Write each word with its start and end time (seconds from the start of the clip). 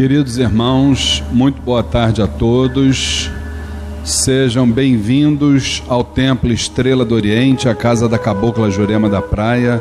Queridos 0.00 0.38
irmãos, 0.38 1.22
muito 1.30 1.60
boa 1.60 1.82
tarde 1.82 2.22
a 2.22 2.26
todos. 2.26 3.30
Sejam 4.02 4.66
bem-vindos 4.66 5.82
ao 5.86 6.02
Templo 6.02 6.50
Estrela 6.50 7.04
do 7.04 7.14
Oriente, 7.14 7.68
a 7.68 7.74
casa 7.74 8.08
da 8.08 8.18
Cabocla 8.18 8.70
Jurema 8.70 9.10
da 9.10 9.20
Praia. 9.20 9.78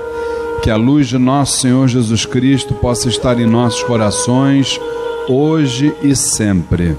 Que 0.61 0.69
a 0.69 0.75
luz 0.75 1.07
de 1.07 1.17
nosso 1.17 1.61
Senhor 1.61 1.87
Jesus 1.87 2.25
Cristo 2.25 2.73
possa 2.73 3.07
estar 3.07 3.39
em 3.39 3.45
nossos 3.45 3.81
corações 3.83 4.77
hoje 5.29 5.95
e 6.03 6.13
sempre. 6.13 6.97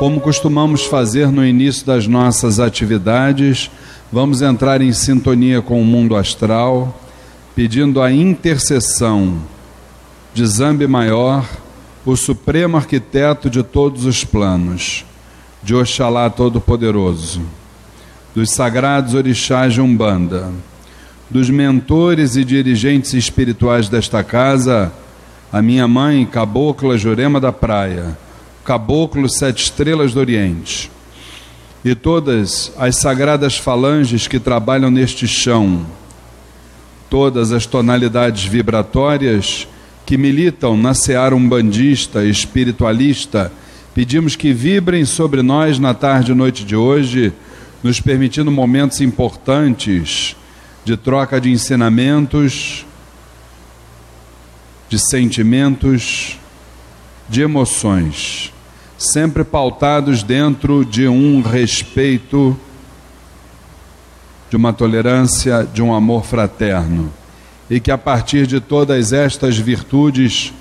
Como 0.00 0.20
costumamos 0.20 0.84
fazer 0.84 1.30
no 1.30 1.46
início 1.46 1.86
das 1.86 2.08
nossas 2.08 2.58
atividades, 2.58 3.70
vamos 4.12 4.42
entrar 4.42 4.82
em 4.82 4.92
sintonia 4.92 5.62
com 5.62 5.80
o 5.80 5.84
mundo 5.84 6.16
astral, 6.16 7.00
pedindo 7.54 8.02
a 8.02 8.10
intercessão 8.10 9.38
de 10.34 10.44
Zambi 10.44 10.88
Maior 10.88 11.44
o 12.04 12.16
supremo 12.16 12.76
arquiteto 12.76 13.48
de 13.48 13.62
todos 13.62 14.04
os 14.04 14.24
planos, 14.24 15.04
de 15.62 15.74
Oxalá 15.74 16.28
Todo-Poderoso, 16.28 17.42
dos 18.34 18.50
sagrados 18.50 19.14
orixás 19.14 19.74
de 19.74 19.80
Umbanda, 19.80 20.50
dos 21.30 21.48
mentores 21.48 22.34
e 22.34 22.44
dirigentes 22.44 23.14
espirituais 23.14 23.88
desta 23.88 24.24
casa, 24.24 24.92
a 25.52 25.62
minha 25.62 25.86
mãe, 25.86 26.26
Cabocla 26.26 26.98
Jurema 26.98 27.40
da 27.40 27.52
Praia, 27.52 28.18
Caboclo 28.64 29.28
Sete 29.28 29.64
Estrelas 29.64 30.12
do 30.12 30.18
Oriente, 30.18 30.90
e 31.84 31.94
todas 31.94 32.72
as 32.78 32.96
sagradas 32.96 33.56
falanges 33.56 34.26
que 34.26 34.40
trabalham 34.40 34.90
neste 34.90 35.28
chão, 35.28 35.86
todas 37.08 37.52
as 37.52 37.64
tonalidades 37.64 38.44
vibratórias 38.44 39.68
que 40.04 40.16
militam 40.16 40.76
na 40.76 40.94
seara 40.94 41.34
umbandista, 41.34 42.24
espiritualista, 42.24 43.52
pedimos 43.94 44.36
que 44.36 44.52
vibrem 44.52 45.04
sobre 45.04 45.42
nós 45.42 45.78
na 45.78 45.94
tarde 45.94 46.32
e 46.32 46.34
noite 46.34 46.64
de 46.64 46.74
hoje, 46.74 47.32
nos 47.82 48.00
permitindo 48.00 48.50
momentos 48.50 49.00
importantes 49.00 50.36
de 50.84 50.96
troca 50.96 51.40
de 51.40 51.50
ensinamentos, 51.50 52.84
de 54.88 54.98
sentimentos, 54.98 56.38
de 57.28 57.40
emoções, 57.40 58.52
sempre 58.98 59.44
pautados 59.44 60.22
dentro 60.22 60.84
de 60.84 61.08
um 61.08 61.40
respeito, 61.40 62.58
de 64.50 64.56
uma 64.56 64.72
tolerância, 64.72 65.66
de 65.72 65.80
um 65.80 65.94
amor 65.94 66.24
fraterno 66.24 67.12
e 67.72 67.80
que 67.80 67.90
a 67.90 67.96
partir 67.96 68.46
de 68.46 68.60
todas 68.60 69.14
estas 69.14 69.56
virtudes 69.56 70.52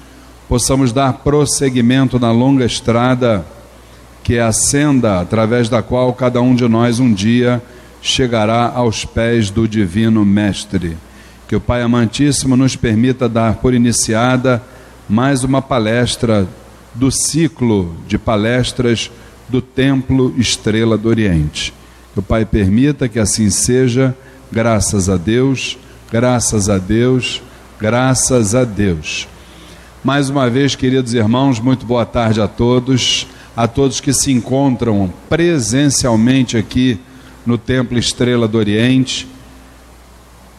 possamos 0.47 0.93
dar 0.93 1.11
prosseguimento 1.11 2.17
na 2.17 2.31
longa 2.31 2.63
estrada 2.63 3.45
que 4.23 4.35
é 4.35 4.41
a 4.41 4.53
senda 4.53 5.19
através 5.19 5.67
da 5.67 5.81
qual 5.81 6.13
cada 6.13 6.41
um 6.41 6.55
de 6.55 6.65
nós 6.69 7.01
um 7.01 7.13
dia 7.13 7.61
chegará 8.01 8.71
aos 8.73 9.03
pés 9.03 9.49
do 9.49 9.67
Divino 9.67 10.23
Mestre. 10.23 10.97
Que 11.49 11.55
o 11.57 11.59
Pai 11.59 11.81
Amantíssimo 11.81 12.55
nos 12.55 12.77
permita 12.77 13.27
dar 13.27 13.55
por 13.55 13.73
iniciada 13.73 14.63
mais 15.09 15.43
uma 15.43 15.61
palestra 15.61 16.47
do 16.95 17.11
ciclo 17.11 17.94
de 18.07 18.17
palestras 18.17 19.11
do 19.50 19.61
Templo 19.61 20.33
Estrela 20.38 20.97
do 20.97 21.09
Oriente. 21.09 21.73
Que 22.13 22.21
o 22.21 22.23
Pai 22.23 22.45
permita 22.45 23.09
que 23.09 23.19
assim 23.19 23.50
seja, 23.50 24.16
graças 24.50 25.09
a 25.09 25.17
Deus 25.17 25.77
Graças 26.11 26.67
a 26.67 26.77
Deus, 26.77 27.41
graças 27.79 28.53
a 28.53 28.66
Deus. 28.66 29.29
Mais 30.03 30.29
uma 30.29 30.49
vez, 30.49 30.75
queridos 30.75 31.13
irmãos, 31.13 31.57
muito 31.57 31.85
boa 31.85 32.05
tarde 32.05 32.41
a 32.41 32.49
todos, 32.49 33.25
a 33.55 33.66
todos 33.66 34.01
que 34.01 34.11
se 34.11 34.29
encontram 34.29 35.13
presencialmente 35.29 36.57
aqui 36.57 37.00
no 37.45 37.57
Templo 37.57 37.97
Estrela 37.97 38.45
do 38.45 38.57
Oriente, 38.57 39.25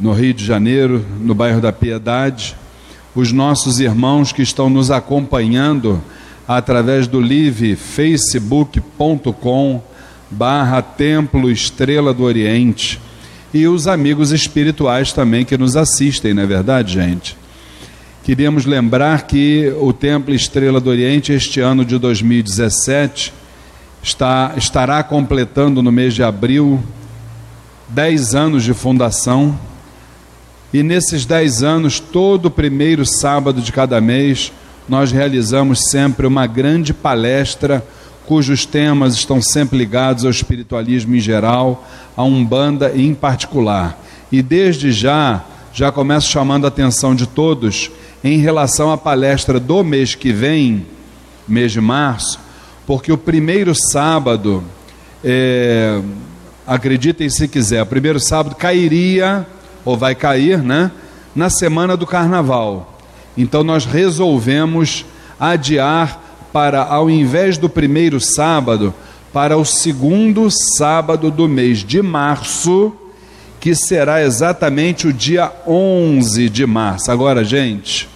no 0.01 0.15
Rio 0.15 0.33
de 0.33 0.43
Janeiro, 0.43 1.05
no 1.21 1.35
bairro 1.35 1.61
da 1.61 1.71
Piedade, 1.71 2.57
os 3.15 3.31
nossos 3.31 3.79
irmãos 3.79 4.33
que 4.33 4.41
estão 4.41 4.71
nos 4.71 4.91
acompanhando 4.91 6.03
através 6.49 7.07
do 7.07 7.21
live 7.21 7.77
facebook.com 7.77 9.83
barra 10.31 10.81
Templo 10.81 11.51
Estrela 11.51 12.15
do 12.15 12.23
Oriente 12.23 12.99
e 13.55 13.67
os 13.67 13.87
amigos 13.87 14.33
espirituais 14.33 15.13
também 15.13 15.45
que 15.45 15.59
nos 15.59 15.77
assistem, 15.77 16.33
não 16.33 16.43
é 16.43 16.47
verdade, 16.47 16.95
gente? 16.95 17.37
Queríamos 18.25 18.65
lembrar 18.65 19.27
que 19.27 19.75
o 19.81 19.93
Templo 19.93 20.33
Estrela 20.33 20.81
do 20.81 20.89
Oriente, 20.89 21.33
este 21.33 21.61
ano 21.61 21.85
de 21.85 21.99
2017, 21.99 23.33
está, 24.03 24.55
estará 24.57 25.03
completando 25.03 25.83
no 25.83 25.93
mês 25.93 26.15
de 26.15 26.23
abril 26.23 26.83
10 27.89 28.35
anos 28.35 28.63
de 28.63 28.73
fundação. 28.73 29.59
E 30.73 30.83
nesses 30.83 31.27
10 31.27 31.63
anos, 31.63 32.01
todo 32.01 32.51
primeiro 32.51 33.05
sábado 33.05 33.61
de 33.61 33.71
cada 33.71 34.01
mês, 34.01 34.53
nós 34.89 35.13
realizamos 35.13 35.91
sempre 35.91 36.27
uma 36.27 36.47
grande 36.47 36.95
palestra 36.95 37.85
cujos 38.27 38.65
temas 38.65 39.15
estão 39.15 39.41
sempre 39.41 39.79
ligados 39.79 40.25
ao 40.25 40.31
espiritualismo 40.31 41.15
em 41.15 41.21
geral, 41.21 41.87
a 42.17 42.23
Umbanda 42.23 42.93
em 42.95 43.15
particular. 43.15 43.99
E 44.31 44.43
desde 44.43 44.93
já, 44.93 45.45
já 45.73 45.93
começo 45.93 46.29
chamando 46.29 46.65
a 46.65 46.69
atenção 46.69 47.15
de 47.15 47.27
todos 47.27 47.91
em 48.25 48.39
relação 48.39 48.93
à 48.93 48.97
palestra 48.97 49.59
do 49.59 49.83
mês 49.83 50.15
que 50.15 50.33
vem, 50.33 50.87
mês 51.47 51.73
de 51.73 51.81
março, 51.81 52.39
porque 52.87 53.13
o 53.13 53.19
primeiro 53.19 53.75
sábado, 53.75 54.63
é, 55.25 56.01
acreditem 56.67 57.29
se 57.29 57.49
quiser, 57.49 57.83
o 57.83 57.87
primeiro 57.87 58.21
sábado 58.21 58.55
cairia, 58.55 59.47
ou 59.85 59.97
vai 59.97 60.15
cair, 60.15 60.63
né? 60.63 60.91
Na 61.35 61.51
semana 61.51 61.97
do 61.97 62.07
carnaval. 62.07 62.99
Então 63.37 63.65
nós 63.65 63.85
resolvemos 63.85 65.05
adiar 65.41 66.22
para, 66.53 66.83
ao 66.83 67.09
invés 67.09 67.57
do 67.57 67.69
primeiro 67.69 68.21
sábado, 68.21 68.95
para 69.33 69.57
o 69.57 69.65
segundo 69.65 70.49
sábado 70.51 71.31
do 71.31 71.49
mês 71.49 71.79
de 71.79 72.03
março, 72.03 72.93
que 73.59 73.75
será 73.75 74.23
exatamente 74.23 75.07
o 75.07 75.13
dia 75.13 75.51
11 75.67 76.49
de 76.49 76.67
março. 76.67 77.11
Agora, 77.11 77.45
gente, 77.45 78.09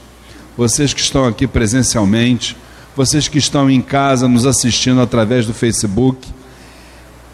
vocês 0.57 0.93
que 0.93 1.01
estão 1.01 1.25
aqui 1.25 1.47
presencialmente, 1.47 2.57
vocês 2.95 3.29
que 3.29 3.39
estão 3.39 3.71
em 3.71 3.81
casa 3.81 4.29
nos 4.29 4.45
assistindo 4.45 5.01
através 5.01 5.47
do 5.47 5.55
Facebook, 5.55 6.29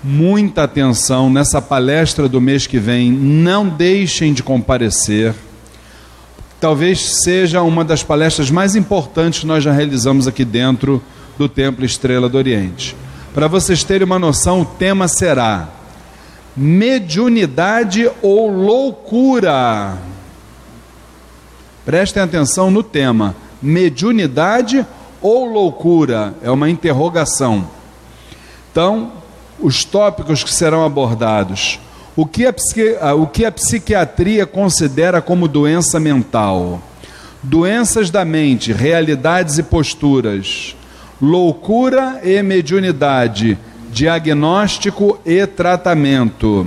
muita 0.02 0.64
atenção 0.64 1.30
nessa 1.30 1.62
palestra 1.62 2.28
do 2.28 2.40
mês 2.40 2.66
que 2.66 2.78
vem, 2.78 3.10
não 3.10 3.68
deixem 3.68 4.32
de 4.32 4.42
comparecer. 4.42 5.34
Talvez 6.62 7.24
seja 7.24 7.60
uma 7.60 7.84
das 7.84 8.04
palestras 8.04 8.48
mais 8.48 8.76
importantes 8.76 9.40
que 9.40 9.46
nós 9.48 9.64
já 9.64 9.72
realizamos 9.72 10.28
aqui 10.28 10.44
dentro 10.44 11.02
do 11.36 11.48
Templo 11.48 11.84
Estrela 11.84 12.28
do 12.28 12.38
Oriente. 12.38 12.96
Para 13.34 13.48
vocês 13.48 13.82
terem 13.82 14.06
uma 14.06 14.16
noção, 14.16 14.60
o 14.60 14.64
tema 14.64 15.08
será 15.08 15.68
mediunidade 16.56 18.08
ou 18.22 18.48
loucura. 18.48 19.98
Prestem 21.84 22.22
atenção 22.22 22.70
no 22.70 22.84
tema: 22.84 23.34
mediunidade 23.60 24.86
ou 25.20 25.44
loucura? 25.46 26.32
É 26.44 26.50
uma 26.52 26.70
interrogação. 26.70 27.68
Então, 28.70 29.10
os 29.58 29.84
tópicos 29.84 30.44
que 30.44 30.54
serão 30.54 30.86
abordados. 30.86 31.80
O 32.14 32.26
que 32.26 32.44
a, 32.46 33.14
o 33.14 33.26
que 33.26 33.44
a 33.44 33.52
psiquiatria 33.52 34.46
considera 34.46 35.22
como 35.22 35.48
doença 35.48 35.98
mental? 35.98 36.82
Doenças 37.42 38.10
da 38.10 38.24
mente, 38.24 38.72
realidades 38.72 39.58
e 39.58 39.62
posturas 39.62 40.76
loucura 41.22 42.20
e 42.24 42.42
mediunidade, 42.42 43.56
diagnóstico 43.92 45.20
e 45.24 45.46
tratamento. 45.46 46.66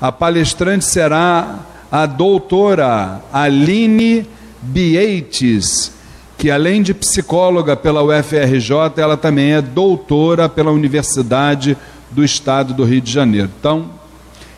A 0.00 0.10
palestrante 0.10 0.84
será 0.84 1.60
a 1.90 2.04
doutora 2.04 3.22
Aline 3.32 4.26
Bieites, 4.60 5.92
que 6.36 6.50
além 6.50 6.82
de 6.82 6.92
psicóloga 6.92 7.76
pela 7.76 8.02
UFRJ, 8.02 8.72
ela 8.96 9.16
também 9.16 9.52
é 9.52 9.62
doutora 9.62 10.48
pela 10.48 10.72
Universidade 10.72 11.76
do 12.10 12.24
Estado 12.24 12.74
do 12.74 12.82
Rio 12.82 13.00
de 13.00 13.12
Janeiro. 13.12 13.50
Então, 13.60 13.90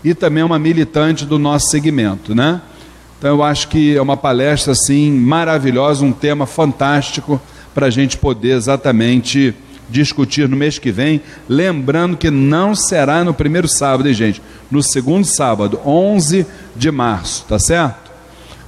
e 0.02 0.14
também 0.14 0.42
é 0.42 0.44
uma 0.44 0.58
militante 0.58 1.24
do 1.24 1.38
nosso 1.38 1.68
segmento, 1.68 2.34
né? 2.34 2.60
Então 3.18 3.30
eu 3.30 3.42
acho 3.42 3.68
que 3.68 3.96
é 3.96 4.02
uma 4.02 4.16
palestra 4.16 4.72
assim 4.72 5.10
maravilhosa, 5.12 6.04
um 6.04 6.12
tema 6.12 6.46
fantástico 6.46 7.40
para 7.74 7.86
a 7.86 7.90
gente 7.90 8.16
poder 8.16 8.56
exatamente 8.56 9.54
discutir 9.88 10.48
no 10.48 10.56
mês 10.56 10.78
que 10.78 10.90
vem, 10.92 11.20
lembrando 11.48 12.16
que 12.16 12.30
não 12.30 12.74
será 12.74 13.24
no 13.24 13.34
primeiro 13.34 13.68
sábado, 13.68 14.08
hein, 14.08 14.14
gente? 14.14 14.40
No 14.70 14.82
segundo 14.82 15.24
sábado, 15.24 15.80
11 15.84 16.46
de 16.76 16.90
março, 16.90 17.44
tá 17.48 17.58
certo? 17.58 18.10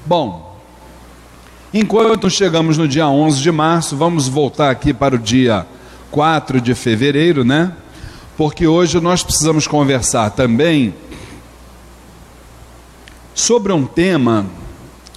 Bom, 0.04 0.52
Enquanto 1.74 2.28
chegamos 2.28 2.76
no 2.76 2.86
dia 2.86 3.08
11 3.08 3.40
de 3.40 3.50
março, 3.50 3.96
vamos 3.96 4.28
voltar 4.28 4.68
aqui 4.68 4.92
para 4.92 5.14
o 5.14 5.18
dia 5.18 5.66
4 6.10 6.60
de 6.60 6.74
fevereiro, 6.74 7.44
né? 7.44 7.72
Porque 8.36 8.66
hoje 8.66 9.00
nós 9.00 9.22
precisamos 9.22 9.66
conversar 9.66 10.28
também 10.32 10.92
sobre 13.34 13.72
um 13.72 13.86
tema 13.86 14.46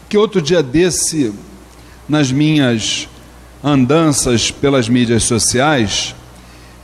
que 0.07 0.17
outro 0.17 0.41
dia 0.41 0.63
desse, 0.63 1.33
nas 2.07 2.31
minhas 2.31 3.09
andanças 3.63 4.51
pelas 4.51 4.87
mídias 4.87 5.23
sociais, 5.23 6.15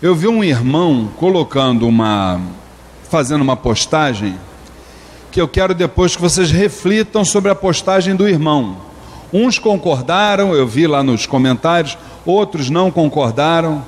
eu 0.02 0.16
vi 0.16 0.28
um 0.28 0.44
irmão 0.44 1.12
colocando 1.18 1.88
uma, 1.88 2.42
fazendo 3.10 3.42
uma 3.42 3.56
postagem, 3.56 4.36
que 5.32 5.40
eu 5.40 5.48
quero 5.48 5.74
depois 5.74 6.16
que 6.16 6.22
vocês 6.22 6.52
reflitam 6.52 7.24
sobre 7.24 7.52
a 7.52 7.56
postagem 7.56 8.16
do 8.16 8.28
irmão. 8.28 8.78
Uns 9.32 9.58
concordaram, 9.58 10.54
eu 10.54 10.68
vi 10.68 10.88
lá 10.88 11.02
nos 11.04 11.26
comentários, 11.26 11.98
outros 12.26 12.70
não 12.70 12.92
concordaram. 12.92 13.86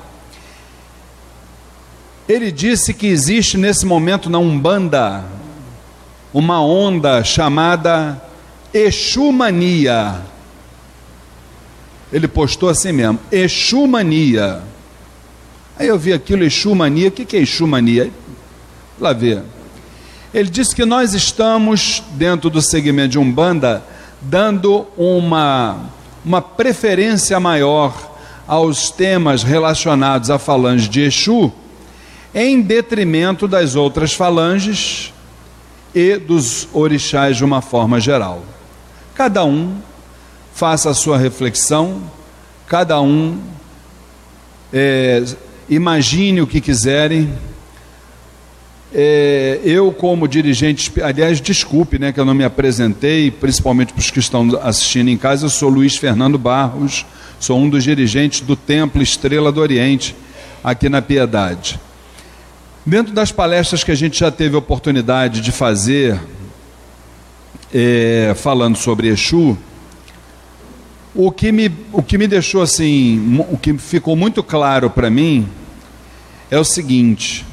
Ele 2.26 2.50
disse 2.50 2.94
que 2.94 3.06
existe 3.06 3.58
nesse 3.58 3.84
momento 3.84 4.30
na 4.30 4.38
Umbanda 4.38 5.24
uma 6.34 6.60
onda 6.60 7.22
chamada 7.22 8.20
Exumania. 8.72 10.20
Ele 12.12 12.26
postou 12.26 12.68
assim 12.68 12.90
mesmo, 12.90 13.20
Exumania. 13.30 14.60
Aí 15.78 15.86
eu 15.86 15.96
vi 15.96 16.12
aquilo, 16.12 16.42
Exumania, 16.42 17.08
o 17.08 17.12
que 17.12 17.36
é 17.36 17.40
Exumania? 17.40 18.10
Lá 19.00 19.12
ver. 19.12 19.42
Ele 20.32 20.50
disse 20.50 20.74
que 20.74 20.84
nós 20.84 21.14
estamos, 21.14 22.02
dentro 22.14 22.50
do 22.50 22.60
segmento 22.60 23.10
de 23.10 23.18
Umbanda, 23.18 23.84
dando 24.20 24.88
uma, 24.96 25.88
uma 26.24 26.42
preferência 26.42 27.38
maior 27.38 28.12
aos 28.44 28.90
temas 28.90 29.44
relacionados 29.44 30.30
à 30.30 30.38
falange 30.38 30.88
de 30.88 31.02
Exu, 31.02 31.52
em 32.34 32.60
detrimento 32.60 33.46
das 33.46 33.76
outras 33.76 34.12
falanges 34.12 35.13
e 35.94 36.16
dos 36.16 36.68
orixás 36.72 37.36
de 37.36 37.44
uma 37.44 37.62
forma 37.62 38.00
geral. 38.00 38.42
Cada 39.14 39.44
um 39.44 39.76
faça 40.52 40.90
a 40.90 40.94
sua 40.94 41.16
reflexão, 41.16 42.02
cada 42.66 43.00
um 43.00 43.38
é, 44.72 45.22
imagine 45.70 46.40
o 46.40 46.46
que 46.46 46.60
quiserem. 46.60 47.32
É, 48.92 49.60
eu, 49.64 49.92
como 49.92 50.28
dirigente, 50.28 50.92
aliás, 51.02 51.40
desculpe 51.40 51.98
né, 51.98 52.12
que 52.12 52.20
eu 52.20 52.24
não 52.24 52.34
me 52.34 52.44
apresentei, 52.44 53.30
principalmente 53.30 53.92
para 53.92 54.00
os 54.00 54.10
que 54.10 54.20
estão 54.20 54.48
assistindo 54.62 55.08
em 55.08 55.16
casa, 55.16 55.46
eu 55.46 55.50
sou 55.50 55.68
Luiz 55.68 55.96
Fernando 55.96 56.38
Barros, 56.38 57.04
sou 57.40 57.58
um 57.58 57.68
dos 57.68 57.82
dirigentes 57.82 58.40
do 58.40 58.54
Templo 58.54 59.02
Estrela 59.02 59.50
do 59.50 59.60
Oriente, 59.60 60.14
aqui 60.62 60.88
na 60.88 61.02
Piedade. 61.02 61.80
Dentro 62.86 63.14
das 63.14 63.32
palestras 63.32 63.82
que 63.82 63.90
a 63.90 63.94
gente 63.94 64.20
já 64.20 64.30
teve 64.30 64.56
oportunidade 64.56 65.40
de 65.40 65.50
fazer, 65.50 66.20
é, 67.72 68.34
falando 68.36 68.76
sobre 68.76 69.08
Exu, 69.08 69.56
o 71.14 71.32
que 71.32 71.50
me, 71.50 71.74
o 71.90 72.02
que 72.02 72.18
me 72.18 72.26
deixou 72.26 72.60
assim, 72.60 73.42
o 73.50 73.56
que 73.56 73.72
ficou 73.78 74.14
muito 74.14 74.42
claro 74.42 74.90
para 74.90 75.08
mim 75.08 75.48
é 76.50 76.58
o 76.58 76.64
seguinte: 76.64 77.46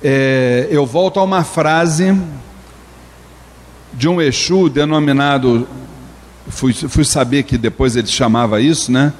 é, 0.00 0.68
eu 0.70 0.86
volto 0.86 1.18
a 1.18 1.24
uma 1.24 1.42
frase 1.42 2.16
de 3.92 4.06
um 4.08 4.22
Exu 4.22 4.68
denominado, 4.68 5.66
fui, 6.46 6.72
fui 6.72 7.04
saber 7.04 7.42
que 7.42 7.58
depois 7.58 7.96
ele 7.96 8.06
chamava 8.06 8.60
isso, 8.60 8.92
né? 8.92 9.12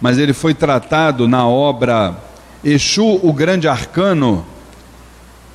Mas 0.00 0.18
ele 0.18 0.32
foi 0.32 0.52
tratado 0.52 1.28
na 1.28 1.46
obra 1.46 2.16
Exu, 2.64 3.20
o 3.22 3.32
Grande 3.32 3.68
Arcano, 3.68 4.44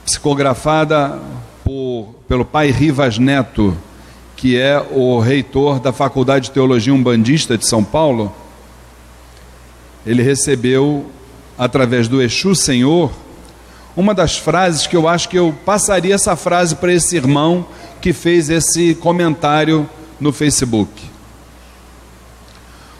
psicografada 0.06 1.19
por, 1.63 2.16
pelo 2.28 2.46
pai 2.46 2.72
Rivas 2.72 3.18
Neto 3.18 3.75
que 4.36 4.60
é 4.60 4.80
o 4.92 5.19
reitor 5.19 5.80
da 5.80 5.94
Faculdade 5.94 6.46
de 6.46 6.52
Teologia 6.52 6.94
Umbandista 6.94 7.57
de 7.57 7.66
São 7.66 7.84
Paulo, 7.84 8.34
ele 10.06 10.22
recebeu, 10.22 11.10
através 11.57 12.07
do 12.07 12.22
Exu 12.22 12.54
Senhor, 12.54 13.12
uma 13.96 14.13
das 14.13 14.38
frases 14.38 14.86
que 14.86 14.96
eu 14.96 15.07
acho 15.07 15.30
que 15.30 15.40
eu 15.40 15.56
passaria 15.66 16.13
essa 16.13 16.36
frase 16.36 16.75
para 16.75 16.94
esse 16.94 17.16
irmão 17.16 17.66
que 18.01 18.12
fez 18.12 18.50
esse 18.50 18.94
comentário 18.96 19.90
no 20.19 20.34
Facebook. 20.34 20.92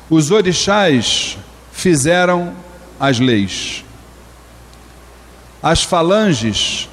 Os 0.10 0.31
orixás 0.31 1.38
fizeram 1.72 2.54
as 3.00 3.19
leis. 3.19 3.84
As 5.62 5.84
falanges 5.84 6.88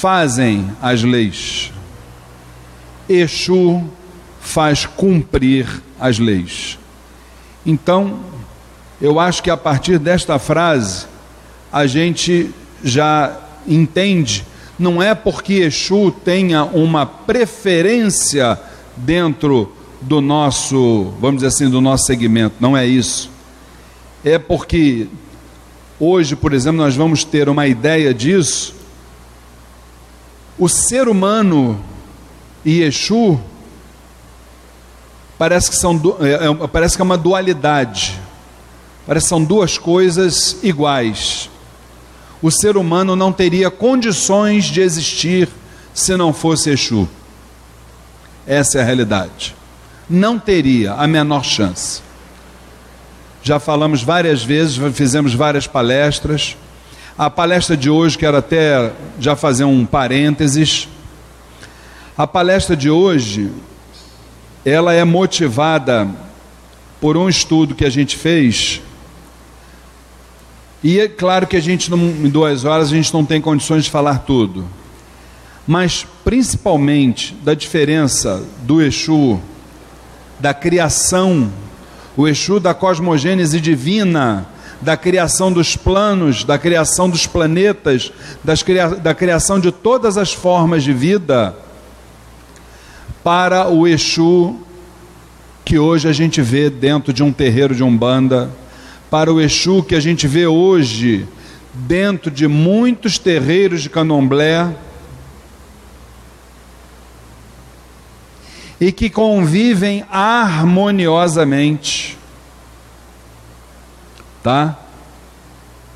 fazem 0.00 0.70
as 0.80 1.02
leis. 1.02 1.72
Exu 3.08 3.84
faz 4.40 4.86
cumprir 4.86 5.82
as 5.98 6.18
leis. 6.18 6.78
Então, 7.66 8.20
eu 9.00 9.18
acho 9.18 9.42
que 9.42 9.50
a 9.50 9.56
partir 9.56 9.98
desta 9.98 10.38
frase, 10.38 11.06
a 11.72 11.86
gente 11.86 12.50
já 12.82 13.36
entende, 13.66 14.44
não 14.78 15.02
é 15.02 15.14
porque 15.14 15.54
Exu 15.54 16.10
tenha 16.10 16.64
uma 16.64 17.04
preferência 17.04 18.58
dentro 18.96 19.72
do 20.00 20.20
nosso, 20.20 21.12
vamos 21.20 21.42
dizer 21.42 21.48
assim, 21.48 21.68
do 21.68 21.80
nosso 21.80 22.06
segmento, 22.06 22.54
não 22.60 22.76
é 22.76 22.86
isso. 22.86 23.30
É 24.24 24.38
porque 24.38 25.08
hoje, 25.98 26.36
por 26.36 26.52
exemplo, 26.52 26.78
nós 26.78 26.94
vamos 26.94 27.24
ter 27.24 27.48
uma 27.48 27.66
ideia 27.66 28.14
disso. 28.14 28.77
O 30.58 30.68
ser 30.68 31.08
humano 31.08 31.80
e 32.64 32.82
Exu 32.82 33.40
parece 35.38 35.70
que, 35.70 35.76
são, 35.76 36.00
é, 36.20 36.46
é, 36.46 36.66
parece 36.66 36.96
que 36.96 37.02
é 37.02 37.04
uma 37.04 37.16
dualidade, 37.16 38.18
parece 39.06 39.26
que 39.26 39.28
são 39.28 39.44
duas 39.44 39.78
coisas 39.78 40.56
iguais. 40.62 41.48
O 42.42 42.50
ser 42.50 42.76
humano 42.76 43.14
não 43.14 43.32
teria 43.32 43.70
condições 43.70 44.64
de 44.64 44.80
existir 44.80 45.48
se 45.94 46.16
não 46.16 46.32
fosse 46.32 46.70
Exu. 46.70 47.08
Essa 48.46 48.78
é 48.78 48.82
a 48.82 48.84
realidade. 48.84 49.54
Não 50.10 50.38
teria 50.38 50.94
a 50.94 51.06
menor 51.06 51.44
chance. 51.44 52.00
Já 53.42 53.60
falamos 53.60 54.02
várias 54.02 54.42
vezes, 54.42 54.76
fizemos 54.94 55.34
várias 55.34 55.66
palestras. 55.66 56.56
A 57.18 57.28
palestra 57.28 57.76
de 57.76 57.90
hoje, 57.90 58.16
quero 58.16 58.36
até 58.36 58.92
já 59.18 59.34
fazer 59.34 59.64
um 59.64 59.84
parênteses 59.84 60.88
a 62.18 62.26
palestra 62.26 62.76
de 62.76 62.90
hoje, 62.90 63.48
ela 64.64 64.92
é 64.92 65.04
motivada 65.04 66.08
por 67.00 67.16
um 67.16 67.28
estudo 67.28 67.76
que 67.76 67.84
a 67.84 67.90
gente 67.90 68.16
fez. 68.16 68.82
E 70.82 70.98
é 70.98 71.06
claro 71.06 71.46
que 71.46 71.56
a 71.56 71.60
gente, 71.60 71.92
não, 71.92 71.96
em 71.96 72.28
duas 72.28 72.64
horas, 72.64 72.88
a 72.88 72.90
gente 72.96 73.14
não 73.14 73.24
tem 73.24 73.40
condições 73.40 73.84
de 73.84 73.90
falar 73.92 74.24
tudo. 74.26 74.66
Mas, 75.64 76.04
principalmente, 76.24 77.34
da 77.34 77.54
diferença 77.54 78.44
do 78.62 78.82
Exu, 78.82 79.40
da 80.40 80.52
criação, 80.52 81.52
o 82.16 82.26
Exu 82.26 82.58
da 82.58 82.74
cosmogênese 82.74 83.60
divina, 83.60 84.44
da 84.80 84.96
criação 84.96 85.52
dos 85.52 85.76
planos, 85.76 86.44
da 86.44 86.58
criação 86.58 87.10
dos 87.10 87.26
planetas, 87.26 88.12
das, 88.44 88.64
da 89.02 89.14
criação 89.14 89.58
de 89.58 89.72
todas 89.72 90.16
as 90.16 90.32
formas 90.32 90.82
de 90.82 90.92
vida 90.92 91.56
para 93.24 93.68
o 93.68 93.86
Exu 93.86 94.56
que 95.64 95.78
hoje 95.78 96.08
a 96.08 96.12
gente 96.12 96.40
vê 96.40 96.70
dentro 96.70 97.12
de 97.12 97.22
um 97.22 97.30
terreiro 97.30 97.74
de 97.74 97.82
Umbanda, 97.82 98.48
para 99.10 99.32
o 99.32 99.40
Exu 99.40 99.82
que 99.82 99.94
a 99.94 100.00
gente 100.00 100.26
vê 100.26 100.46
hoje 100.46 101.26
dentro 101.74 102.30
de 102.30 102.48
muitos 102.48 103.18
terreiros 103.18 103.82
de 103.82 103.90
Candomblé, 103.90 104.74
e 108.80 108.92
que 108.92 109.10
convivem 109.10 110.04
harmoniosamente. 110.10 112.17
Tá? 114.48 114.78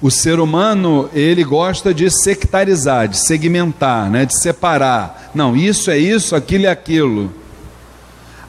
O 0.02 0.10
ser 0.10 0.38
humano, 0.38 1.08
ele 1.14 1.42
gosta 1.42 1.94
de 1.94 2.10
sectarizar, 2.10 3.08
de 3.08 3.16
segmentar, 3.16 4.10
né, 4.10 4.26
de 4.26 4.38
separar. 4.38 5.30
Não, 5.34 5.56
isso 5.56 5.90
é 5.90 5.96
isso, 5.96 6.36
aquilo 6.36 6.66
é 6.66 6.68
aquilo. 6.68 7.32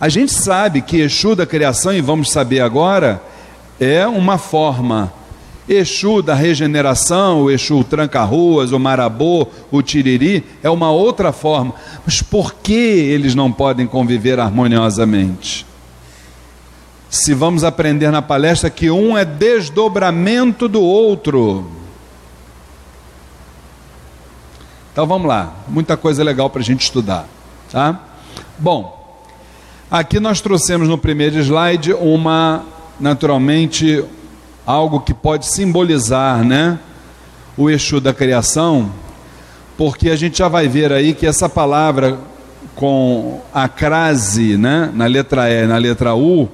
A 0.01 0.09
gente 0.09 0.33
sabe 0.33 0.81
que 0.81 0.99
Exu 0.99 1.37
da 1.37 1.45
criação, 1.45 1.93
e 1.93 2.01
vamos 2.01 2.31
saber 2.31 2.59
agora, 2.59 3.23
é 3.79 4.05
uma 4.05 4.37
forma. 4.37 5.13
Exu 5.69 6.21
da 6.21 6.35
regeneração, 6.35 7.43
o 7.43 7.49
Exu 7.49 7.81
tranca-ruas, 7.81 8.73
o 8.73 8.79
marabô, 8.79 9.47
o 9.71 9.81
tiriri, 9.81 10.43
é 10.61 10.69
uma 10.69 10.91
outra 10.91 11.31
forma. 11.31 11.73
Mas 12.05 12.21
por 12.21 12.55
que 12.55 12.73
eles 12.73 13.35
não 13.35 13.49
podem 13.49 13.87
conviver 13.87 14.37
harmoniosamente? 14.37 15.65
Se 17.13 17.31
vamos 17.31 17.63
aprender 17.63 18.09
na 18.09 18.23
palestra 18.23 18.71
que 18.71 18.89
um 18.89 19.15
é 19.15 19.23
desdobramento 19.23 20.67
do 20.67 20.81
outro. 20.81 21.69
Então 24.91 25.05
vamos 25.05 25.27
lá, 25.27 25.53
muita 25.67 25.95
coisa 25.95 26.23
legal 26.23 26.49
para 26.49 26.61
a 26.61 26.63
gente 26.63 26.81
estudar, 26.81 27.27
tá? 27.71 27.99
Bom, 28.57 29.15
aqui 29.91 30.19
nós 30.19 30.41
trouxemos 30.41 30.87
no 30.87 30.97
primeiro 30.97 31.37
slide 31.37 31.93
uma, 31.93 32.65
naturalmente, 32.99 34.03
algo 34.65 34.99
que 34.99 35.13
pode 35.13 35.45
simbolizar, 35.45 36.43
né, 36.43 36.79
o 37.55 37.69
Exu 37.69 38.01
da 38.01 38.11
criação, 38.11 38.91
porque 39.77 40.09
a 40.09 40.15
gente 40.15 40.39
já 40.39 40.47
vai 40.47 40.67
ver 40.67 40.91
aí 40.91 41.13
que 41.13 41.27
essa 41.27 41.47
palavra 41.47 42.17
com 42.73 43.39
a 43.53 43.67
crase, 43.69 44.57
né, 44.57 44.89
na 44.95 45.05
letra 45.05 45.47
E, 45.47 45.67
na 45.67 45.77
letra 45.77 46.15
U, 46.15 46.49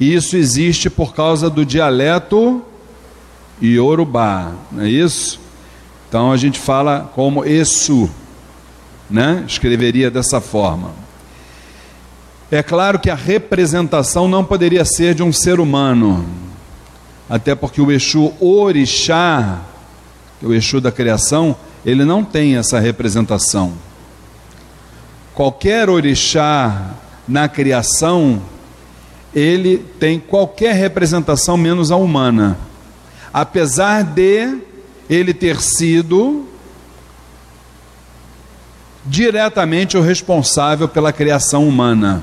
isso 0.00 0.36
existe 0.36 0.88
por 0.88 1.14
causa 1.14 1.50
do 1.50 1.64
dialeto 1.64 2.62
iorubá, 3.60 4.52
não 4.72 4.84
é 4.84 4.88
isso? 4.88 5.38
Então 6.08 6.32
a 6.32 6.36
gente 6.36 6.58
fala 6.58 7.10
como 7.14 7.44
Exu, 7.44 8.10
né? 9.08 9.44
Escreveria 9.46 10.10
dessa 10.10 10.40
forma. 10.40 10.92
É 12.50 12.62
claro 12.62 12.98
que 12.98 13.10
a 13.10 13.14
representação 13.14 14.26
não 14.26 14.44
poderia 14.44 14.84
ser 14.84 15.14
de 15.14 15.22
um 15.22 15.32
ser 15.32 15.60
humano, 15.60 16.26
até 17.28 17.54
porque 17.54 17.80
o 17.80 17.92
Exu 17.92 18.32
Orixá, 18.40 19.60
o 20.42 20.52
Exu 20.52 20.80
da 20.80 20.90
criação, 20.90 21.54
ele 21.84 22.04
não 22.04 22.24
tem 22.24 22.56
essa 22.56 22.80
representação. 22.80 23.72
Qualquer 25.34 25.88
orixá 25.88 26.90
na 27.26 27.48
criação, 27.48 28.42
ele 29.34 29.78
tem 29.98 30.18
qualquer 30.18 30.74
representação 30.74 31.56
menos 31.56 31.90
a 31.90 31.96
humana. 31.96 32.58
Apesar 33.32 34.02
de 34.02 34.58
ele 35.08 35.32
ter 35.32 35.60
sido 35.60 36.46
diretamente 39.06 39.96
o 39.96 40.02
responsável 40.02 40.88
pela 40.88 41.12
criação 41.12 41.66
humana. 41.66 42.22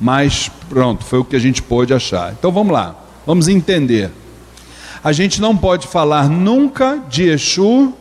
Mas 0.00 0.50
pronto, 0.68 1.04
foi 1.04 1.18
o 1.18 1.24
que 1.24 1.36
a 1.36 1.40
gente 1.40 1.62
pôde 1.62 1.92
achar. 1.94 2.32
Então 2.32 2.52
vamos 2.52 2.72
lá, 2.72 2.94
vamos 3.26 3.48
entender. 3.48 4.10
A 5.02 5.12
gente 5.12 5.40
não 5.40 5.56
pode 5.56 5.86
falar 5.86 6.28
nunca 6.28 7.00
de 7.08 7.28
Exu, 7.28 7.92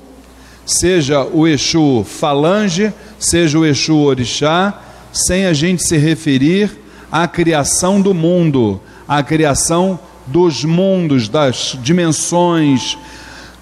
seja 0.66 1.24
o 1.24 1.48
Exu 1.48 2.04
falange, 2.04 2.92
seja 3.20 3.58
o 3.58 3.66
Exu 3.66 3.98
orixá, 3.98 4.82
sem 5.14 5.46
a 5.46 5.54
gente 5.54 5.88
se 5.88 5.98
referir 5.98 6.87
à 7.12 7.28
criação 7.28 8.02
do 8.02 8.14
mundo, 8.14 8.82
à 9.08 9.24
criação 9.24 10.00
dos 10.26 10.64
mundos, 10.64 11.30
das 11.30 11.78
dimensões, 11.82 12.98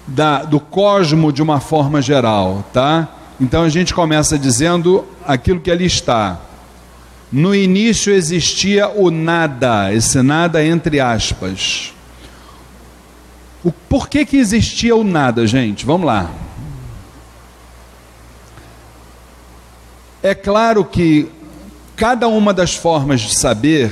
da, 0.06 0.42
do 0.42 0.60
cosmo 0.60 1.32
de 1.32 1.42
uma 1.42 1.60
forma 1.60 2.00
geral, 2.02 2.64
tá? 2.72 3.08
Então 3.40 3.62
a 3.62 3.68
gente 3.68 3.94
começa 3.94 4.38
dizendo 4.38 5.04
aquilo 5.24 5.60
que 5.60 5.70
ali 5.70 5.86
está. 5.86 6.40
No 7.30 7.54
início 7.54 8.12
existia 8.12 8.88
o 8.88 9.10
nada, 9.10 9.92
esse 9.92 10.22
nada 10.22 10.64
entre 10.64 11.00
aspas. 11.00 11.92
O, 13.64 13.72
por 13.72 14.08
que, 14.08 14.24
que 14.24 14.36
existia 14.36 14.94
o 14.94 15.02
nada, 15.02 15.46
gente? 15.46 15.84
Vamos 15.84 16.06
lá. 16.06 16.30
É 20.22 20.34
claro 20.34 20.84
que 20.84 21.28
cada 21.96 22.28
uma 22.28 22.52
das 22.52 22.74
formas 22.74 23.22
de 23.22 23.34
saber 23.34 23.90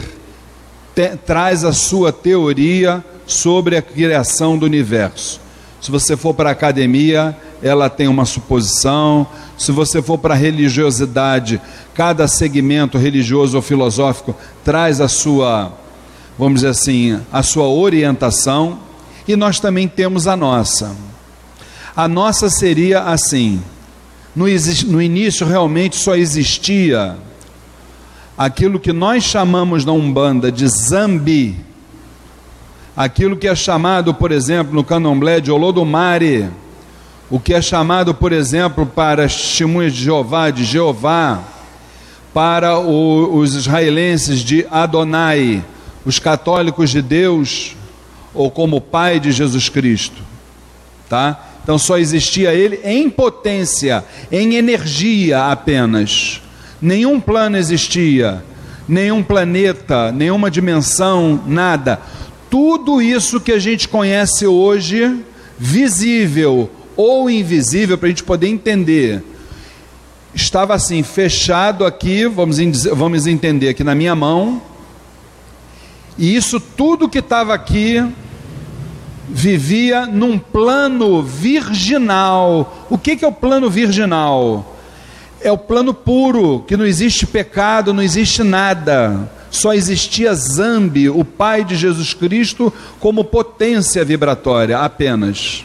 te, 0.94 1.16
traz 1.16 1.64
a 1.64 1.73
sua 1.73 2.12
teoria 2.12 3.02
sobre 3.26 3.76
a 3.76 3.82
criação 3.82 4.58
do 4.58 4.66
universo. 4.66 5.40
Se 5.80 5.90
você 5.90 6.16
for 6.16 6.34
para 6.34 6.50
a 6.50 6.52
academia, 6.52 7.37
ela 7.62 7.88
tem 7.88 8.06
uma 8.06 8.26
suposição. 8.26 9.26
Se 9.58 9.73
você 9.73 10.02
for 10.02 10.18
para 10.18 10.34
a 10.34 10.37
religiosidade, 10.37 11.61
cada 11.94 12.28
segmento 12.28 12.99
religioso 12.99 13.56
ou 13.56 13.62
filosófico 13.62 14.37
traz 14.62 15.00
a 15.00 15.08
sua, 15.08 15.73
vamos 16.38 16.61
dizer 16.61 16.68
assim, 16.68 17.20
a 17.32 17.42
sua 17.42 17.66
orientação. 17.66 18.78
E 19.26 19.34
nós 19.34 19.58
também 19.58 19.88
temos 19.88 20.26
a 20.26 20.37
nossa. 20.37 20.94
A 21.96 22.06
nossa 22.06 22.50
seria 22.50 23.02
assim: 23.04 23.62
no, 24.37 24.46
no 24.87 25.02
início 25.02 25.46
realmente 25.46 25.96
só 25.96 26.14
existia 26.14 27.16
aquilo 28.37 28.81
que 28.81 28.93
nós 28.93 29.23
chamamos 29.23 29.85
na 29.85 29.93
Umbanda 29.93 30.50
de 30.50 30.67
zambi, 30.67 31.57
aquilo 32.97 33.37
que 33.37 33.49
é 33.49 33.55
chamado, 33.55 34.12
por 34.14 34.33
exemplo, 34.33 34.75
no 34.75 34.85
candomblé 34.85 35.41
de 35.41 35.50
Olodumare, 35.50 36.50
o 37.31 37.41
que 37.41 37.55
é 37.55 37.62
chamado, 37.62 38.14
por 38.14 38.33
exemplo, 38.33 38.85
para 38.85 39.25
as 39.25 39.35
testemunhas 39.35 39.95
de 39.95 40.05
Jeová, 40.05 40.50
de 40.50 40.64
Jeová, 40.64 41.43
para 42.33 42.79
o, 42.79 43.38
os 43.38 43.55
israelenses 43.55 44.41
de 44.41 44.67
Adonai, 44.71 45.64
os 46.05 46.19
católicos 46.19 46.91
de 46.91 47.00
Deus, 47.00 47.76
ou 48.35 48.50
como 48.50 48.81
Pai 48.81 49.21
de 49.21 49.31
Jesus 49.31 49.69
Cristo, 49.69 50.21
tá? 51.09 51.41
Então 51.62 51.79
só 51.79 51.97
existia 51.97 52.53
ele 52.53 52.81
em 52.85 53.09
potência, 53.09 54.05
em 54.31 54.57
energia 54.57 55.50
apenas. 55.50 56.44
Nenhum 56.85 57.19
plano 57.19 57.57
existia, 57.57 58.45
nenhum 58.87 59.23
planeta, 59.23 60.12
nenhuma 60.12 60.50
dimensão, 60.50 61.43
nada. 61.47 61.99
Tudo 62.50 63.00
isso 63.00 63.41
que 63.41 63.53
a 63.53 63.59
gente 63.59 63.88
conhece 63.88 64.47
hoje, 64.47 65.19
visível 65.59 66.71
ou 66.95 67.31
invisível, 67.31 67.97
para 67.97 68.09
a 68.09 68.11
gente 68.11 68.23
poder 68.23 68.49
entender, 68.49 69.25
estava 70.35 70.75
assim, 70.75 71.03
fechado 71.03 71.87
aqui, 71.87 72.26
vamos, 72.26 72.59
vamos 72.93 73.26
entender 73.26 73.71
aqui 73.71 73.83
na 73.83 73.95
minha 73.95 74.14
mão, 74.14 74.61
e 76.19 76.37
isso 76.37 76.61
tudo 76.61 77.09
que 77.09 77.21
estava 77.21 77.55
aqui 77.55 78.07
vivia 79.26 80.05
num 80.05 80.38
plano 80.38 81.23
virginal. 81.23 82.87
O 82.91 82.99
que, 82.99 83.17
que 83.17 83.25
é 83.25 83.29
o 83.29 83.33
plano 83.33 83.71
virginal? 83.71 84.74
É 85.45 85.53
o 85.53 85.59
plano 85.59 85.95
puro, 85.95 86.65
que 86.67 86.77
não 86.77 86.87
existe 86.87 87.27
pecado, 87.27 87.95
não 87.95 88.03
existe 88.03 88.43
nada. 88.43 89.31
Só 89.51 89.73
existia 89.73 90.35
Zambi, 90.35 91.09
o 91.09 91.25
Pai 91.25 91.63
de 91.63 91.77
Jesus 91.77 92.13
Cristo, 92.15 92.73
como 92.99 93.23
potência 93.23 94.05
vibratória 94.05 94.79
apenas. 94.79 95.65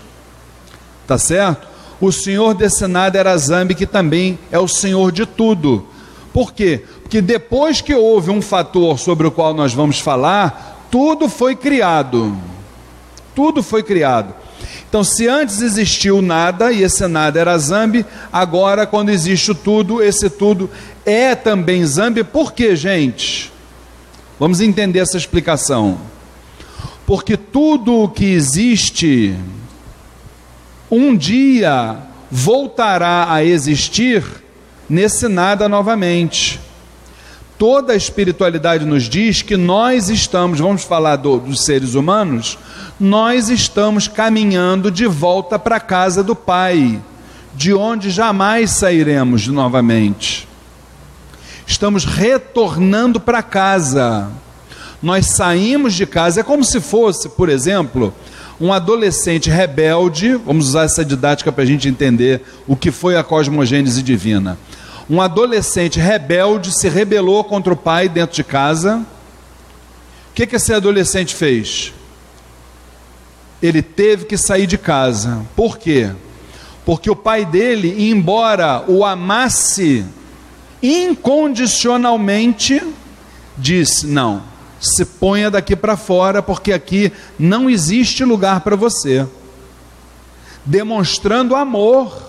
Tá 1.08 1.18
certo? 1.18 1.68
O 2.00 2.12
Senhor 2.12 2.54
desse 2.54 2.86
nada 2.86 3.18
era 3.18 3.36
Zambi, 3.38 3.74
que 3.74 3.88
também 3.88 4.38
é 4.52 4.60
o 4.60 4.68
Senhor 4.68 5.12
de 5.12 5.26
tudo. 5.26 5.88
Por 6.32 6.54
quê? 6.54 6.84
Porque 7.02 7.22
depois 7.22 7.82
que 7.82 7.96
houve 7.96 8.30
um 8.30 8.42
fator 8.42 9.00
sobre 9.00 9.26
o 9.26 9.32
qual 9.32 9.54
nós 9.54 9.74
vamos 9.74 10.00
falar, 10.00 10.88
tudo 10.92 11.28
foi 11.28 11.56
criado 11.56 12.38
tudo 13.40 13.64
foi 13.64 13.82
criado. 13.82 14.34
Então, 14.88 15.04
se 15.04 15.28
antes 15.28 15.62
existiu 15.62 16.22
nada, 16.22 16.72
e 16.72 16.84
esse 16.84 17.08
nada 17.08 17.39
era 17.39 17.58
Zambi, 17.58 18.06
agora, 18.32 18.88
quando 18.88 19.10
existe 19.10 19.51
o 19.51 19.56
tudo, 19.56 20.01
esse 20.01 20.30
tudo 20.30 20.70
é 21.06 21.36
também 21.36 21.86
Zambi. 21.86 22.24
Por 22.24 22.54
quê, 22.54 22.75
gente? 22.75 23.51
Vamos 24.39 24.62
entender 24.62 25.00
essa 25.00 25.18
explicação. 25.18 26.00
Porque 27.06 27.36
tudo 27.36 28.04
o 28.04 28.10
que 28.10 28.25
existe, 28.25 29.36
um 30.89 31.16
dia 31.16 31.98
voltará 32.32 33.32
a 33.32 33.44
existir 33.44 34.24
nesse 34.89 35.28
nada 35.28 35.68
novamente. 35.68 36.60
Toda 37.60 37.92
a 37.92 37.96
espiritualidade 37.98 38.86
nos 38.86 39.04
diz 39.04 39.42
que 39.42 39.58
nós 39.58 40.08
estamos, 40.08 40.60
vamos 40.60 40.86
falar 40.86 41.18
do, 41.18 41.39
dos 41.39 41.66
seres 41.66 41.94
humanos, 41.94 42.58
nós 42.98 43.50
estamos 43.50 44.08
caminhando 44.08 44.89
de 44.89 45.06
volta 45.06 45.60
para 45.60 45.75
a 45.75 45.80
casa 45.82 46.24
do 46.24 46.34
Pai, 46.34 47.01
de 47.54 47.74
onde 47.74 48.12
jamais 48.12 48.72
sairemos 48.72 49.50
novamente. 49.50 50.48
Estamos 51.68 52.06
retornando 52.06 53.20
para 53.20 53.44
casa. 53.44 54.30
Nós 55.04 55.25
saímos 55.25 55.96
de 55.96 56.06
casa, 56.06 56.39
é 56.39 56.44
como 56.44 56.63
se 56.63 56.80
fosse, 56.80 57.28
por 57.28 57.50
exemplo, 57.50 58.13
um 58.58 58.72
adolescente 58.72 59.50
rebelde, 59.50 60.36
vamos 60.46 60.70
usar 60.70 60.84
essa 60.84 61.04
didática 61.04 61.51
para 61.51 61.66
a 61.66 61.68
gente 61.68 61.89
entender 61.89 62.42
o 62.66 62.78
que 62.78 62.89
foi 62.89 63.18
a 63.18 63.24
cosmogênese 63.24 64.01
divina 64.01 64.58
um 65.10 65.20
adolescente 65.20 66.00
rebelde 66.00 66.72
se 66.72 66.88
rebelou 66.88 67.44
contra 67.44 67.74
o 67.74 67.78
pai 67.78 68.08
dentro 68.08 68.36
de 68.36 68.44
casa. 68.44 69.04
O 70.30 70.34
que, 70.36 70.46
que 70.46 70.58
esse 70.58 70.72
adolescente 70.72 71.34
fez? 71.34 71.92
Ele 73.62 73.82
teve 73.82 74.25
que 74.25 74.38
sair 74.38 74.68
de 74.68 74.78
casa. 74.78 75.44
Por 75.56 75.80
quê? 75.80 76.12
Porque 76.86 77.10
o 77.10 77.16
pai 77.16 77.44
dele, 77.44 78.10
embora 78.10 78.84
o 78.88 79.04
amasse 79.04 80.06
incondicionalmente, 80.82 82.82
disse: 83.58 84.06
Não, 84.06 84.44
se 84.80 85.04
ponha 85.04 85.51
daqui 85.51 85.75
para 85.75 85.98
fora, 85.98 86.42
porque 86.42 86.72
aqui 86.72 87.12
não 87.38 87.70
existe 87.70 88.24
lugar 88.24 88.62
para 88.62 88.75
você. 88.75 89.28
Demonstrando 90.63 91.56
amor. 91.56 92.29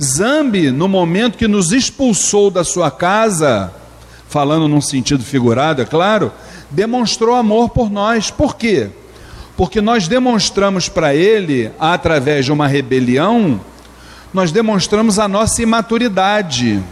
Zambi, 0.00 0.70
no 0.70 0.88
momento 0.88 1.38
que 1.38 1.46
nos 1.46 1.72
expulsou 1.72 2.50
da 2.50 2.64
sua 2.64 2.90
casa, 2.90 3.72
falando 4.28 4.66
num 4.66 4.80
sentido 4.80 5.22
figurado, 5.22 5.82
é 5.82 5.84
claro, 5.84 6.32
demonstrou 6.70 7.36
amor 7.36 7.70
por 7.70 7.90
nós. 7.90 8.30
Por 8.30 8.56
quê? 8.56 8.90
Porque 9.56 9.80
nós 9.80 10.08
demonstramos 10.08 10.88
para 10.88 11.14
ele, 11.14 11.70
através 11.78 12.44
de 12.44 12.52
uma 12.52 12.66
rebelião, 12.66 13.60
nós 14.32 14.50
demonstramos 14.50 15.20
a 15.20 15.28
nossa 15.28 15.62
imaturidade. 15.62 16.82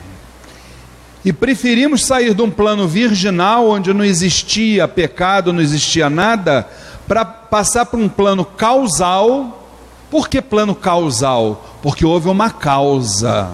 E 1.24 1.32
preferimos 1.32 2.04
sair 2.04 2.34
de 2.34 2.42
um 2.42 2.50
plano 2.50 2.86
virginal, 2.86 3.68
onde 3.68 3.92
não 3.92 4.04
existia 4.04 4.86
pecado, 4.86 5.52
não 5.52 5.60
existia 5.60 6.08
nada, 6.08 6.68
para 7.08 7.24
passar 7.24 7.86
para 7.86 7.98
um 7.98 8.08
plano 8.08 8.44
causal. 8.44 9.61
Por 10.12 10.28
que 10.28 10.42
plano 10.42 10.74
causal? 10.74 11.78
Porque 11.80 12.04
houve 12.04 12.28
uma 12.28 12.50
causa, 12.50 13.50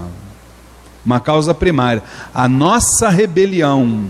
uma 1.06 1.20
causa 1.20 1.54
primária. 1.54 2.02
A 2.34 2.48
nossa 2.48 3.08
rebelião. 3.08 4.06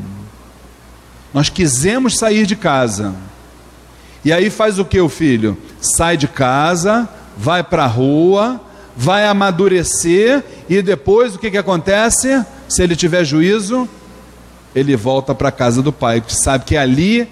Nós 1.35 1.51
quisemos 1.51 2.17
sair 2.17 2.47
de 2.47 2.57
casa. 2.57 3.15
E 4.25 4.33
aí 4.33 4.49
faz 4.49 4.79
o 4.79 4.85
que 4.87 4.99
o 4.99 5.11
filho? 5.11 5.59
Sai 5.79 6.17
de 6.17 6.27
casa, 6.27 7.07
vai 7.37 7.63
para 7.63 7.85
a 7.85 7.87
rua, 7.87 8.59
vai 8.97 9.27
amadurecer 9.27 10.43
e 10.71 10.81
depois 10.81 11.35
o 11.35 11.39
que, 11.39 11.51
que 11.51 11.59
acontece? 11.59 12.43
Se 12.67 12.83
ele 12.83 12.97
tiver 12.97 13.27
juízo, 13.27 13.87
ele 14.75 14.97
volta 14.97 15.35
para 15.35 15.51
a 15.51 15.53
casa 15.53 15.83
do 15.83 15.93
pai, 15.93 16.23
que 16.23 16.35
sabe 16.35 16.65
que 16.65 16.79
ali 16.79 17.29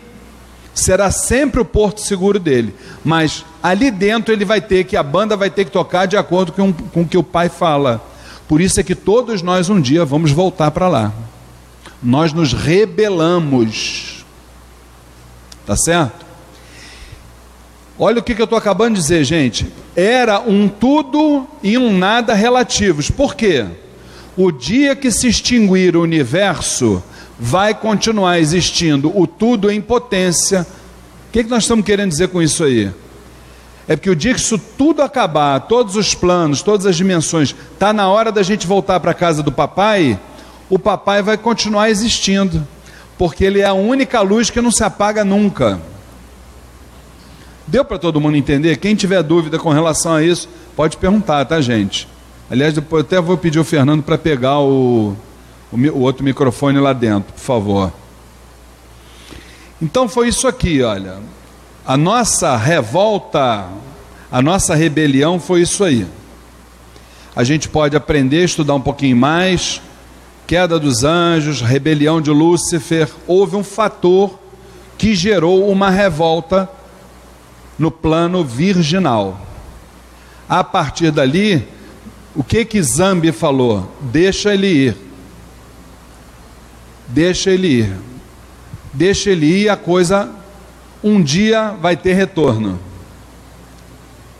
será 0.74 1.10
sempre 1.10 1.58
o 1.58 1.64
porto 1.64 2.02
seguro 2.02 2.38
dele. 2.38 2.74
Mas 3.02 3.46
ali 3.68 3.90
dentro 3.90 4.32
ele 4.32 4.44
vai 4.44 4.60
ter 4.60 4.84
que, 4.84 4.96
a 4.96 5.02
banda 5.02 5.36
vai 5.36 5.50
ter 5.50 5.64
que 5.64 5.72
tocar 5.72 6.06
de 6.06 6.16
acordo 6.16 6.52
com, 6.52 6.72
com 6.72 7.02
o 7.02 7.08
que 7.08 7.18
o 7.18 7.22
pai 7.22 7.48
fala. 7.48 8.00
Por 8.46 8.60
isso 8.60 8.78
é 8.78 8.82
que 8.84 8.94
todos 8.94 9.42
nós 9.42 9.68
um 9.68 9.80
dia 9.80 10.04
vamos 10.04 10.30
voltar 10.30 10.70
para 10.70 10.86
lá. 10.86 11.12
Nós 12.00 12.32
nos 12.32 12.52
rebelamos. 12.52 14.24
Tá 15.66 15.76
certo? 15.76 16.24
Olha 17.98 18.20
o 18.20 18.22
que, 18.22 18.36
que 18.36 18.40
eu 18.40 18.44
estou 18.44 18.58
acabando 18.58 18.94
de 18.94 19.00
dizer, 19.00 19.24
gente. 19.24 19.66
Era 19.96 20.38
um 20.38 20.68
tudo 20.68 21.44
e 21.60 21.76
um 21.76 21.96
nada 21.96 22.34
relativos. 22.34 23.10
Por 23.10 23.34
quê? 23.34 23.66
O 24.36 24.52
dia 24.52 24.94
que 24.94 25.10
se 25.10 25.26
extinguir 25.26 25.96
o 25.96 26.02
universo, 26.02 27.02
vai 27.36 27.74
continuar 27.74 28.38
existindo 28.38 29.10
o 29.18 29.26
tudo 29.26 29.72
em 29.72 29.80
potência. 29.80 30.64
O 31.28 31.32
que, 31.32 31.42
que 31.42 31.50
nós 31.50 31.64
estamos 31.64 31.84
querendo 31.84 32.10
dizer 32.10 32.28
com 32.28 32.40
isso 32.40 32.62
aí? 32.62 32.92
É 33.88 33.94
porque 33.94 34.10
o 34.10 34.16
dia 34.16 34.34
que 34.34 34.40
isso 34.40 34.58
tudo 34.58 35.00
acabar, 35.00 35.60
todos 35.60 35.94
os 35.94 36.14
planos, 36.14 36.60
todas 36.62 36.86
as 36.86 36.96
dimensões, 36.96 37.54
está 37.72 37.92
na 37.92 38.08
hora 38.08 38.32
da 38.32 38.42
gente 38.42 38.66
voltar 38.66 38.98
para 38.98 39.12
a 39.12 39.14
casa 39.14 39.42
do 39.42 39.52
papai, 39.52 40.18
o 40.68 40.78
papai 40.78 41.22
vai 41.22 41.38
continuar 41.38 41.88
existindo, 41.88 42.66
porque 43.16 43.44
ele 43.44 43.60
é 43.60 43.66
a 43.66 43.72
única 43.72 44.20
luz 44.20 44.50
que 44.50 44.60
não 44.60 44.72
se 44.72 44.82
apaga 44.82 45.24
nunca. 45.24 45.80
Deu 47.66 47.84
para 47.84 47.98
todo 47.98 48.20
mundo 48.20 48.36
entender? 48.36 48.76
Quem 48.76 48.94
tiver 48.94 49.22
dúvida 49.22 49.58
com 49.58 49.70
relação 49.70 50.14
a 50.14 50.22
isso, 50.22 50.48
pode 50.74 50.96
perguntar, 50.96 51.44
tá, 51.44 51.60
gente? 51.60 52.08
Aliás, 52.50 52.74
depois 52.74 53.04
até 53.04 53.20
vou 53.20 53.36
pedir 53.36 53.58
ao 53.58 53.64
Fernando 53.64 54.02
para 54.02 54.16
pegar 54.18 54.58
o, 54.60 55.16
o, 55.72 55.76
o, 55.76 56.00
outro 56.00 56.24
microfone 56.24 56.78
lá 56.78 56.92
dentro, 56.92 57.32
por 57.32 57.40
favor. 57.40 57.92
Então 59.82 60.08
foi 60.08 60.28
isso 60.28 60.46
aqui, 60.46 60.82
olha. 60.82 61.18
A 61.86 61.96
nossa 61.96 62.56
revolta, 62.56 63.68
a 64.32 64.42
nossa 64.42 64.74
rebelião 64.74 65.38
foi 65.38 65.62
isso 65.62 65.84
aí. 65.84 66.04
A 67.34 67.44
gente 67.44 67.68
pode 67.68 67.96
aprender, 67.96 68.42
estudar 68.42 68.74
um 68.74 68.80
pouquinho 68.80 69.16
mais. 69.16 69.80
Queda 70.48 70.80
dos 70.80 71.04
anjos, 71.04 71.60
rebelião 71.60 72.20
de 72.20 72.30
Lúcifer. 72.30 73.08
Houve 73.24 73.54
um 73.54 73.62
fator 73.62 74.36
que 74.98 75.14
gerou 75.14 75.70
uma 75.70 75.88
revolta 75.88 76.68
no 77.78 77.90
plano 77.90 78.44
virginal. 78.44 79.40
A 80.48 80.64
partir 80.64 81.12
dali, 81.12 81.68
o 82.34 82.42
que 82.42 82.64
que 82.64 82.82
Zambi 82.82 83.30
falou? 83.30 83.92
Deixa 84.00 84.52
ele 84.52 84.66
ir. 84.66 84.96
Deixa 87.06 87.50
ele 87.50 87.68
ir. 87.68 87.96
Deixa 88.92 89.30
ele 89.30 89.46
ir, 89.46 89.68
a 89.68 89.76
coisa 89.76 90.34
um 91.06 91.22
dia 91.22 91.70
vai 91.80 91.96
ter 91.96 92.14
retorno. 92.14 92.80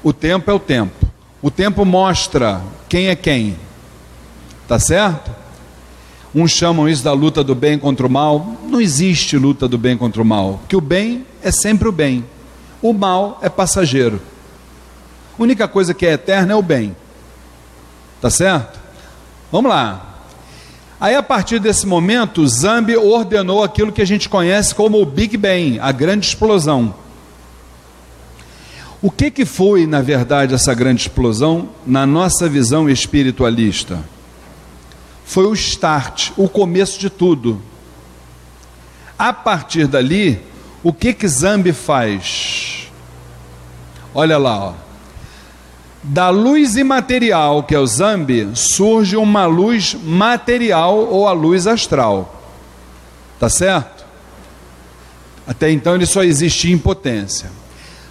O 0.03 0.13
tempo 0.13 0.51
é 0.51 0.55
o 0.55 0.59
tempo. 0.59 1.07
O 1.41 1.49
tempo 1.49 1.85
mostra 1.85 2.61
quem 2.89 3.07
é 3.07 3.15
quem. 3.15 3.57
Tá 4.67 4.79
certo? 4.79 5.31
Uns 6.35 6.51
chamam 6.51 6.89
isso 6.89 7.05
da 7.05 7.13
luta 7.13 7.45
do 7.45 7.55
bem 7.55 7.79
contra 7.79 8.05
o 8.05 8.11
mal. 8.11 8.57
Não 8.65 8.81
existe 8.81 9.39
luta 9.39 9.69
do 9.69 9.79
bem 9.79 9.97
contra 9.97 10.21
o 10.21 10.25
mal, 10.25 10.61
que 10.69 10.77
o 10.77 10.81
bem 10.81 11.25
é 11.41 11.53
sempre 11.53 11.89
o 11.89 11.93
bem. 11.93 12.25
O 12.83 12.93
mal 12.93 13.39
é 13.43 13.49
passageiro. 13.49 14.21
A 15.39 15.43
única 15.43 15.69
coisa 15.69 15.95
que 15.95 16.05
é 16.05 16.15
eterna 16.15 16.53
é 16.53 16.57
o 16.57 16.63
bem. 16.63 16.97
Tá 18.21 18.29
certo? 18.29 18.79
Vamos 19.53 19.71
lá. 19.71 20.06
Aí 20.99 21.15
a 21.15 21.23
partir 21.23 21.59
desse 21.59 21.87
momento, 21.87 22.47
Zambi 22.47 22.97
ordenou 22.97 23.63
aquilo 23.63 23.93
que 23.93 24.01
a 24.01 24.07
gente 24.07 24.29
conhece 24.29 24.75
como 24.75 25.01
o 25.01 25.05
Big 25.05 25.37
Bang, 25.37 25.79
a 25.79 25.93
grande 25.93 26.27
explosão. 26.27 26.95
O 29.03 29.11
que, 29.11 29.31
que 29.31 29.45
foi, 29.45 29.87
na 29.87 30.01
verdade, 30.01 30.55
essa 30.55 30.73
grande 30.73 31.03
explosão 31.03 31.69
na 31.87 32.07
nossa 32.07 32.49
visão 32.49 32.89
espiritualista? 32.89 34.03
Foi 35.25 35.45
o 35.45 35.53
start, 35.53 36.31
o 36.37 36.49
começo 36.49 36.99
de 36.99 37.11
tudo. 37.11 37.61
A 39.19 39.35
partir 39.35 39.87
dali, 39.87 40.41
o 40.83 40.95
que 40.95 41.13
que 41.13 41.29
Zambi 41.29 41.73
faz? 41.73 42.89
Olha 44.15 44.39
lá, 44.39 44.69
ó. 44.69 44.86
Da 46.09 46.31
luz 46.31 46.77
imaterial, 46.77 47.64
que 47.64 47.75
é 47.75 47.81
o 47.81 47.87
Zambi, 47.87 48.49
surge 48.55 49.16
uma 49.16 49.45
luz 49.45 49.97
material 50.05 50.97
ou 50.99 51.27
a 51.27 51.33
luz 51.33 51.66
astral. 51.66 52.45
Tá 53.40 53.49
certo? 53.49 54.07
Até 55.49 55.71
então 55.71 55.97
ele 55.97 56.07
só 56.07 56.23
existia 56.23 56.73
em 56.73 56.79
potência. 56.79 57.51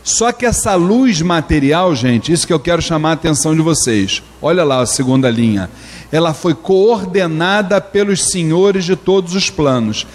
Só 0.03 0.34
que 0.34 0.45
essa 0.45 0.75
luz 0.75 1.21
material, 1.21 1.95
gente, 1.95 2.34
isso 2.34 2.45
que 2.45 2.51
eu 2.51 2.60
quero 2.60 2.81
chamar 2.81 3.12
a 3.12 3.13
atenção 3.13 3.55
de 3.55 3.62
vocês. 3.62 4.21
Olha 4.41 4.65
lá 4.65 4.81
a 4.81 4.86
segunda 4.86 5.29
linha. 5.29 5.69
Ela 6.12 6.34
foi 6.34 6.53
coordenada 6.53 7.79
pelos 7.79 8.25
senhores 8.25 8.84
de 8.84 8.97
todos 8.97 9.34
os 9.34 9.49
planos. 9.49 10.05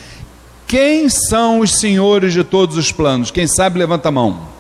Quem 0.67 1.09
são 1.09 1.61
os 1.61 1.81
senhores 1.81 2.35
de 2.35 2.45
todos 2.45 2.77
os 2.77 2.93
planos? 2.93 3.31
Quem 3.31 3.47
sabe, 3.47 3.79
levanta 3.79 4.11
a 4.11 4.13
mão. 4.13 4.60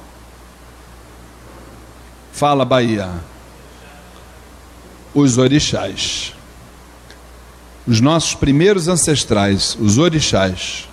Fala, 2.41 2.65
Bahia. 2.65 3.11
Os 5.15 5.37
orixás. 5.37 6.33
Os 7.87 8.01
nossos 8.01 8.33
primeiros 8.35 8.89
ancestrais, 8.89 9.77
os 9.79 9.99
orixás. 9.99 10.89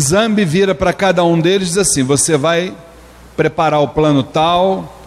Zambi 0.00 0.46
vira 0.46 0.74
para 0.74 0.94
cada 0.94 1.22
um 1.24 1.38
deles 1.38 1.68
e 1.68 1.70
diz 1.72 1.76
assim: 1.76 2.02
Você 2.04 2.38
vai 2.38 2.74
preparar 3.36 3.82
o 3.82 3.88
plano 3.88 4.22
tal, 4.22 4.98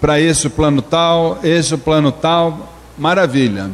para 0.00 0.20
esse 0.20 0.46
o 0.46 0.50
plano 0.50 0.80
tal, 0.80 1.40
esse 1.42 1.74
o 1.74 1.78
plano 1.78 2.12
tal. 2.12 2.72
Maravilha. 2.96 3.72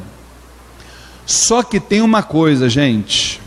Só 1.26 1.62
que 1.62 1.78
tem 1.78 2.00
uma 2.00 2.22
coisa, 2.22 2.70
gente. 2.70 3.38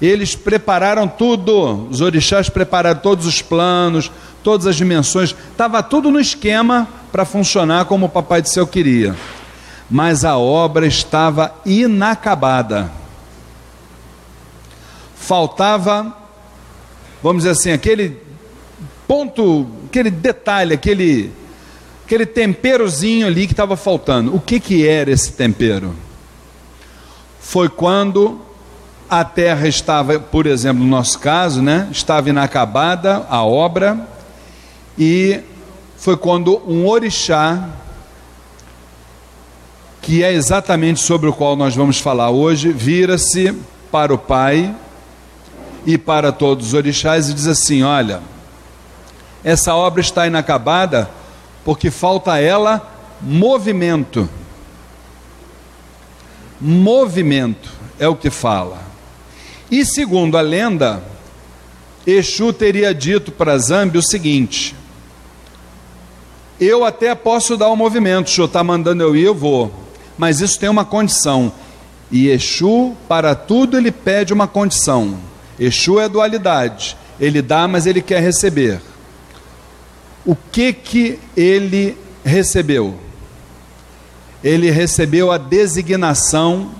Eles 0.00 0.34
prepararam 0.34 1.06
tudo, 1.06 1.86
os 1.90 2.00
orixás 2.00 2.48
prepararam 2.48 3.00
todos 3.00 3.26
os 3.26 3.42
planos, 3.42 4.10
todas 4.46 4.68
as 4.68 4.76
dimensões, 4.76 5.34
estava 5.50 5.82
tudo 5.82 6.08
no 6.08 6.20
esquema 6.20 6.86
para 7.10 7.24
funcionar 7.24 7.86
como 7.86 8.06
o 8.06 8.08
Papai 8.08 8.40
do 8.40 8.48
Céu 8.48 8.64
queria. 8.64 9.16
Mas 9.90 10.24
a 10.24 10.38
obra 10.38 10.86
estava 10.86 11.52
inacabada. 11.66 12.92
Faltava, 15.16 16.16
vamos 17.20 17.42
dizer 17.42 17.58
assim, 17.58 17.72
aquele 17.72 18.22
ponto, 19.08 19.66
aquele 19.88 20.12
detalhe, 20.12 20.74
aquele, 20.74 21.32
aquele 22.04 22.24
temperozinho 22.24 23.26
ali 23.26 23.48
que 23.48 23.52
estava 23.52 23.76
faltando. 23.76 24.32
O 24.32 24.38
que, 24.38 24.60
que 24.60 24.86
era 24.86 25.10
esse 25.10 25.32
tempero? 25.32 25.92
Foi 27.40 27.68
quando 27.68 28.40
a 29.10 29.24
terra 29.24 29.66
estava, 29.66 30.20
por 30.20 30.46
exemplo, 30.46 30.84
no 30.84 30.88
nosso 30.88 31.18
caso, 31.18 31.60
né, 31.60 31.88
estava 31.90 32.30
inacabada 32.30 33.26
a 33.28 33.42
obra, 33.42 34.14
e 34.98 35.40
foi 35.96 36.16
quando 36.16 36.62
um 36.66 36.86
orixá, 36.86 37.68
que 40.00 40.22
é 40.22 40.32
exatamente 40.32 41.00
sobre 41.00 41.28
o 41.28 41.32
qual 41.32 41.56
nós 41.56 41.74
vamos 41.74 41.98
falar 41.98 42.30
hoje, 42.30 42.72
vira-se 42.72 43.52
para 43.90 44.14
o 44.14 44.18
pai 44.18 44.74
e 45.84 45.98
para 45.98 46.32
todos 46.32 46.68
os 46.68 46.74
orixás 46.74 47.28
e 47.28 47.34
diz 47.34 47.46
assim: 47.46 47.82
olha, 47.82 48.20
essa 49.42 49.74
obra 49.74 50.00
está 50.00 50.26
inacabada 50.26 51.10
porque 51.64 51.90
falta 51.90 52.32
a 52.32 52.40
ela 52.40 52.92
movimento. 53.20 54.28
Movimento 56.60 57.70
é 57.98 58.08
o 58.08 58.16
que 58.16 58.30
fala. 58.30 58.80
E 59.70 59.84
segundo 59.84 60.38
a 60.38 60.40
lenda, 60.40 61.02
Exu 62.06 62.52
teria 62.52 62.94
dito 62.94 63.32
para 63.32 63.58
Zambi 63.58 63.98
o 63.98 64.02
seguinte: 64.02 64.74
Eu 66.58 66.84
até 66.84 67.14
posso 67.14 67.56
dar 67.56 67.68
o 67.68 67.74
um 67.74 67.76
movimento, 67.76 68.28
o 68.28 68.30
senhor 68.30 68.46
está 68.46 68.64
mandando 68.64 69.02
eu 69.02 69.14
ir, 69.14 69.24
eu 69.24 69.34
vou, 69.34 69.70
mas 70.16 70.40
isso 70.40 70.58
tem 70.58 70.68
uma 70.68 70.84
condição. 70.84 71.52
E 72.10 72.28
Exu, 72.28 72.94
para 73.06 73.34
tudo, 73.34 73.76
ele 73.76 73.90
pede 73.90 74.32
uma 74.32 74.46
condição. 74.46 75.18
Exu 75.58 76.00
é 76.00 76.08
dualidade, 76.08 76.96
ele 77.20 77.42
dá, 77.42 77.68
mas 77.68 77.84
ele 77.84 78.00
quer 78.00 78.22
receber. 78.22 78.80
O 80.24 80.34
que 80.34 80.72
que 80.72 81.18
ele 81.36 81.96
recebeu? 82.24 82.98
Ele 84.42 84.70
recebeu 84.70 85.30
a 85.30 85.38
designação 85.38 86.70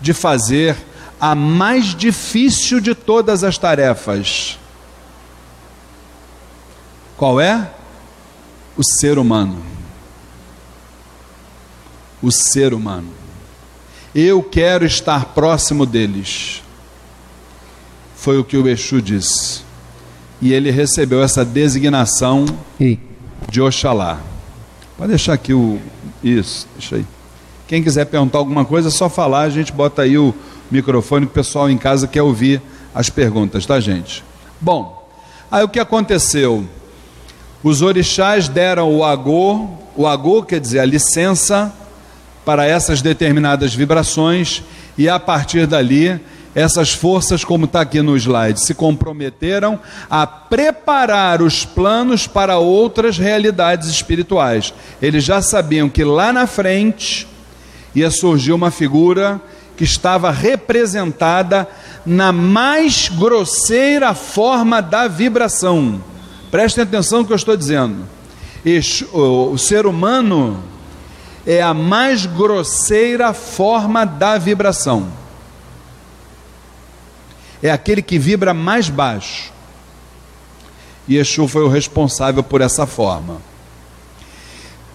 de 0.00 0.12
fazer 0.12 0.76
a 1.20 1.34
mais 1.34 1.94
difícil 1.94 2.80
de 2.80 2.94
todas 2.94 3.42
as 3.42 3.56
tarefas. 3.56 4.58
Qual 7.16 7.40
é? 7.40 7.70
O 8.76 8.82
ser 8.82 9.18
humano. 9.18 9.62
O 12.22 12.30
ser 12.30 12.74
humano. 12.74 13.08
Eu 14.14 14.42
quero 14.42 14.84
estar 14.84 15.26
próximo 15.26 15.84
deles. 15.84 16.62
Foi 18.16 18.38
o 18.38 18.44
que 18.44 18.56
o 18.56 18.68
Exu 18.68 19.00
disse. 19.00 19.62
E 20.40 20.52
ele 20.52 20.70
recebeu 20.70 21.22
essa 21.22 21.44
designação 21.44 22.44
e? 22.78 22.98
de 23.50 23.60
Oxalá. 23.60 24.20
Pode 24.96 25.10
deixar 25.10 25.34
aqui 25.34 25.52
o. 25.52 25.78
Isso, 26.22 26.66
deixa 26.74 26.96
aí. 26.96 27.06
Quem 27.68 27.82
quiser 27.82 28.06
perguntar 28.06 28.38
alguma 28.38 28.64
coisa, 28.64 28.88
é 28.88 28.90
só 28.90 29.08
falar, 29.08 29.42
a 29.42 29.50
gente 29.50 29.72
bota 29.72 30.02
aí 30.02 30.16
o 30.16 30.34
microfone, 30.70 31.26
o 31.26 31.28
pessoal 31.28 31.68
em 31.68 31.76
casa 31.76 32.06
quer 32.06 32.22
ouvir 32.22 32.62
as 32.94 33.10
perguntas, 33.10 33.66
tá, 33.66 33.78
gente? 33.80 34.22
Bom, 34.60 35.08
aí 35.50 35.64
o 35.64 35.68
que 35.68 35.80
aconteceu? 35.80 36.64
Os 37.66 37.82
orixás 37.82 38.46
deram 38.46 38.94
o 38.94 39.02
agô, 39.04 39.68
o 39.96 40.06
agô 40.06 40.40
quer 40.40 40.60
dizer 40.60 40.78
a 40.78 40.84
licença 40.84 41.74
para 42.44 42.64
essas 42.64 43.02
determinadas 43.02 43.74
vibrações, 43.74 44.62
e 44.96 45.08
a 45.08 45.18
partir 45.18 45.66
dali, 45.66 46.20
essas 46.54 46.92
forças, 46.92 47.44
como 47.44 47.64
está 47.64 47.80
aqui 47.80 48.00
no 48.00 48.16
slide, 48.16 48.64
se 48.64 48.72
comprometeram 48.72 49.80
a 50.08 50.24
preparar 50.28 51.42
os 51.42 51.64
planos 51.64 52.28
para 52.28 52.56
outras 52.56 53.18
realidades 53.18 53.88
espirituais. 53.88 54.72
Eles 55.02 55.24
já 55.24 55.42
sabiam 55.42 55.88
que 55.88 56.04
lá 56.04 56.32
na 56.32 56.46
frente 56.46 57.26
ia 57.92 58.12
surgir 58.12 58.52
uma 58.52 58.70
figura 58.70 59.40
que 59.76 59.82
estava 59.82 60.30
representada 60.30 61.66
na 62.06 62.30
mais 62.30 63.08
grosseira 63.08 64.14
forma 64.14 64.80
da 64.80 65.08
vibração. 65.08 66.00
Prestem 66.56 66.84
atenção 66.84 67.18
no 67.18 67.26
que 67.26 67.34
eu 67.34 67.36
estou 67.36 67.54
dizendo. 67.54 68.08
O 69.12 69.58
ser 69.58 69.84
humano 69.84 70.64
é 71.46 71.60
a 71.60 71.74
mais 71.74 72.24
grosseira 72.24 73.34
forma 73.34 74.06
da 74.06 74.38
vibração. 74.38 75.06
É 77.62 77.70
aquele 77.70 78.00
que 78.00 78.18
vibra 78.18 78.54
mais 78.54 78.88
baixo. 78.88 79.52
E 81.06 81.18
Exu 81.18 81.46
foi 81.46 81.62
o 81.62 81.68
responsável 81.68 82.42
por 82.42 82.62
essa 82.62 82.86
forma. 82.86 83.36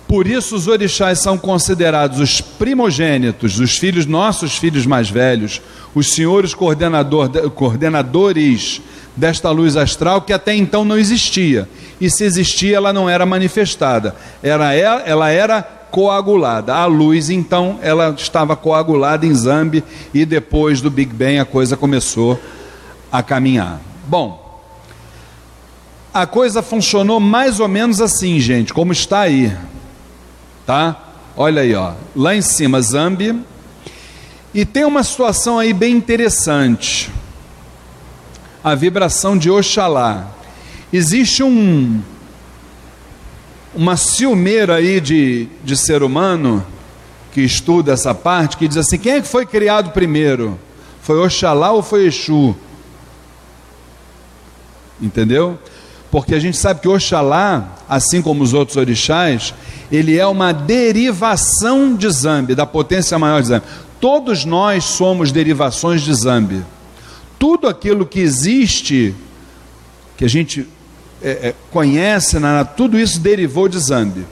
Por 0.08 0.26
isso 0.26 0.56
os 0.56 0.68
orixás 0.68 1.20
são 1.20 1.38
considerados 1.38 2.20
os 2.20 2.42
primogênitos, 2.42 3.60
os 3.60 3.78
filhos 3.78 4.08
nossos 4.08 4.58
filhos 4.58 4.88
mais 4.88 5.12
velhos, 5.12 5.62
os 5.94 6.10
senhores 6.10 6.56
coordenador, 6.56 7.30
coordenadores 7.52 8.82
desta 9.16 9.50
luz 9.52 9.76
astral 9.76 10.22
que 10.22 10.34
até 10.34 10.56
então 10.56 10.86
não 10.86 10.98
existia. 10.98 11.68
E 12.00 12.10
se 12.10 12.24
existia, 12.24 12.78
ela 12.78 12.92
não 12.92 13.10
era 13.10 13.26
manifestada. 13.26 14.16
Era 14.42 14.74
ela, 14.74 15.02
ela 15.02 15.30
era 15.30 15.62
coagulada. 15.62 16.74
A 16.74 16.86
luz, 16.86 17.30
então, 17.30 17.78
ela 17.82 18.16
estava 18.18 18.56
coagulada 18.56 19.26
em 19.26 19.34
Zambi 19.34 19.84
e 20.14 20.26
depois 20.26 20.82
do 20.82 20.90
Big 20.90 21.14
Bang 21.14 21.40
a 21.40 21.46
coisa 21.46 21.78
começou 21.78 22.40
a 23.12 23.22
caminhar. 23.22 23.82
Bom, 24.08 24.62
a 26.14 26.26
coisa 26.26 26.62
funcionou 26.62 27.20
mais 27.20 27.60
ou 27.60 27.68
menos 27.68 28.02
assim, 28.02 28.40
gente, 28.40 28.74
como 28.74 28.92
está 28.92 29.22
aí 29.22 29.54
tá? 30.72 30.96
Olha 31.36 31.62
aí, 31.64 31.74
ó, 31.76 31.94
lá 32.16 32.34
em 32.34 32.42
cima 32.42 32.82
Zambi. 32.82 33.38
E 34.54 34.66
tem 34.66 34.86
uma 34.86 35.04
situação 35.04 35.60
aí 35.60 35.74
bem 35.74 35.96
interessante. 35.96 37.10
A 38.64 38.76
vibração 38.76 39.38
de 39.38 39.50
Oxalá. 39.50 40.28
Existe 40.92 41.44
um 41.44 42.02
uma 43.74 43.96
ciumeira 43.96 44.76
aí 44.76 45.00
de, 45.00 45.48
de 45.64 45.78
ser 45.78 46.04
humano 46.04 46.66
que 47.34 47.42
estuda 47.42 47.94
essa 47.94 48.14
parte, 48.14 48.58
que 48.58 48.68
diz 48.68 48.78
assim: 48.78 48.98
quem 48.98 49.14
é 49.14 49.22
que 49.22 49.28
foi 49.28 49.46
criado 49.46 49.92
primeiro? 49.92 50.60
Foi 51.02 51.18
Oxalá 51.18 51.72
ou 51.72 51.82
foi 51.82 52.06
Exu? 52.06 52.56
Entendeu? 55.02 55.58
Porque 56.12 56.36
a 56.36 56.40
gente 56.40 56.58
sabe 56.58 56.82
que 56.82 56.88
Oxalá, 56.88 57.76
assim 57.88 58.22
como 58.22 58.44
os 58.44 58.54
outros 58.54 58.78
orixás, 58.78 59.54
ele 59.92 60.18
é 60.18 60.28
uma 60.28 60.52
derivação 60.52 61.96
de 61.96 62.10
Zambi, 62.10 62.54
da 62.54 62.66
potência 62.66 63.18
maior 63.18 63.42
de 63.42 63.48
Zambi. 63.48 63.66
Todos 64.00 64.44
nós 64.44 64.84
somos 64.84 65.32
derivações 65.32 66.02
de 66.02 66.14
Zambi. 66.14 66.64
Tudo 67.42 67.68
aquilo 67.68 68.06
que 68.06 68.20
existe, 68.20 69.16
que 70.16 70.24
a 70.24 70.28
gente 70.28 70.68
é, 71.24 71.30
é, 71.30 71.56
conhece, 71.72 72.40
né, 72.40 72.64
tudo 72.78 73.00
isso 73.00 73.20
derivou 73.20 73.68
de 73.68 73.80
Zambi. 73.80 74.28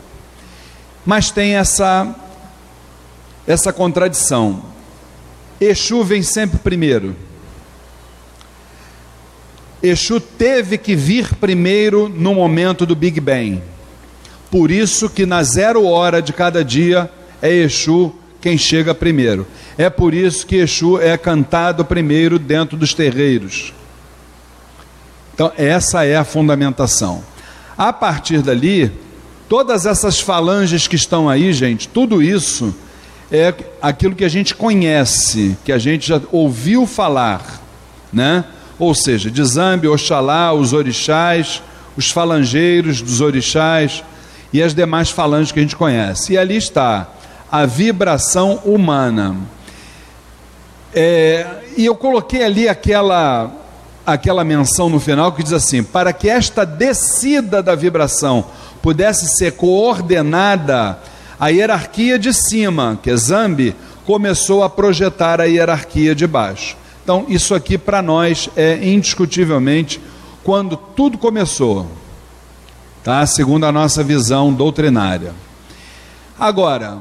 Mas 1.04 1.32
tem 1.32 1.56
essa, 1.56 2.16
essa 3.48 3.74
contradição. 3.74 4.64
Exu 5.60 6.04
vem 6.04 6.22
sempre 6.22 6.60
primeiro. 6.60 7.16
Exu 9.82 10.22
teve 10.22 10.78
que 10.78 10.96
vir 10.96 11.34
primeiro 11.34 12.08
no 12.08 12.36
momento 12.36 12.86
do 12.86 12.96
Big 12.96 13.20
Bang. 13.20 13.60
Por 14.52 14.70
isso 14.70 15.10
que 15.10 15.26
na 15.26 15.42
zero 15.42 15.84
hora 15.84 16.22
de 16.22 16.32
cada 16.32 16.64
dia 16.64 17.12
é 17.42 17.52
Exu 17.52 18.14
quem 18.42 18.58
chega 18.58 18.94
primeiro. 18.94 19.46
É 19.78 19.90
por 19.90 20.14
isso 20.14 20.46
que 20.46 20.58
Exu 20.58 21.00
é 21.00 21.18
cantado 21.18 21.84
primeiro 21.84 22.40
dentro 22.40 22.78
dos 22.78 22.94
terreiros. 22.94 23.74
Então, 25.34 25.52
essa 25.58 26.06
é 26.06 26.18
a 26.18 26.24
fundamentação. 26.24 27.24
A 27.78 27.94
partir 27.94 28.42
dali, 28.42 28.92
todas 29.48 29.86
essas 29.86 30.20
falanges 30.20 30.88
que 30.88 30.96
estão 30.96 31.30
aí, 31.30 31.54
gente, 31.54 31.88
tudo 31.88 32.22
isso 32.22 32.76
é 33.32 33.54
aquilo 33.82 34.16
que 34.16 34.26
a 34.26 34.30
gente 34.30 34.54
conhece, 34.54 35.58
que 35.64 35.72
a 35.72 35.78
gente 35.78 36.08
já 36.08 36.20
ouviu 36.32 36.86
falar, 36.86 37.62
né? 38.12 38.44
Ou 38.78 38.94
seja, 38.94 39.30
de 39.30 39.44
Zambi, 39.44 39.88
Oxalá, 39.88 40.54
os 40.54 40.74
orixás, 40.74 41.62
os 41.96 42.12
falangeiros 42.12 43.02
dos 43.02 43.22
orixás, 43.22 44.04
e 44.52 44.64
as 44.64 44.74
demais 44.74 45.10
falanges 45.10 45.52
que 45.52 45.60
a 45.60 45.62
gente 45.62 45.76
conhece. 45.76 46.34
E 46.34 46.38
ali 46.38 46.58
está 46.58 47.08
a 47.52 47.66
vibração 47.66 48.56
humana. 48.66 49.36
É, 50.94 51.46
e 51.78 51.86
eu 51.86 51.96
coloquei 51.96 52.44
ali 52.44 52.68
aquela, 52.68 53.52
aquela 54.06 54.44
menção 54.44 54.90
no 54.90 55.00
final 55.00 55.32
que 55.32 55.44
diz 55.44 55.54
assim: 55.54 55.84
para 55.84 56.12
que 56.14 56.30
esta 56.30 56.66
descida 56.66 57.62
da 57.62 57.76
vibração 57.76 58.46
pudesse 58.82 59.28
ser 59.38 59.54
coordenada, 59.54 61.00
a 61.40 61.50
hierarquia 61.50 62.18
de 62.18 62.34
cima, 62.34 63.00
que 63.02 63.10
é 63.10 63.16
Zambi, 63.16 63.76
começou 64.06 64.64
a 64.64 64.70
projetar 64.70 65.40
a 65.40 65.46
hierarquia 65.46 66.16
de 66.16 66.26
baixo. 66.26 66.76
Então, 67.04 67.26
isso 67.28 67.56
aqui 67.56 67.78
para 67.78 68.02
nós 68.02 68.50
é 68.56 68.76
indiscutivelmente 68.88 70.00
quando 70.44 70.76
tudo 70.78 71.18
começou 71.18 71.88
tá? 73.04 73.26
segundo 73.26 73.66
a 73.66 73.72
nossa 73.72 74.04
visão 74.04 74.54
doutrinária. 74.54 75.34
Agora, 76.40 76.98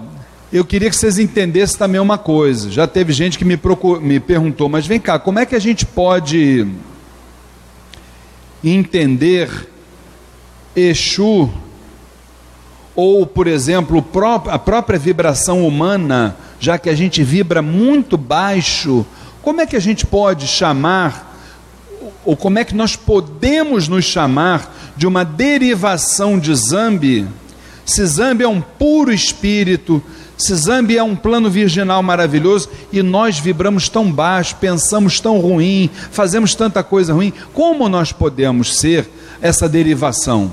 eu 0.52 0.64
queria 0.64 0.88
que 0.88 0.96
vocês 0.96 1.18
entendessem 1.18 1.78
também 1.78 2.00
uma 2.00 2.16
coisa. 2.16 2.70
Já 2.70 2.86
teve 2.86 3.12
gente 3.12 3.38
que 3.38 3.44
me, 3.44 3.58
me 4.00 4.18
perguntou, 4.18 4.68
mas 4.68 4.86
vem 4.86 4.98
cá, 4.98 5.18
como 5.18 5.38
é 5.38 5.44
que 5.44 5.54
a 5.54 5.58
gente 5.58 5.84
pode 5.84 6.66
entender 8.64 9.68
Exu 10.74 11.50
ou, 12.94 13.26
por 13.26 13.46
exemplo, 13.46 14.04
a 14.50 14.58
própria 14.58 14.98
vibração 14.98 15.64
humana, 15.66 16.36
já 16.58 16.78
que 16.78 16.90
a 16.90 16.94
gente 16.94 17.22
vibra 17.22 17.62
muito 17.62 18.16
baixo, 18.16 19.06
como 19.40 19.60
é 19.60 19.66
que 19.66 19.76
a 19.76 19.80
gente 19.80 20.04
pode 20.04 20.48
chamar 20.48 21.26
ou 22.24 22.36
como 22.36 22.58
é 22.58 22.64
que 22.64 22.74
nós 22.74 22.96
podemos 22.96 23.86
nos 23.86 24.04
chamar 24.04 24.92
de 24.96 25.06
uma 25.06 25.24
derivação 25.24 26.38
de 26.38 26.54
Zambi, 26.54 27.26
se 27.86 28.04
Zambi 28.04 28.44
é 28.44 28.48
um 28.48 28.60
puro 28.60 29.12
espírito, 29.12 30.02
se 30.38 30.54
Zambi 30.54 30.96
é 30.96 31.02
um 31.02 31.16
plano 31.16 31.50
virginal 31.50 32.00
maravilhoso 32.00 32.70
e 32.92 33.02
nós 33.02 33.40
vibramos 33.40 33.88
tão 33.88 34.10
baixo, 34.10 34.54
pensamos 34.56 35.18
tão 35.18 35.40
ruim, 35.40 35.90
fazemos 36.12 36.54
tanta 36.54 36.82
coisa 36.84 37.12
ruim, 37.12 37.32
como 37.52 37.88
nós 37.88 38.12
podemos 38.12 38.78
ser 38.78 39.10
essa 39.42 39.68
derivação? 39.68 40.52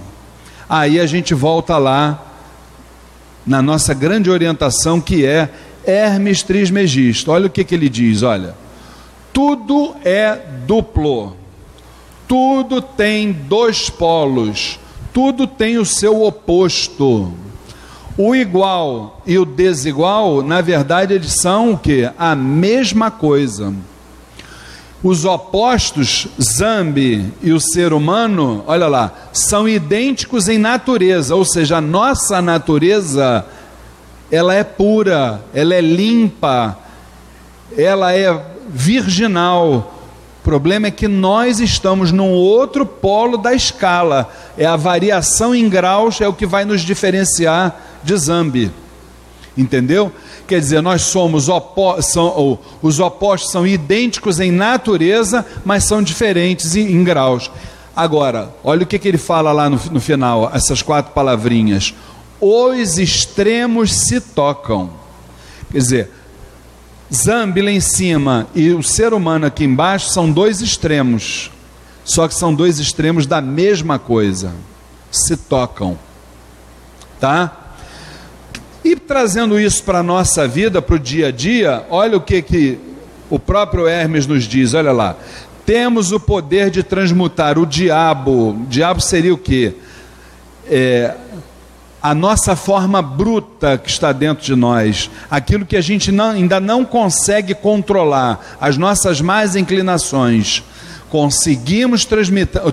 Aí 0.67 0.99
a 0.99 1.05
gente 1.05 1.35
volta 1.35 1.77
lá 1.77 2.19
na 3.45 3.61
nossa 3.61 3.93
grande 3.93 4.31
orientação 4.31 4.99
que 4.99 5.23
é 5.23 5.49
Hermes 5.85 6.41
Trismegisto. 6.41 7.31
Olha 7.31 7.45
o 7.45 7.49
que, 7.49 7.63
que 7.63 7.75
ele 7.75 7.87
diz: 7.87 8.23
olha, 8.23 8.55
tudo 9.31 9.95
é 10.03 10.35
duplo, 10.65 11.37
tudo 12.27 12.81
tem 12.81 13.31
dois 13.31 13.87
polos, 13.87 14.79
tudo 15.13 15.45
tem 15.45 15.77
o 15.77 15.85
seu 15.85 16.23
oposto. 16.23 17.44
O 18.17 18.33
igual 18.33 19.21
e 19.25 19.37
o 19.37 19.43
desigual, 19.43 20.41
na 20.41 20.61
verdade, 20.61 21.13
eles 21.13 21.33
são 21.33 21.73
o 21.73 21.77
que? 21.77 22.09
A 22.17 22.33
mesma 22.33 23.11
coisa. 23.11 23.73
Os 25.03 25.25
opostos, 25.25 26.27
Zambi 26.41 27.31
e 27.43 27.51
o 27.51 27.59
ser 27.59 27.91
humano, 27.91 28.63
olha 28.65 28.87
lá, 28.87 29.11
são 29.33 29.67
idênticos 29.67 30.47
em 30.47 30.57
natureza, 30.57 31.35
ou 31.35 31.43
seja, 31.43 31.77
a 31.77 31.81
nossa 31.81 32.41
natureza, 32.41 33.45
ela 34.31 34.53
é 34.53 34.63
pura, 34.63 35.41
ela 35.53 35.75
é 35.75 35.81
limpa, 35.81 36.77
ela 37.77 38.13
é 38.13 38.41
virginal. 38.69 39.93
O 40.39 40.43
problema 40.43 40.87
é 40.87 40.91
que 40.91 41.07
nós 41.07 41.59
estamos 41.59 42.13
num 42.13 42.31
outro 42.31 42.85
polo 42.85 43.37
da 43.37 43.53
escala. 43.53 44.31
É 44.57 44.65
a 44.65 44.77
variação 44.77 45.53
em 45.53 45.67
graus 45.67 46.21
é 46.21 46.27
o 46.27 46.33
que 46.33 46.45
vai 46.45 46.63
nos 46.63 46.81
diferenciar 46.81 47.94
de 48.05 48.15
Zambi. 48.15 48.71
Entendeu? 49.57 50.11
Quer 50.47 50.59
dizer, 50.59 50.81
nós 50.81 51.01
somos 51.01 51.47
os 52.81 52.99
opostos 52.99 53.51
são 53.51 53.65
idênticos 53.65 54.39
em 54.39 54.51
natureza, 54.51 55.45
mas 55.65 55.85
são 55.85 56.03
diferentes 56.03 56.75
em, 56.75 56.91
em 56.91 57.03
graus. 57.03 57.49
Agora, 57.95 58.53
olha 58.63 58.83
o 58.83 58.85
que, 58.85 58.99
que 58.99 59.07
ele 59.07 59.17
fala 59.17 59.51
lá 59.51 59.69
no, 59.69 59.79
no 59.91 60.01
final, 60.01 60.51
essas 60.53 60.81
quatro 60.81 61.13
palavrinhas. 61.13 61.95
Os 62.39 62.97
extremos 62.97 63.93
se 63.93 64.19
tocam. 64.19 64.89
Quer 65.71 65.77
dizer, 65.77 66.11
Zambi 67.13 67.61
lá 67.61 67.71
em 67.71 67.79
cima 67.79 68.47
e 68.53 68.71
o 68.71 68.83
ser 68.83 69.13
humano 69.13 69.45
aqui 69.45 69.63
embaixo 69.63 70.09
são 70.09 70.29
dois 70.29 70.61
extremos. 70.61 71.49
Só 72.03 72.27
que 72.27 72.35
são 72.35 72.53
dois 72.53 72.77
extremos 72.77 73.25
da 73.25 73.41
mesma 73.41 73.97
coisa. 73.97 74.53
Se 75.09 75.37
tocam. 75.37 75.97
Tá? 77.19 77.64
E 78.85 78.95
trazendo 78.95 79.59
isso 79.59 79.83
para 79.83 79.97
a 79.97 80.03
nossa 80.03 80.47
vida, 80.47 80.79
para 80.79 80.93
o 80.93 80.99
dia 80.99 81.29
a 81.29 81.31
dia, 81.31 81.83
olha 81.89 82.17
o 82.17 82.21
que, 82.21 82.39
que 82.39 82.77
o 83.31 83.39
próprio 83.39 83.87
Hermes 83.87 84.27
nos 84.27 84.43
diz: 84.43 84.75
olha 84.75 84.91
lá. 84.91 85.17
Temos 85.65 86.11
o 86.11 86.19
poder 86.19 86.69
de 86.69 86.83
transmutar 86.83 87.57
o 87.57 87.65
diabo. 87.65 88.55
Diabo 88.69 89.01
seria 89.01 89.33
o 89.33 89.37
quê? 89.39 89.73
É, 90.69 91.15
a 91.99 92.13
nossa 92.13 92.55
forma 92.55 93.01
bruta 93.01 93.75
que 93.75 93.89
está 93.89 94.11
dentro 94.11 94.45
de 94.45 94.55
nós, 94.55 95.09
aquilo 95.31 95.65
que 95.65 95.75
a 95.75 95.81
gente 95.81 96.11
não, 96.11 96.29
ainda 96.29 96.59
não 96.59 96.85
consegue 96.85 97.55
controlar, 97.55 98.57
as 98.61 98.77
nossas 98.77 99.19
más 99.19 99.55
inclinações. 99.55 100.63
Conseguimos 101.09 102.05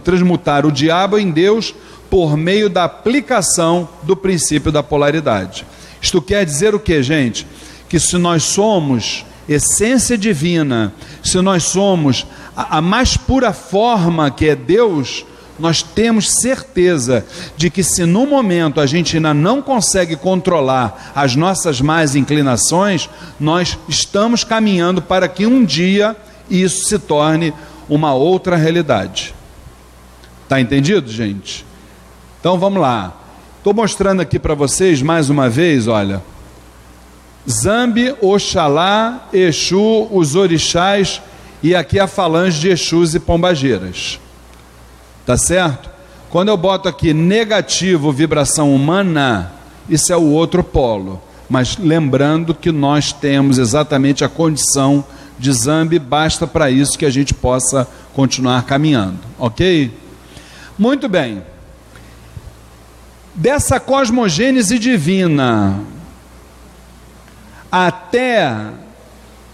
transmutar 0.04 0.66
o 0.66 0.70
diabo 0.70 1.18
em 1.18 1.30
Deus 1.30 1.74
por 2.10 2.36
meio 2.36 2.68
da 2.68 2.84
aplicação 2.84 3.88
do 4.02 4.14
princípio 4.14 4.70
da 4.70 4.82
polaridade. 4.82 5.64
Isto 6.02 6.20
quer 6.20 6.44
dizer 6.44 6.74
o 6.74 6.80
que, 6.80 7.00
gente? 7.02 7.46
Que 7.88 8.00
se 8.00 8.18
nós 8.18 8.42
somos 8.42 9.24
essência 9.48 10.18
divina, 10.18 10.92
se 11.22 11.40
nós 11.40 11.62
somos 11.64 12.26
a, 12.56 12.78
a 12.78 12.80
mais 12.82 13.16
pura 13.16 13.52
forma 13.52 14.30
que 14.30 14.48
é 14.48 14.56
Deus, 14.56 15.24
nós 15.58 15.82
temos 15.82 16.30
certeza 16.40 17.24
de 17.56 17.70
que 17.70 17.84
se 17.84 18.04
no 18.04 18.26
momento 18.26 18.80
a 18.80 18.86
gente 18.86 19.16
ainda 19.16 19.32
não 19.32 19.62
consegue 19.62 20.16
controlar 20.16 21.12
as 21.14 21.36
nossas 21.36 21.80
más 21.80 22.16
inclinações, 22.16 23.08
nós 23.38 23.78
estamos 23.88 24.42
caminhando 24.42 25.00
para 25.00 25.28
que 25.28 25.46
um 25.46 25.64
dia 25.64 26.16
isso 26.50 26.88
se 26.88 26.98
torne 26.98 27.54
uma 27.88 28.12
outra 28.12 28.56
realidade. 28.56 29.34
Está 30.42 30.60
entendido, 30.60 31.10
gente? 31.10 31.64
Então 32.40 32.58
vamos 32.58 32.80
lá. 32.80 33.21
Estou 33.62 33.72
mostrando 33.72 34.20
aqui 34.20 34.40
para 34.40 34.56
vocês 34.56 35.02
mais 35.02 35.30
uma 35.30 35.48
vez, 35.48 35.86
olha. 35.86 36.20
Zambi, 37.48 38.12
Oxalá, 38.20 39.28
Exu, 39.32 40.08
os 40.10 40.34
orixás 40.34 41.22
e 41.62 41.72
aqui 41.72 42.00
a 42.00 42.08
falange 42.08 42.58
de 42.58 42.70
Exus 42.70 43.14
e 43.14 43.20
Pombageiras. 43.20 44.18
Tá 45.24 45.36
certo? 45.36 45.88
Quando 46.28 46.48
eu 46.48 46.56
boto 46.56 46.88
aqui 46.88 47.14
negativo 47.14 48.10
vibração 48.10 48.74
humana, 48.74 49.52
isso 49.88 50.12
é 50.12 50.16
o 50.16 50.32
outro 50.32 50.64
polo. 50.64 51.22
Mas 51.48 51.78
lembrando 51.78 52.56
que 52.56 52.72
nós 52.72 53.12
temos 53.12 53.58
exatamente 53.58 54.24
a 54.24 54.28
condição 54.28 55.04
de 55.38 55.52
Zambi, 55.52 56.00
basta 56.00 56.48
para 56.48 56.68
isso 56.68 56.98
que 56.98 57.06
a 57.06 57.10
gente 57.10 57.32
possa 57.32 57.86
continuar 58.12 58.64
caminhando, 58.64 59.20
ok? 59.38 59.96
Muito 60.76 61.08
bem 61.08 61.51
dessa 63.34 63.80
cosmogênese 63.80 64.78
divina 64.78 65.80
até 67.70 68.54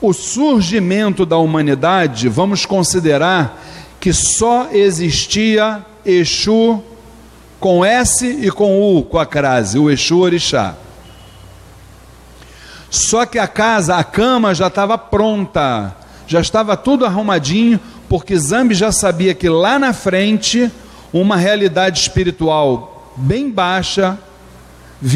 o 0.01 0.13
surgimento 0.13 1.25
da 1.25 1.37
humanidade, 1.37 2.29
vamos 2.29 2.67
considerar 2.67 3.63
que 4.01 4.13
só 4.13 4.69
existia 4.73 5.85
Exu 6.05 6.83
com 7.61 7.85
S 7.85 8.27
e 8.27 8.51
com 8.51 8.81
U, 8.81 9.03
com 9.03 9.19
a 9.19 9.27
crase, 9.27 9.79
o 9.79 9.91
Exu 9.91 10.19
Orixá. 10.19 10.77
Só 12.91 13.27
que 13.27 13.39
a 13.39 13.47
casa, 13.47 13.97
a 13.97 14.05
cama 14.05 14.55
já 14.55 14.69
estava 14.69 14.97
pronta, 14.97 15.95
já 16.27 16.41
estava 16.41 16.77
tudo 16.77 17.05
arrumadinho, 17.05 17.79
porque 18.09 18.37
Zambi 18.37 18.75
já 18.75 18.91
sabia 18.91 19.35
que 19.35 19.49
lá 19.49 19.79
na 19.79 19.93
frente 19.93 20.71
uma 21.13 21.37
realidade 21.37 22.01
espiritual 22.01 22.98
bem 23.19 23.51
baixa, 23.51 24.19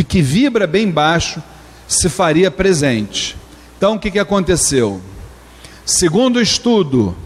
que 0.08 0.20
vibra 0.20 0.66
bem 0.66 0.90
baixo, 0.90 1.42
se 1.86 2.08
faria 2.08 2.50
presente. 2.50 3.36
Então 3.76 3.94
o 3.94 3.98
que, 3.98 4.10
que 4.10 4.18
aconteceu? 4.18 5.00
Segundo 5.84 6.36
o 6.36 6.40
estudo 6.40 7.16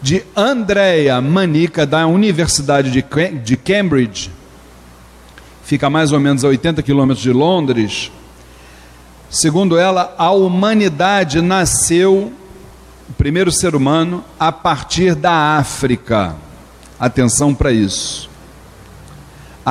de 0.00 0.24
Andrea 0.36 1.20
Manica, 1.20 1.84
da 1.84 2.06
Universidade 2.06 2.90
de 2.90 3.56
Cambridge, 3.56 4.30
fica 5.64 5.90
mais 5.90 6.12
ou 6.12 6.20
menos 6.20 6.44
a 6.44 6.48
80 6.48 6.82
quilômetros 6.82 7.22
de 7.22 7.32
Londres, 7.32 8.10
segundo 9.28 9.78
ela, 9.78 10.14
a 10.16 10.30
humanidade 10.30 11.40
nasceu, 11.40 12.32
o 13.08 13.12
primeiro 13.12 13.52
ser 13.52 13.74
humano, 13.74 14.24
a 14.38 14.50
partir 14.50 15.14
da 15.14 15.58
África. 15.58 16.36
Atenção 16.98 17.54
para 17.54 17.72
isso 17.72 18.29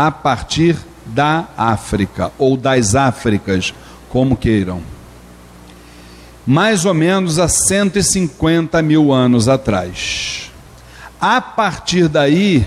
a 0.02 0.10
partir 0.12 0.78
da 1.06 1.50
África 1.58 2.32
ou 2.38 2.56
das 2.56 2.96
Áfricas, 2.96 3.74
como 4.08 4.38
queiram. 4.38 4.82
Mais 6.48 6.86
ou 6.86 6.94
menos 6.94 7.38
há 7.38 7.50
150 7.50 8.82
mil 8.82 9.12
anos 9.12 9.50
atrás. 9.50 10.52
A 11.20 11.42
partir 11.42 12.08
daí, 12.08 12.66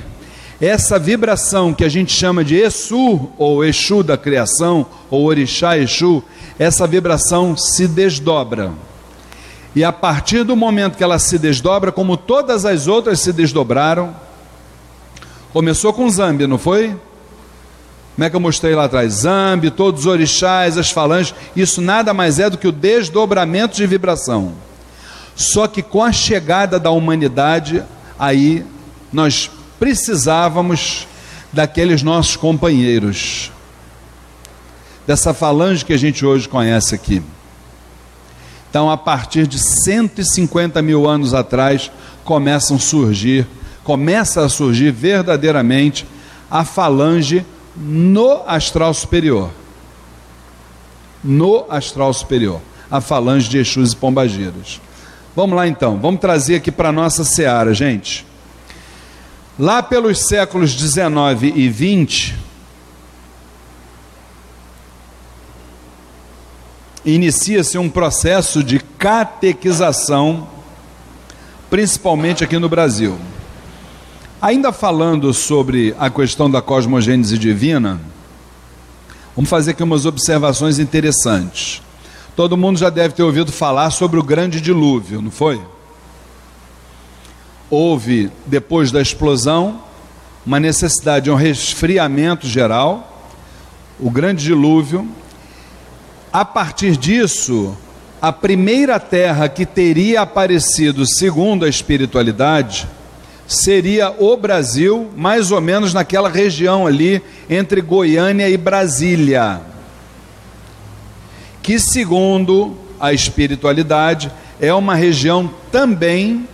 essa 0.60 0.98
vibração 0.98 1.72
que 1.72 1.84
a 1.84 1.88
gente 1.88 2.12
chama 2.12 2.44
de 2.44 2.56
Exu, 2.56 3.30
ou 3.38 3.64
Exu 3.64 4.02
da 4.02 4.18
criação, 4.18 4.84
ou 5.08 5.24
Orixá 5.24 5.78
Exu, 5.78 6.22
essa 6.58 6.86
vibração 6.86 7.56
se 7.56 7.88
desdobra. 7.88 8.72
E 9.74 9.82
a 9.82 9.90
partir 9.90 10.44
do 10.44 10.54
momento 10.54 10.98
que 10.98 11.02
ela 11.02 11.18
se 11.18 11.38
desdobra, 11.38 11.90
como 11.90 12.14
todas 12.18 12.66
as 12.66 12.88
outras 12.88 13.20
se 13.20 13.32
desdobraram, 13.32 14.14
começou 15.50 15.94
com 15.94 16.10
Zâmbia, 16.10 16.46
não 16.46 16.58
foi? 16.58 16.94
Como 18.14 18.24
é 18.24 18.30
que 18.30 18.36
eu 18.36 18.40
mostrei 18.40 18.74
lá 18.74 18.84
atrás? 18.84 19.12
Zambi, 19.12 19.70
todos 19.70 20.02
os 20.02 20.06
orixás, 20.06 20.76
as 20.76 20.90
falanges, 20.90 21.34
isso 21.56 21.80
nada 21.80 22.12
mais 22.12 22.38
é 22.38 22.50
do 22.50 22.58
que 22.58 22.68
o 22.68 22.72
desdobramento 22.72 23.76
de 23.76 23.86
vibração. 23.86 24.52
Só 25.34 25.66
que 25.66 25.82
com 25.82 26.02
a 26.02 26.12
chegada 26.12 26.78
da 26.78 26.90
humanidade, 26.90 27.82
aí 28.18 28.64
nós 29.12 29.50
precisávamos 29.78 31.06
daqueles 31.52 32.02
nossos 32.02 32.36
companheiros, 32.36 33.50
dessa 35.06 35.32
falange 35.32 35.84
que 35.84 35.92
a 35.92 35.98
gente 35.98 36.24
hoje 36.24 36.48
conhece 36.48 36.94
aqui. 36.94 37.22
Então, 38.68 38.90
a 38.90 38.96
partir 38.96 39.46
de 39.46 39.58
150 39.58 40.80
mil 40.82 41.08
anos 41.08 41.34
atrás, 41.34 41.90
começam 42.24 42.76
a 42.76 42.80
surgir 42.80 43.46
começa 43.84 44.44
a 44.44 44.48
surgir 44.48 44.90
verdadeiramente 44.90 46.06
a 46.50 46.64
falange 46.64 47.44
no 47.76 48.42
astral 48.46 48.92
superior. 48.94 49.50
No 51.22 51.66
astral 51.68 52.12
superior. 52.12 52.60
A 52.90 53.00
falange 53.00 53.48
de 53.48 53.58
Exus 53.58 53.92
e 53.92 53.96
Pombagiras. 53.96 54.80
Vamos 55.34 55.56
lá 55.56 55.66
então, 55.66 55.98
vamos 55.98 56.20
trazer 56.20 56.56
aqui 56.56 56.70
para 56.70 56.92
nossa 56.92 57.24
seara, 57.24 57.72
gente. 57.72 58.26
Lá 59.58 59.82
pelos 59.82 60.26
séculos 60.26 60.74
19 60.74 61.52
e 61.56 61.68
20, 61.70 62.36
inicia-se 67.04 67.78
um 67.78 67.88
processo 67.88 68.62
de 68.62 68.78
catequização, 68.78 70.46
principalmente 71.70 72.44
aqui 72.44 72.58
no 72.58 72.68
Brasil. 72.68 73.18
Ainda 74.42 74.72
falando 74.72 75.32
sobre 75.32 75.94
a 76.00 76.10
questão 76.10 76.50
da 76.50 76.60
cosmogênese 76.60 77.38
divina, 77.38 78.00
vamos 79.36 79.48
fazer 79.48 79.70
aqui 79.70 79.84
umas 79.84 80.04
observações 80.04 80.80
interessantes. 80.80 81.80
Todo 82.34 82.56
mundo 82.56 82.76
já 82.76 82.90
deve 82.90 83.14
ter 83.14 83.22
ouvido 83.22 83.52
falar 83.52 83.90
sobre 83.90 84.18
o 84.18 84.22
grande 84.24 84.60
dilúvio, 84.60 85.22
não 85.22 85.30
foi? 85.30 85.62
Houve, 87.70 88.32
depois 88.44 88.90
da 88.90 89.00
explosão, 89.00 89.80
uma 90.44 90.58
necessidade 90.58 91.26
de 91.26 91.30
um 91.30 91.36
resfriamento 91.36 92.44
geral, 92.48 93.30
o 94.00 94.10
grande 94.10 94.42
dilúvio, 94.42 95.08
a 96.32 96.44
partir 96.44 96.96
disso, 96.96 97.76
a 98.20 98.32
primeira 98.32 98.98
terra 98.98 99.48
que 99.48 99.64
teria 99.64 100.22
aparecido, 100.22 101.06
segundo 101.06 101.64
a 101.64 101.68
espiritualidade, 101.68 102.88
seria 103.46 104.14
o 104.18 104.36
Brasil, 104.36 105.10
mais 105.16 105.50
ou 105.50 105.60
menos 105.60 105.92
naquela 105.92 106.28
região 106.28 106.86
ali 106.86 107.22
entre 107.48 107.80
Goiânia 107.80 108.48
e 108.48 108.56
Brasília. 108.56 109.60
Que, 111.62 111.78
segundo 111.78 112.76
a 112.98 113.12
espiritualidade, 113.12 114.30
é 114.60 114.72
uma 114.72 114.94
região 114.94 115.50
também 115.70 116.48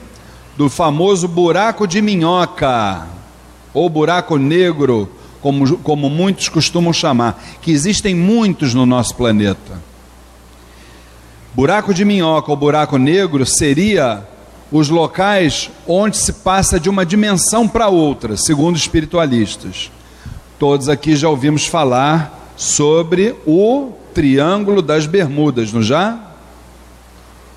do 0.56 0.68
famoso 0.68 1.28
buraco 1.28 1.86
de 1.86 2.02
minhoca, 2.02 3.06
ou 3.72 3.88
buraco 3.88 4.36
negro, 4.36 5.08
como, 5.40 5.78
como 5.78 6.10
muitos 6.10 6.48
costumam 6.48 6.92
chamar, 6.92 7.40
que 7.62 7.70
existem 7.70 8.14
muitos 8.14 8.74
no 8.74 8.84
nosso 8.84 9.14
planeta. 9.14 9.80
Buraco 11.54 11.94
de 11.94 12.04
minhoca 12.04 12.50
ou 12.50 12.56
buraco 12.56 12.98
negro 12.98 13.44
seria 13.46 14.26
os 14.70 14.88
locais 14.88 15.70
onde 15.86 16.16
se 16.16 16.32
passa 16.32 16.78
de 16.78 16.88
uma 16.88 17.04
dimensão 17.04 17.66
para 17.66 17.88
outra, 17.88 18.36
segundo 18.36 18.76
espiritualistas. 18.76 19.90
Todos 20.58 20.88
aqui 20.88 21.16
já 21.16 21.28
ouvimos 21.28 21.66
falar 21.66 22.52
sobre 22.56 23.34
o 23.46 23.92
Triângulo 24.12 24.82
das 24.82 25.06
Bermudas, 25.06 25.72
não 25.72 25.82
já? 25.82 26.18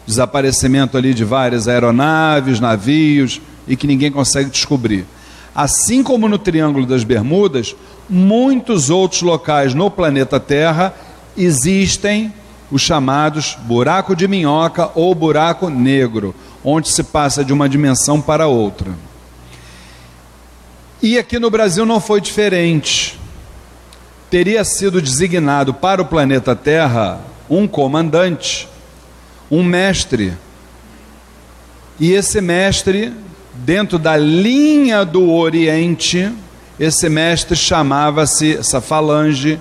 Desaparecimento 0.06 0.98
ali 0.98 1.14
de 1.14 1.26
várias 1.26 1.68
aeronaves, 1.68 2.60
navios 2.60 3.42
e 3.68 3.76
que 3.76 3.88
ninguém 3.88 4.12
consegue 4.12 4.50
descobrir. 4.50 5.06
Assim 5.54 6.02
como 6.02 6.30
no 6.30 6.38
Triângulo 6.38 6.86
das 6.86 7.04
Bermudas, 7.04 7.76
muitos 8.10 8.90
outros 8.90 9.22
locais 9.22 9.74
no 9.74 9.92
planeta 9.92 10.40
Terra 10.40 10.94
existem 11.36 12.34
os 12.72 12.82
chamados 12.82 13.58
buraco 13.64 14.16
de 14.16 14.28
minhoca 14.28 14.90
ou 14.96 15.14
buraco 15.14 15.70
negro, 15.70 16.34
onde 16.64 16.90
se 16.90 17.04
passa 17.04 17.44
de 17.44 17.54
uma 17.54 17.68
dimensão 17.68 18.22
para 18.22 18.48
outra. 18.48 18.92
E 21.02 21.18
aqui 21.18 21.40
no 21.40 21.50
Brasil 21.50 21.86
não 21.86 22.00
foi 22.00 22.22
diferente. 22.22 23.20
Teria 24.30 24.64
sido 24.64 25.02
designado 25.02 25.74
para 25.74 26.02
o 26.02 26.06
planeta 26.06 26.56
Terra 26.56 27.20
um 27.50 27.68
comandante, 27.68 28.68
um 29.50 29.64
mestre. 29.64 30.34
E 32.00 32.12
esse 32.12 32.40
mestre 32.40 33.12
dentro 33.54 34.00
da 34.00 34.16
linha 34.16 35.04
do 35.04 35.30
Oriente, 35.30 36.32
esse 36.80 37.10
mestre 37.10 37.56
chamava-se, 37.56 38.58
essa 38.58 38.80
falange 38.80 39.60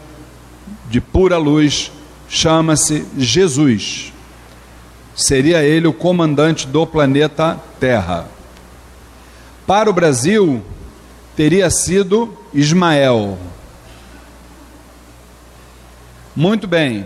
de 0.88 1.00
pura 1.00 1.36
luz, 1.36 1.90
chama-se 2.28 3.04
Jesus. 3.18 4.12
Seria 5.20 5.62
ele 5.62 5.87
o 5.87 5.92
comandante 5.92 6.66
do 6.66 6.87
planeta 6.87 7.61
Terra. 7.78 8.26
Para 9.66 9.90
o 9.90 9.92
Brasil, 9.92 10.62
teria 11.37 11.68
sido 11.68 12.35
Ismael. 12.54 13.38
Muito 16.35 16.66
bem. 16.66 17.04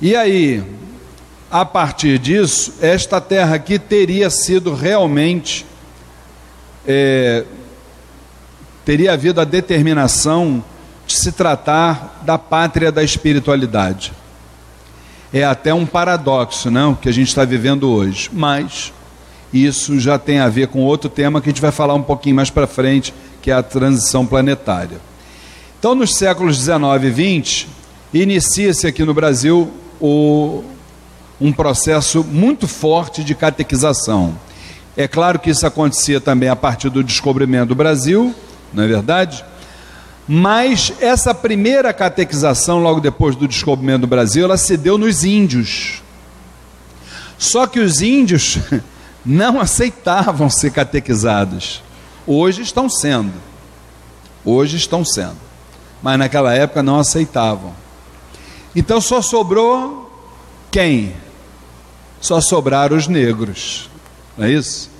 E 0.00 0.16
aí, 0.16 0.64
a 1.50 1.66
partir 1.66 2.18
disso, 2.18 2.72
esta 2.80 3.20
terra 3.20 3.56
aqui 3.56 3.78
teria 3.78 4.30
sido 4.30 4.74
realmente, 4.74 5.66
é, 6.88 7.44
teria 8.86 9.12
havido 9.12 9.38
a 9.38 9.44
determinação 9.44 10.64
de 11.06 11.14
se 11.14 11.30
tratar 11.30 12.22
da 12.24 12.38
pátria 12.38 12.90
da 12.90 13.04
espiritualidade. 13.04 14.14
É 15.32 15.44
até 15.44 15.74
um 15.74 15.84
paradoxo, 15.84 16.70
não, 16.70 16.94
que 16.94 17.08
a 17.08 17.12
gente 17.12 17.28
está 17.28 17.44
vivendo 17.44 17.90
hoje, 17.90 18.30
mas 18.32 18.92
isso 19.52 19.98
já 19.98 20.18
tem 20.18 20.38
a 20.38 20.48
ver 20.48 20.68
com 20.68 20.80
outro 20.80 21.08
tema 21.08 21.40
que 21.40 21.48
a 21.48 21.52
gente 21.52 21.62
vai 21.62 21.72
falar 21.72 21.94
um 21.94 22.02
pouquinho 22.02 22.36
mais 22.36 22.50
para 22.50 22.66
frente, 22.66 23.12
que 23.42 23.50
é 23.50 23.54
a 23.54 23.62
transição 23.62 24.26
planetária. 24.26 24.98
Então, 25.78 25.94
nos 25.94 26.14
séculos 26.14 26.58
19 26.58 27.06
e 27.06 27.10
20, 27.10 27.68
inicia-se 28.12 28.86
aqui 28.86 29.04
no 29.04 29.14
Brasil 29.14 29.70
o 30.00 30.64
um 31.40 31.52
processo 31.52 32.24
muito 32.24 32.66
forte 32.66 33.22
de 33.22 33.34
catequização. 33.34 34.34
É 34.96 35.06
claro 35.06 35.38
que 35.38 35.50
isso 35.50 35.66
acontecia 35.66 36.20
também 36.20 36.48
a 36.48 36.56
partir 36.56 36.88
do 36.88 37.04
descobrimento 37.04 37.66
do 37.66 37.74
Brasil, 37.74 38.34
não 38.72 38.84
é 38.84 38.86
verdade? 38.86 39.44
Mas 40.28 40.92
essa 41.00 41.34
primeira 41.34 41.92
catequização, 41.92 42.80
logo 42.80 43.00
depois 43.00 43.36
do 43.36 43.46
descobrimento 43.46 44.00
do 44.02 44.06
Brasil, 44.06 44.44
ela 44.44 44.56
se 44.56 44.76
deu 44.76 44.98
nos 44.98 45.24
índios. 45.24 46.02
Só 47.38 47.66
que 47.66 47.78
os 47.78 48.00
índios 48.00 48.58
não 49.24 49.60
aceitavam 49.60 50.50
ser 50.50 50.72
catequizados. 50.72 51.82
Hoje 52.26 52.62
estão 52.62 52.88
sendo. 52.88 53.34
Hoje 54.44 54.76
estão 54.76 55.04
sendo. 55.04 55.36
Mas 56.02 56.18
naquela 56.18 56.52
época 56.54 56.82
não 56.82 56.98
aceitavam. 56.98 57.72
Então 58.74 59.00
só 59.00 59.22
sobrou 59.22 60.10
quem? 60.70 61.14
só 62.20 62.40
sobraram 62.40 62.96
os 62.96 63.06
negros, 63.06 63.88
não 64.36 64.46
é 64.46 64.50
isso? 64.50 64.90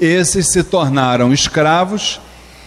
Esses 0.00 0.52
se 0.52 0.62
tornaram 0.62 1.32
escravos 1.32 2.20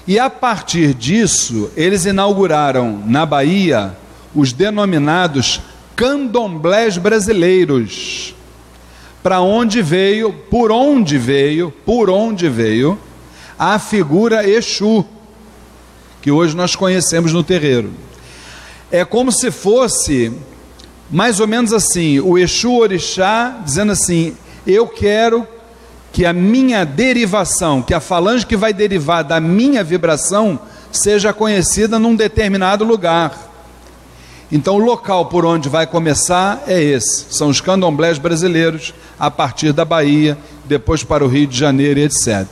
e 0.07 0.19
a 0.19 0.29
partir 0.29 0.93
disso 0.93 1.71
eles 1.75 2.05
inauguraram 2.05 3.01
na 3.05 3.25
Bahia 3.25 3.95
os 4.35 4.51
denominados 4.51 5.61
candomblés 5.95 6.97
brasileiros. 6.97 8.35
Para 9.21 9.39
onde 9.39 9.81
veio, 9.81 10.33
por 10.33 10.71
onde 10.71 11.17
veio, 11.17 11.71
por 11.85 12.09
onde 12.09 12.49
veio 12.49 12.99
a 13.57 13.79
figura 13.79 14.47
Exu, 14.47 15.05
que 16.21 16.31
hoje 16.31 16.55
nós 16.55 16.75
conhecemos 16.75 17.31
no 17.31 17.43
terreiro. 17.43 17.91
É 18.91 19.05
como 19.05 19.31
se 19.31 19.49
fosse 19.49 20.33
mais 21.09 21.39
ou 21.39 21.47
menos 21.47 21.71
assim, 21.71 22.19
o 22.19 22.37
Exu 22.37 22.73
Orixá 22.73 23.61
dizendo 23.63 23.91
assim: 23.91 24.35
eu 24.65 24.87
quero 24.87 25.47
que 26.13 26.25
a 26.25 26.31
minha 26.31 26.85
derivação, 26.85 27.81
que 27.81 27.93
a 27.93 27.99
falange 27.99 28.45
que 28.45 28.55
vai 28.55 28.71
derivar 28.71 29.23
da 29.23 29.39
minha 29.41 29.83
vibração, 29.83 30.59
seja 30.91 31.33
conhecida 31.33 31.97
num 31.97 32.15
determinado 32.15 32.85
lugar. 32.85 33.51
Então, 34.51 34.75
o 34.75 34.85
local 34.85 35.25
por 35.25 35.43
onde 35.43 35.67
vai 35.67 35.87
começar 35.87 36.63
é 36.67 36.81
esse: 36.81 37.25
são 37.31 37.49
os 37.49 37.59
candomblés 37.59 38.19
brasileiros, 38.19 38.93
a 39.19 39.31
partir 39.31 39.73
da 39.73 39.83
Bahia, 39.83 40.37
depois 40.63 41.03
para 41.03 41.25
o 41.25 41.27
Rio 41.27 41.47
de 41.47 41.57
Janeiro, 41.57 41.99
etc. 41.99 42.45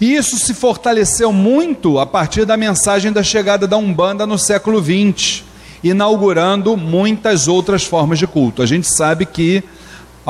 E 0.00 0.16
isso 0.16 0.38
se 0.38 0.54
fortaleceu 0.54 1.30
muito 1.30 1.98
a 1.98 2.06
partir 2.06 2.46
da 2.46 2.56
mensagem 2.56 3.12
da 3.12 3.22
chegada 3.22 3.68
da 3.68 3.76
Umbanda 3.76 4.26
no 4.26 4.38
século 4.38 4.82
XX 4.82 5.44
inaugurando 5.82 6.76
muitas 6.76 7.48
outras 7.48 7.84
formas 7.84 8.18
de 8.18 8.26
culto. 8.26 8.62
A 8.62 8.66
gente 8.66 8.86
sabe 8.86 9.24
que 9.24 9.62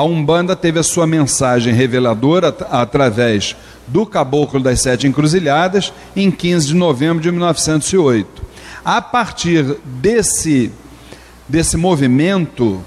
a 0.01 0.03
Umbanda 0.03 0.55
teve 0.55 0.79
a 0.79 0.83
sua 0.83 1.05
mensagem 1.05 1.75
reveladora 1.75 2.47
através 2.71 3.55
do 3.85 4.03
Caboclo 4.03 4.59
das 4.59 4.81
Sete 4.81 5.05
Encruzilhadas 5.05 5.93
em 6.15 6.31
15 6.31 6.69
de 6.69 6.73
novembro 6.73 7.21
de 7.21 7.29
1908. 7.31 8.41
A 8.83 8.99
partir 8.99 9.77
desse, 9.85 10.71
desse 11.47 11.77
movimento, 11.77 12.81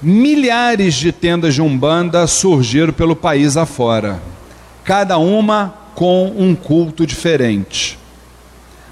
milhares 0.00 0.94
de 0.94 1.10
tendas 1.10 1.54
de 1.54 1.60
Umbanda 1.60 2.24
surgiram 2.28 2.92
pelo 2.92 3.16
país 3.16 3.56
afora, 3.56 4.22
cada 4.84 5.18
uma 5.18 5.74
com 5.92 6.32
um 6.38 6.54
culto 6.54 7.04
diferente. 7.04 7.98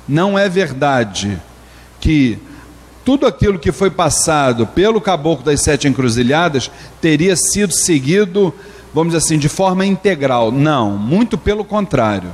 Não 0.09 0.37
é 0.37 0.49
verdade 0.49 1.41
que 2.01 2.41
tudo 3.05 3.27
aquilo 3.27 3.59
que 3.59 3.73
foi 3.73 3.91
passado 3.91 4.67
pelo 4.67 5.01
caboclo 5.01 5.45
das 5.45 5.63
sete 5.63 5.89
encruzilhadas 5.89 6.71
teria 7.01 7.35
sido 7.35 7.73
seguido, 7.73 8.55
vamos 8.93 9.13
dizer 9.13 9.25
assim, 9.25 9.39
de 9.39 9.49
forma 9.49 9.87
integral. 9.87 10.53
Não, 10.53 10.97
muito 10.97 11.39
pelo 11.39 11.65
contrário. 11.65 12.31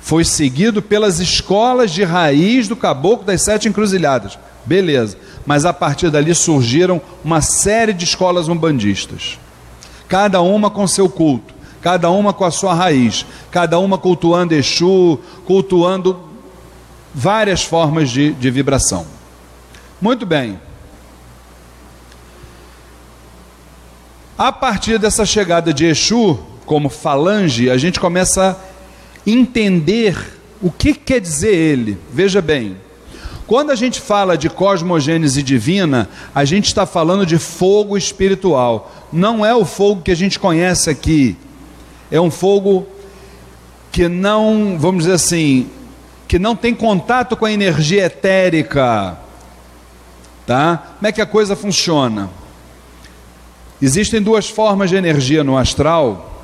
Foi 0.00 0.24
seguido 0.24 0.82
pelas 0.82 1.18
escolas 1.18 1.90
de 1.90 2.04
raiz 2.04 2.68
do 2.68 2.76
caboclo 2.76 3.24
das 3.24 3.42
sete 3.42 3.68
encruzilhadas. 3.68 4.38
Beleza. 4.66 5.16
Mas 5.46 5.64
a 5.64 5.72
partir 5.72 6.10
dali 6.10 6.34
surgiram 6.34 7.00
uma 7.24 7.40
série 7.40 7.92
de 7.92 8.04
escolas 8.04 8.48
umbandistas. 8.48 9.38
Cada 10.06 10.42
uma 10.42 10.70
com 10.70 10.86
seu 10.86 11.08
culto, 11.08 11.54
cada 11.80 12.10
uma 12.10 12.32
com 12.32 12.44
a 12.44 12.50
sua 12.50 12.74
raiz, 12.74 13.24
cada 13.50 13.78
uma 13.78 13.96
cultuando 13.96 14.54
Exu, 14.54 15.18
cultuando 15.46 16.20
várias 17.14 17.62
formas 17.62 18.10
de, 18.10 18.32
de 18.32 18.50
vibração. 18.50 19.06
Muito 20.00 20.26
bem. 20.26 20.58
A 24.36 24.50
partir 24.50 24.98
dessa 24.98 25.24
chegada 25.24 25.72
de 25.72 25.84
Exu 25.84 26.38
como 26.66 26.88
falange, 26.88 27.70
a 27.70 27.76
gente 27.76 28.00
começa 28.00 28.50
a 28.50 29.30
entender 29.30 30.40
o 30.60 30.70
que 30.72 30.92
quer 30.92 31.20
dizer 31.20 31.54
ele. 31.54 31.98
Veja 32.12 32.42
bem, 32.42 32.76
quando 33.46 33.70
a 33.70 33.76
gente 33.76 34.00
fala 34.00 34.36
de 34.36 34.48
cosmogênese 34.48 35.42
divina, 35.42 36.08
a 36.34 36.44
gente 36.44 36.66
está 36.66 36.84
falando 36.84 37.24
de 37.24 37.38
fogo 37.38 37.96
espiritual. 37.96 38.92
Não 39.12 39.46
é 39.46 39.54
o 39.54 39.64
fogo 39.64 40.02
que 40.02 40.10
a 40.10 40.16
gente 40.16 40.40
conhece 40.40 40.90
aqui. 40.90 41.36
É 42.10 42.20
um 42.20 42.30
fogo 42.30 42.86
que 43.92 44.08
não, 44.08 44.76
vamos 44.78 45.04
dizer 45.04 45.14
assim, 45.14 45.68
que 46.26 46.38
não 46.38 46.56
tem 46.56 46.74
contato 46.74 47.36
com 47.36 47.44
a 47.44 47.52
energia 47.52 48.06
etérica. 48.06 49.18
Tá? 50.46 50.82
Como 50.96 51.06
é 51.06 51.12
que 51.12 51.20
a 51.20 51.26
coisa 51.26 51.56
funciona? 51.56 52.30
Existem 53.80 54.22
duas 54.22 54.48
formas 54.48 54.90
de 54.90 54.96
energia 54.96 55.42
no 55.42 55.56
astral. 55.56 56.42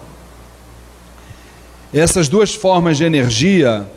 Essas 1.93 2.29
duas 2.29 2.55
formas 2.55 2.97
de 2.97 3.05
energia 3.05 3.89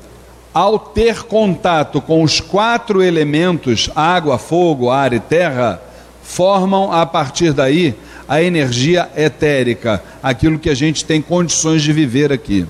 ao 0.53 0.77
ter 0.77 1.23
contato 1.23 1.99
com 1.99 2.21
os 2.21 2.39
quatro 2.39 3.01
elementos 3.01 3.89
água, 3.95 4.37
fogo, 4.37 4.89
ar 4.89 5.13
e 5.13 5.19
terra, 5.19 5.81
formam 6.21 6.91
a 6.91 7.05
partir 7.05 7.53
daí 7.53 7.95
a 8.27 8.41
energia 8.41 9.09
etérica, 9.15 10.01
aquilo 10.21 10.59
que 10.59 10.69
a 10.69 10.75
gente 10.75 11.03
tem 11.03 11.21
condições 11.21 11.81
de 11.81 11.91
viver 11.91 12.31
aqui. 12.31 12.65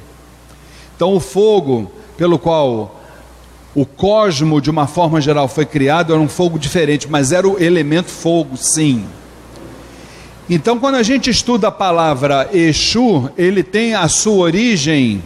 Então, 0.96 1.14
o 1.14 1.20
fogo, 1.20 1.92
pelo 2.18 2.40
qual 2.40 3.00
o 3.76 3.86
cosmo, 3.86 4.62
de 4.62 4.70
uma 4.70 4.88
forma 4.88 5.20
geral, 5.20 5.48
foi 5.48 5.66
criado, 5.66 6.14
era 6.14 6.22
um 6.22 6.30
fogo 6.30 6.60
diferente, 6.60 7.08
mas 7.10 7.32
era 7.32 7.48
o 7.48 7.62
elemento 7.62 8.10
fogo, 8.10 8.56
sim. 8.56 9.06
Então, 10.50 10.80
quando 10.80 10.96
a 10.96 11.04
gente 11.04 11.30
estuda 11.30 11.70
a 11.70 11.72
palavra 11.72 12.50
Exu, 12.54 13.30
ele 13.38 13.64
tem 13.64 13.96
a 13.96 14.08
sua 14.08 14.44
origem 14.44 15.24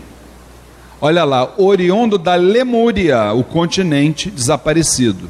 Olha 1.00 1.24
lá, 1.24 1.54
oriundo 1.58 2.18
da 2.18 2.34
Lemúria, 2.34 3.32
o 3.32 3.43
continente 3.43 4.32
desaparecido, 4.32 5.30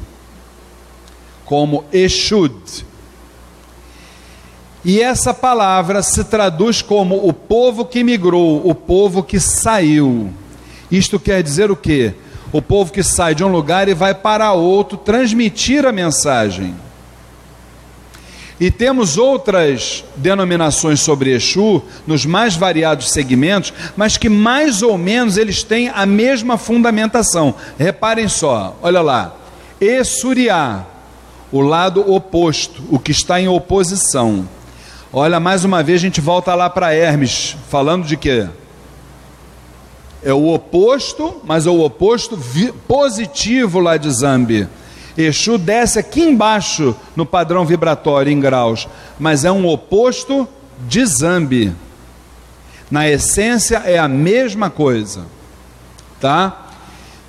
como 1.44 1.84
Exud. 1.92 2.86
E 4.82 5.02
essa 5.02 5.34
palavra 5.34 6.02
se 6.02 6.24
traduz 6.24 6.80
como 6.80 7.28
o 7.28 7.34
povo 7.34 7.84
que 7.84 8.02
migrou, 8.02 8.66
o 8.66 8.74
povo 8.74 9.22
que 9.22 9.38
saiu. 9.38 10.32
Isto 10.90 11.20
quer 11.20 11.42
dizer 11.42 11.70
o 11.70 11.76
quê? 11.76 12.14
O 12.52 12.62
povo 12.62 12.92
que 12.92 13.02
sai 13.02 13.34
de 13.34 13.44
um 13.44 13.48
lugar 13.48 13.88
e 13.88 13.94
vai 13.94 14.14
para 14.14 14.52
outro 14.52 14.96
transmitir 14.96 15.84
a 15.84 15.92
mensagem. 15.92 16.74
E 18.60 18.70
temos 18.72 19.16
outras 19.16 20.04
denominações 20.16 21.00
sobre 21.00 21.30
Exu, 21.32 21.80
nos 22.06 22.26
mais 22.26 22.56
variados 22.56 23.10
segmentos, 23.10 23.72
mas 23.96 24.16
que 24.16 24.28
mais 24.28 24.82
ou 24.82 24.98
menos 24.98 25.36
eles 25.36 25.62
têm 25.62 25.90
a 25.90 26.04
mesma 26.04 26.58
fundamentação. 26.58 27.54
Reparem 27.78 28.26
só, 28.26 28.76
olha 28.82 29.00
lá. 29.00 29.36
Exuriá, 29.80 30.84
o 31.52 31.60
lado 31.60 32.12
oposto, 32.12 32.82
o 32.90 32.98
que 32.98 33.12
está 33.12 33.40
em 33.40 33.46
oposição. 33.46 34.48
Olha, 35.12 35.38
mais 35.38 35.64
uma 35.64 35.82
vez 35.82 36.00
a 36.00 36.02
gente 36.02 36.20
volta 36.20 36.52
lá 36.54 36.68
para 36.68 36.92
Hermes, 36.92 37.56
falando 37.68 38.04
de 38.04 38.16
quê? 38.16 38.48
É 40.22 40.32
o 40.32 40.52
oposto, 40.52 41.40
mas 41.44 41.66
é 41.66 41.70
o 41.70 41.80
oposto 41.80 42.38
positivo 42.86 43.78
lá 43.78 43.96
de 43.96 44.10
Zambi. 44.10 44.68
Exu 45.16 45.58
desce 45.58 45.98
aqui 45.98 46.22
embaixo 46.22 46.94
no 47.16 47.26
padrão 47.26 47.64
vibratório 47.64 48.32
em 48.32 48.38
graus, 48.38 48.88
mas 49.18 49.44
é 49.44 49.50
um 49.50 49.66
oposto 49.66 50.46
de 50.86 51.04
Zambi. 51.04 51.72
Na 52.90 53.08
essência 53.08 53.82
é 53.84 53.98
a 53.98 54.08
mesma 54.08 54.70
coisa, 54.70 55.26
tá? 56.20 56.66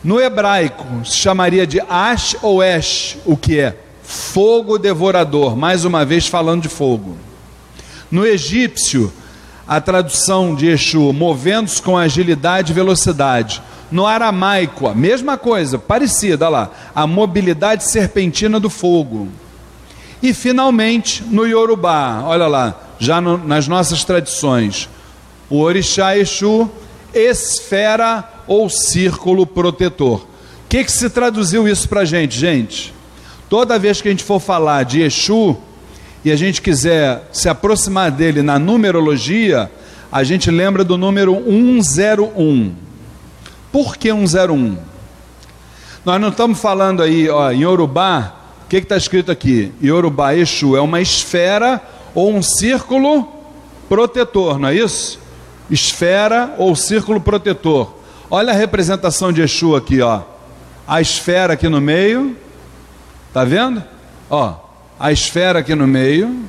No 0.04 0.20
hebraico 0.20 0.86
se 1.04 1.18
chamaria 1.18 1.68
de 1.68 1.82
Ash 1.82 2.38
ou 2.42 2.64
Esh, 2.64 3.18
o 3.26 3.36
que 3.36 3.60
é 3.60 3.76
fogo 4.02 4.80
devorador, 4.80 5.56
mais 5.56 5.86
uma 5.86 6.06
vez 6.06 6.28
falando 6.28 6.64
de 6.64 6.70
fogo. 6.70 7.18
No 8.10 8.26
egípcio, 8.26 9.12
a 9.70 9.80
tradução 9.80 10.56
de 10.56 10.66
Exu, 10.66 11.14
movendo-se 11.14 11.80
com 11.80 11.96
agilidade 11.96 12.72
e 12.72 12.76
velocidade, 12.76 13.62
no 13.92 14.08
aramaico, 14.08 14.88
a 14.88 14.96
mesma 14.96 15.38
coisa, 15.38 15.78
parecida, 15.78 16.50
lá, 16.50 16.72
a 16.96 17.06
mobilidade 17.06 17.84
serpentina 17.84 18.60
do 18.60 18.68
fogo. 18.68 19.28
E 20.24 20.34
finalmente, 20.34 21.24
no 21.24 21.46
Yorubá, 21.46 22.24
olha 22.26 22.48
lá, 22.48 22.82
já 22.98 23.22
no, 23.22 23.38
nas 23.38 23.68
nossas 23.68 24.04
tradições, 24.04 24.90
o 25.48 25.60
Orixá 25.60 26.18
Exu, 26.18 26.68
esfera 27.14 28.28
ou 28.48 28.72
círculo 28.72 29.46
protetor. 29.46 30.22
O 30.22 30.28
que, 30.68 30.84
que 30.84 30.92
se 30.92 31.12
traduziu 31.12 31.68
isso 31.68 31.88
para 31.88 32.06
gente, 32.06 32.36
gente? 32.36 32.92
Toda 33.48 33.78
vez 33.78 34.02
que 34.02 34.08
a 34.08 34.12
gente 34.12 34.24
for 34.24 34.40
falar 34.40 34.82
de 34.82 35.02
Exu 35.02 35.56
e 36.24 36.32
a 36.32 36.36
gente 36.36 36.62
quiser 36.62 37.28
se 37.32 37.48
aproximar 37.48 38.12
dele 38.12 38.42
na 38.42 38.60
numerologia, 38.60 39.72
a 40.12 40.24
gente 40.24 40.52
lembra 40.52 40.84
do 40.84 40.98
número 40.98 41.34
101. 41.46 42.74
Por 43.72 43.96
que 43.96 44.10
101? 44.12 44.78
Nós 46.04 46.20
não 46.20 46.30
estamos 46.30 46.60
falando 46.60 47.04
aí, 47.04 47.30
ó, 47.30 47.52
em 47.52 47.62
Yorubá, 47.62 48.36
o 48.66 48.70
que 48.70 48.78
está 48.78 48.98
escrito 48.98 49.32
aqui? 49.32 49.72
Yorubá, 49.82 50.36
Exu, 50.36 50.76
é 50.76 50.82
uma 50.82 51.00
esfera 51.02 51.82
ou 52.16 52.34
um 52.34 52.42
círculo 52.42 53.28
protetor, 53.88 54.60
não 54.60 54.70
é 54.70 54.76
isso? 54.76 55.20
Esfera 55.70 56.56
ou 56.58 56.76
círculo 56.76 57.22
protetor. 57.22 57.96
Olha 58.30 58.52
a 58.52 58.56
representação 58.56 59.32
de 59.32 59.42
Exu 59.42 59.76
aqui, 59.76 60.02
ó. 60.02 60.22
A 60.88 61.00
esfera 61.00 61.54
aqui 61.54 61.70
no 61.70 61.80
meio, 61.80 62.36
tá 63.34 63.44
vendo? 63.44 63.84
Ó, 64.30 64.69
a 65.00 65.12
esfera 65.12 65.60
aqui 65.60 65.74
no 65.74 65.88
meio. 65.88 66.44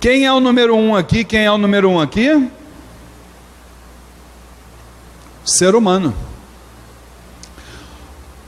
Quem 0.00 0.26
é 0.26 0.32
o 0.32 0.40
número 0.40 0.76
um 0.76 0.94
aqui? 0.94 1.24
Quem 1.24 1.44
é 1.46 1.50
o 1.50 1.58
número 1.58 1.88
um 1.88 2.00
aqui? 2.00 2.50
ser 5.44 5.74
humano. 5.74 6.14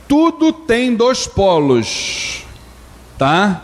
Tudo 0.07 0.51
tem 0.51 0.95
dois 0.95 1.27
polos, 1.27 2.43
tá? 3.17 3.63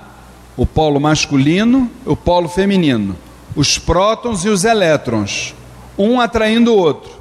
O 0.56 0.66
polo 0.68 1.00
masculino 1.00 1.90
o 2.06 2.16
polo 2.16 2.48
feminino. 2.48 3.18
Os 3.56 3.78
prótons 3.78 4.46
e 4.46 4.50
os 4.50 4.64
elétrons, 4.64 5.56
um 5.98 6.20
atraindo 6.20 6.74
o 6.74 6.78
outro. 6.78 7.12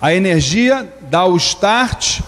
A 0.00 0.14
energia 0.14 0.92
dá 1.02 1.24
o 1.24 1.36
start, 1.36 2.20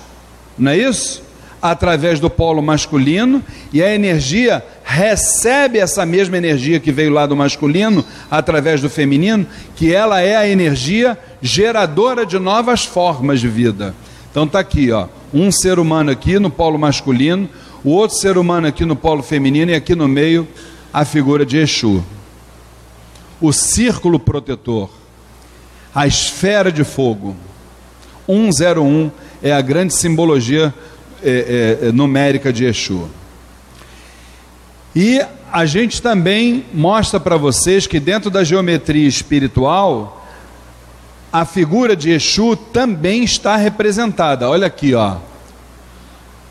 não 0.59 0.73
é 0.73 0.77
isso? 0.79 1.24
Através 1.67 2.21
do 2.21 2.29
polo 2.29 2.61
masculino, 2.61 3.43
e 3.73 3.83
a 3.83 3.95
energia 3.95 4.63
recebe 4.85 5.79
essa 5.79 6.05
mesma 6.05 6.37
energia 6.37 6.79
que 6.79 6.93
veio 6.93 7.11
lá 7.11 7.25
do 7.25 7.35
masculino 7.35 8.05
através 8.31 8.83
do 8.83 8.91
feminino, 8.91 9.47
que 9.75 9.95
ela 9.95 10.21
é 10.21 10.37
a 10.37 10.47
energia 10.47 11.19
geradora 11.41 12.27
de 12.27 12.39
novas 12.39 12.85
formas 12.85 13.41
de 13.41 13.49
vida. 13.49 13.95
Então 14.31 14.47
tá 14.47 14.59
aqui, 14.59 14.93
ó, 14.93 15.09
um 15.33 15.51
ser 15.51 15.79
humano 15.79 16.11
aqui 16.11 16.39
no 16.39 16.51
polo 16.51 16.79
masculino, 16.79 17.49
o 17.83 17.93
outro 17.93 18.19
ser 18.19 18.37
humano 18.37 18.67
aqui 18.67 18.85
no 18.85 18.95
polo 18.95 19.23
feminino 19.23 19.71
e 19.71 19.75
aqui 19.75 19.95
no 19.95 20.07
meio 20.07 20.47
a 20.93 21.03
figura 21.07 21.47
de 21.47 21.57
Exu. 21.57 22.05
O 23.41 23.55
círculo 23.55 24.21
protetor, 24.21 24.91
a 25.95 26.07
esfera 26.07 26.71
de 26.71 26.85
fogo. 26.85 27.35
101 28.27 29.11
é 29.43 29.53
a 29.53 29.61
grande 29.61 29.95
simbologia 29.95 30.75
é, 31.25 31.79
é, 31.89 31.93
numérica 31.93 32.53
de 32.53 32.65
Exu. 32.65 33.09
E 34.95 35.21
a 35.53 35.67
gente 35.67 36.01
também 36.01 36.65
mostra 36.73 37.19
para 37.19 37.37
vocês 37.37 37.87
que 37.87 37.99
dentro 37.99 38.31
da 38.31 38.45
geometria 38.45 39.09
espiritual 39.09 40.25
a 41.33 41.45
figura 41.45 41.97
de 41.97 42.11
Exu 42.11 42.55
também 42.55 43.25
está 43.25 43.57
representada. 43.57 44.49
Olha 44.49 44.69
aqui, 44.69 44.95
ó. 44.95 45.17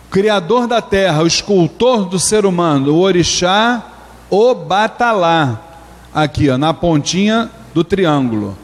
Criador 0.09 0.67
da 0.67 0.81
terra, 0.81 1.23
o 1.23 1.27
escultor 1.27 2.05
do 2.05 2.19
ser 2.19 2.45
humano, 2.45 2.93
o 2.93 2.99
orixá 2.99 3.81
Obatalá. 4.29 5.61
Aqui, 6.13 6.49
ó, 6.49 6.57
na 6.57 6.73
pontinha 6.73 7.49
do 7.73 7.83
triângulo. 7.83 8.57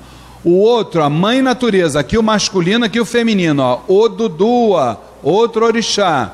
O 0.44 0.60
outro, 0.60 1.04
a 1.04 1.10
mãe 1.10 1.42
natureza, 1.42 2.00
aqui 2.00 2.18
o 2.18 2.24
masculino, 2.24 2.86
aqui 2.86 3.00
o 3.00 3.06
feminino, 3.06 3.64
ó. 3.64 3.80
Odudua, 3.88 5.02
outro 5.24 5.66
orixá. 5.66 6.34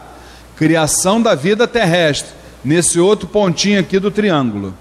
Criação 0.55 1.21
da 1.21 1.35
vida 1.35 1.67
terrestre, 1.67 2.33
nesse 2.63 2.99
outro 2.99 3.27
pontinho 3.27 3.79
aqui 3.79 3.99
do 3.99 4.09
triângulo. 4.09 4.73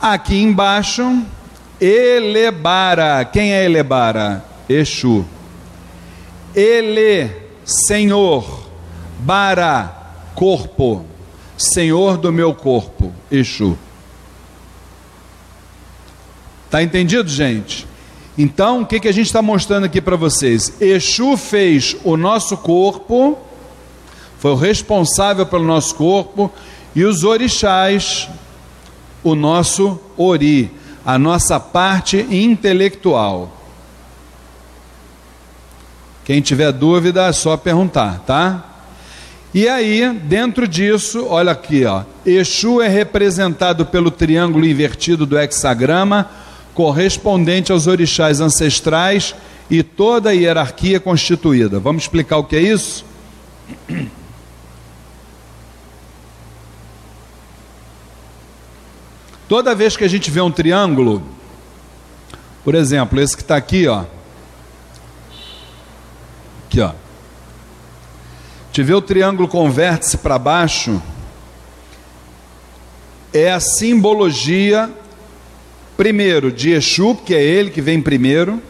Aqui 0.00 0.36
embaixo, 0.40 1.22
Elebara. 1.80 3.24
Quem 3.24 3.52
é 3.52 3.64
Elebara? 3.64 4.44
Exu. 4.68 5.24
Ele, 6.54 7.30
Senhor. 7.64 8.68
Bara, 9.20 9.92
corpo. 10.34 11.04
Senhor 11.56 12.16
do 12.16 12.32
meu 12.32 12.54
corpo. 12.54 13.12
Exu. 13.30 13.76
Tá 16.70 16.82
entendido, 16.82 17.28
gente? 17.28 17.87
Então, 18.38 18.82
o 18.82 18.86
que, 18.86 19.00
que 19.00 19.08
a 19.08 19.12
gente 19.12 19.26
está 19.26 19.42
mostrando 19.42 19.84
aqui 19.84 20.00
para 20.00 20.14
vocês? 20.14 20.72
Exu 20.80 21.36
fez 21.36 21.96
o 22.04 22.16
nosso 22.16 22.56
corpo, 22.56 23.36
foi 24.38 24.52
o 24.52 24.56
responsável 24.56 25.44
pelo 25.44 25.64
nosso 25.64 25.96
corpo, 25.96 26.48
e 26.94 27.04
os 27.04 27.24
orixás, 27.24 28.28
o 29.24 29.34
nosso 29.34 30.00
ori 30.16 30.70
a 31.08 31.18
nossa 31.18 31.58
parte 31.58 32.18
intelectual. 32.30 33.50
Quem 36.22 36.42
tiver 36.42 36.70
dúvida 36.70 37.26
é 37.26 37.32
só 37.32 37.56
perguntar, 37.56 38.20
tá? 38.26 38.62
E 39.54 39.66
aí, 39.66 40.12
dentro 40.12 40.68
disso, 40.68 41.26
olha 41.26 41.52
aqui, 41.52 41.86
ó. 41.86 42.02
Exu 42.26 42.82
é 42.82 42.88
representado 42.88 43.86
pelo 43.86 44.10
triângulo 44.10 44.66
invertido 44.66 45.24
do 45.24 45.38
hexagrama, 45.38 46.30
correspondente 46.78 47.72
aos 47.72 47.88
orixás 47.88 48.40
ancestrais 48.40 49.34
e 49.68 49.82
toda 49.82 50.30
a 50.30 50.32
hierarquia 50.32 51.00
constituída. 51.00 51.80
Vamos 51.80 52.04
explicar 52.04 52.36
o 52.36 52.44
que 52.44 52.54
é 52.54 52.60
isso? 52.60 53.04
Toda 59.48 59.74
vez 59.74 59.96
que 59.96 60.04
a 60.04 60.08
gente 60.08 60.30
vê 60.30 60.40
um 60.40 60.52
triângulo, 60.52 61.20
por 62.62 62.76
exemplo, 62.76 63.20
esse 63.20 63.34
que 63.34 63.42
está 63.42 63.56
aqui, 63.56 63.88
ó. 63.88 64.04
Aqui, 66.68 66.80
ó. 66.80 66.92
Te 68.70 68.84
vê 68.84 68.94
o 68.94 69.02
triângulo 69.02 69.48
com 69.48 69.68
vértice 69.68 70.16
para 70.16 70.38
baixo, 70.38 71.02
é 73.32 73.50
a 73.50 73.58
simbologia, 73.58 74.88
primeiro, 75.98 76.52
de 76.52 76.70
Exu, 76.70 77.16
que 77.16 77.34
é 77.34 77.42
ele 77.42 77.70
que 77.70 77.82
vem 77.82 78.00
primeiro, 78.00 78.62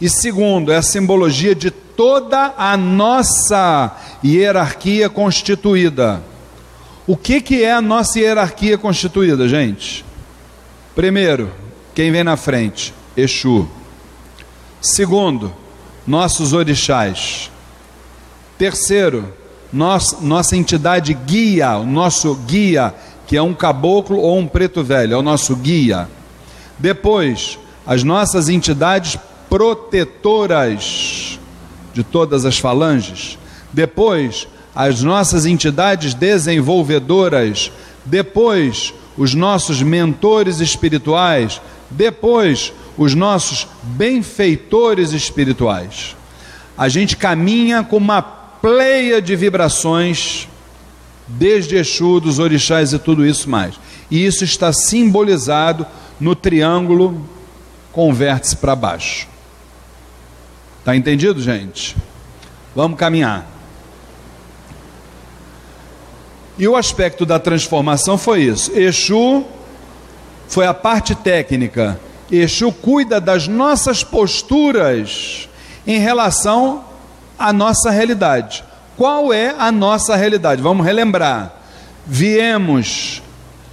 e 0.00 0.08
segundo, 0.08 0.72
é 0.72 0.78
a 0.78 0.82
simbologia 0.82 1.54
de 1.54 1.70
toda 1.70 2.54
a 2.56 2.74
nossa 2.74 3.94
hierarquia 4.24 5.10
constituída. 5.10 6.22
O 7.06 7.18
que, 7.18 7.42
que 7.42 7.62
é 7.62 7.70
a 7.70 7.82
nossa 7.82 8.18
hierarquia 8.18 8.78
constituída, 8.78 9.46
gente? 9.46 10.06
Primeiro, 10.94 11.52
quem 11.94 12.10
vem 12.10 12.24
na 12.24 12.38
frente? 12.38 12.94
Exu. 13.14 13.68
Segundo, 14.80 15.52
nossos 16.06 16.54
orixás. 16.54 17.50
Terceiro, 18.56 19.34
nós, 19.70 20.16
nossa 20.22 20.56
entidade 20.56 21.12
guia, 21.12 21.76
o 21.76 21.84
nosso 21.84 22.34
guia, 22.34 22.94
que 23.26 23.36
é 23.36 23.42
um 23.42 23.52
caboclo 23.52 24.16
ou 24.16 24.38
um 24.38 24.46
preto 24.46 24.82
velho, 24.82 25.12
é 25.12 25.16
o 25.16 25.22
nosso 25.22 25.54
guia. 25.54 26.08
Depois, 26.82 27.60
as 27.86 28.02
nossas 28.02 28.48
entidades 28.48 29.16
protetoras 29.48 31.38
de 31.94 32.02
todas 32.02 32.44
as 32.44 32.58
falanges. 32.58 33.38
Depois, 33.72 34.48
as 34.74 35.00
nossas 35.00 35.46
entidades 35.46 36.12
desenvolvedoras, 36.12 37.70
depois 38.04 38.92
os 39.16 39.32
nossos 39.32 39.80
mentores 39.80 40.58
espirituais, 40.58 41.60
depois 41.88 42.72
os 42.98 43.14
nossos 43.14 43.68
benfeitores 43.84 45.12
espirituais. 45.12 46.16
A 46.76 46.88
gente 46.88 47.16
caminha 47.16 47.84
com 47.84 47.96
uma 47.96 48.20
pleia 48.20 49.22
de 49.22 49.36
vibrações, 49.36 50.48
desde 51.28 51.76
Exu, 51.76 52.18
dos 52.18 52.40
orixás 52.40 52.92
e 52.92 52.98
tudo 52.98 53.24
isso 53.24 53.48
mais. 53.48 53.76
E 54.10 54.26
isso 54.26 54.42
está 54.42 54.72
simbolizado 54.72 55.86
no 56.22 56.36
triângulo 56.36 57.28
com 57.90 58.14
vértice 58.14 58.56
para 58.56 58.76
baixo. 58.76 59.26
Está 60.78 60.94
entendido, 60.94 61.42
gente? 61.42 61.96
Vamos 62.76 62.96
caminhar. 62.96 63.44
E 66.56 66.68
o 66.68 66.76
aspecto 66.76 67.26
da 67.26 67.40
transformação 67.40 68.16
foi 68.16 68.42
isso. 68.42 68.70
Exu 68.72 69.44
foi 70.46 70.64
a 70.64 70.72
parte 70.72 71.12
técnica. 71.16 72.00
Exu 72.30 72.70
cuida 72.70 73.20
das 73.20 73.48
nossas 73.48 74.04
posturas 74.04 75.48
em 75.84 75.98
relação 75.98 76.84
à 77.36 77.52
nossa 77.52 77.90
realidade. 77.90 78.62
Qual 78.96 79.32
é 79.32 79.56
a 79.58 79.72
nossa 79.72 80.14
realidade? 80.14 80.62
Vamos 80.62 80.86
relembrar. 80.86 81.52
Viemos, 82.06 83.20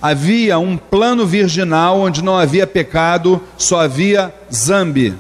havia 0.02 0.58
um 0.58 0.78
plano 0.78 1.26
virginal 1.26 2.00
onde 2.00 2.24
não 2.24 2.38
havia 2.38 2.66
pecado, 2.66 3.42
só 3.58 3.82
havia 3.82 4.34
zambi. 4.54 5.14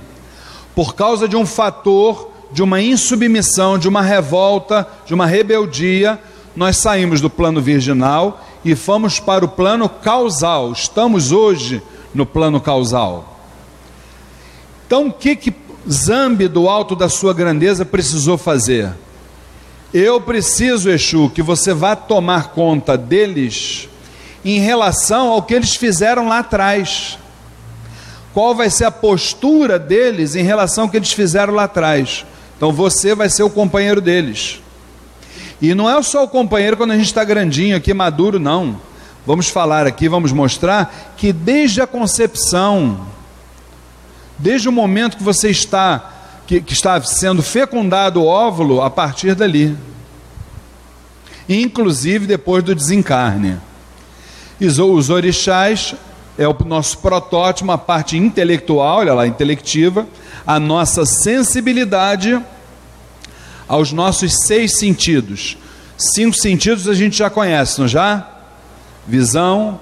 Por 0.75 0.95
causa 0.95 1.27
de 1.27 1.35
um 1.35 1.45
fator, 1.45 2.31
de 2.51 2.63
uma 2.63 2.81
insubmissão, 2.81 3.77
de 3.77 3.87
uma 3.87 4.01
revolta, 4.01 4.87
de 5.05 5.13
uma 5.13 5.25
rebeldia, 5.25 6.19
nós 6.55 6.77
saímos 6.77 7.21
do 7.21 7.29
plano 7.29 7.61
virginal 7.61 8.43
e 8.63 8.75
fomos 8.75 9.19
para 9.19 9.45
o 9.45 9.49
plano 9.49 9.87
causal. 9.87 10.71
Estamos 10.71 11.31
hoje 11.31 11.81
no 12.13 12.25
plano 12.25 12.59
causal. 12.59 13.39
Então, 14.85 15.07
o 15.07 15.13
que 15.13 15.35
que 15.35 15.53
Zambi, 15.89 16.47
do 16.47 16.67
alto 16.67 16.95
da 16.95 17.07
sua 17.07 17.33
grandeza, 17.33 17.85
precisou 17.85 18.37
fazer? 18.37 18.91
Eu 19.93 20.19
preciso, 20.21 20.89
Exu, 20.89 21.31
que 21.33 21.41
você 21.41 21.73
vá 21.73 21.95
tomar 21.95 22.49
conta 22.49 22.97
deles 22.97 23.89
em 24.43 24.59
relação 24.59 25.29
ao 25.29 25.43
que 25.43 25.53
eles 25.53 25.75
fizeram 25.75 26.27
lá 26.27 26.39
atrás. 26.39 27.17
Qual 28.33 28.55
vai 28.55 28.69
ser 28.69 28.85
a 28.85 28.91
postura 28.91 29.79
deles 29.79 30.35
em 30.35 30.43
relação 30.43 30.85
ao 30.85 30.89
que 30.89 30.97
eles 30.97 31.11
fizeram 31.11 31.53
lá 31.53 31.63
atrás? 31.63 32.25
Então 32.55 32.71
você 32.71 33.15
vai 33.15 33.29
ser 33.29 33.43
o 33.43 33.49
companheiro 33.49 34.01
deles. 34.01 34.61
E 35.61 35.73
não 35.73 35.89
é 35.89 36.01
só 36.01 36.23
o 36.23 36.27
companheiro 36.27 36.77
quando 36.77 36.91
a 36.91 36.95
gente 36.95 37.07
está 37.07 37.23
grandinho 37.23 37.75
aqui, 37.75 37.93
maduro, 37.93 38.39
não. 38.39 38.79
Vamos 39.25 39.49
falar 39.49 39.85
aqui, 39.85 40.07
vamos 40.07 40.31
mostrar 40.31 41.13
que 41.17 41.33
desde 41.33 41.81
a 41.81 41.87
concepção, 41.87 43.05
desde 44.37 44.69
o 44.69 44.71
momento 44.71 45.17
que 45.17 45.23
você 45.23 45.49
está, 45.49 46.13
que, 46.47 46.61
que 46.61 46.73
está 46.73 47.01
sendo 47.01 47.43
fecundado 47.43 48.21
o 48.21 48.25
óvulo, 48.25 48.81
a 48.81 48.89
partir 48.89 49.35
dali. 49.35 49.77
Inclusive 51.47 52.25
depois 52.25 52.63
do 52.63 52.73
desencarne. 52.73 53.57
Os 54.59 55.09
orixás 55.09 55.95
é 56.37 56.47
o 56.47 56.55
nosso 56.65 56.97
protótipo, 56.97 57.71
a 57.71 57.77
parte 57.77 58.17
intelectual, 58.17 58.99
olha 58.99 59.13
lá, 59.13 59.27
intelectiva, 59.27 60.07
a 60.45 60.59
nossa 60.59 61.05
sensibilidade 61.05 62.41
aos 63.67 63.91
nossos 63.91 64.33
seis 64.45 64.77
sentidos. 64.77 65.57
Cinco 65.97 66.35
sentidos 66.35 66.87
a 66.87 66.93
gente 66.93 67.17
já 67.17 67.29
conhece, 67.29 67.79
não 67.79 67.87
já? 67.87 68.27
Visão, 69.07 69.79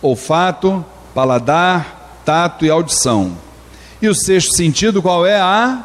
olfato, 0.00 0.84
paladar, 1.14 2.20
tato 2.24 2.64
e 2.64 2.70
audição. 2.70 3.36
E 4.00 4.08
o 4.08 4.14
sexto 4.14 4.56
sentido 4.56 5.02
qual 5.02 5.26
é 5.26 5.40
a 5.40 5.84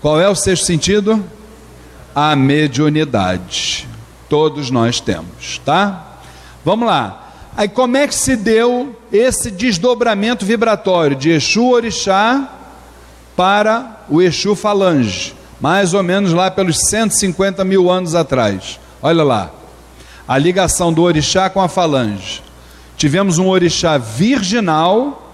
Qual 0.00 0.18
é 0.18 0.28
o 0.28 0.34
sexto 0.34 0.64
sentido? 0.64 1.22
A 2.14 2.34
mediunidade. 2.34 3.86
Todos 4.28 4.70
nós 4.70 4.98
temos, 4.98 5.60
tá? 5.64 6.09
Vamos 6.64 6.86
lá. 6.86 7.32
Aí 7.56 7.68
como 7.68 7.96
é 7.96 8.06
que 8.06 8.14
se 8.14 8.36
deu 8.36 8.96
esse 9.12 9.50
desdobramento 9.50 10.44
vibratório 10.44 11.16
de 11.16 11.30
Exu 11.30 11.68
Orixá 11.68 12.48
para 13.36 14.04
o 14.08 14.22
Exu 14.22 14.54
Falange? 14.54 15.40
mais 15.60 15.92
ou 15.92 16.02
menos 16.02 16.32
lá 16.32 16.50
pelos 16.50 16.78
150 16.88 17.62
mil 17.64 17.90
anos 17.90 18.14
atrás. 18.14 18.80
Olha 19.02 19.22
lá, 19.22 19.50
a 20.26 20.38
ligação 20.38 20.92
do 20.92 21.02
orixá 21.02 21.50
com 21.50 21.60
a 21.60 21.68
falange. 21.68 22.42
Tivemos 22.96 23.38
um 23.38 23.48
orixá 23.48 23.98
virginal, 23.98 25.30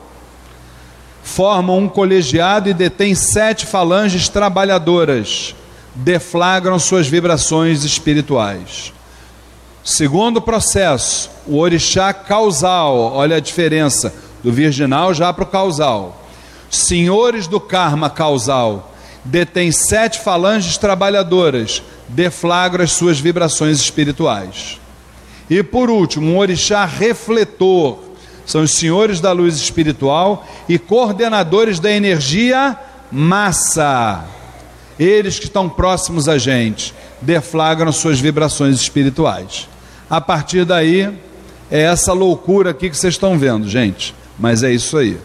formam 1.22 1.78
um 1.78 1.88
colegiado 1.88 2.68
e 2.68 2.74
detêm 2.74 3.14
sete 3.14 3.66
falanges 3.66 4.28
trabalhadoras, 4.28 5.54
deflagram 5.94 6.78
suas 6.78 7.06
vibrações 7.06 7.84
espirituais. 7.84 8.92
Segundo 9.86 10.42
processo, 10.42 11.30
o 11.46 11.58
orixá 11.58 12.12
causal, 12.12 12.96
olha 13.14 13.36
a 13.36 13.40
diferença 13.40 14.12
do 14.42 14.52
virginal 14.52 15.14
já 15.14 15.32
para 15.32 15.44
o 15.44 15.46
causal. 15.46 16.26
Senhores 16.68 17.46
do 17.46 17.60
karma 17.60 18.10
causal 18.10 18.92
detêm 19.24 19.70
sete 19.70 20.18
falanges 20.18 20.76
trabalhadoras, 20.76 21.84
deflagram 22.08 22.82
as 22.82 22.90
suas 22.90 23.20
vibrações 23.20 23.78
espirituais. 23.78 24.80
E 25.48 25.62
por 25.62 25.88
último, 25.88 26.32
um 26.32 26.38
orixá 26.38 26.84
refletor, 26.84 28.00
são 28.44 28.62
os 28.62 28.72
senhores 28.72 29.20
da 29.20 29.30
luz 29.30 29.54
espiritual 29.54 30.44
e 30.68 30.80
coordenadores 30.80 31.78
da 31.78 31.92
energia 31.92 32.76
massa. 33.12 34.24
Eles 34.98 35.38
que 35.38 35.44
estão 35.44 35.68
próximos 35.68 36.28
a 36.28 36.38
gente 36.38 36.92
deflagram 37.22 37.92
suas 37.92 38.18
vibrações 38.18 38.80
espirituais. 38.80 39.68
A 40.08 40.20
partir 40.20 40.64
daí, 40.64 41.12
é 41.70 41.82
essa 41.82 42.12
loucura 42.12 42.70
aqui 42.70 42.88
que 42.88 42.96
vocês 42.96 43.14
estão 43.14 43.38
vendo, 43.38 43.68
gente. 43.68 44.14
Mas 44.38 44.62
é 44.62 44.70
isso 44.70 44.96
aí. 44.96 45.18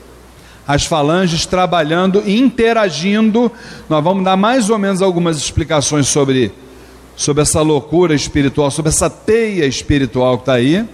As 0.68 0.86
falanges 0.86 1.46
trabalhando, 1.46 2.24
interagindo. 2.28 3.52
Nós 3.88 4.04
vamos 4.04 4.24
dar 4.24 4.38
mais 4.38 4.70
ou 4.70 4.80
menos 4.80 5.02
algumas 5.02 5.38
explicações 5.38 6.08
sobre, 6.08 6.52
sobre 7.16 7.44
essa 7.44 7.62
loucura 7.62 8.16
espiritual, 8.16 8.72
sobre 8.72 8.90
essa 8.90 9.10
teia 9.10 9.66
espiritual 9.66 10.38
que 10.38 10.44
está 10.44 10.54
aí. 10.54 10.86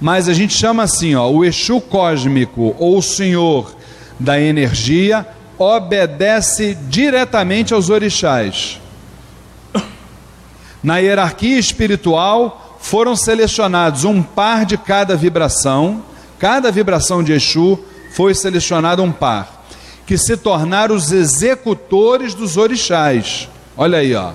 Mas 0.00 0.28
a 0.28 0.32
gente 0.32 0.54
chama 0.54 0.84
assim, 0.84 1.14
ó, 1.14 1.28
o 1.28 1.44
Exu 1.44 1.80
cósmico 1.80 2.74
ou 2.78 2.98
o 2.98 3.02
Senhor 3.02 3.74
da 4.18 4.40
energia 4.40 5.26
obedece 5.58 6.76
diretamente 6.88 7.74
aos 7.74 7.90
orixás. 7.90 8.80
Na 10.82 10.96
hierarquia 10.96 11.58
espiritual 11.58 12.69
foram 12.80 13.14
selecionados 13.14 14.04
um 14.04 14.22
par 14.22 14.64
de 14.64 14.76
cada 14.76 15.16
vibração 15.16 16.02
Cada 16.40 16.72
vibração 16.72 17.22
de 17.22 17.34
Exu 17.34 17.78
foi 18.14 18.34
selecionado 18.34 19.02
um 19.02 19.12
par, 19.12 19.66
que 20.06 20.16
se 20.16 20.38
tornaram 20.38 20.94
os 20.94 21.12
executores 21.12 22.32
dos 22.32 22.56
orixás. 22.56 23.46
Olha 23.76 23.98
aí, 23.98 24.14
ó. 24.14 24.32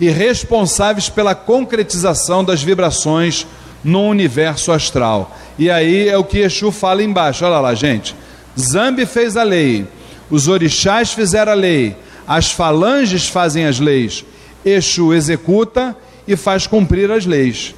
E 0.00 0.08
responsáveis 0.08 1.10
pela 1.10 1.34
concretização 1.34 2.42
das 2.42 2.62
vibrações 2.62 3.46
no 3.84 4.08
universo 4.08 4.72
astral. 4.72 5.36
E 5.58 5.70
aí 5.70 6.08
é 6.08 6.16
o 6.16 6.24
que 6.24 6.38
Exu 6.38 6.72
fala 6.72 7.02
embaixo. 7.02 7.44
Olha 7.44 7.60
lá, 7.60 7.74
gente. 7.74 8.16
Zambi 8.58 9.04
fez 9.04 9.36
a 9.36 9.42
lei, 9.42 9.86
os 10.30 10.48
orixás 10.48 11.12
fizeram 11.12 11.52
a 11.52 11.54
lei, 11.54 11.94
as 12.26 12.50
falanges 12.50 13.28
fazem 13.28 13.66
as 13.66 13.78
leis. 13.78 14.24
Exu 14.64 15.12
executa 15.12 15.94
e 16.26 16.36
faz 16.36 16.66
cumprir 16.66 17.10
as 17.10 17.24
leis. 17.26 17.74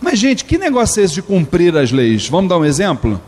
Mas, 0.00 0.18
gente, 0.18 0.44
que 0.44 0.58
negócio 0.58 1.00
é 1.00 1.04
esse 1.04 1.14
de 1.14 1.22
cumprir 1.22 1.76
as 1.76 1.90
leis? 1.90 2.28
Vamos 2.28 2.48
dar 2.48 2.58
um 2.58 2.64
exemplo? 2.64 3.20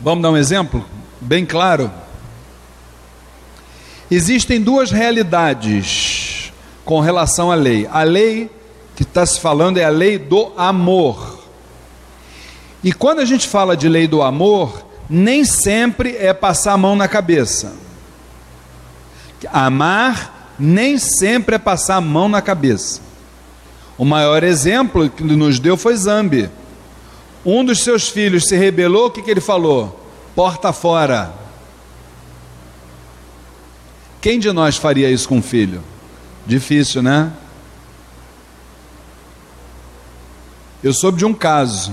Vamos 0.00 0.22
dar 0.22 0.30
um 0.30 0.36
exemplo? 0.36 0.84
Bem 1.20 1.44
claro. 1.44 1.90
Existem 4.10 4.60
duas 4.60 4.90
realidades 4.90 6.52
com 6.84 7.00
relação 7.00 7.50
à 7.50 7.54
lei. 7.54 7.88
A 7.90 8.02
lei 8.02 8.50
que 8.96 9.02
está 9.02 9.24
se 9.24 9.40
falando 9.40 9.78
é 9.78 9.84
a 9.84 9.90
lei 9.90 10.18
do 10.18 10.52
amor. 10.56 11.38
E 12.82 12.92
quando 12.92 13.20
a 13.20 13.24
gente 13.24 13.46
fala 13.46 13.76
de 13.76 13.88
lei 13.88 14.08
do 14.08 14.22
amor, 14.22 14.84
nem 15.08 15.44
sempre 15.44 16.16
é 16.16 16.32
passar 16.32 16.72
a 16.72 16.76
mão 16.76 16.96
na 16.96 17.08
cabeça. 17.08 17.74
Amar 19.52 20.39
nem 20.60 20.98
sempre 20.98 21.56
é 21.56 21.58
passar 21.58 21.96
a 21.96 22.00
mão 22.00 22.28
na 22.28 22.42
cabeça. 22.42 23.00
O 23.96 24.04
maior 24.04 24.42
exemplo 24.44 25.08
que 25.08 25.22
nos 25.22 25.58
deu 25.58 25.76
foi 25.76 25.96
Zambi. 25.96 26.50
Um 27.44 27.64
dos 27.64 27.82
seus 27.82 28.08
filhos 28.08 28.44
se 28.44 28.56
rebelou, 28.56 29.06
o 29.06 29.10
que, 29.10 29.22
que 29.22 29.30
ele 29.30 29.40
falou? 29.40 29.98
Porta 30.34 30.72
fora. 30.72 31.32
Quem 34.20 34.38
de 34.38 34.52
nós 34.52 34.76
faria 34.76 35.10
isso 35.10 35.28
com 35.28 35.38
um 35.38 35.42
filho? 35.42 35.82
Difícil, 36.46 37.02
né? 37.02 37.32
Eu 40.82 40.92
soube 40.92 41.18
de 41.18 41.24
um 41.24 41.32
caso. 41.32 41.92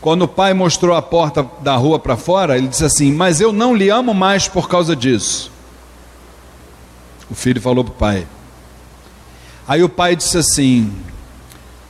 Quando 0.00 0.22
o 0.22 0.28
pai 0.28 0.54
mostrou 0.54 0.94
a 0.94 1.02
porta 1.02 1.44
da 1.60 1.74
rua 1.74 1.98
para 1.98 2.16
fora, 2.16 2.56
ele 2.56 2.68
disse 2.68 2.84
assim: 2.84 3.12
Mas 3.12 3.40
eu 3.40 3.52
não 3.52 3.74
lhe 3.74 3.90
amo 3.90 4.14
mais 4.14 4.46
por 4.46 4.68
causa 4.68 4.94
disso. 4.94 5.50
O 7.30 7.34
filho 7.34 7.60
falou 7.60 7.84
para 7.84 7.92
o 7.92 7.96
pai: 7.96 8.26
Aí 9.66 9.82
o 9.82 9.88
pai 9.88 10.16
disse 10.16 10.38
assim: 10.38 10.92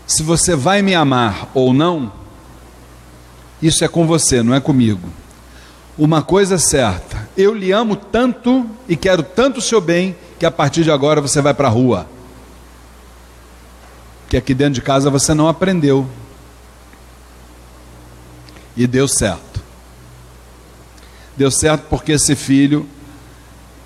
Se 0.07 0.23
você 0.23 0.57
vai 0.57 0.83
me 0.83 0.95
amar 0.95 1.49
ou 1.55 1.73
não, 1.73 2.13
isso 3.63 3.85
é 3.85 3.89
com 3.89 4.07
você, 4.07 4.43
não 4.43 4.55
é 4.55 4.61
comigo. 4.61 5.09
Uma 5.97 6.23
coisa 6.23 6.57
é 6.57 6.59
certa: 6.59 7.29
eu 7.37 7.55
lhe 7.55 7.73
amo 7.73 7.97
tanto 7.97 8.69
e 8.89 8.97
quero 8.97 9.23
tanto 9.23 9.59
o 9.59 9.63
seu 9.63 9.81
bem 9.81 10.17
que 10.39 10.47
a 10.47 10.51
partir 10.51 10.85
de 10.85 10.91
agora 10.91 11.21
você 11.21 11.41
vai 11.41 11.55
para 11.55 11.69
a 11.69 11.71
rua. 11.71 12.07
Que 14.29 14.37
aqui 14.37 14.55
dentro 14.55 14.75
de 14.75 14.83
casa 14.83 15.11
você 15.11 15.35
não 15.35 15.49
aprendeu. 15.49 16.09
E 18.77 18.87
deu 18.87 19.09
certo. 19.09 19.61
Deu 21.37 21.51
certo 21.51 21.87
porque 21.89 22.13
esse 22.13 22.37
filho, 22.37 22.89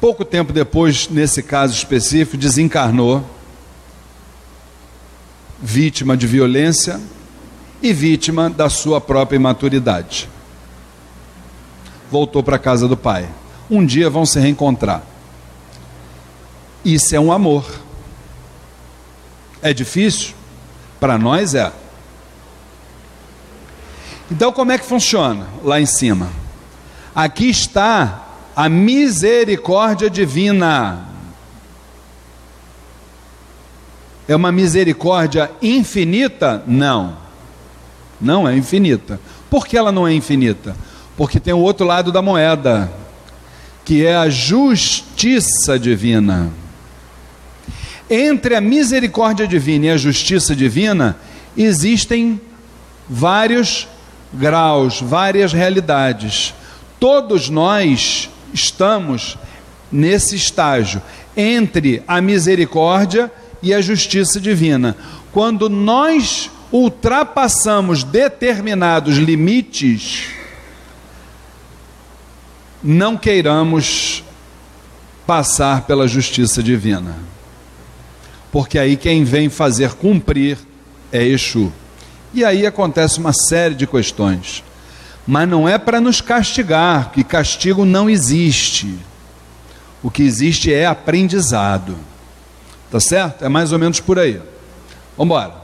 pouco 0.02 0.24
tempo 0.24 0.52
depois, 0.52 1.08
nesse 1.08 1.44
caso 1.44 1.72
específico, 1.74 2.36
desencarnou 2.36 3.24
vítima 5.60 6.16
de 6.16 6.26
violência 6.26 7.00
e 7.80 7.92
vítima 7.92 8.50
da 8.50 8.68
sua 8.68 9.00
própria 9.00 9.36
imaturidade. 9.36 10.28
Voltou 12.10 12.42
para 12.42 12.56
a 12.56 12.58
casa 12.58 12.88
do 12.88 12.96
pai. 12.96 13.28
Um 13.70 13.86
dia 13.86 14.10
vão 14.10 14.26
se 14.26 14.40
reencontrar. 14.40 15.04
Isso 16.84 17.14
é 17.14 17.20
um 17.20 17.30
amor. 17.30 17.64
É 19.62 19.72
difícil? 19.72 20.34
Para 20.98 21.16
nós 21.16 21.54
é. 21.54 21.72
Então, 24.28 24.50
como 24.50 24.72
é 24.72 24.78
que 24.78 24.84
funciona 24.84 25.46
lá 25.62 25.80
em 25.80 25.86
cima? 25.86 26.28
Aqui 27.14 27.48
está 27.48 28.31
a 28.54 28.68
misericórdia 28.68 30.08
divina. 30.10 31.08
É 34.28 34.36
uma 34.36 34.52
misericórdia 34.52 35.50
infinita? 35.60 36.62
Não. 36.66 37.16
Não 38.20 38.48
é 38.48 38.56
infinita. 38.56 39.20
Por 39.50 39.66
que 39.66 39.76
ela 39.76 39.90
não 39.90 40.06
é 40.06 40.14
infinita? 40.14 40.76
Porque 41.16 41.40
tem 41.40 41.52
o 41.52 41.58
outro 41.58 41.86
lado 41.86 42.12
da 42.12 42.22
moeda, 42.22 42.90
que 43.84 44.06
é 44.06 44.16
a 44.16 44.30
justiça 44.30 45.78
divina. 45.78 46.50
Entre 48.08 48.54
a 48.54 48.60
misericórdia 48.60 49.46
divina 49.46 49.86
e 49.86 49.90
a 49.90 49.96
justiça 49.96 50.54
divina 50.54 51.16
existem 51.56 52.40
vários 53.08 53.88
graus, 54.32 55.00
várias 55.00 55.52
realidades. 55.52 56.54
Todos 57.00 57.48
nós 57.48 58.30
estamos 58.52 59.38
nesse 59.90 60.36
estágio 60.36 61.02
entre 61.36 62.02
a 62.06 62.20
misericórdia 62.20 63.30
e 63.62 63.72
a 63.72 63.80
justiça 63.80 64.40
divina. 64.40 64.96
Quando 65.32 65.68
nós 65.68 66.50
ultrapassamos 66.70 68.02
determinados 68.02 69.16
limites, 69.16 70.28
não 72.82 73.16
queiramos 73.16 74.24
passar 75.26 75.82
pela 75.82 76.08
justiça 76.08 76.62
divina. 76.62 77.16
Porque 78.50 78.78
aí 78.78 78.96
quem 78.96 79.24
vem 79.24 79.48
fazer 79.48 79.94
cumprir 79.94 80.58
é 81.10 81.22
Exu. 81.24 81.72
E 82.34 82.44
aí 82.44 82.66
acontece 82.66 83.18
uma 83.18 83.32
série 83.32 83.74
de 83.74 83.86
questões. 83.86 84.64
Mas 85.26 85.48
não 85.48 85.68
é 85.68 85.78
para 85.78 86.00
nos 86.00 86.20
castigar, 86.20 87.10
que 87.12 87.22
castigo 87.22 87.84
não 87.84 88.10
existe. 88.10 88.98
O 90.02 90.10
que 90.10 90.22
existe 90.22 90.72
é 90.72 90.86
aprendizado. 90.86 91.96
Tá 92.90 92.98
certo? 92.98 93.44
É 93.44 93.48
mais 93.48 93.72
ou 93.72 93.78
menos 93.78 94.00
por 94.00 94.18
aí. 94.18 94.40
Vamos 95.16 95.34
embora. 95.34 95.62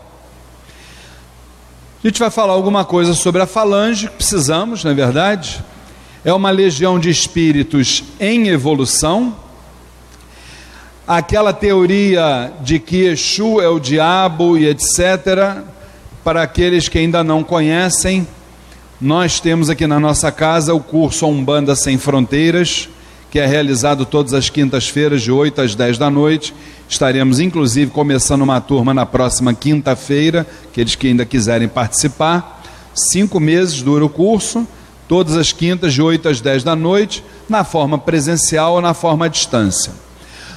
A 2.03 2.07
gente 2.07 2.21
vai 2.21 2.31
falar 2.31 2.53
alguma 2.53 2.85
coisa 2.85 3.13
sobre 3.13 3.43
a 3.43 3.47
falange, 3.47 4.09
precisamos, 4.09 4.85
não 4.85 4.93
é 4.93 4.95
verdade? 4.95 5.65
É 6.25 6.33
uma 6.33 6.51
legião 6.51 6.99
de 6.99 7.11
espíritos 7.11 8.05
em 8.21 8.49
evolução. 8.49 9.35
Aquela 11.07 11.53
teoria 11.53 12.53
de 12.61 12.79
que 12.79 13.07
Exu 13.07 13.61
é 13.61 13.69
o 13.69 13.81
diabo 13.81 14.57
e 14.57 14.67
etc., 14.67 15.65
para 16.23 16.43
aqueles 16.43 16.89
que 16.89 16.99
ainda 16.99 17.25
não 17.25 17.43
conhecem, 17.43 18.29
Nós 19.01 19.39
temos 19.39 19.71
aqui 19.71 19.87
na 19.87 20.01
nossa 20.01 20.33
casa 20.33 20.75
o 20.75 20.81
curso 20.81 21.25
Umbanda 21.25 21.77
Sem 21.77 21.97
Fronteiras, 21.97 22.89
que 23.31 23.39
é 23.39 23.47
realizado 23.47 24.05
todas 24.05 24.35
as 24.35 24.51
quintas-feiras, 24.51 25.23
de 25.23 25.31
8 25.31 25.61
às 25.61 25.77
10 25.77 25.99
da 25.99 26.11
noite. 26.11 26.53
Estaremos, 26.89 27.39
inclusive, 27.39 27.93
começando 27.93 28.43
uma 28.43 28.61
turma 28.61 28.93
na 28.93 29.07
próxima 29.07 29.55
quinta-feira, 29.55 30.45
aqueles 30.69 30.97
que 30.97 31.07
ainda 31.07 31.25
quiserem 31.25 31.69
participar. 31.69 32.61
Cinco 32.93 33.39
meses 33.39 33.83
dura 33.83 34.05
o 34.05 34.09
curso, 34.09 34.67
todas 35.07 35.37
as 35.37 35.53
quintas, 35.53 35.95
de 35.95 36.03
8 36.03 36.31
às 36.31 36.41
10 36.41 36.65
da 36.65 36.75
noite, 36.75 37.23
na 37.49 37.63
forma 37.63 37.99
presencial 37.99 38.73
ou 38.73 38.81
na 38.81 38.95
forma 38.95 39.27
à 39.27 39.29
distância. 39.29 39.93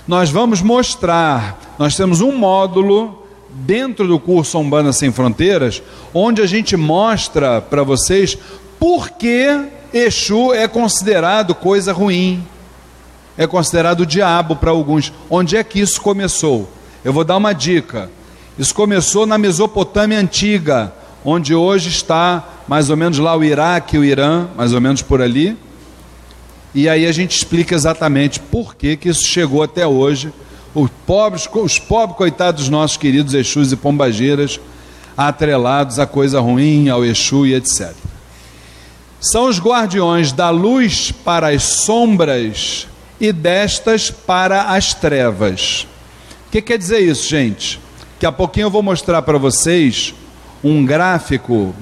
Nós 0.08 0.32
vamos 0.32 0.64
mostrar, 0.64 1.76
nós 1.78 1.96
temos 1.96 2.22
um 2.22 2.36
módulo 2.36 3.21
dentro 3.54 4.08
do 4.08 4.20
curso 4.20 4.58
Umbanda 4.58 4.94
Sem 4.94 5.12
Fronteiras, 5.12 5.82
onde 6.14 6.42
a 6.42 6.46
gente 6.46 6.76
mostra 6.78 7.62
para 7.62 7.84
vocês 7.84 8.38
por 8.80 9.10
que 9.10 9.60
Exu 9.94 10.54
é 10.54 10.68
considerado 10.68 11.54
coisa 11.54 11.92
ruim, 11.92 12.44
é 13.38 13.46
considerado 13.46 14.06
diabo 14.06 14.56
para 14.56 14.72
alguns. 14.72 15.12
Onde 15.30 15.58
é 15.58 15.64
que 15.64 15.80
isso 15.80 16.02
começou? 16.02 16.70
Eu 17.04 17.12
vou 17.12 17.24
dar 17.24 17.38
uma 17.38 17.54
dica. 17.54 18.10
Isso 18.58 18.74
começou 18.74 19.26
na 19.26 19.38
Mesopotâmia 19.38 20.20
antiga, 20.20 20.94
onde 21.26 21.54
hoje 21.54 21.90
está 21.90 22.48
mais 22.68 22.90
ou 22.90 22.98
menos 22.98 23.18
lá 23.18 23.36
o 23.36 23.44
Iraque, 23.44 23.98
o 23.98 24.04
Irã, 24.04 24.48
mais 24.56 24.74
ou 24.74 24.80
menos 24.80 25.02
por 25.02 25.22
ali. 25.22 25.58
E 26.74 26.88
aí 26.88 27.06
a 27.06 27.12
gente 27.12 27.36
explica 27.36 27.76
exatamente 27.76 28.40
por 28.40 28.76
que, 28.76 28.96
que 28.96 29.10
isso 29.10 29.26
chegou 29.26 29.62
até 29.62 29.86
hoje 29.86 30.32
os 30.74 30.90
pobres, 31.06 31.50
os 31.54 31.80
pobres 31.80 32.18
coitados 32.18 32.62
dos 32.62 32.70
nossos 32.70 32.98
queridos 32.98 33.34
Exus 33.34 33.72
e 33.72 33.76
Pombageiras, 33.76 34.60
atrelados 35.18 36.00
a 36.00 36.06
coisa 36.06 36.40
ruim, 36.40 36.90
ao 36.90 37.04
Exu 37.04 37.46
e 37.46 37.54
etc. 37.54 37.94
São 39.20 39.48
os 39.48 39.60
guardiões 39.60 40.32
da 40.32 40.50
luz 40.50 41.12
para 41.12 41.50
as 41.50 41.64
sombras 41.64 42.88
e 43.20 43.32
destas 43.32 44.10
para 44.10 44.64
as 44.64 44.94
trevas. 44.94 45.88
O 46.48 46.52
que 46.52 46.62
quer 46.62 46.78
dizer 46.78 47.00
isso, 47.00 47.30
gente? 47.30 47.80
Daqui 48.14 48.26
a 48.26 48.32
pouquinho 48.32 48.66
eu 48.66 48.72
vou 48.72 48.82
mostrar 48.82 49.22
para 49.22 49.38
vocês 49.38 50.14
um 50.64 50.86
gráfico, 50.86 51.76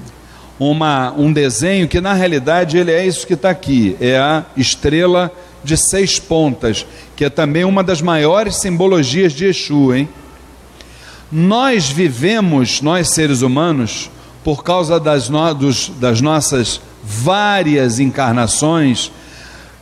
uma, 0.60 1.14
um 1.18 1.32
desenho 1.32 1.88
que 1.88 2.02
na 2.02 2.14
realidade 2.14 2.78
ele 2.78 2.92
é 2.92 3.06
isso 3.06 3.26
que 3.26 3.34
está 3.34 3.50
aqui, 3.50 3.96
é 4.02 4.18
a 4.18 4.44
estrela 4.58 5.32
de 5.64 5.78
seis 5.78 6.20
pontas, 6.20 6.86
que 7.16 7.26
é 7.26 7.30
também 7.30 7.64
uma 7.64 7.84
das 7.84 8.02
maiores 8.02 8.56
simbologias 8.56 9.34
de 9.34 9.46
Exu, 9.46 9.94
hein? 9.94 10.10
Nós 11.32 11.90
vivemos, 11.90 12.82
nós 12.82 13.10
seres 13.10 13.42
humanos, 13.42 14.10
por 14.44 14.64
causa 14.64 15.00
das, 15.00 15.30
no, 15.30 15.54
dos, 15.54 15.92
das 16.00 16.22
nossas 16.22 16.82
várias 17.04 18.00
encarnações, 18.00 19.12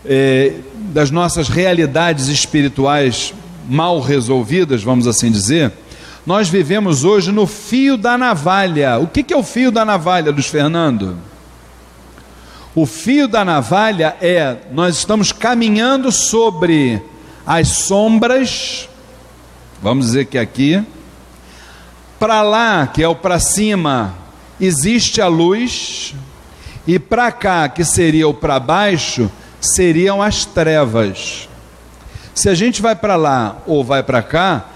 eh, 0.06 0.56
das 0.94 1.10
nossas 1.10 1.48
realidades 1.48 2.28
espirituais 2.28 3.34
mal 3.70 4.00
resolvidas, 4.00 4.84
vamos 4.84 5.08
assim 5.08 5.32
dizer, 5.32 5.72
nós 6.26 6.50
vivemos 6.50 7.06
hoje 7.06 7.32
no 7.32 7.48
fio 7.48 7.96
da 7.96 8.18
navalha. 8.18 8.98
O 9.00 9.08
que, 9.08 9.24
que 9.24 9.34
é 9.34 9.38
o 9.38 9.44
fio 9.44 9.72
da 9.72 9.86
navalha, 9.86 10.32
Luiz 10.32 10.48
Fernando? 10.48 11.16
O 12.78 12.86
fio 12.86 13.28
da 13.28 13.44
navalha 13.44 14.16
é 14.22 14.56
nós 14.72 14.98
estamos 14.98 15.32
caminhando 15.32 16.12
sobre 16.12 17.02
as 17.44 17.70
sombras, 17.70 18.88
vamos 19.82 20.06
dizer 20.06 20.26
que 20.26 20.38
aqui, 20.38 20.86
para 22.20 22.44
lá, 22.44 22.86
que 22.86 23.02
é 23.02 23.08
o 23.08 23.16
para 23.16 23.40
cima, 23.40 24.14
existe 24.62 25.20
a 25.20 25.28
luz, 25.28 26.14
e 26.86 27.00
para 27.00 27.32
cá, 27.32 27.68
que 27.68 27.84
seria 27.84 28.28
o 28.28 28.34
para 28.36 28.60
baixo, 28.60 29.28
seriam 29.60 30.22
as 30.22 30.46
trevas. 30.46 31.50
Se 32.36 32.48
a 32.48 32.54
gente 32.54 32.80
vai 32.80 32.96
para 32.96 33.16
lá 33.16 33.58
ou 33.66 33.84
vai 33.84 34.04
para 34.04 34.22
cá, 34.22 34.68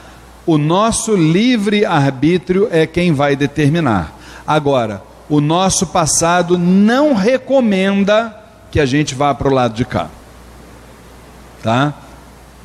o 0.43 0.57
nosso 0.57 1.15
livre 1.15 1.85
arbítrio 1.85 2.67
é 2.71 2.87
quem 2.87 3.13
vai 3.13 3.35
determinar. 3.35 4.17
Agora, 4.47 5.10
o 5.31 5.39
nosso 5.39 5.87
passado 5.87 6.57
não 6.57 7.13
recomenda 7.13 8.37
que 8.69 8.81
a 8.81 8.85
gente 8.85 9.15
vá 9.15 9.33
para 9.33 9.47
o 9.47 9.53
lado 9.53 9.73
de 9.73 9.85
cá. 9.85 10.09
Tá? 11.63 11.93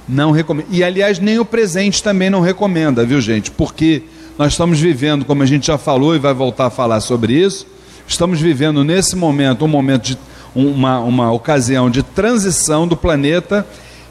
Não 0.09 0.33
recomenda. 0.33 0.69
E 0.73 0.83
aliás, 0.83 1.21
nem 1.21 1.39
o 1.39 1.45
presente 1.45 2.03
também 2.03 2.29
não 2.29 2.41
recomenda, 2.41 3.07
viu, 3.07 3.21
gente? 3.21 3.53
Porque 3.53 4.03
nós 4.37 4.53
estamos 4.53 4.81
vivendo, 4.81 5.25
como 5.25 5.45
a 5.45 5.47
gente 5.47 5.69
já 5.69 5.79
falou 5.79 6.17
e 6.17 6.19
vai 6.19 6.35
voltar 6.35 6.67
a 6.67 6.71
falar 6.71 7.01
sobre 7.01 7.35
isso, 7.35 7.69
estamos 8.05 8.41
vivendo 8.41 8.83
nesse 8.83 9.15
momento 9.15 9.65
um 9.65 9.69
momento 9.69 10.03
de 10.03 10.19
uma, 10.53 10.99
uma 10.99 11.31
ocasião 11.31 11.89
de 11.89 12.03
transição 12.03 12.89
do 12.89 12.97
planeta 12.97 13.65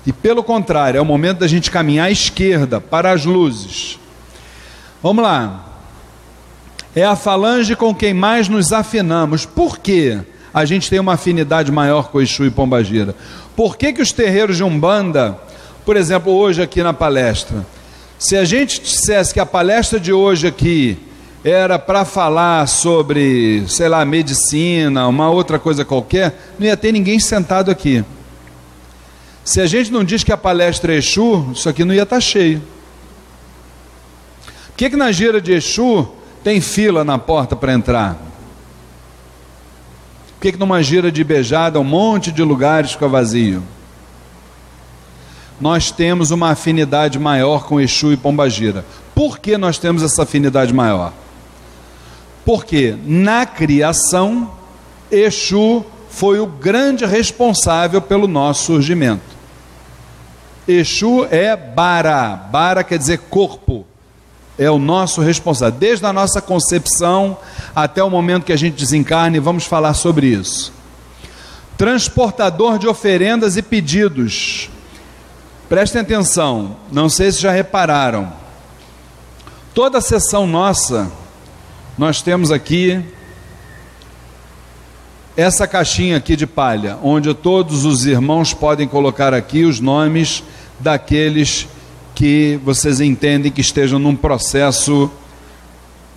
e 0.07 0.13
pelo 0.13 0.41
contrário, 0.41 0.97
é 0.97 1.01
o 1.01 1.05
momento 1.05 1.39
da 1.39 1.47
gente 1.47 1.69
caminhar 1.69 2.07
à 2.07 2.11
esquerda, 2.11 2.79
para 2.79 3.11
as 3.11 3.25
luzes. 3.25 3.99
Vamos 5.03 5.21
lá 5.21 5.74
é 6.95 7.03
a 7.03 7.15
falange 7.15 7.75
com 7.75 7.93
quem 7.93 8.13
mais 8.13 8.47
nos 8.47 8.71
afinamos. 8.71 9.45
Por 9.45 9.77
quê? 9.77 10.17
A 10.53 10.63
gente 10.63 10.89
tem 10.89 10.99
uma 10.99 11.13
afinidade 11.13 11.69
maior 11.69 12.07
com 12.07 12.21
Exu 12.21 12.45
e 12.45 12.49
Pombagira. 12.49 13.13
Por 13.55 13.75
que, 13.75 13.91
que 13.91 14.01
os 14.01 14.13
terreiros 14.13 14.55
de 14.55 14.63
Umbanda, 14.63 15.37
por 15.85 15.97
exemplo, 15.97 16.31
hoje 16.31 16.61
aqui 16.61 16.81
na 16.81 16.93
palestra, 16.93 17.65
se 18.17 18.37
a 18.37 18.45
gente 18.45 18.79
dissesse 18.79 19.33
que 19.33 19.39
a 19.41 19.45
palestra 19.45 19.99
de 19.99 20.13
hoje 20.13 20.47
aqui 20.47 20.97
era 21.43 21.77
para 21.77 22.05
falar 22.05 22.65
sobre, 22.67 23.65
sei 23.67 23.89
lá, 23.89 24.03
medicina, 24.05 25.05
uma 25.07 25.29
outra 25.29 25.59
coisa 25.59 25.83
qualquer, 25.83 26.53
não 26.57 26.65
ia 26.65 26.77
ter 26.77 26.93
ninguém 26.93 27.19
sentado 27.19 27.69
aqui. 27.69 28.03
Se 29.43 29.59
a 29.59 29.67
gente 29.67 29.91
não 29.91 30.03
diz 30.03 30.23
que 30.23 30.31
a 30.31 30.37
palestra 30.37 30.93
é 30.93 30.97
Exu, 30.97 31.51
isso 31.53 31.67
aqui 31.67 31.83
não 31.83 31.93
ia 31.93 32.03
estar 32.03 32.15
tá 32.15 32.21
cheio. 32.21 32.63
Por 34.67 34.77
que, 34.77 34.89
que 34.89 34.95
na 34.95 35.11
gira 35.11 35.41
de 35.41 35.51
Exu 35.51 36.09
tem 36.45 36.61
fila 36.61 37.03
na 37.03 37.17
porta 37.17 37.55
para 37.55 37.73
entrar. 37.73 38.13
Por 40.27 40.41
que, 40.41 40.51
que 40.51 40.59
numa 40.59 40.83
gira 40.83 41.11
de 41.11 41.23
beijada 41.23 41.79
um 41.79 41.83
monte 41.83 42.31
de 42.31 42.43
lugares 42.43 42.91
fica 42.91 43.07
vazio? 43.07 43.63
Nós 45.59 45.89
temos 45.89 46.29
uma 46.29 46.51
afinidade 46.51 47.17
maior 47.17 47.65
com 47.65 47.81
Exu 47.81 48.13
e 48.13 48.17
Pombagira. 48.17 48.85
Por 49.15 49.39
que 49.39 49.57
nós 49.57 49.79
temos 49.79 50.03
essa 50.03 50.21
afinidade 50.21 50.71
maior? 50.71 51.13
Porque 52.45 52.95
na 53.03 53.47
criação, 53.47 54.51
Exu 55.09 55.83
foi 56.11 56.39
o 56.39 56.45
grande 56.45 57.07
responsável 57.07 57.99
pelo 57.99 58.27
nosso 58.27 58.65
surgimento. 58.65 59.35
Exu 60.67 61.25
é 61.31 61.55
Bara, 61.55 62.35
Bara 62.35 62.83
quer 62.83 62.99
dizer 62.99 63.17
corpo 63.31 63.83
é 64.57 64.69
o 64.69 64.79
nosso 64.79 65.21
responsável, 65.21 65.77
desde 65.77 66.05
a 66.05 66.13
nossa 66.13 66.41
concepção 66.41 67.37
até 67.75 68.03
o 68.03 68.09
momento 68.09 68.45
que 68.45 68.53
a 68.53 68.57
gente 68.57 68.75
desencarne, 68.75 69.39
vamos 69.39 69.65
falar 69.65 69.93
sobre 69.93 70.27
isso. 70.27 70.71
Transportador 71.77 72.79
de 72.79 72.87
oferendas 72.87 73.57
e 73.57 73.61
pedidos. 73.61 74.69
Prestem 75.67 76.01
atenção, 76.01 76.77
não 76.91 77.09
sei 77.09 77.31
se 77.31 77.41
já 77.41 77.51
repararam. 77.51 78.31
Toda 79.73 79.97
a 79.97 80.01
sessão 80.01 80.47
nossa, 80.47 81.11
nós 81.97 82.21
temos 82.21 82.49
aqui 82.49 83.03
essa 85.35 85.67
caixinha 85.67 86.15
aqui 86.15 86.35
de 86.37 86.47
palha, 86.47 86.97
onde 87.03 87.33
todos 87.33 87.83
os 87.83 88.05
irmãos 88.05 88.53
podem 88.53 88.87
colocar 88.87 89.33
aqui 89.33 89.65
os 89.65 89.81
nomes 89.81 90.43
daqueles 90.79 91.67
que 92.15 92.59
vocês 92.63 93.01
entendem 93.01 93.51
que 93.51 93.59
estejam 93.59 93.99
num 93.99 94.15
processo 94.15 95.11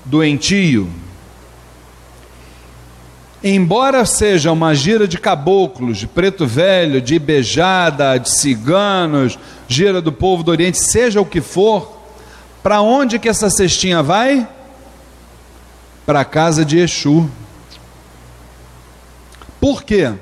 doentio. 0.05 0.89
Embora 3.43 4.07
seja 4.07 4.51
uma 4.51 4.75
gira 4.75 5.07
de 5.07 5.19
caboclos, 5.19 5.99
de 5.99 6.07
preto 6.07 6.47
velho, 6.47 7.01
de 7.01 7.19
beijada, 7.19 8.17
de 8.17 8.31
ciganos, 8.31 9.39
gira 9.69 10.01
do 10.01 10.13
povo 10.13 10.43
do 10.43 10.51
Oriente, 10.51 10.79
seja 10.79 11.21
o 11.21 11.27
que 11.27 11.41
for, 11.41 11.99
para 12.63 12.81
onde 12.81 13.19
que 13.19 13.29
essa 13.29 13.51
cestinha 13.51 14.03
vai? 14.03 14.49
Para 16.07 16.21
a 16.21 16.25
casa 16.25 16.65
de 16.65 16.79
Exu. 16.79 17.29
Por 19.61 19.83
quê? 19.83 20.15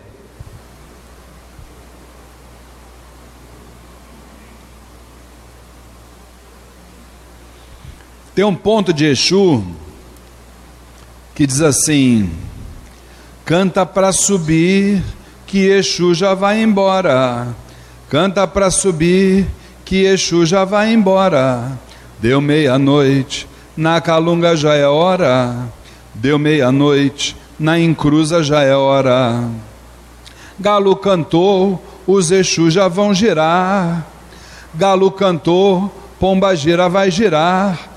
Tem 8.36 8.44
um 8.44 8.54
ponto 8.54 8.92
de 8.92 9.06
Exu 9.06 9.64
que 11.34 11.46
diz 11.46 11.62
assim: 11.62 12.30
canta 13.46 13.86
para 13.86 14.12
subir, 14.12 15.02
que 15.46 15.60
Exu 15.60 16.12
já 16.12 16.34
vai 16.34 16.62
embora. 16.62 17.48
Canta 18.10 18.46
para 18.46 18.70
subir, 18.70 19.46
que 19.86 20.04
Exu 20.04 20.44
já 20.44 20.66
vai 20.66 20.92
embora. 20.92 21.78
Deu 22.20 22.38
meia-noite, 22.42 23.48
na 23.74 24.02
calunga 24.02 24.54
já 24.54 24.74
é 24.74 24.86
hora. 24.86 25.56
Deu 26.12 26.38
meia-noite, 26.38 27.34
na 27.58 27.80
encruza 27.80 28.42
já 28.42 28.60
é 28.60 28.76
hora. 28.76 29.48
Galo 30.60 30.94
cantou, 30.96 31.82
os 32.06 32.30
Exus 32.30 32.74
já 32.74 32.86
vão 32.86 33.14
girar. 33.14 34.06
Galo 34.74 35.10
cantou, 35.10 35.90
pomba 36.20 36.54
gira 36.54 36.86
vai 36.86 37.10
girar. 37.10 37.95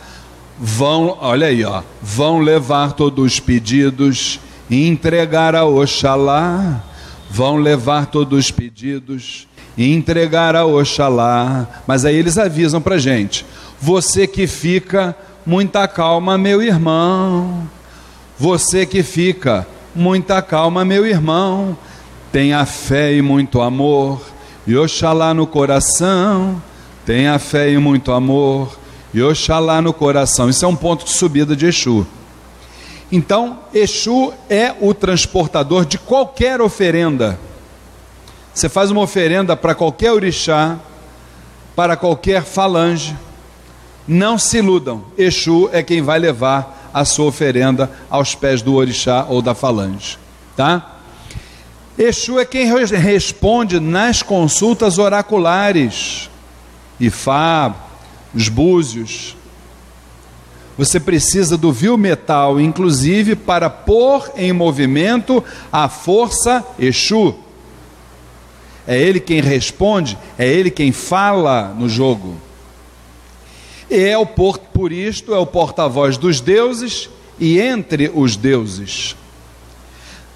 Vão, 0.59 1.17
olha 1.21 1.47
aí, 1.47 1.63
ó, 1.63 1.81
vão 2.01 2.39
levar 2.39 2.91
todos 2.91 3.33
os 3.33 3.39
pedidos 3.39 4.39
e 4.69 4.87
entregar 4.87 5.55
a 5.55 5.63
Oxalá. 5.63 6.83
Vão 7.29 7.57
levar 7.57 8.07
todos 8.07 8.39
os 8.39 8.51
pedidos 8.51 9.47
e 9.77 9.93
entregar 9.93 10.55
a 10.55 10.65
Oxalá. 10.65 11.65
Mas 11.87 12.03
aí 12.03 12.15
eles 12.15 12.37
avisam 12.37 12.81
para 12.81 12.97
gente: 12.97 13.45
você 13.79 14.27
que 14.27 14.47
fica, 14.47 15.15
muita 15.45 15.87
calma, 15.87 16.37
meu 16.37 16.61
irmão. 16.61 17.69
Você 18.37 18.85
que 18.85 19.01
fica, 19.03 19.65
muita 19.95 20.41
calma, 20.41 20.83
meu 20.83 21.05
irmão. 21.05 21.77
Tenha 22.31 22.65
fé 22.65 23.13
e 23.13 23.21
muito 23.21 23.61
amor, 23.61 24.21
e 24.67 24.75
Oxalá 24.75 25.33
no 25.33 25.47
coração. 25.47 26.61
Tenha 27.05 27.39
fé 27.39 27.71
e 27.71 27.77
muito 27.77 28.11
amor, 28.11 28.77
e 29.13 29.21
Oxalá 29.21 29.81
no 29.81 29.93
coração. 29.93 30.49
Isso 30.49 30.63
é 30.63 30.67
um 30.67 30.75
ponto 30.75 31.05
de 31.05 31.11
subida 31.11 31.55
de 31.55 31.65
Exu. 31.65 32.05
Então, 33.11 33.59
Exu 33.73 34.33
é 34.49 34.75
o 34.79 34.93
transportador 34.93 35.85
de 35.85 35.97
qualquer 35.97 36.61
oferenda. 36.61 37.39
Você 38.53 38.69
faz 38.69 38.91
uma 38.91 39.01
oferenda 39.01 39.55
para 39.55 39.73
qualquer 39.73 40.11
orixá, 40.11 40.77
para 41.75 41.95
qualquer 41.95 42.43
falange. 42.43 43.15
Não 44.07 44.37
se 44.37 44.57
iludam, 44.57 45.03
Exu 45.17 45.69
é 45.71 45.81
quem 45.81 46.01
vai 46.01 46.19
levar 46.19 46.89
a 46.93 47.05
sua 47.05 47.25
oferenda 47.25 47.89
aos 48.09 48.35
pés 48.35 48.61
do 48.61 48.73
orixá 48.73 49.25
ou 49.29 49.41
da 49.41 49.53
falange, 49.53 50.17
tá? 50.55 50.97
Exu 51.97 52.39
é 52.39 52.45
quem 52.45 52.65
responde 52.65 53.79
nas 53.79 54.23
consultas 54.23 54.97
oraculares. 54.97 56.29
Ifá, 56.99 57.75
os 58.33 58.47
búzios, 58.49 59.35
você 60.79 60.97
precisa 60.97 61.57
do 61.57 61.73
vil 61.73 61.97
metal, 61.97 62.57
inclusive 62.57 63.35
para 63.35 63.69
pôr 63.69 64.31
em 64.37 64.53
movimento 64.53 65.43
a 65.69 65.89
força 65.89 66.65
Exu. 66.79 67.35
É 68.87 68.97
ele 68.97 69.19
quem 69.19 69.41
responde, 69.41 70.17
é 70.37 70.47
ele 70.47 70.71
quem 70.71 70.93
fala 70.93 71.75
no 71.77 71.89
jogo. 71.89 72.37
E 73.89 74.05
é 74.05 74.17
o 74.17 74.25
por, 74.25 74.57
por 74.57 74.93
isto 74.93 75.33
é 75.33 75.37
o 75.37 75.45
porta-voz 75.45 76.17
dos 76.17 76.39
deuses 76.39 77.09
e 77.37 77.59
entre 77.59 78.09
os 78.15 78.37
deuses. 78.37 79.17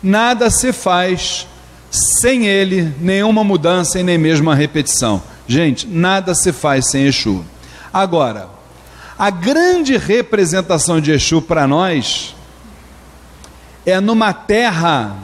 Nada 0.03 0.49
se 0.49 0.73
faz 0.73 1.47
sem 1.89 2.47
ele, 2.47 2.93
nenhuma 2.99 3.45
mudança 3.45 3.97
e 3.97 4.03
nem 4.03 4.17
mesmo 4.17 4.49
uma 4.49 4.55
repetição. 4.55 5.23
Gente, 5.47 5.87
nada 5.87 6.35
se 6.35 6.51
faz 6.51 6.89
sem 6.89 7.05
Exu. 7.05 7.45
Agora, 7.93 8.49
a 9.17 9.29
grande 9.29 9.95
representação 9.97 10.99
de 10.99 11.11
Exu 11.11 11.41
para 11.41 11.67
nós 11.67 12.35
é 13.85 13.99
numa 13.99 14.33
terra 14.33 15.15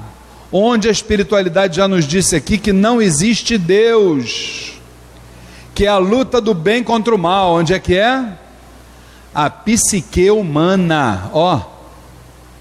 onde 0.51 0.87
a 0.87 0.91
espiritualidade 0.91 1.77
já 1.77 1.87
nos 1.87 2.05
disse 2.05 2.35
aqui 2.35 2.59
que 2.59 2.71
não 2.71 3.01
existe 3.01 3.57
Deus, 3.57 4.79
que 5.73 5.85
é 5.85 5.89
a 5.89 5.97
luta 5.97 6.39
do 6.39 6.53
bem 6.53 6.83
contra 6.83 7.15
o 7.15 7.17
mal. 7.17 7.53
Onde 7.53 7.73
é 7.73 7.79
que 7.79 7.95
é? 7.97 8.37
A 9.33 9.49
psique 9.49 10.29
humana, 10.29 11.29
ó, 11.33 11.61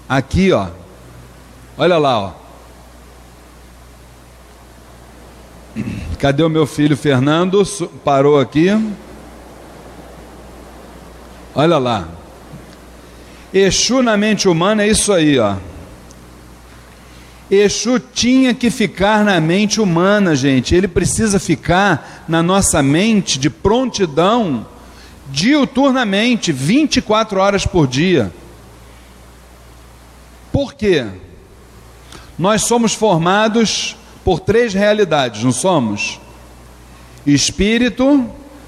aqui, 0.07 0.51
ó, 0.51 0.67
olha 1.77 1.97
lá, 1.97 2.19
ó. 2.19 2.31
Cadê 6.17 6.43
o 6.43 6.49
meu 6.49 6.65
filho 6.65 6.97
Fernando? 6.97 7.63
Parou 8.03 8.39
aqui. 8.39 8.69
Olha 11.55 11.77
lá. 11.77 12.07
Exu 13.53 14.03
na 14.03 14.15
mente 14.15 14.47
humana 14.47 14.83
é 14.83 14.87
isso 14.87 15.11
aí, 15.11 15.39
ó. 15.39 15.55
Exu 17.49 17.99
tinha 17.99 18.53
que 18.53 18.69
ficar 18.69 19.25
na 19.25 19.41
mente 19.41 19.81
humana, 19.81 20.35
gente. 20.35 20.75
Ele 20.75 20.87
precisa 20.87 21.39
ficar 21.39 22.25
na 22.27 22.43
nossa 22.43 22.83
mente 22.83 23.39
de 23.39 23.49
prontidão 23.49 24.67
diuturnamente, 25.31 26.51
24 26.51 27.39
horas 27.39 27.65
por 27.65 27.87
dia. 27.87 28.31
Por 30.51 30.73
quê? 30.73 31.07
Nós 32.37 32.63
somos 32.63 32.93
formados 32.93 33.95
por 34.23 34.39
três 34.39 34.73
realidades, 34.73 35.43
não 35.43 35.51
somos? 35.51 36.19
Espírito, 37.25 38.25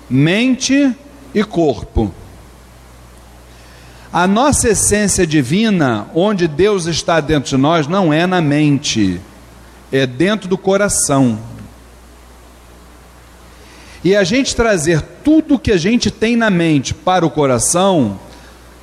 mente 0.09 0.95
e 1.33 1.43
corpo. 1.43 2.11
A 4.13 4.27
nossa 4.27 4.69
essência 4.69 5.25
divina, 5.25 6.07
onde 6.13 6.45
Deus 6.45 6.85
está 6.85 7.21
dentro 7.21 7.51
de 7.51 7.57
nós, 7.57 7.87
não 7.87 8.11
é 8.11 8.27
na 8.27 8.41
mente, 8.41 9.21
é 9.89 10.05
dentro 10.05 10.49
do 10.49 10.57
coração. 10.57 11.39
E 14.03 14.13
a 14.13 14.25
gente 14.25 14.53
trazer 14.53 15.01
tudo 15.23 15.57
que 15.57 15.71
a 15.71 15.77
gente 15.77 16.11
tem 16.11 16.35
na 16.35 16.49
mente 16.49 16.93
para 16.93 17.25
o 17.25 17.29
coração, 17.29 18.19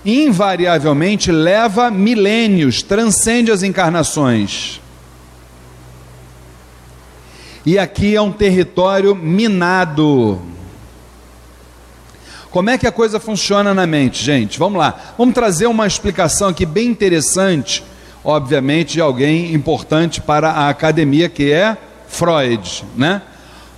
invariavelmente 0.03 1.31
leva 1.31 1.91
milênios, 1.91 2.83
transcende 2.83 3.51
as 3.51 3.63
encarnações. 3.63 4.81
E 7.67 7.79
aqui 7.79 8.17
é 8.17 8.23
um 8.23 8.33
território 8.33 9.15
minado. 9.15 10.41
Como 12.51 12.71
é 12.71 12.79
que 12.79 12.87
a 12.87 12.93
coisa 12.93 13.21
funciona 13.21 13.75
na 13.75 13.87
mente, 13.87 14.25
gente? 14.25 14.59
Vamos 14.59 14.79
lá. 14.79 15.15
Vamos 15.19 15.35
trazer 15.35 15.67
uma 15.67 15.87
explicação 15.87 16.49
aqui 16.49 16.65
bem 16.65 16.89
interessante, 16.89 17.85
obviamente, 18.25 18.95
de 18.95 19.01
alguém 19.01 19.53
importante 19.53 20.21
para 20.21 20.51
a 20.51 20.69
academia, 20.71 21.29
que 21.29 21.53
é 21.53 21.77
Freud, 22.09 22.85
né? 22.97 23.21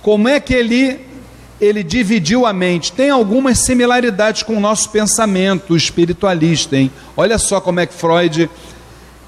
Como 0.01 0.27
é 0.27 0.39
que 0.39 0.53
ele 0.53 1.11
ele 1.59 1.83
dividiu 1.83 2.47
a 2.47 2.51
mente? 2.51 2.91
Tem 2.91 3.11
algumas 3.11 3.59
similaridades 3.59 4.41
com 4.41 4.57
o 4.57 4.59
nosso 4.59 4.89
pensamento 4.89 5.77
espiritualista, 5.77 6.75
hein? 6.75 6.91
Olha 7.15 7.37
só 7.37 7.61
como 7.61 7.79
é 7.79 7.85
que 7.85 7.93
Freud 7.93 8.49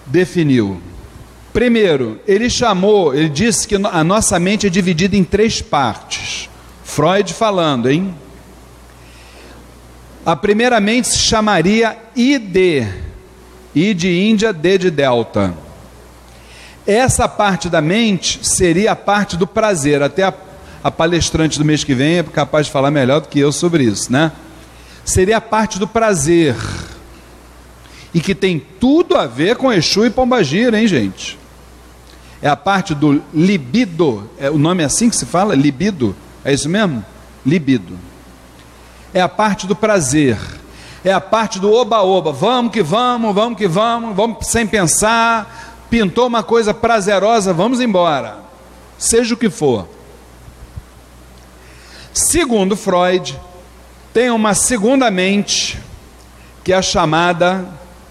definiu. 0.07 0.81
Primeiro, 1.53 2.19
ele 2.27 2.49
chamou, 2.49 3.13
ele 3.13 3.29
disse 3.29 3.67
que 3.67 3.75
a 3.75 4.03
nossa 4.03 4.39
mente 4.39 4.65
é 4.65 4.69
dividida 4.69 5.15
em 5.15 5.23
três 5.23 5.61
partes. 5.61 6.49
Freud 6.83 7.31
falando, 7.35 7.91
hein? 7.91 8.15
A 10.25 10.37
primeiramente 10.37 11.09
se 11.09 11.17
chamaria 11.17 11.97
ID, 12.15 12.87
I 13.75 13.93
de 13.93 14.09
Índia, 14.09 14.53
D 14.53 14.77
de 14.77 14.89
Delta. 14.89 15.53
Essa 16.87 17.27
parte 17.27 17.69
da 17.69 17.81
mente 17.81 18.39
seria 18.41 18.93
a 18.93 18.95
parte 18.95 19.35
do 19.35 19.45
prazer. 19.45 20.01
Até 20.01 20.23
a, 20.23 20.33
a 20.81 20.89
palestrante 20.89 21.59
do 21.59 21.65
mês 21.65 21.83
que 21.83 21.93
vem 21.93 22.19
é 22.19 22.23
capaz 22.23 22.67
de 22.67 22.71
falar 22.71 22.89
melhor 22.89 23.19
do 23.19 23.27
que 23.27 23.37
eu 23.37 23.51
sobre 23.51 23.83
isso, 23.83 24.11
né? 24.11 24.31
Seria 25.03 25.37
a 25.37 25.41
parte 25.41 25.77
do 25.77 25.87
prazer. 25.87 26.55
E 28.13 28.21
que 28.21 28.33
tem 28.33 28.65
tudo 28.79 29.17
a 29.17 29.25
ver 29.25 29.57
com 29.57 29.73
Exu 29.73 30.05
e 30.05 30.09
Pombagira, 30.09 30.79
hein, 30.79 30.87
gente? 30.87 31.37
É 32.41 32.47
a 32.47 32.55
parte 32.55 32.95
do 32.95 33.21
libido. 33.33 34.29
É, 34.39 34.49
o 34.49 34.57
nome 34.57 34.83
é 34.83 34.85
assim 34.85 35.09
que 35.09 35.17
se 35.17 35.25
fala? 35.25 35.53
Libido? 35.53 36.15
É 36.45 36.53
isso 36.53 36.69
mesmo? 36.69 37.03
Libido 37.45 38.12
é 39.13 39.21
a 39.21 39.29
parte 39.29 39.67
do 39.67 39.75
prazer, 39.75 40.37
é 41.03 41.13
a 41.13 41.21
parte 41.21 41.59
do 41.59 41.71
oba-oba. 41.71 42.31
Vamos 42.31 42.71
que 42.71 42.81
vamos, 42.81 43.33
vamos 43.35 43.57
que 43.57 43.67
vamos, 43.67 44.15
vamos 44.15 44.47
sem 44.47 44.65
pensar. 44.65 45.85
Pintou 45.89 46.27
uma 46.27 46.41
coisa 46.41 46.73
prazerosa, 46.73 47.53
vamos 47.53 47.79
embora, 47.79 48.37
seja 48.97 49.35
o 49.35 49.37
que 49.37 49.49
for. 49.49 49.87
Segundo 52.11 52.75
Freud, 52.75 53.39
tem 54.13 54.29
uma 54.29 54.53
segunda 54.53 55.09
mente, 55.11 55.79
que 56.63 56.73
é 56.73 56.75
a 56.75 56.81
chamada, 56.81 57.65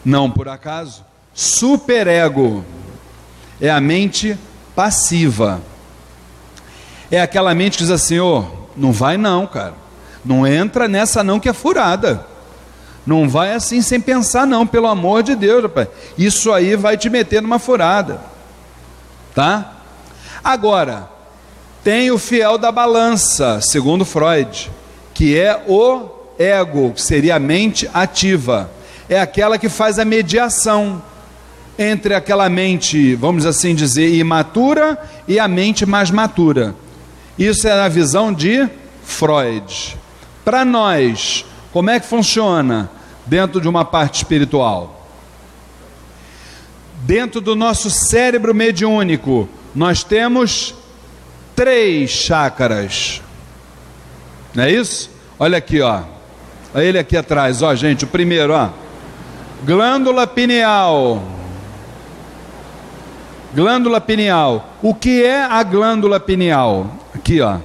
não 0.05 0.31
por 0.31 0.49
acaso, 0.49 1.05
superego. 1.35 2.65
É 3.61 3.71
a 3.71 3.81
mente 3.81 4.37
passiva. 4.75 5.61
É 7.11 7.21
aquela 7.21 7.55
mente 7.55 7.79
que 7.79 7.85
diz 7.85 7.91
assim: 7.93 8.19
ô, 8.19 8.39
oh, 8.39 8.45
não 8.77 8.93
vai 8.93 9.17
não, 9.17 9.47
cara. 9.47 9.82
Não 10.25 10.47
entra 10.47 10.87
nessa 10.87 11.25
não 11.25 11.41
que 11.41 11.49
é 11.49 11.53
furada. 11.53 12.27
Não 13.05 13.29
vai 13.29 13.53
assim 13.53 13.83
sem 13.83 14.01
pensar 14.01 14.47
não, 14.47 14.67
pelo 14.67 14.87
amor 14.87 15.23
de 15.23 15.35
Deus, 15.35 15.65
rapaz. 15.65 15.89
Isso 16.17 16.53
aí 16.53 16.77
vai 16.77 16.97
te 16.97 17.11
meter 17.11 17.43
numa 17.43 17.59
furada. 17.59 18.21
Tá? 19.35 19.73
Agora, 20.45 21.09
tem 21.83 22.11
o 22.13 22.19
fiel 22.19 22.57
da 22.59 22.71
balança, 22.71 23.61
segundo 23.61 24.05
Freud, 24.05 24.71
que 25.13 25.37
é 25.37 25.61
o 25.67 26.09
ego, 26.39 26.93
que 26.93 27.03
seria 27.03 27.37
a 27.37 27.41
mente 27.41 27.91
ativa. 27.93 28.71
É 29.09 29.21
aquela 29.21 29.59
que 29.59 29.69
faz 29.69 29.99
a 29.99 30.05
mediação. 30.05 31.03
entre 31.79 32.15
aquela 32.15 32.49
mente, 32.49 33.15
vamos 33.15 33.47
assim 33.47 33.75
dizer, 33.75 34.15
imatura 34.15 34.99
e 35.27 35.39
a 35.39 35.49
mente 35.49 35.87
mais 35.87 36.11
matura. 36.11 36.75
Isso 37.39 37.67
é 37.67 37.73
a 37.73 37.89
visão 37.89 38.33
de 38.33 38.69
Freud. 39.03 39.97
Para 40.45 40.65
nós, 40.65 41.45
como 41.73 41.91
é 41.91 42.01
que 42.01 42.07
funciona 42.07 42.91
dentro 43.27 43.61
de 43.61 43.69
uma 43.69 43.85
parte 43.85 44.17
espiritual? 44.17 45.07
Dentro 47.03 47.41
do 47.41 47.57
nosso 47.57 47.91
cérebro 47.91 48.55
mediúnico, 48.55 49.49
nós 49.75 50.05
temos 50.05 50.75
três 51.55 52.11
chácaras. 52.11 53.23
Não 54.55 54.65
é 54.65 54.71
isso? 54.71 55.11
Olha 55.39 55.59
aqui, 55.59 55.81
ó. 55.81 56.03
Olha 56.75 56.85
ele 56.85 56.99
aqui 56.99 57.17
atrás, 57.17 57.63
ó, 57.63 57.75
gente. 57.75 58.05
O 58.05 58.09
primeiro, 58.09 58.53
ó. 58.53 58.71
Glândula 59.65 60.27
pineal. 60.27 61.23
Glândula 63.55 64.01
pineal. 64.01 64.69
O 64.83 64.95
que 64.95 65.23
é 65.23 65.43
a 65.43 65.63
glândula 65.63 66.19
pineal? 66.19 66.99
Aqui, 67.15 67.41
ó. 67.41 67.59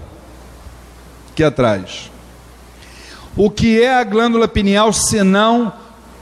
Aqui 1.31 1.43
atrás. 1.43 2.11
O 3.37 3.51
que 3.51 3.79
é 3.79 3.93
a 3.93 4.03
glândula 4.03 4.47
pineal 4.47 4.91
senão 4.91 5.71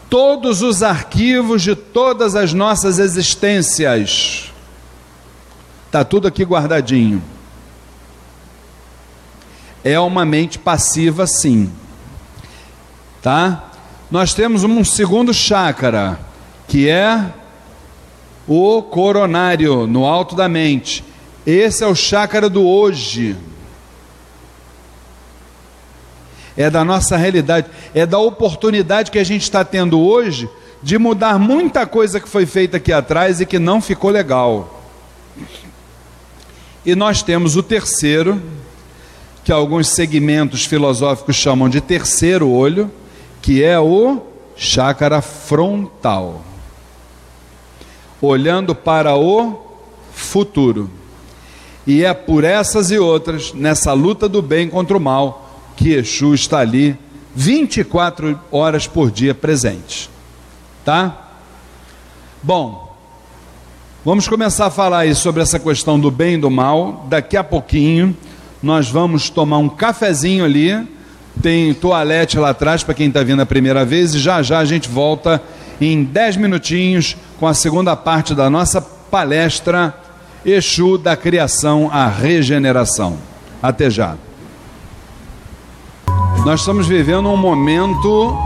todos 0.09 0.61
os 0.61 0.83
arquivos 0.83 1.61
de 1.61 1.73
todas 1.73 2.35
as 2.35 2.53
nossas 2.53 2.99
existências? 2.99 4.51
Tá 5.89 6.03
tudo 6.03 6.27
aqui 6.27 6.43
guardadinho. 6.43 7.23
É 9.81 9.97
uma 9.97 10.25
mente 10.25 10.59
passiva, 10.59 11.25
sim. 11.25 11.71
Tá? 13.21 13.63
Nós 14.11 14.33
temos 14.33 14.65
um 14.65 14.83
segundo 14.83 15.33
chácara, 15.33 16.19
que 16.67 16.89
é 16.89 17.33
o 18.45 18.83
coronário, 18.83 19.87
no 19.87 20.05
alto 20.05 20.35
da 20.35 20.49
mente. 20.49 21.01
Esse 21.47 21.81
é 21.81 21.87
o 21.87 21.95
chácara 21.95 22.49
do 22.49 22.65
hoje. 22.65 23.37
É 26.57 26.69
da 26.69 26.85
nossa 26.85 27.17
realidade, 27.17 27.67
é 27.93 28.05
da 28.05 28.17
oportunidade 28.17 29.11
que 29.11 29.19
a 29.19 29.23
gente 29.23 29.43
está 29.43 29.63
tendo 29.63 29.99
hoje 29.99 30.49
de 30.81 30.97
mudar 30.97 31.37
muita 31.39 31.85
coisa 31.85 32.19
que 32.19 32.29
foi 32.29 32.45
feita 32.45 32.77
aqui 32.77 32.93
atrás 32.93 33.41
e 33.41 33.45
que 33.45 33.59
não 33.59 33.81
ficou 33.81 34.09
legal. 34.09 34.83
E 36.85 36.95
nós 36.95 37.23
temos 37.23 37.55
o 37.55 37.63
terceiro, 37.63 38.41
que 39.43 39.51
alguns 39.51 39.89
segmentos 39.89 40.65
filosóficos 40.65 41.35
chamam 41.35 41.67
de 41.67 41.81
terceiro 41.81 42.49
olho, 42.49 42.91
que 43.41 43.63
é 43.63 43.79
o 43.79 44.21
chácara 44.55 45.21
frontal 45.21 46.43
olhando 48.21 48.73
para 48.73 49.15
o 49.15 49.61
futuro. 50.13 50.89
E 51.85 52.03
é 52.03 52.13
por 52.13 52.43
essas 52.43 52.89
e 52.89 52.97
outras, 52.97 53.53
nessa 53.53 53.93
luta 53.93 54.27
do 54.27 54.41
bem 54.41 54.67
contra 54.67 54.97
o 54.97 54.99
mal, 54.99 55.44
que 55.75 55.93
Exu 55.93 56.33
está 56.33 56.59
ali 56.59 56.97
24 57.35 58.39
horas 58.51 58.87
por 58.87 59.11
dia 59.11 59.35
presente. 59.35 60.09
Tá? 60.83 61.29
Bom, 62.41 62.95
vamos 64.03 64.27
começar 64.27 64.67
a 64.67 64.71
falar 64.71 64.99
aí 64.99 65.15
sobre 65.15 65.41
essa 65.41 65.59
questão 65.59 65.99
do 65.99 66.09
bem 66.09 66.35
e 66.35 66.37
do 66.37 66.49
mal. 66.49 67.05
Daqui 67.09 67.35
a 67.35 67.43
pouquinho 67.43 68.15
nós 68.63 68.89
vamos 68.89 69.29
tomar 69.29 69.57
um 69.57 69.69
cafezinho 69.69 70.45
ali. 70.45 70.87
Tem 71.41 71.73
toalete 71.73 72.37
lá 72.37 72.51
atrás 72.51 72.83
para 72.83 72.93
quem 72.93 73.09
está 73.09 73.21
vindo 73.21 73.41
a 73.41 73.45
primeira 73.45 73.83
vez 73.83 74.15
e 74.15 74.19
já 74.19 74.41
já 74.41 74.59
a 74.59 74.65
gente 74.65 74.87
volta 74.87 75.41
em 75.81 76.03
10 76.03 76.37
minutinhos 76.37 77.17
com 77.37 77.45
a 77.45 77.53
segunda 77.53 77.95
parte 77.95 78.33
da 78.33 78.49
nossa 78.49 78.79
palestra 78.81 79.93
Exu 80.45 80.97
da 80.97 81.17
Criação 81.17 81.89
à 81.91 82.07
Regeneração. 82.07 83.17
Até 83.61 83.89
já. 83.89 84.15
Nós 86.45 86.59
estamos 86.59 86.85
vivendo 86.85 87.27
um 87.27 87.35
momento 87.35 88.37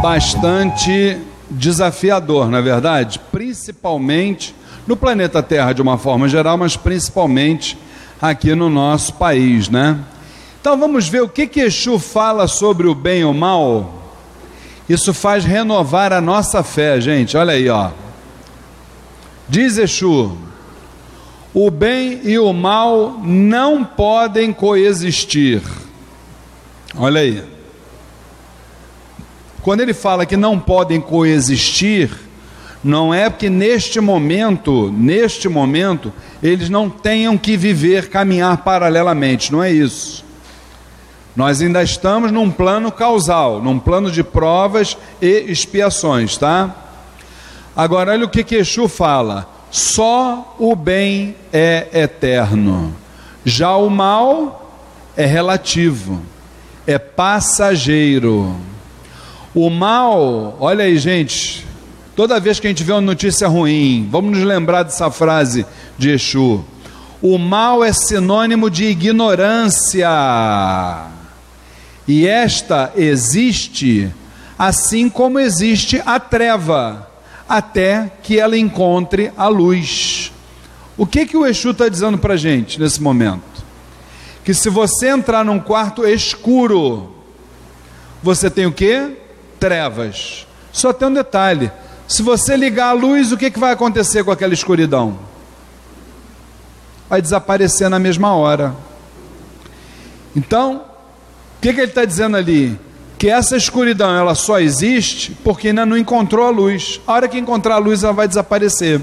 bastante 0.00 1.18
desafiador, 1.50 2.48
na 2.48 2.56
é 2.56 2.62
verdade, 2.62 3.20
principalmente 3.30 4.54
no 4.86 4.96
planeta 4.96 5.42
Terra 5.42 5.74
de 5.74 5.82
uma 5.82 5.98
forma 5.98 6.26
geral, 6.26 6.56
mas 6.56 6.74
principalmente 6.74 7.76
aqui 8.18 8.54
no 8.54 8.70
nosso 8.70 9.12
país, 9.12 9.68
né? 9.68 9.98
Então 10.58 10.78
vamos 10.78 11.06
ver 11.06 11.20
o 11.20 11.28
que 11.28 11.46
que 11.46 11.60
Exu 11.60 11.98
fala 11.98 12.48
sobre 12.48 12.88
o 12.88 12.94
bem 12.94 13.20
e 13.20 13.24
o 13.24 13.34
mal 13.34 13.94
isso 14.88 15.12
faz 15.12 15.44
renovar 15.44 16.14
a 16.14 16.22
nossa 16.22 16.62
fé, 16.62 16.98
gente. 16.98 17.36
Olha 17.36 17.52
aí, 17.52 17.68
ó. 17.68 17.90
Diz 19.46 19.76
Exu: 19.76 20.34
o 21.52 21.70
bem 21.70 22.22
e 22.24 22.38
o 22.38 22.54
mal 22.54 23.20
não 23.22 23.84
podem 23.84 24.50
coexistir. 24.50 25.60
Olha 26.96 27.20
aí. 27.20 27.44
Quando 29.62 29.80
ele 29.80 29.92
fala 29.92 30.24
que 30.24 30.36
não 30.36 30.58
podem 30.58 31.00
coexistir, 31.00 32.10
não 32.82 33.12
é 33.12 33.28
porque 33.28 33.50
neste 33.50 34.00
momento, 34.00 34.92
neste 34.92 35.48
momento, 35.48 36.12
eles 36.42 36.70
não 36.70 36.88
tenham 36.88 37.36
que 37.36 37.56
viver, 37.56 38.08
caminhar 38.08 38.58
paralelamente, 38.58 39.52
não 39.52 39.62
é 39.62 39.70
isso. 39.70 40.24
Nós 41.34 41.60
ainda 41.60 41.82
estamos 41.82 42.32
num 42.32 42.50
plano 42.50 42.90
causal, 42.90 43.62
num 43.62 43.78
plano 43.78 44.10
de 44.10 44.24
provas 44.24 44.96
e 45.20 45.44
expiações, 45.48 46.36
tá? 46.36 46.74
Agora, 47.76 48.12
olha 48.12 48.24
o 48.24 48.28
que, 48.28 48.42
que 48.42 48.56
Exu 48.56 48.88
fala: 48.88 49.48
só 49.70 50.56
o 50.58 50.74
bem 50.74 51.36
é 51.52 51.88
eterno, 51.92 52.94
já 53.44 53.76
o 53.76 53.88
mal 53.88 54.72
é 55.16 55.26
relativo, 55.26 56.22
é 56.88 56.98
passageiro. 56.98 58.56
O 59.54 59.68
mal, 59.68 60.56
olha 60.58 60.86
aí, 60.86 60.96
gente, 60.96 61.66
toda 62.16 62.40
vez 62.40 62.58
que 62.58 62.66
a 62.66 62.70
gente 62.70 62.82
vê 62.82 62.92
uma 62.92 63.02
notícia 63.02 63.46
ruim, 63.46 64.08
vamos 64.10 64.38
nos 64.38 64.46
lembrar 64.46 64.84
dessa 64.84 65.10
frase 65.10 65.66
de 65.98 66.08
Exu: 66.08 66.64
o 67.20 67.36
mal 67.36 67.84
é 67.84 67.92
sinônimo 67.92 68.70
de 68.70 68.84
ignorância. 68.84 70.08
E 72.08 72.26
esta 72.26 72.90
existe 72.96 74.10
assim 74.58 75.10
como 75.10 75.38
existe 75.38 76.02
a 76.06 76.18
treva, 76.18 77.06
até 77.46 78.10
que 78.22 78.40
ela 78.40 78.56
encontre 78.56 79.30
a 79.36 79.46
luz. 79.46 80.32
O 80.96 81.06
que 81.06 81.26
que 81.26 81.36
o 81.36 81.46
Exu 81.46 81.72
está 81.72 81.86
dizendo 81.86 82.16
para 82.16 82.32
a 82.32 82.38
gente 82.38 82.80
nesse 82.80 83.02
momento? 83.02 83.57
Que 84.48 84.54
se 84.54 84.70
você 84.70 85.08
entrar 85.08 85.44
num 85.44 85.60
quarto 85.60 86.06
escuro, 86.06 87.12
você 88.22 88.48
tem 88.48 88.64
o 88.64 88.72
que? 88.72 89.14
Trevas. 89.60 90.46
Só 90.72 90.90
tem 90.90 91.06
um 91.06 91.12
detalhe: 91.12 91.70
se 92.06 92.22
você 92.22 92.56
ligar 92.56 92.88
a 92.88 92.92
luz, 92.92 93.30
o 93.30 93.36
que, 93.36 93.50
que 93.50 93.58
vai 93.58 93.74
acontecer 93.74 94.24
com 94.24 94.30
aquela 94.30 94.54
escuridão? 94.54 95.18
Vai 97.10 97.20
desaparecer 97.20 97.90
na 97.90 97.98
mesma 97.98 98.34
hora. 98.36 98.74
Então, 100.34 100.76
o 100.76 101.60
que, 101.60 101.74
que 101.74 101.80
ele 101.80 101.90
está 101.90 102.06
dizendo 102.06 102.38
ali? 102.38 102.80
Que 103.18 103.28
essa 103.28 103.54
escuridão 103.54 104.16
ela 104.16 104.34
só 104.34 104.58
existe 104.58 105.36
porque 105.44 105.68
ainda 105.68 105.84
não 105.84 105.98
encontrou 105.98 106.46
a 106.46 106.50
luz. 106.50 107.02
A 107.06 107.12
hora 107.12 107.28
que 107.28 107.36
encontrar 107.36 107.74
a 107.74 107.78
luz, 107.78 108.02
ela 108.02 108.14
vai 108.14 108.26
desaparecer. 108.26 108.98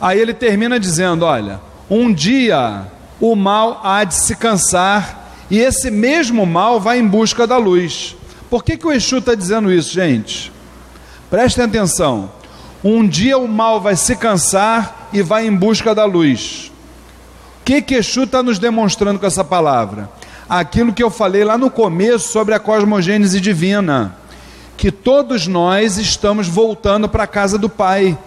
Aí 0.00 0.20
ele 0.20 0.32
termina 0.32 0.78
dizendo: 0.78 1.24
Olha, 1.24 1.60
um 1.90 2.14
dia 2.14 2.86
o 3.22 3.34
mal 3.34 3.80
há 3.82 4.04
de 4.04 4.14
se 4.14 4.36
cansar 4.36 5.34
e 5.50 5.58
esse 5.58 5.90
mesmo 5.90 6.44
mal 6.44 6.78
vai 6.78 6.98
em 6.98 7.06
busca 7.06 7.46
da 7.46 7.56
luz. 7.56 8.14
Por 8.50 8.62
que, 8.62 8.76
que 8.76 8.86
o 8.86 8.92
Exu 8.92 9.16
está 9.16 9.34
dizendo 9.34 9.72
isso, 9.72 9.94
gente? 9.94 10.52
Prestem 11.30 11.64
atenção. 11.64 12.30
Um 12.84 13.08
dia 13.08 13.38
o 13.38 13.48
mal 13.48 13.80
vai 13.80 13.96
se 13.96 14.14
cansar 14.16 15.08
e 15.10 15.22
vai 15.22 15.46
em 15.46 15.56
busca 15.56 15.94
da 15.94 16.04
luz. 16.04 16.70
O 17.60 17.64
que, 17.64 17.80
que 17.80 17.94
Exu 17.94 18.24
está 18.24 18.42
nos 18.42 18.58
demonstrando 18.58 19.18
com 19.18 19.26
essa 19.26 19.42
palavra? 19.42 20.10
aquilo 20.58 20.92
que 20.92 21.02
eu 21.02 21.10
falei 21.10 21.44
lá 21.44 21.56
no 21.56 21.70
começo 21.70 22.30
sobre 22.30 22.54
a 22.54 22.60
cosmogênese 22.60 23.40
divina, 23.40 24.14
que 24.76 24.90
todos 24.90 25.46
nós 25.46 25.96
estamos 25.96 26.46
voltando 26.46 27.08
para 27.08 27.22
a 27.24 27.26
casa 27.26 27.56
do 27.56 27.70
Pai, 27.70 28.18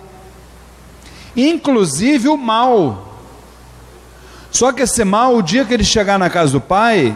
inclusive 1.35 2.27
o 2.27 2.35
mal. 2.35 3.14
Só 4.55 4.71
que 4.71 4.81
esse 4.81 5.03
mal, 5.03 5.35
o 5.35 5.41
dia 5.41 5.65
que 5.65 5.73
ele 5.73 5.83
chegar 5.83 6.17
na 6.17 6.29
casa 6.29 6.51
do 6.51 6.61
Pai, 6.61 7.15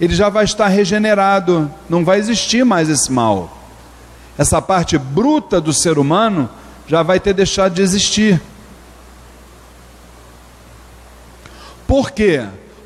ele 0.00 0.14
já 0.14 0.28
vai 0.28 0.44
estar 0.44 0.68
regenerado, 0.68 1.70
não 1.88 2.04
vai 2.04 2.18
existir 2.18 2.64
mais 2.64 2.88
esse 2.88 3.10
mal. 3.10 3.58
Essa 4.36 4.60
parte 4.60 4.98
bruta 4.98 5.60
do 5.60 5.72
ser 5.72 5.98
humano 5.98 6.48
já 6.86 7.02
vai 7.02 7.18
ter 7.18 7.32
deixado 7.32 7.74
de 7.74 7.82
existir. 7.82 8.40
Por 11.86 12.10
quê? 12.10 12.44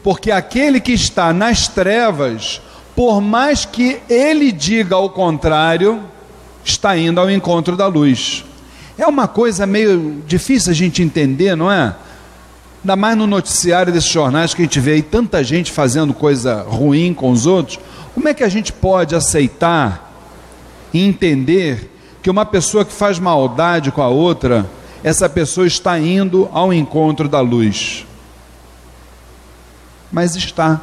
porque 0.08 0.30
aquele 0.30 0.80
que 0.80 0.92
está 0.92 1.34
nas 1.34 1.68
trevas, 1.68 2.62
por 2.96 3.20
mais 3.20 3.66
que 3.66 4.00
ele 4.08 4.50
diga 4.50 4.96
ao 4.96 5.10
contrário, 5.10 6.02
está 6.64 6.96
indo 6.96 7.20
ao 7.20 7.30
encontro 7.30 7.76
da 7.76 7.86
luz. 7.86 8.42
É 8.96 9.06
uma 9.06 9.28
coisa 9.28 9.66
meio 9.66 10.22
difícil 10.26 10.72
a 10.72 10.74
gente 10.74 11.02
entender, 11.02 11.54
não 11.56 11.70
é? 11.70 11.94
Ainda 12.80 12.94
mais 12.94 13.16
no 13.16 13.26
noticiário 13.26 13.92
desses 13.92 14.10
jornais 14.10 14.54
que 14.54 14.62
a 14.62 14.64
gente 14.64 14.78
vê 14.78 14.92
aí 14.92 15.02
tanta 15.02 15.42
gente 15.42 15.72
fazendo 15.72 16.14
coisa 16.14 16.62
ruim 16.62 17.12
com 17.12 17.30
os 17.30 17.44
outros. 17.44 17.78
Como 18.14 18.28
é 18.28 18.34
que 18.34 18.44
a 18.44 18.48
gente 18.48 18.72
pode 18.72 19.14
aceitar 19.14 20.12
e 20.92 21.04
entender 21.04 21.92
que 22.22 22.30
uma 22.30 22.46
pessoa 22.46 22.84
que 22.84 22.92
faz 22.92 23.18
maldade 23.18 23.90
com 23.90 24.00
a 24.00 24.08
outra, 24.08 24.68
essa 25.02 25.28
pessoa 25.28 25.66
está 25.66 25.98
indo 25.98 26.48
ao 26.52 26.72
encontro 26.72 27.28
da 27.28 27.40
luz? 27.40 28.06
Mas 30.10 30.36
está. 30.36 30.80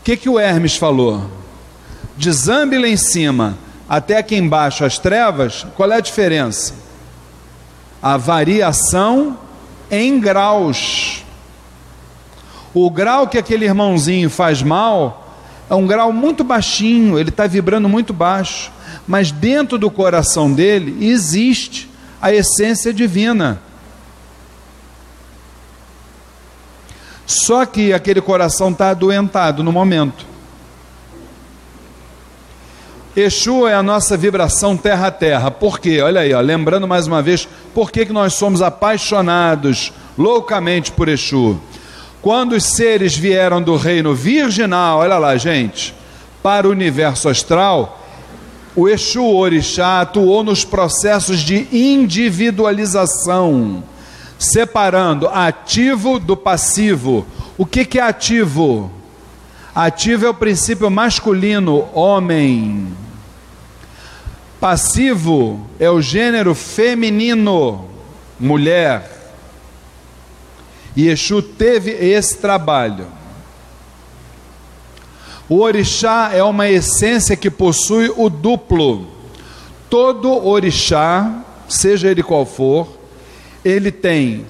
O 0.00 0.04
que, 0.04 0.16
que 0.16 0.28
o 0.28 0.38
Hermes 0.38 0.76
falou? 0.76 1.28
De 2.16 2.30
Zambi 2.30 2.78
lá 2.78 2.88
em 2.88 2.96
cima 2.96 3.58
até 3.88 4.18
aqui 4.18 4.36
embaixo 4.36 4.84
as 4.84 4.98
trevas, 4.98 5.66
qual 5.76 5.90
é 5.90 5.96
a 5.96 6.00
diferença? 6.00 6.83
A 8.04 8.18
variação 8.18 9.38
em 9.90 10.20
graus. 10.20 11.24
O 12.74 12.90
grau 12.90 13.26
que 13.26 13.38
aquele 13.38 13.64
irmãozinho 13.64 14.28
faz 14.28 14.62
mal 14.62 15.26
é 15.70 15.74
um 15.74 15.86
grau 15.86 16.12
muito 16.12 16.44
baixinho, 16.44 17.18
ele 17.18 17.30
está 17.30 17.46
vibrando 17.46 17.88
muito 17.88 18.12
baixo, 18.12 18.70
mas 19.08 19.32
dentro 19.32 19.78
do 19.78 19.90
coração 19.90 20.52
dele 20.52 21.06
existe 21.06 21.90
a 22.20 22.30
essência 22.30 22.92
divina. 22.92 23.58
Só 27.24 27.64
que 27.64 27.94
aquele 27.94 28.20
coração 28.20 28.70
está 28.70 28.90
adoentado 28.90 29.62
no 29.62 29.72
momento. 29.72 30.33
Exu 33.16 33.68
é 33.68 33.74
a 33.74 33.82
nossa 33.82 34.16
vibração 34.16 34.76
terra 34.76 35.06
a 35.06 35.10
terra. 35.10 35.48
Por 35.50 35.78
quê? 35.78 36.00
Olha 36.00 36.22
aí, 36.22 36.34
ó, 36.34 36.40
lembrando 36.40 36.88
mais 36.88 37.06
uma 37.06 37.22
vez, 37.22 37.46
por 37.72 37.92
que, 37.92 38.06
que 38.06 38.12
nós 38.12 38.34
somos 38.34 38.60
apaixonados 38.60 39.92
loucamente 40.18 40.90
por 40.90 41.08
Exu? 41.08 41.60
Quando 42.20 42.54
os 42.54 42.64
seres 42.64 43.16
vieram 43.16 43.62
do 43.62 43.76
reino 43.76 44.12
virginal, 44.14 44.98
olha 44.98 45.16
lá, 45.18 45.36
gente, 45.36 45.94
para 46.42 46.66
o 46.66 46.72
universo 46.72 47.28
astral, 47.28 48.04
o 48.74 48.88
Exu 48.88 49.24
Orixá 49.24 50.00
atuou 50.00 50.42
nos 50.42 50.64
processos 50.64 51.38
de 51.40 51.68
individualização 51.70 53.84
separando 54.38 55.28
ativo 55.28 56.18
do 56.18 56.36
passivo. 56.36 57.24
O 57.56 57.64
que, 57.64 57.84
que 57.84 58.00
é 58.00 58.02
ativo? 58.02 58.90
Ativo 59.74 60.26
é 60.26 60.28
o 60.28 60.34
princípio 60.34 60.90
masculino, 60.90 61.88
homem. 61.94 63.03
Passivo 64.64 65.60
é 65.78 65.90
o 65.90 66.00
gênero 66.00 66.54
feminino, 66.54 67.84
mulher. 68.40 69.36
E 70.96 71.06
Exu 71.06 71.42
teve 71.42 71.90
esse 71.90 72.38
trabalho. 72.38 73.06
O 75.50 75.60
orixá 75.60 76.30
é 76.32 76.42
uma 76.42 76.66
essência 76.66 77.36
que 77.36 77.50
possui 77.50 78.10
o 78.16 78.30
duplo. 78.30 79.06
Todo 79.90 80.32
orixá, 80.32 81.44
seja 81.68 82.10
ele 82.10 82.22
qual 82.22 82.46
for, 82.46 82.88
ele 83.62 83.92
tem 83.92 84.46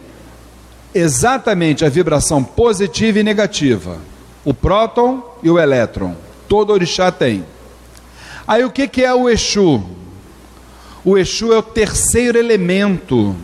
exatamente 0.95 1.85
a 1.85 1.89
vibração 1.89 2.45
positiva 2.45 3.19
e 3.19 3.25
negativa, 3.25 3.99
o 4.45 4.55
próton 4.55 5.25
e 5.43 5.51
o 5.51 5.59
elétron. 5.59 6.15
Todo 6.49 6.73
orixá 6.73 7.11
tem. 7.11 7.45
Aí 8.47 8.63
o 8.63 8.71
que, 8.71 9.03
é 9.03 9.13
o 9.13 9.29
Exu? 9.29 10.04
O 11.05 11.19
Exu 11.19 11.53
é 11.53 11.59
o 11.59 11.63
terceiro 11.63 12.39
elemento. 12.39 13.37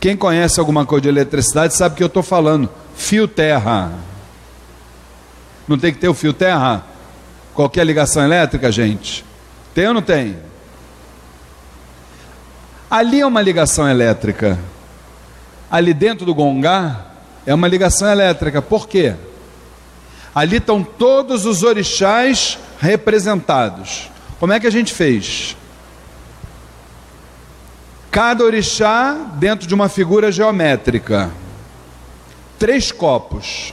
Quem 0.00 0.16
conhece 0.16 0.58
alguma 0.58 0.84
coisa 0.84 1.02
de 1.02 1.08
eletricidade 1.08 1.74
sabe 1.74 1.94
que 1.94 2.02
eu 2.02 2.08
estou 2.08 2.22
falando. 2.22 2.68
Fio 2.96 3.28
terra. 3.28 3.92
Não 5.68 5.78
tem 5.78 5.92
que 5.92 5.98
ter 5.98 6.08
o 6.08 6.14
fio 6.14 6.32
terra? 6.32 6.84
Qualquer 7.54 7.84
ligação 7.84 8.24
elétrica, 8.24 8.72
gente? 8.72 9.24
Tem 9.74 9.86
ou 9.86 9.94
não 9.94 10.02
tem? 10.02 10.36
Ali 12.90 13.20
é 13.20 13.26
uma 13.26 13.42
ligação 13.42 13.88
elétrica. 13.88 14.58
Ali 15.70 15.92
dentro 15.94 16.24
do 16.26 16.34
gongá 16.34 17.06
é 17.46 17.54
uma 17.54 17.68
ligação 17.68 18.10
elétrica. 18.10 18.60
Por 18.62 18.88
quê? 18.88 19.14
Ali 20.34 20.56
estão 20.56 20.82
todos 20.82 21.44
os 21.44 21.62
orixás 21.62 22.58
representados. 22.80 24.10
Como 24.40 24.52
é 24.52 24.60
que 24.60 24.66
a 24.66 24.70
gente 24.70 24.94
fez? 24.94 25.56
Cada 28.20 28.42
orixá 28.42 29.14
dentro 29.34 29.68
de 29.68 29.72
uma 29.72 29.88
figura 29.88 30.32
geométrica. 30.32 31.30
Três 32.58 32.90
copos. 32.90 33.72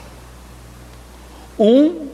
Um 1.58 2.10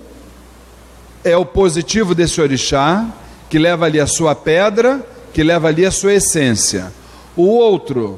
é 1.25 1.35
o 1.35 1.45
positivo 1.45 2.15
desse 2.15 2.39
orixá, 2.39 3.05
que 3.49 3.59
leva 3.59 3.85
ali 3.85 3.99
a 3.99 4.07
sua 4.07 4.33
pedra, 4.33 5.05
que 5.33 5.43
leva 5.43 5.67
ali 5.67 5.85
a 5.85 5.91
sua 5.91 6.13
essência. 6.13 6.93
O 7.35 7.47
outro 7.47 8.17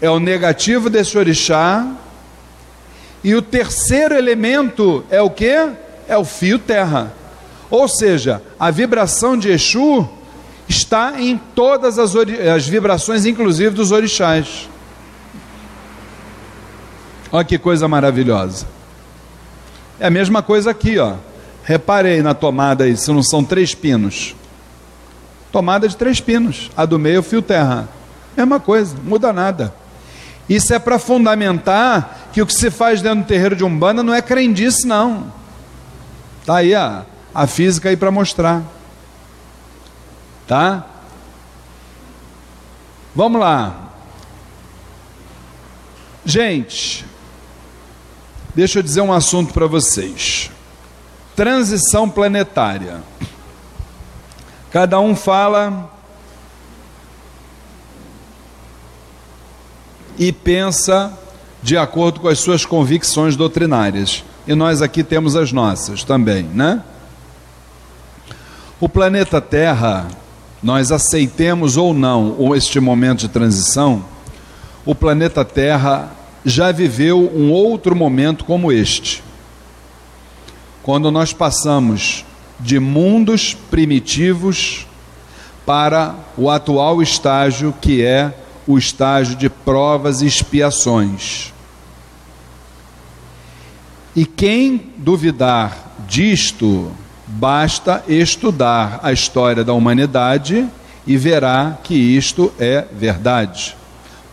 é 0.00 0.10
o 0.10 0.18
negativo 0.18 0.90
desse 0.90 1.16
orixá. 1.16 1.86
E 3.22 3.36
o 3.36 3.40
terceiro 3.40 4.16
elemento 4.16 5.04
é 5.08 5.22
o 5.22 5.30
que? 5.30 5.54
É 6.08 6.18
o 6.18 6.24
fio 6.24 6.58
terra. 6.58 7.12
Ou 7.70 7.86
seja, 7.86 8.42
a 8.58 8.72
vibração 8.72 9.38
de 9.38 9.48
Exu 9.48 10.17
está 10.68 11.20
em 11.20 11.36
todas 11.36 11.98
as, 11.98 12.14
as 12.14 12.66
vibrações, 12.66 13.24
inclusive 13.24 13.70
dos 13.70 13.90
orixás. 13.90 14.68
Olha 17.32 17.44
que 17.44 17.58
coisa 17.58 17.88
maravilhosa. 17.88 18.66
É 19.98 20.06
a 20.06 20.10
mesma 20.10 20.42
coisa 20.42 20.70
aqui, 20.70 20.98
ó. 20.98 21.14
Reparei 21.64 22.22
na 22.22 22.34
tomada 22.34 22.84
aí, 22.84 22.96
se 22.96 23.10
não 23.12 23.22
são 23.22 23.42
três 23.44 23.74
pinos. 23.74 24.34
Tomada 25.52 25.88
de 25.88 25.96
três 25.96 26.20
pinos. 26.20 26.70
A 26.76 26.86
do 26.86 26.98
meio, 26.98 27.22
fio 27.22 27.42
terra. 27.42 27.88
Mesma 28.36 28.60
coisa, 28.60 28.96
muda 29.04 29.32
nada. 29.32 29.74
Isso 30.48 30.72
é 30.72 30.78
para 30.78 30.98
fundamentar 30.98 32.30
que 32.32 32.40
o 32.40 32.46
que 32.46 32.54
se 32.54 32.70
faz 32.70 33.02
dentro 33.02 33.20
do 33.20 33.26
terreiro 33.26 33.56
de 33.56 33.64
Umbanda 33.64 34.02
não 34.02 34.14
é 34.14 34.22
crendice, 34.22 34.86
não. 34.86 35.30
Tá 36.46 36.56
aí 36.56 36.74
a, 36.74 37.04
a 37.34 37.46
física 37.46 37.90
aí 37.90 37.96
para 37.96 38.10
mostrar. 38.10 38.62
Tá? 40.48 40.84
Vamos 43.14 43.38
lá. 43.38 43.90
Gente, 46.24 47.04
deixa 48.54 48.78
eu 48.78 48.82
dizer 48.82 49.02
um 49.02 49.12
assunto 49.12 49.52
para 49.52 49.66
vocês. 49.66 50.50
Transição 51.36 52.08
planetária. 52.08 53.02
Cada 54.70 54.98
um 54.98 55.14
fala 55.14 55.90
e 60.18 60.32
pensa 60.32 61.16
de 61.62 61.76
acordo 61.76 62.20
com 62.20 62.28
as 62.28 62.38
suas 62.38 62.64
convicções 62.64 63.36
doutrinárias. 63.36 64.24
E 64.46 64.54
nós 64.54 64.80
aqui 64.80 65.04
temos 65.04 65.36
as 65.36 65.52
nossas 65.52 66.02
também, 66.02 66.42
né? 66.42 66.82
O 68.80 68.88
planeta 68.88 69.40
Terra, 69.40 70.08
nós 70.62 70.90
aceitemos 70.90 71.76
ou 71.76 71.94
não 71.94 72.54
este 72.54 72.80
momento 72.80 73.20
de 73.20 73.28
transição, 73.28 74.04
o 74.84 74.94
planeta 74.94 75.44
Terra 75.44 76.12
já 76.44 76.72
viveu 76.72 77.30
um 77.34 77.50
outro 77.50 77.94
momento 77.94 78.44
como 78.44 78.72
este. 78.72 79.22
Quando 80.82 81.10
nós 81.10 81.32
passamos 81.32 82.24
de 82.58 82.80
mundos 82.80 83.54
primitivos 83.70 84.86
para 85.66 86.14
o 86.36 86.50
atual 86.50 87.02
estágio 87.02 87.74
que 87.80 88.02
é 88.02 88.34
o 88.66 88.78
estágio 88.78 89.36
de 89.36 89.48
provas 89.48 90.22
e 90.22 90.26
expiações. 90.26 91.52
E 94.16 94.26
quem 94.26 94.90
duvidar 94.96 95.94
disto, 96.08 96.90
basta 97.28 98.02
estudar 98.08 99.00
a 99.02 99.12
história 99.12 99.62
da 99.62 99.72
humanidade 99.72 100.68
e 101.06 101.16
verá 101.16 101.78
que 101.84 101.94
isto 101.94 102.52
é 102.58 102.84
verdade. 102.92 103.76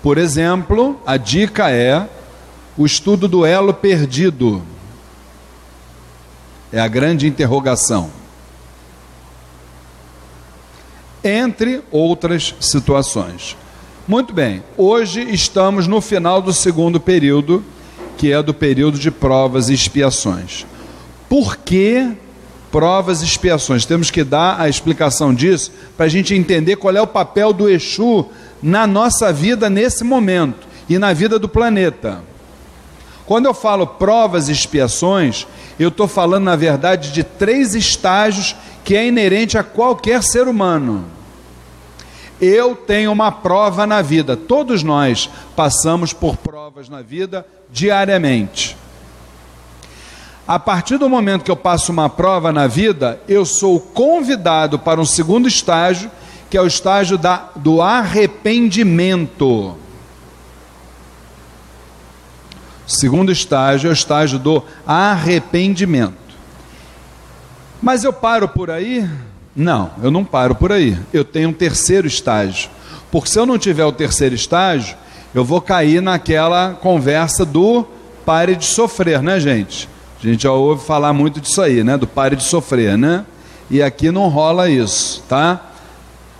Por 0.01 0.17
exemplo, 0.17 0.99
a 1.05 1.17
dica 1.17 1.69
é 1.69 2.07
o 2.77 2.85
estudo 2.85 3.27
do 3.27 3.45
elo 3.45 3.73
perdido 3.73 4.61
é 6.75 6.79
a 6.81 6.89
grande 6.89 7.25
interrogação. 7.25 8.09
Entre 11.23 11.81
outras 11.89 12.53
situações. 12.59 13.55
Muito 14.05 14.33
bem, 14.33 14.61
hoje 14.77 15.21
estamos 15.21 15.87
no 15.87 16.01
final 16.01 16.41
do 16.41 16.53
segundo 16.53 16.99
período, 16.99 17.63
que 18.17 18.31
é 18.31 18.43
do 18.43 18.53
período 18.53 18.99
de 18.99 19.09
provas 19.09 19.69
e 19.69 19.73
expiações. 19.73 20.65
Por 21.29 21.55
que, 21.55 22.11
provas 22.75 23.21
e 23.21 23.23
expiações. 23.23 23.85
Temos 23.85 24.11
que 24.11 24.21
dar 24.21 24.59
a 24.59 24.67
explicação 24.67 25.33
disso 25.33 25.71
para 25.95 26.07
a 26.07 26.09
gente 26.09 26.35
entender 26.35 26.75
qual 26.75 26.93
é 26.93 27.01
o 27.01 27.07
papel 27.07 27.53
do 27.53 27.69
Exu 27.69 28.25
na 28.61 28.85
nossa 28.85 29.31
vida 29.31 29.69
nesse 29.69 30.03
momento 30.03 30.67
e 30.89 30.99
na 30.99 31.13
vida 31.13 31.39
do 31.39 31.47
planeta. 31.47 32.21
Quando 33.25 33.45
eu 33.45 33.53
falo 33.53 33.87
provas 33.87 34.49
e 34.49 34.51
expiações, 34.51 35.47
eu 35.79 35.87
estou 35.87 36.05
falando, 36.05 36.43
na 36.43 36.57
verdade, 36.57 37.13
de 37.13 37.23
três 37.23 37.75
estágios 37.75 38.53
que 38.83 38.93
é 38.93 39.07
inerente 39.07 39.57
a 39.57 39.63
qualquer 39.63 40.21
ser 40.21 40.45
humano. 40.45 41.05
Eu 42.41 42.75
tenho 42.75 43.09
uma 43.09 43.31
prova 43.31 43.87
na 43.87 44.01
vida, 44.01 44.35
todos 44.35 44.83
nós 44.83 45.29
passamos 45.55 46.11
por 46.11 46.35
provas 46.35 46.89
na 46.89 47.01
vida 47.01 47.47
diariamente. 47.71 48.75
A 50.47 50.59
partir 50.59 50.97
do 50.97 51.09
momento 51.09 51.43
que 51.43 51.49
eu 51.49 51.55
passo 51.55 51.91
uma 51.91 52.07
prova 52.07 52.51
na 52.51 52.67
vida, 52.67 53.19
eu 53.27 53.45
sou 53.45 53.79
convidado 53.79 54.77
para 54.77 55.01
um 55.01 55.05
segundo 55.05 55.47
estágio, 55.47 56.11
que 56.51 56.57
é 56.57 56.61
o 56.61 56.67
estágio 56.67 57.17
da, 57.17 57.49
do 57.55 57.81
arrependimento. 57.81 59.75
Segundo 62.85 63.31
estágio 63.31 63.87
é 63.87 63.89
o 63.89 63.93
estágio 63.93 64.37
do 64.37 64.63
arrependimento. 64.85 66.13
Mas 67.81 68.03
eu 68.03 68.13
paro 68.13 68.47
por 68.47 68.69
aí? 68.69 69.09
Não, 69.55 69.89
eu 70.03 70.11
não 70.11 70.23
paro 70.23 70.53
por 70.53 70.71
aí. 70.71 70.95
Eu 71.11 71.25
tenho 71.25 71.49
um 71.49 71.53
terceiro 71.53 72.05
estágio. 72.05 72.69
Porque 73.11 73.29
se 73.29 73.39
eu 73.39 73.47
não 73.47 73.57
tiver 73.57 73.85
o 73.85 73.91
terceiro 73.91 74.35
estágio, 74.35 74.95
eu 75.33 75.43
vou 75.43 75.59
cair 75.59 76.03
naquela 76.03 76.73
conversa 76.73 77.43
do 77.43 77.83
pare 78.23 78.55
de 78.55 78.65
sofrer, 78.65 79.23
né, 79.23 79.39
gente? 79.39 79.89
A 80.21 80.27
gente 80.27 80.43
já 80.43 80.51
ouve 80.51 80.85
falar 80.85 81.13
muito 81.13 81.39
disso 81.41 81.61
aí, 81.61 81.83
né? 81.83 81.97
Do 81.97 82.07
pare 82.07 82.35
de 82.35 82.43
sofrer, 82.43 82.97
né? 82.97 83.25
E 83.69 83.81
aqui 83.81 84.11
não 84.11 84.27
rola 84.27 84.69
isso, 84.69 85.23
tá? 85.27 85.71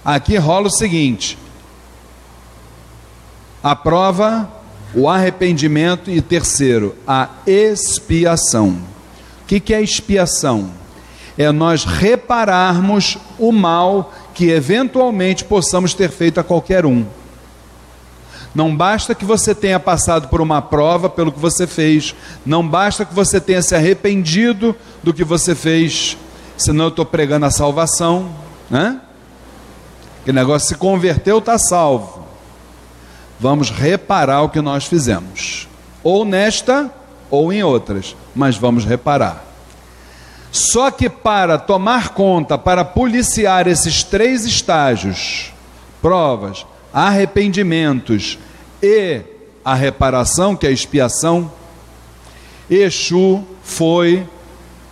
Aqui 0.03 0.37
rola 0.37 0.67
o 0.67 0.71
seguinte: 0.71 1.37
a 3.63 3.75
prova, 3.75 4.49
o 4.93 5.09
arrependimento 5.09 6.09
e 6.09 6.21
terceiro, 6.21 6.95
a 7.07 7.29
expiação. 7.45 8.69
O 9.41 9.45
que, 9.47 9.59
que 9.59 9.73
é 9.73 9.81
expiação? 9.81 10.71
É 11.37 11.51
nós 11.51 11.83
repararmos 11.83 13.17
o 13.37 13.51
mal 13.51 14.13
que 14.33 14.49
eventualmente 14.49 15.43
possamos 15.43 15.93
ter 15.93 16.09
feito 16.09 16.39
a 16.39 16.43
qualquer 16.43 16.85
um. 16.85 17.05
Não 18.55 18.73
basta 18.73 19.13
que 19.13 19.25
você 19.25 19.53
tenha 19.53 19.77
passado 19.81 20.29
por 20.29 20.39
uma 20.39 20.61
prova 20.61 21.09
pelo 21.09 21.29
que 21.29 21.39
você 21.39 21.67
fez, 21.67 22.15
não 22.45 22.65
basta 22.65 23.03
que 23.03 23.13
você 23.13 23.41
tenha 23.41 23.61
se 23.61 23.75
arrependido 23.75 24.73
do 25.03 25.13
que 25.13 25.25
você 25.25 25.53
fez, 25.53 26.17
senão 26.57 26.85
eu 26.85 26.89
estou 26.89 27.05
pregando 27.05 27.45
a 27.45 27.51
salvação, 27.51 28.29
né? 28.69 29.01
Que 30.23 30.31
negócio 30.31 30.69
se 30.69 30.75
converteu, 30.75 31.39
está 31.39 31.57
salvo. 31.59 32.25
Vamos 33.37 33.69
reparar 33.69 34.43
o 34.43 34.49
que 34.49 34.61
nós 34.61 34.85
fizemos, 34.85 35.67
ou 36.01 36.23
nesta 36.23 36.89
ou 37.29 37.51
em 37.51 37.61
outras, 37.61 38.15
mas 38.33 38.55
vamos 38.55 38.85
reparar. 38.85 39.43
Só 40.49 40.89
que 40.89 41.09
para 41.09 41.57
tomar 41.57 42.09
conta, 42.09 42.57
para 42.57 42.85
policiar 42.85 43.67
esses 43.67 44.01
três 44.01 44.45
estágios, 44.45 45.51
provas, 46.01 46.65
arrependimentos 46.95 48.39
e 48.81 49.21
a 49.65 49.75
reparação, 49.75 50.55
que 50.55 50.65
é 50.65 50.69
a 50.69 50.71
expiação, 50.71 51.51
Exu 52.69 53.43
foi 53.61 54.25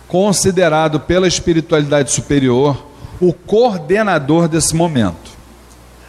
considerado 0.06 1.00
pela 1.00 1.26
espiritualidade 1.26 2.12
superior 2.12 2.86
o 3.18 3.32
coordenador 3.32 4.48
desse 4.48 4.76
momento. 4.76 5.32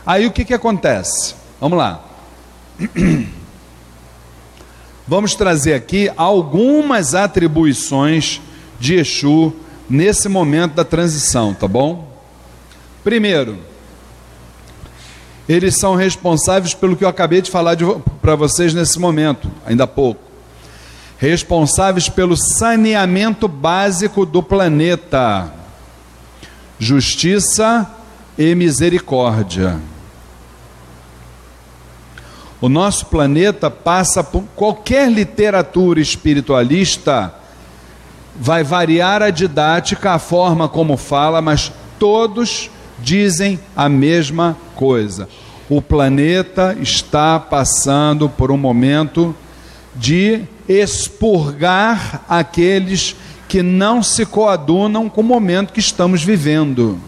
Aí 0.06 0.28
o 0.28 0.32
que, 0.32 0.44
que 0.44 0.54
acontece? 0.54 1.34
Vamos 1.62 1.78
lá. 1.78 2.04
Vamos 5.08 5.34
trazer 5.34 5.76
aqui 5.76 6.12
algumas 6.18 7.16
atribuições 7.16 8.42
de 8.78 8.96
Exu 8.96 9.54
nesse 9.90 10.28
momento 10.28 10.74
da 10.74 10.84
transição, 10.84 11.54
tá 11.54 11.70
bom? 11.70 12.12
Primeiro, 13.02 13.60
eles 15.48 15.78
são 15.78 15.96
responsáveis 15.96 16.74
pelo 16.74 16.96
que 16.96 17.04
eu 17.04 17.10
acabei 17.10 17.42
de 17.42 17.52
falar 17.52 17.78
para 18.22 18.36
vocês 18.36 18.74
nesse 18.74 19.00
momento, 19.00 19.50
ainda 19.66 19.84
há 19.84 19.88
pouco. 19.88 20.22
Responsáveis 21.18 22.10
pelo 22.10 22.36
saneamento 22.36 23.48
básico 23.48 24.26
do 24.26 24.44
planeta, 24.44 25.54
justiça 26.78 27.90
e 28.38 28.54
misericórdia. 28.56 29.80
O 32.60 32.68
nosso 32.68 33.06
planeta 33.06 33.70
passa 33.70 34.24
por 34.24 34.44
qualquer 34.56 35.12
literatura 35.12 36.02
espiritualista 36.02 37.34
vai 38.36 38.64
variar 38.64 39.22
a 39.22 39.30
didática, 39.30 40.12
a 40.12 40.20
forma 40.20 40.68
como 40.68 40.98
fala, 40.98 41.42
mas 41.42 41.72
todos 41.98 42.70
dizem 43.00 43.60
a 43.76 43.90
mesma 43.90 44.58
coisa. 44.76 45.28
O 45.70 45.82
planeta 45.82 46.78
está 46.80 47.40
passando 47.40 48.30
por 48.30 48.52
um 48.52 48.58
momento 48.58 49.36
de 49.96 50.44
expurgar 50.68 52.24
aqueles 52.28 53.16
que 53.48 53.64
não 53.64 54.04
se 54.04 54.26
coadunam 54.26 55.10
com 55.10 55.22
o 55.22 55.24
momento 55.24 55.74
que 55.74 55.80
estamos 55.80 56.24
vivendo. 56.24 57.00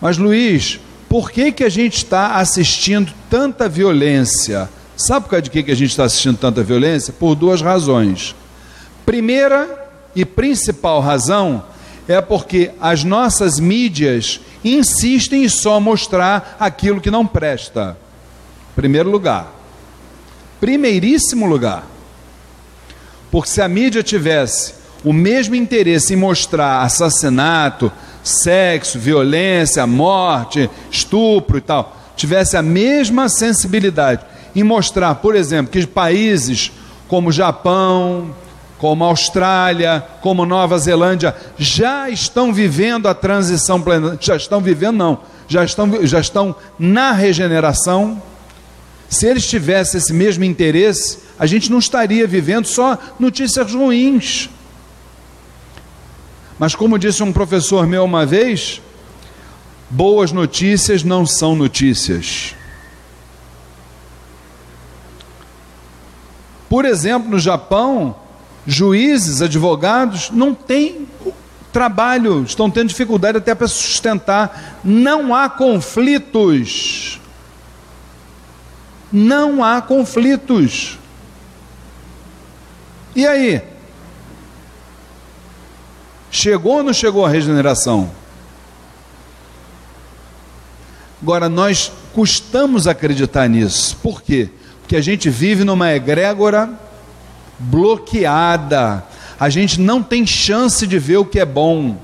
Mas 0.00 0.18
Luiz, 0.18 0.80
por 1.08 1.30
que, 1.30 1.50
que 1.52 1.64
a 1.64 1.68
gente 1.68 1.96
está 1.96 2.36
assistindo 2.36 3.12
tanta 3.28 3.68
violência? 3.68 4.68
Sabe 4.96 5.24
por 5.24 5.30
causa 5.30 5.42
de 5.42 5.50
que, 5.50 5.62
que 5.62 5.72
a 5.72 5.76
gente 5.76 5.90
está 5.90 6.04
assistindo 6.04 6.36
tanta 6.36 6.62
violência? 6.62 7.12
Por 7.12 7.34
duas 7.34 7.60
razões. 7.62 8.34
Primeira 9.04 9.90
e 10.14 10.24
principal 10.24 11.00
razão 11.00 11.64
é 12.10 12.20
porque 12.20 12.72
as 12.80 13.04
nossas 13.04 13.60
mídias 13.60 14.40
insistem 14.64 15.44
em 15.44 15.48
só 15.48 15.78
mostrar 15.78 16.56
aquilo 16.58 17.00
que 17.00 17.08
não 17.08 17.24
presta. 17.24 17.96
Primeiro 18.74 19.08
lugar. 19.08 19.54
Primeiríssimo 20.58 21.46
lugar. 21.46 21.86
Porque 23.30 23.48
se 23.48 23.62
a 23.62 23.68
mídia 23.68 24.02
tivesse 24.02 24.74
o 25.04 25.12
mesmo 25.12 25.54
interesse 25.54 26.14
em 26.14 26.16
mostrar 26.16 26.82
assassinato, 26.82 27.92
sexo, 28.24 28.98
violência, 28.98 29.86
morte, 29.86 30.68
estupro 30.90 31.58
e 31.58 31.60
tal, 31.60 31.96
tivesse 32.16 32.56
a 32.56 32.62
mesma 32.62 33.28
sensibilidade 33.28 34.24
em 34.56 34.64
mostrar, 34.64 35.14
por 35.14 35.36
exemplo, 35.36 35.70
que 35.70 35.86
países 35.86 36.72
como 37.06 37.30
Japão, 37.30 38.34
como 38.80 39.04
a 39.04 39.08
Austrália, 39.08 40.02
como 40.22 40.46
Nova 40.46 40.78
Zelândia, 40.78 41.36
já 41.58 42.08
estão 42.08 42.50
vivendo 42.50 43.08
a 43.08 43.14
transição 43.14 43.78
planetária, 43.78 44.18
já 44.22 44.36
estão 44.36 44.58
vivendo 44.58 44.96
não, 44.96 45.20
já 45.46 45.62
estão, 45.62 46.06
já 46.06 46.18
estão 46.18 46.56
na 46.78 47.12
regeneração. 47.12 48.22
Se 49.06 49.26
eles 49.26 49.46
tivessem 49.46 49.98
esse 49.98 50.14
mesmo 50.14 50.44
interesse, 50.44 51.18
a 51.38 51.44
gente 51.44 51.70
não 51.70 51.78
estaria 51.78 52.26
vivendo 52.26 52.64
só 52.64 52.96
notícias 53.18 53.70
ruins. 53.70 54.48
Mas 56.58 56.74
como 56.74 56.98
disse 56.98 57.22
um 57.22 57.34
professor 57.34 57.86
meu 57.86 58.02
uma 58.02 58.24
vez, 58.24 58.80
boas 59.90 60.32
notícias 60.32 61.04
não 61.04 61.26
são 61.26 61.54
notícias. 61.54 62.54
Por 66.66 66.86
exemplo, 66.86 67.30
no 67.30 67.38
Japão, 67.38 68.16
juízes, 68.66 69.42
advogados, 69.42 70.30
não 70.30 70.54
têm 70.54 71.08
trabalho, 71.72 72.42
estão 72.42 72.70
tendo 72.70 72.88
dificuldade 72.88 73.38
até 73.38 73.54
para 73.54 73.68
sustentar. 73.68 74.80
Não 74.84 75.34
há 75.34 75.48
conflitos. 75.48 77.20
Não 79.12 79.62
há 79.64 79.80
conflitos. 79.80 80.98
E 83.14 83.26
aí? 83.26 83.62
Chegou 86.30 86.76
ou 86.76 86.82
não 86.82 86.92
chegou 86.92 87.26
a 87.26 87.28
regeneração? 87.28 88.10
Agora, 91.20 91.48
nós 91.48 91.92
custamos 92.14 92.86
acreditar 92.86 93.48
nisso. 93.48 93.96
Por 94.02 94.22
quê? 94.22 94.48
Porque 94.80 94.96
a 94.96 95.00
gente 95.00 95.28
vive 95.28 95.64
numa 95.64 95.92
egrégora 95.92 96.70
bloqueada. 97.60 99.04
A 99.38 99.48
gente 99.48 99.80
não 99.80 100.02
tem 100.02 100.26
chance 100.26 100.86
de 100.86 100.98
ver 100.98 101.18
o 101.18 101.24
que 101.24 101.38
é 101.38 101.44
bom. 101.44 101.96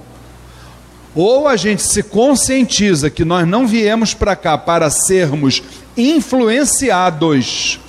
Ou 1.14 1.48
a 1.48 1.56
gente 1.56 1.82
se 1.82 2.02
conscientiza 2.02 3.08
que 3.08 3.24
nós 3.24 3.48
não 3.48 3.66
viemos 3.66 4.14
para 4.14 4.36
cá 4.36 4.56
para 4.58 4.90
sermos 4.90 5.62
influenciados 5.96 7.80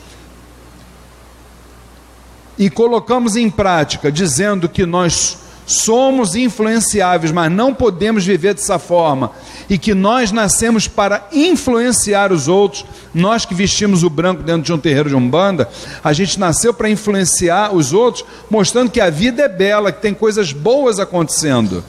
e 2.57 2.69
colocamos 2.69 3.35
em 3.35 3.49
prática, 3.49 4.11
dizendo 4.11 4.67
que 4.67 4.85
nós 4.85 5.37
somos 5.67 6.33
influenciáveis, 6.33 7.31
mas 7.33 7.51
não 7.51 7.73
podemos 7.73 8.25
viver 8.25 8.53
dessa 8.53 8.79
forma, 8.79 9.31
e 9.69 9.77
que 9.77 9.93
nós 9.93 10.31
nascemos 10.31 10.87
para 10.87 11.27
influenciar 11.33 12.31
os 12.31 12.47
outros, 12.47 12.85
nós 13.13 13.45
que 13.45 13.53
vestimos 13.53 14.01
o 14.01 14.09
branco 14.09 14.41
dentro 14.41 14.61
de 14.63 14.71
um 14.71 14.79
terreiro 14.79 15.09
de 15.09 15.15
umbanda, 15.15 15.69
a 16.01 16.13
gente 16.13 16.39
nasceu 16.39 16.73
para 16.73 16.89
influenciar 16.89 17.75
os 17.75 17.91
outros, 17.91 18.25
mostrando 18.49 18.89
que 18.89 19.01
a 19.01 19.09
vida 19.09 19.43
é 19.43 19.49
bela, 19.49 19.91
que 19.91 20.01
tem 20.01 20.13
coisas 20.13 20.53
boas 20.53 20.99
acontecendo. 20.99 21.83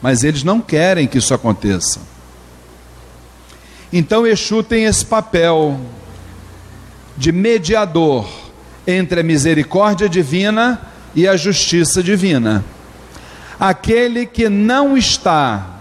Mas 0.00 0.24
eles 0.24 0.42
não 0.42 0.60
querem 0.60 1.06
que 1.06 1.18
isso 1.18 1.34
aconteça. 1.34 2.00
Então 3.92 4.26
Exu 4.26 4.62
tem 4.62 4.84
esse 4.84 5.04
papel 5.04 5.78
de 7.16 7.30
mediador 7.30 8.26
entre 8.86 9.20
a 9.20 9.22
misericórdia 9.22 10.08
divina 10.08 10.93
e 11.14 11.28
a 11.28 11.36
justiça 11.36 12.02
divina. 12.02 12.64
Aquele 13.58 14.26
que 14.26 14.48
não 14.48 14.96
está 14.96 15.74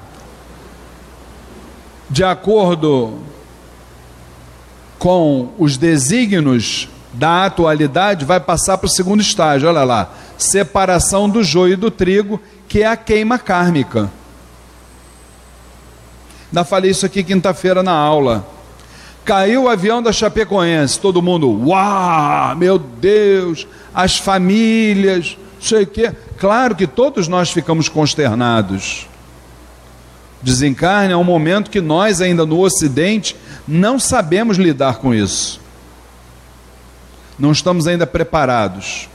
de 2.09 2.23
acordo 2.23 3.19
com 4.99 5.49
os 5.57 5.77
desígnios 5.77 6.87
da 7.13 7.45
atualidade, 7.45 8.25
vai 8.25 8.39
passar 8.39 8.77
para 8.77 8.87
o 8.87 8.89
segundo 8.89 9.21
estágio, 9.21 9.67
olha 9.67 9.83
lá, 9.83 10.11
separação 10.37 11.29
do 11.29 11.43
joio 11.43 11.73
e 11.73 11.75
do 11.77 11.91
trigo, 11.91 12.39
que 12.67 12.81
é 12.81 12.87
a 12.87 12.95
queima 12.97 13.37
kármica. 13.37 14.09
Ainda 16.51 16.63
falei 16.63 16.91
isso 16.91 17.05
aqui 17.05 17.23
quinta-feira 17.23 17.81
na 17.83 17.91
aula. 17.91 18.47
Caiu 19.25 19.63
o 19.63 19.69
avião 19.69 20.01
da 20.03 20.11
Chapecoense, 20.11 20.99
todo 20.99 21.21
mundo, 21.21 21.67
uau, 21.67 22.55
meu 22.55 22.77
Deus, 22.77 23.65
as 23.93 24.17
famílias, 24.17 25.37
sei 25.59 25.83
o 25.83 25.87
quê. 25.87 26.11
Claro 26.37 26.75
que 26.75 26.87
todos 26.87 27.27
nós 27.27 27.51
ficamos 27.51 27.87
consternados. 27.87 29.07
Desencarne 30.41 31.13
é 31.13 31.17
um 31.17 31.23
momento 31.23 31.71
que 31.71 31.79
nós, 31.79 32.19
ainda 32.19 32.45
no 32.45 32.59
Ocidente, 32.59 33.35
não 33.67 33.97
sabemos 33.97 34.57
lidar 34.57 34.97
com 34.97 35.13
isso. 35.13 35.61
Não 37.39 37.51
estamos 37.51 37.87
ainda 37.87 38.05
preparados. 38.05 39.07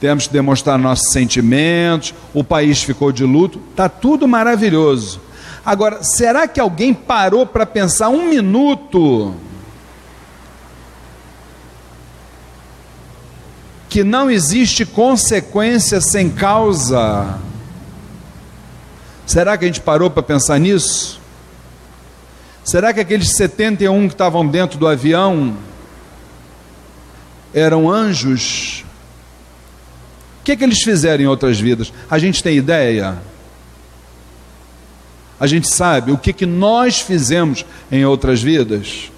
Temos 0.00 0.28
que 0.28 0.32
demonstrar 0.32 0.78
nossos 0.78 1.12
sentimentos, 1.12 2.14
o 2.32 2.44
país 2.44 2.80
ficou 2.82 3.10
de 3.10 3.24
luto, 3.24 3.60
está 3.70 3.88
tudo 3.88 4.28
maravilhoso. 4.28 5.20
Agora, 5.66 6.04
será 6.04 6.46
que 6.46 6.60
alguém 6.60 6.94
parou 6.94 7.44
para 7.44 7.66
pensar 7.66 8.08
um 8.08 8.28
minuto 8.28 9.34
que 13.88 14.04
não 14.04 14.30
existe 14.30 14.84
consequência 14.84 16.00
sem 16.00 16.30
causa? 16.30 17.38
Será 19.26 19.56
que 19.56 19.64
a 19.64 19.68
gente 19.68 19.80
parou 19.80 20.10
para 20.10 20.22
pensar 20.22 20.58
nisso? 20.58 21.20
Será 22.64 22.92
que 22.92 23.00
aqueles 23.00 23.34
71 23.36 24.08
que 24.08 24.14
estavam 24.14 24.46
dentro 24.46 24.78
do 24.78 24.86
avião 24.86 25.56
eram 27.54 27.90
anjos? 27.90 28.84
O 30.40 30.44
que, 30.44 30.52
é 30.52 30.56
que 30.56 30.64
eles 30.64 30.82
fizeram 30.82 31.24
em 31.24 31.26
outras 31.26 31.58
vidas? 31.58 31.92
A 32.10 32.18
gente 32.18 32.42
tem 32.42 32.56
ideia? 32.56 33.18
A 35.40 35.46
gente 35.46 35.72
sabe 35.72 36.10
o 36.10 36.18
que, 36.18 36.32
que 36.32 36.46
nós 36.46 37.00
fizemos 37.00 37.64
em 37.90 38.04
outras 38.04 38.42
vidas? 38.42 39.10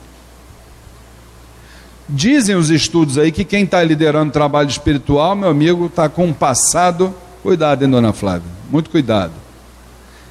Dizem 2.12 2.56
os 2.56 2.70
estudos 2.70 3.16
aí 3.18 3.30
que 3.30 3.44
quem 3.44 3.62
está 3.62 3.82
liderando 3.84 4.32
trabalho 4.32 4.68
espiritual, 4.68 5.36
meu 5.36 5.48
amigo, 5.48 5.86
está 5.86 6.08
com 6.08 6.26
um 6.26 6.32
passado. 6.32 7.14
Cuidado, 7.40 7.84
hein, 7.84 7.90
dona 7.90 8.12
Flávia? 8.12 8.50
Muito 8.68 8.90
cuidado. 8.90 9.32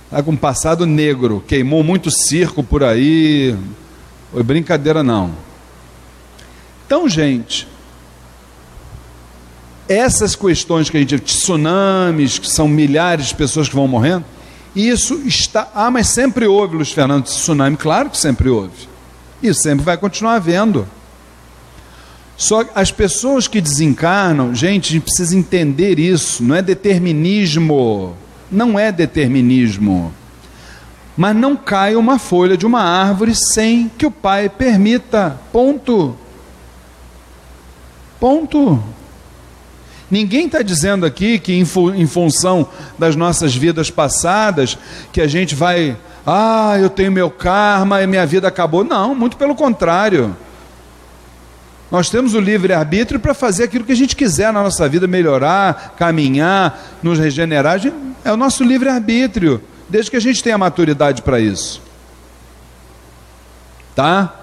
Está 0.05 0.21
com 0.21 0.31
um 0.31 0.37
passado 0.37 0.85
negro, 0.85 1.41
queimou 1.47 1.81
muito 1.81 2.11
circo 2.11 2.61
por 2.61 2.83
aí. 2.83 3.55
Foi 4.33 4.43
brincadeira, 4.43 5.01
não. 5.01 5.31
Então, 6.85 7.07
gente, 7.07 7.65
essas 9.87 10.35
questões 10.35 10.89
que 10.89 10.97
a 10.97 10.99
gente. 10.99 11.17
tsunamis, 11.17 12.39
que 12.39 12.49
são 12.49 12.67
milhares 12.67 13.27
de 13.27 13.35
pessoas 13.35 13.69
que 13.69 13.75
vão 13.75 13.87
morrendo, 13.87 14.25
isso 14.75 15.21
está. 15.25 15.71
Ah, 15.73 15.89
mas 15.89 16.07
sempre 16.07 16.45
houve, 16.45 16.75
Luiz 16.75 16.91
Fernando, 16.91 17.23
tsunami. 17.23 17.77
Claro 17.77 18.09
que 18.09 18.17
sempre 18.17 18.49
houve. 18.49 18.89
Isso 19.41 19.61
sempre 19.61 19.85
vai 19.85 19.97
continuar 19.97 20.35
havendo. 20.35 20.85
Só 22.39 22.63
as 22.73 22.89
pessoas 22.89 23.49
que 23.49 23.59
desencarnam, 23.59 24.55
gente, 24.55 24.87
a 24.87 24.91
gente 24.93 25.03
precisa 25.03 25.35
entender 25.35 25.99
isso, 25.99 26.41
não 26.41 26.55
é 26.55 26.61
determinismo, 26.61 28.15
não 28.49 28.79
é 28.79 28.93
determinismo. 28.93 30.13
Mas 31.17 31.35
não 31.35 31.57
cai 31.57 31.97
uma 31.97 32.17
folha 32.17 32.55
de 32.55 32.65
uma 32.65 32.81
árvore 32.81 33.35
sem 33.35 33.91
que 33.97 34.05
o 34.05 34.11
pai 34.11 34.47
permita. 34.47 35.37
Ponto. 35.51 36.15
Ponto. 38.21 38.81
Ninguém 40.09 40.45
está 40.45 40.61
dizendo 40.61 41.05
aqui 41.05 41.39
que, 41.39 41.51
em, 41.51 41.65
em, 41.97 42.07
função 42.07 42.69
das 42.97 43.17
nossas 43.17 43.53
vidas 43.53 43.91
passadas, 43.91 44.77
que 45.11 45.19
a 45.19 45.27
gente 45.27 45.55
vai, 45.55 45.97
ah, 46.25 46.77
eu 46.79 46.89
tenho 46.89 47.11
meu 47.11 47.29
karma 47.29 48.01
e 48.01 48.07
minha 48.07 48.25
vida 48.25 48.47
acabou. 48.47 48.85
Não, 48.85 49.13
muito 49.13 49.35
pelo 49.35 49.55
contrário. 49.55 50.33
Nós 51.91 52.09
temos 52.09 52.35
o 52.35 52.39
livre-arbítrio 52.39 53.19
para 53.19 53.33
fazer 53.33 53.63
aquilo 53.63 53.83
que 53.83 53.91
a 53.91 53.95
gente 53.95 54.15
quiser 54.15 54.53
na 54.53 54.61
nossa 54.61 54.87
vida, 54.87 55.07
melhorar, 55.07 55.95
caminhar, 55.97 56.99
nos 57.01 57.17
regenerar. 57.17 57.81
É 58.23 58.31
o 58.31 58.37
nosso 58.37 58.63
livre-arbítrio, 58.63 59.61
desde 59.89 60.11
que 60.11 60.17
a 60.17 60.21
gente 60.21 60.43
tenha 60.43 60.57
maturidade 60.57 61.23
para 61.23 61.39
isso. 61.39 61.81
Tá? 63.95 64.35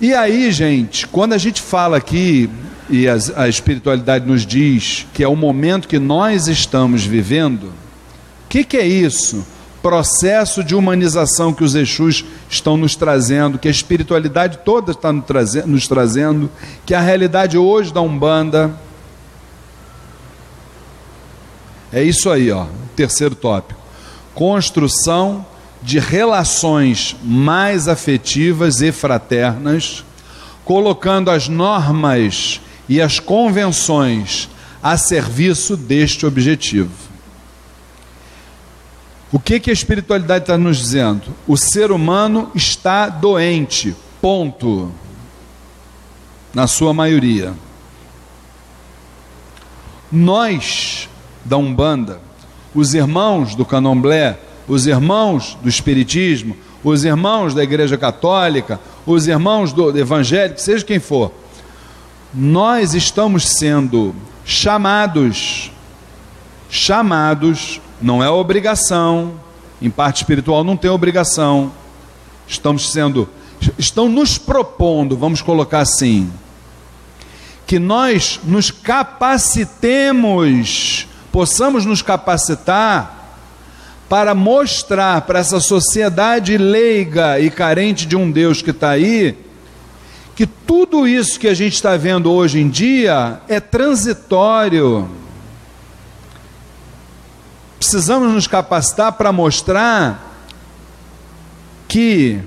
E 0.00 0.14
aí, 0.14 0.52
gente, 0.52 1.08
quando 1.08 1.32
a 1.32 1.38
gente 1.38 1.60
fala 1.60 1.96
aqui, 1.96 2.48
e 2.88 3.08
a, 3.08 3.16
a 3.36 3.48
espiritualidade 3.48 4.26
nos 4.26 4.46
diz 4.46 5.06
que 5.12 5.24
é 5.24 5.28
o 5.28 5.34
momento 5.34 5.88
que 5.88 5.98
nós 5.98 6.46
estamos 6.46 7.04
vivendo, 7.04 7.64
o 7.64 8.48
que, 8.48 8.62
que 8.62 8.76
é 8.76 8.86
isso? 8.86 9.44
processo 9.84 10.64
de 10.64 10.74
humanização 10.74 11.52
que 11.52 11.62
os 11.62 11.74
Exus 11.74 12.24
estão 12.54 12.76
nos 12.76 12.94
trazendo, 12.96 13.58
que 13.58 13.68
a 13.68 13.70
espiritualidade 13.70 14.58
toda 14.64 14.92
está 14.92 15.12
nos 15.12 15.88
trazendo, 15.88 16.50
que 16.86 16.94
a 16.94 17.00
realidade 17.00 17.58
hoje 17.58 17.92
da 17.92 18.00
Umbanda. 18.00 18.74
É 21.92 22.02
isso 22.02 22.30
aí, 22.30 22.50
ó, 22.50 22.66
terceiro 22.96 23.34
tópico. 23.34 23.80
Construção 24.34 25.46
de 25.82 25.98
relações 25.98 27.14
mais 27.22 27.88
afetivas 27.88 28.80
e 28.80 28.90
fraternas, 28.90 30.04
colocando 30.64 31.30
as 31.30 31.48
normas 31.48 32.60
e 32.88 33.00
as 33.00 33.20
convenções 33.20 34.48
a 34.82 34.96
serviço 34.96 35.76
deste 35.76 36.26
objetivo. 36.26 37.13
O 39.34 39.40
que, 39.40 39.58
que 39.58 39.68
a 39.68 39.72
espiritualidade 39.72 40.44
está 40.44 40.56
nos 40.56 40.78
dizendo? 40.78 41.22
O 41.44 41.56
ser 41.56 41.90
humano 41.90 42.52
está 42.54 43.08
doente, 43.08 43.92
ponto. 44.22 44.92
Na 46.54 46.68
sua 46.68 46.94
maioria. 46.94 47.52
Nós, 50.12 51.08
da 51.44 51.56
Umbanda, 51.56 52.20
os 52.72 52.94
irmãos 52.94 53.56
do 53.56 53.64
Candomblé, 53.64 54.38
os 54.68 54.86
irmãos 54.86 55.58
do 55.60 55.68
Espiritismo, 55.68 56.56
os 56.84 57.04
irmãos 57.04 57.54
da 57.54 57.64
Igreja 57.64 57.98
Católica, 57.98 58.78
os 59.04 59.26
irmãos 59.26 59.72
do 59.72 59.98
Evangélico, 59.98 60.60
seja 60.60 60.84
quem 60.84 61.00
for, 61.00 61.32
nós 62.32 62.94
estamos 62.94 63.48
sendo 63.48 64.14
chamados, 64.44 65.72
chamados 66.70 67.80
não 68.04 68.22
é 68.22 68.28
obrigação, 68.28 69.40
em 69.80 69.88
parte 69.88 70.18
espiritual 70.18 70.62
não 70.62 70.76
tem 70.76 70.90
obrigação. 70.90 71.72
Estamos 72.46 72.92
sendo, 72.92 73.26
estão 73.78 74.10
nos 74.10 74.36
propondo, 74.36 75.16
vamos 75.16 75.40
colocar 75.40 75.80
assim, 75.80 76.30
que 77.66 77.78
nós 77.78 78.38
nos 78.44 78.70
capacitemos, 78.70 81.08
possamos 81.32 81.86
nos 81.86 82.02
capacitar 82.02 83.40
para 84.06 84.34
mostrar 84.34 85.22
para 85.22 85.38
essa 85.38 85.58
sociedade 85.58 86.58
leiga 86.58 87.40
e 87.40 87.48
carente 87.48 88.04
de 88.04 88.14
um 88.14 88.30
Deus 88.30 88.60
que 88.60 88.68
está 88.68 88.90
aí, 88.90 89.34
que 90.36 90.46
tudo 90.46 91.08
isso 91.08 91.40
que 91.40 91.48
a 91.48 91.54
gente 91.54 91.72
está 91.72 91.96
vendo 91.96 92.30
hoje 92.30 92.60
em 92.60 92.68
dia 92.68 93.40
é 93.48 93.60
transitório 93.60 95.23
precisamos 97.94 98.32
nos 98.32 98.48
capacitar 98.48 99.12
para 99.12 99.30
mostrar 99.30 100.34
que 101.86 102.40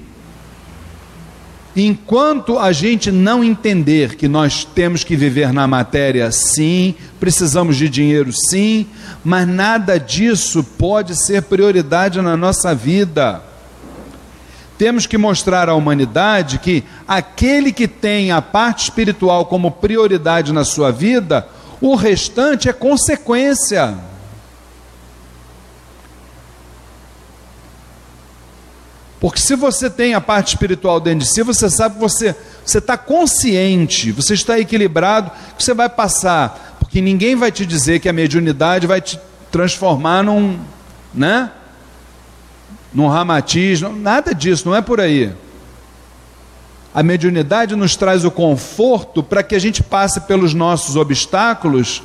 Enquanto 1.80 2.58
a 2.58 2.72
gente 2.72 3.12
não 3.12 3.44
entender 3.44 4.16
que 4.16 4.28
nós 4.28 4.66
temos 4.66 5.04
que 5.04 5.16
viver 5.16 5.54
na 5.54 5.68
matéria, 5.68 6.32
sim, 6.32 6.96
precisamos 7.20 7.78
de 7.78 7.88
dinheiro, 7.88 8.32
sim, 8.34 8.88
mas 9.24 9.48
nada 9.48 10.00
disso 10.00 10.64
pode 10.64 11.16
ser 11.16 11.44
prioridade 11.44 12.20
na 12.20 12.36
nossa 12.36 12.74
vida. 12.74 13.44
Temos 14.76 15.06
que 15.06 15.20
mostrar 15.20 15.70
à 15.70 15.76
humanidade 15.76 16.58
que 16.58 16.84
aquele 17.08 17.72
que 17.72 17.88
tem 17.88 18.32
a 18.32 18.42
parte 18.42 18.86
espiritual 18.86 19.46
como 19.46 19.70
prioridade 19.70 20.52
na 20.52 20.66
sua 20.66 20.92
vida, 20.92 21.48
o 21.80 21.94
restante 21.94 22.68
é 22.68 22.74
consequência. 22.74 24.17
Porque 29.20 29.40
se 29.40 29.56
você 29.56 29.90
tem 29.90 30.14
a 30.14 30.22
parte 30.22 30.50
espiritual 30.50 31.00
dentro 31.00 31.20
de 31.20 31.32
si, 31.32 31.42
você 31.42 31.70
sabe 31.70 31.96
que 31.96 32.02
você 32.02 32.36
você 32.68 32.80
está 32.80 32.98
consciente, 32.98 34.12
você 34.12 34.34
está 34.34 34.60
equilibrado, 34.60 35.32
que 35.58 35.64
você 35.64 35.74
vai 35.74 35.88
passar, 35.88 36.78
porque 36.80 37.00
ninguém 37.00 37.34
vai 37.34 37.50
te 37.50 37.66
dizer 37.66 38.00
que 38.00 38.10
a 38.10 38.14
mediunidade 38.14 38.86
vai 38.86 39.00
te 39.00 39.18
transformar 39.50 40.22
num, 40.24 40.60
né? 41.14 41.50
Num 42.94 43.08
ramatismo, 43.08 43.96
nada 43.96 44.36
disso, 44.36 44.68
não 44.68 44.76
é 44.76 44.82
por 44.82 45.00
aí. 45.00 45.34
A 46.94 47.02
mediunidade 47.02 47.74
nos 47.76 47.96
traz 47.96 48.26
o 48.26 48.32
conforto 48.32 49.24
para 49.24 49.44
que 49.44 49.56
a 49.56 49.60
gente 49.60 49.82
passe 49.82 50.20
pelos 50.22 50.54
nossos 50.54 50.98
obstáculos 50.98 52.04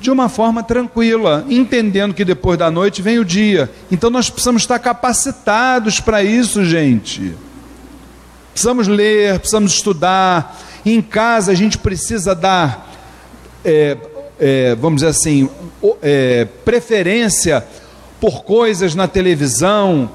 de 0.00 0.10
uma 0.10 0.28
forma 0.28 0.62
tranquila, 0.62 1.44
entendendo 1.48 2.14
que 2.14 2.24
depois 2.24 2.58
da 2.58 2.70
noite 2.70 3.02
vem 3.02 3.18
o 3.18 3.24
dia. 3.24 3.70
Então 3.90 4.10
nós 4.10 4.30
precisamos 4.30 4.62
estar 4.62 4.78
capacitados 4.78 6.00
para 6.00 6.22
isso, 6.22 6.64
gente. 6.64 7.34
Precisamos 8.52 8.86
ler, 8.86 9.38
precisamos 9.38 9.72
estudar. 9.72 10.58
Em 10.86 11.02
casa 11.02 11.52
a 11.52 11.54
gente 11.54 11.78
precisa 11.78 12.34
dar, 12.34 12.92
é, 13.64 13.96
é, 14.38 14.74
vamos 14.76 15.00
dizer 15.00 15.10
assim, 15.10 15.48
é, 16.00 16.46
preferência 16.64 17.64
por 18.20 18.44
coisas 18.44 18.94
na 18.94 19.08
televisão 19.08 20.10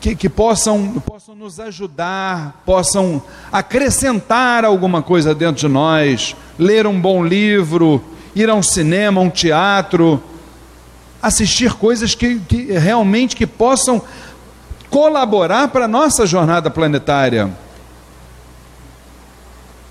que, 0.00 0.14
que 0.14 0.28
possam, 0.28 1.00
possam 1.04 1.34
nos 1.34 1.58
ajudar, 1.60 2.62
possam 2.64 3.22
acrescentar 3.50 4.64
alguma 4.64 5.02
coisa 5.02 5.34
dentro 5.34 5.60
de 5.60 5.68
nós. 5.68 6.36
Ler 6.58 6.86
um 6.86 7.00
bom 7.00 7.24
livro 7.24 8.02
ir 8.34 8.48
a 8.48 8.54
um 8.54 8.62
cinema, 8.62 9.20
um 9.20 9.30
teatro, 9.30 10.22
assistir 11.22 11.74
coisas 11.74 12.14
que, 12.14 12.38
que 12.40 12.72
realmente 12.72 13.34
que 13.34 13.46
possam 13.46 14.02
colaborar 14.90 15.68
para 15.68 15.84
a 15.84 15.88
nossa 15.88 16.26
jornada 16.26 16.70
planetária. 16.70 17.50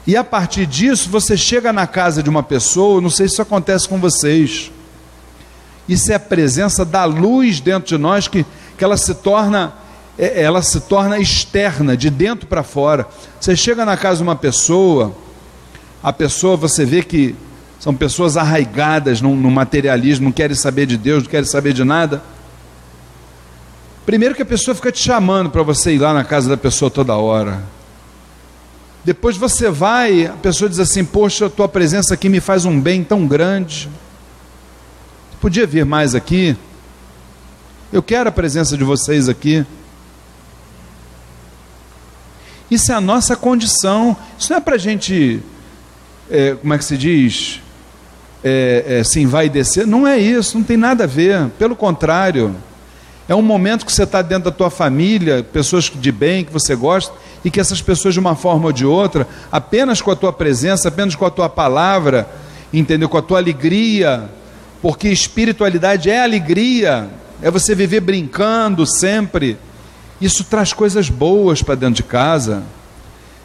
E 0.05 0.15
a 0.15 0.23
partir 0.23 0.65
disso, 0.65 1.09
você 1.09 1.35
chega 1.35 1.73
na 1.73 1.85
casa 1.85 2.23
de 2.23 2.29
uma 2.29 2.41
pessoa, 2.41 3.01
não 3.01 3.09
sei 3.09 3.27
se 3.27 3.33
isso 3.33 3.41
acontece 3.41 3.87
com 3.89 3.99
vocês. 3.99 4.71
Isso 5.87 6.11
é 6.11 6.15
a 6.15 6.19
presença 6.19 6.85
da 6.85 7.03
luz 7.05 7.59
dentro 7.59 7.89
de 7.89 7.97
nós 7.97 8.27
que, 8.27 8.45
que 8.77 8.83
ela 8.83 8.97
se 8.97 9.13
torna 9.15 9.73
é, 10.17 10.41
ela 10.41 10.61
se 10.63 10.81
torna 10.81 11.19
externa, 11.19 11.95
de 11.95 12.09
dentro 12.09 12.47
para 12.47 12.63
fora. 12.63 13.07
Você 13.39 13.55
chega 13.55 13.85
na 13.85 13.95
casa 13.95 14.17
de 14.17 14.23
uma 14.23 14.35
pessoa, 14.35 15.15
a 16.01 16.11
pessoa 16.11 16.57
você 16.57 16.83
vê 16.85 17.03
que 17.03 17.35
são 17.79 17.93
pessoas 17.93 18.37
arraigadas 18.37 19.21
no, 19.21 19.35
no 19.35 19.51
materialismo, 19.51 20.25
não 20.25 20.31
querem 20.31 20.55
saber 20.55 20.85
de 20.85 20.97
Deus, 20.97 21.23
não 21.23 21.29
querem 21.29 21.47
saber 21.47 21.73
de 21.73 21.83
nada. 21.83 22.21
Primeiro 24.05 24.33
que 24.33 24.41
a 24.41 24.45
pessoa 24.45 24.73
fica 24.73 24.91
te 24.91 24.99
chamando 24.99 25.49
para 25.49 25.61
você 25.63 25.93
ir 25.93 25.99
lá 25.99 26.13
na 26.13 26.23
casa 26.23 26.49
da 26.49 26.57
pessoa 26.57 26.89
toda 26.89 27.15
hora. 27.15 27.61
Depois 29.03 29.37
você 29.37 29.69
vai, 29.69 30.25
a 30.25 30.33
pessoa 30.33 30.69
diz 30.69 30.79
assim: 30.79 31.05
Poxa, 31.05 31.45
a 31.45 31.49
tua 31.49 31.67
presença 31.67 32.13
aqui 32.13 32.29
me 32.29 32.39
faz 32.39 32.65
um 32.65 32.79
bem 32.79 33.03
tão 33.03 33.27
grande. 33.27 33.89
Podia 35.39 35.67
vir 35.67 35.85
mais 35.85 36.15
aqui? 36.15 36.57
Eu 37.91 38.01
quero 38.01 38.27
a 38.27 38.31
presença 38.31 38.75
de 38.75 38.83
vocês 38.83 39.29
aqui. 39.29 39.65
Isso 42.69 42.91
é 42.91 42.95
a 42.95 43.01
nossa 43.01 43.35
condição. 43.35 44.17
Isso 44.37 44.51
não 44.51 44.57
é 44.57 44.61
para 44.61 44.75
a 44.75 44.79
gente, 44.79 45.41
é, 46.29 46.55
como 46.55 46.73
é 46.73 46.77
que 46.77 46.83
se 46.83 46.97
diz? 46.97 47.61
É, 48.43 48.99
é, 48.99 49.03
se 49.03 49.21
envaidecer. 49.21 49.85
Não 49.85 50.07
é 50.07 50.17
isso, 50.17 50.57
não 50.57 50.63
tem 50.63 50.77
nada 50.77 51.03
a 51.03 51.07
ver. 51.07 51.47
Pelo 51.57 51.75
contrário, 51.75 52.55
é 53.27 53.35
um 53.35 53.41
momento 53.41 53.85
que 53.85 53.91
você 53.91 54.03
está 54.03 54.21
dentro 54.21 54.45
da 54.45 54.51
tua 54.51 54.69
família, 54.69 55.43
pessoas 55.43 55.91
de 55.93 56.11
bem 56.11 56.45
que 56.45 56.53
você 56.53 56.75
gosta, 56.75 57.13
e 57.43 57.51
que 57.51 57.59
essas 57.59 57.81
pessoas, 57.81 58.13
de 58.13 58.19
uma 58.19 58.35
forma 58.35 58.67
ou 58.67 58.71
de 58.71 58.85
outra, 58.85 59.27
apenas 59.51 60.01
com 60.01 60.11
a 60.11 60.15
tua 60.15 60.31
presença, 60.31 60.87
apenas 60.87 61.15
com 61.15 61.25
a 61.25 61.29
tua 61.29 61.49
palavra, 61.49 62.27
entendeu? 62.73 63.09
Com 63.09 63.17
a 63.17 63.21
tua 63.21 63.37
alegria, 63.37 64.29
porque 64.81 65.09
espiritualidade 65.09 66.09
é 66.09 66.23
alegria, 66.23 67.09
é 67.41 67.51
você 67.51 67.75
viver 67.75 68.01
brincando 68.01 68.85
sempre. 68.85 69.57
Isso 70.19 70.43
traz 70.43 70.73
coisas 70.73 71.09
boas 71.09 71.61
para 71.61 71.75
dentro 71.75 71.95
de 71.95 72.03
casa. 72.03 72.63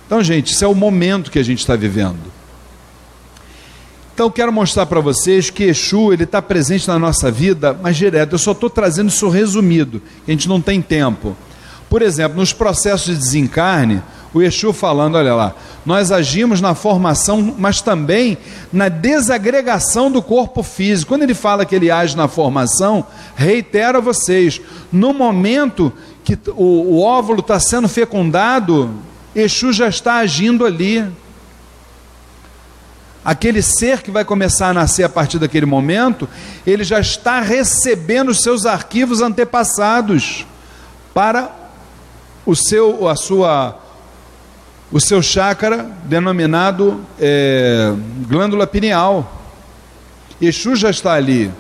Então, 0.07 0.23
gente, 0.23 0.53
isso 0.53 0.65
é 0.65 0.69
o 0.69 0.75
momento 0.75 1.31
que 1.31 1.39
a 1.39 1.43
gente 1.45 1.61
está 1.61 1.75
vivendo. 1.75 2.42
Então 4.15 4.31
quero 4.31 4.53
mostrar 4.53 4.85
para 4.85 5.01
vocês 5.01 5.49
que 5.49 5.65
Exu 5.65 6.13
ele 6.13 6.25
está 6.25 6.43
presente 6.43 6.87
na 6.87 6.99
nossa 6.99 7.31
vida, 7.31 7.79
mas 7.83 7.97
direto. 7.97 8.35
Eu 8.35 8.39
só 8.39 8.53
estou 8.53 8.69
trazendo 8.69 9.09
isso 9.09 9.29
resumido. 9.29 10.03
A 10.29 10.31
gente 10.31 10.49
não 10.49 10.61
tem 10.61 10.83
tempo. 10.83 11.35
Por 11.89 12.03
exemplo, 12.03 12.37
nos 12.37 12.53
processos 12.53 13.07
de 13.07 13.17
desencarne, 13.17 14.03
o 14.35 14.43
Exu 14.43 14.73
falando, 14.73 15.17
olha 15.17 15.35
lá, 15.35 15.55
nós 15.85 16.13
agimos 16.13 16.61
na 16.61 16.75
formação, 16.75 17.55
mas 17.59 17.81
também 17.81 18.37
na 18.73 18.89
desagregação 18.89 20.11
do 20.11 20.23
corpo 20.23 20.63
físico. 20.63 21.09
Quando 21.09 21.23
ele 21.23 21.35
fala 21.35 21.65
que 21.65 21.75
ele 21.75 21.91
age 21.91 22.17
na 22.17 22.29
formação, 22.29 23.07
reitero 23.35 23.99
a 23.99 24.01
vocês, 24.01 24.61
no 24.93 25.15
momento 25.15 25.93
que 26.23 26.39
o, 26.49 26.97
o 26.97 27.03
óvulo 27.03 27.41
está 27.41 27.59
sendo 27.59 27.89
fecundado, 27.89 28.91
Exu 29.35 29.73
já 29.73 29.89
está 29.89 30.17
agindo 30.17 30.67
ali 30.67 31.07
aquele 33.25 33.63
ser 33.63 34.03
que 34.03 34.11
vai 34.11 34.25
começar 34.25 34.69
a 34.69 34.75
nascer 34.75 35.05
a 35.05 35.09
partir 35.09 35.39
daquele 35.39 35.67
momento, 35.67 36.29
ele 36.67 36.85
já 36.85 37.01
está 37.01 37.41
recebendo 37.41 38.31
os 38.31 38.41
seus 38.41 38.67
arquivos 38.67 39.21
antepassados 39.21 40.47
para 41.15 41.51
o 42.45 42.57
seu, 42.57 43.09
a 43.09 43.15
sua, 43.15 43.79
o 44.91 45.01
seu 45.01 45.23
chácara 45.23 45.91
denominado 46.05 47.05
é, 47.21 47.93
glândula 48.29 48.67
pineal. 48.67 49.41
Exu 50.41 50.75
já 50.75 50.91
está 50.91 51.13
ali. 51.13 51.53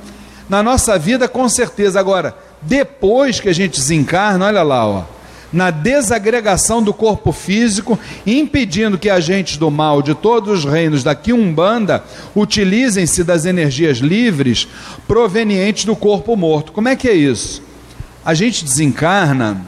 Na 0.48 0.62
nossa 0.62 0.98
vida, 0.98 1.28
com 1.28 1.48
certeza. 1.48 2.00
Agora, 2.00 2.36
depois 2.60 3.38
que 3.38 3.48
a 3.48 3.54
gente 3.54 3.78
desencarna, 3.78 4.46
olha 4.46 4.62
lá, 4.62 4.86
ó 4.86 5.04
na 5.52 5.70
desagregação 5.70 6.82
do 6.82 6.94
corpo 6.94 7.30
físico, 7.30 7.98
impedindo 8.26 8.96
que 8.96 9.10
agentes 9.10 9.56
do 9.56 9.70
mal 9.70 10.00
de 10.00 10.14
todos 10.14 10.60
os 10.60 10.64
reinos 10.64 11.04
da 11.04 11.14
Quiumbanda 11.14 12.02
utilizem-se 12.34 13.22
das 13.22 13.44
energias 13.44 13.98
livres 13.98 14.66
provenientes 15.06 15.84
do 15.84 15.94
corpo 15.94 16.34
morto. 16.36 16.72
Como 16.72 16.88
é 16.88 16.96
que 16.96 17.08
é 17.08 17.14
isso? 17.14 17.62
A 18.24 18.34
gente 18.34 18.64
desencarna, 18.64 19.66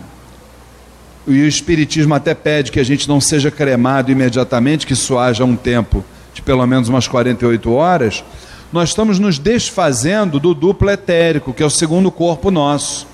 e 1.26 1.42
o 1.42 1.48
Espiritismo 1.48 2.14
até 2.14 2.34
pede 2.34 2.70
que 2.70 2.80
a 2.80 2.84
gente 2.84 3.08
não 3.08 3.20
seja 3.20 3.50
cremado 3.50 4.12
imediatamente, 4.12 4.86
que 4.86 4.92
isso 4.92 5.18
haja 5.18 5.44
um 5.44 5.56
tempo 5.56 6.04
de 6.32 6.42
pelo 6.42 6.66
menos 6.66 6.88
umas 6.88 7.08
48 7.08 7.72
horas. 7.72 8.24
Nós 8.72 8.90
estamos 8.90 9.18
nos 9.18 9.38
desfazendo 9.38 10.40
do 10.40 10.52
duplo 10.52 10.90
etérico, 10.90 11.52
que 11.52 11.62
é 11.62 11.66
o 11.66 11.70
segundo 11.70 12.10
corpo 12.10 12.50
nosso. 12.50 13.06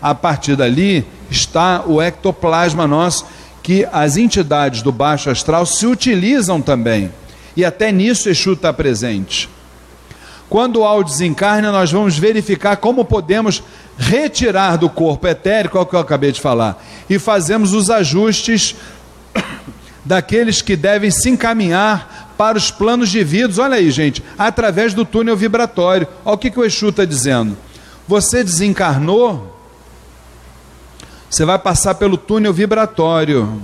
A 0.00 0.14
partir 0.14 0.56
dali, 0.56 1.04
está 1.30 1.82
o 1.86 2.00
ectoplasma 2.00 2.86
nosso, 2.86 3.26
que 3.62 3.86
as 3.92 4.16
entidades 4.16 4.82
do 4.82 4.92
baixo 4.92 5.28
astral 5.30 5.66
se 5.66 5.86
utilizam 5.86 6.60
também. 6.60 7.12
E 7.56 7.64
até 7.64 7.90
nisso 7.92 8.28
Exu 8.28 8.52
está 8.52 8.72
presente. 8.72 9.48
Quando 10.48 10.84
há 10.84 10.94
o 10.94 11.04
desencarne, 11.04 11.68
nós 11.68 11.92
vamos 11.92 12.16
verificar 12.16 12.76
como 12.76 13.04
podemos 13.04 13.62
retirar 13.98 14.78
do 14.78 14.88
corpo 14.88 15.26
etérico, 15.26 15.76
é 15.76 15.80
o 15.80 15.86
que 15.86 15.94
eu 15.94 16.00
acabei 16.00 16.32
de 16.32 16.40
falar, 16.40 16.82
e 17.10 17.18
fazemos 17.18 17.74
os 17.74 17.90
ajustes 17.90 18.74
daqueles 20.04 20.62
que 20.62 20.74
devem 20.74 21.10
se 21.10 21.28
encaminhar 21.28 22.32
para 22.38 22.56
os 22.56 22.70
planos 22.70 23.10
de 23.10 23.22
vida. 23.24 23.60
Olha 23.60 23.76
aí, 23.76 23.90
gente, 23.90 24.22
através 24.38 24.94
do 24.94 25.04
túnel 25.04 25.36
vibratório. 25.36 26.06
Olha 26.24 26.34
o 26.34 26.38
que, 26.38 26.50
que 26.50 26.60
o 26.60 26.64
Exu 26.64 26.88
está 26.88 27.04
dizendo. 27.04 27.56
Você 28.06 28.42
desencarnou, 28.42 29.57
você 31.30 31.44
vai 31.44 31.58
passar 31.58 31.94
pelo 31.94 32.16
túnel 32.16 32.52
vibratório. 32.52 33.60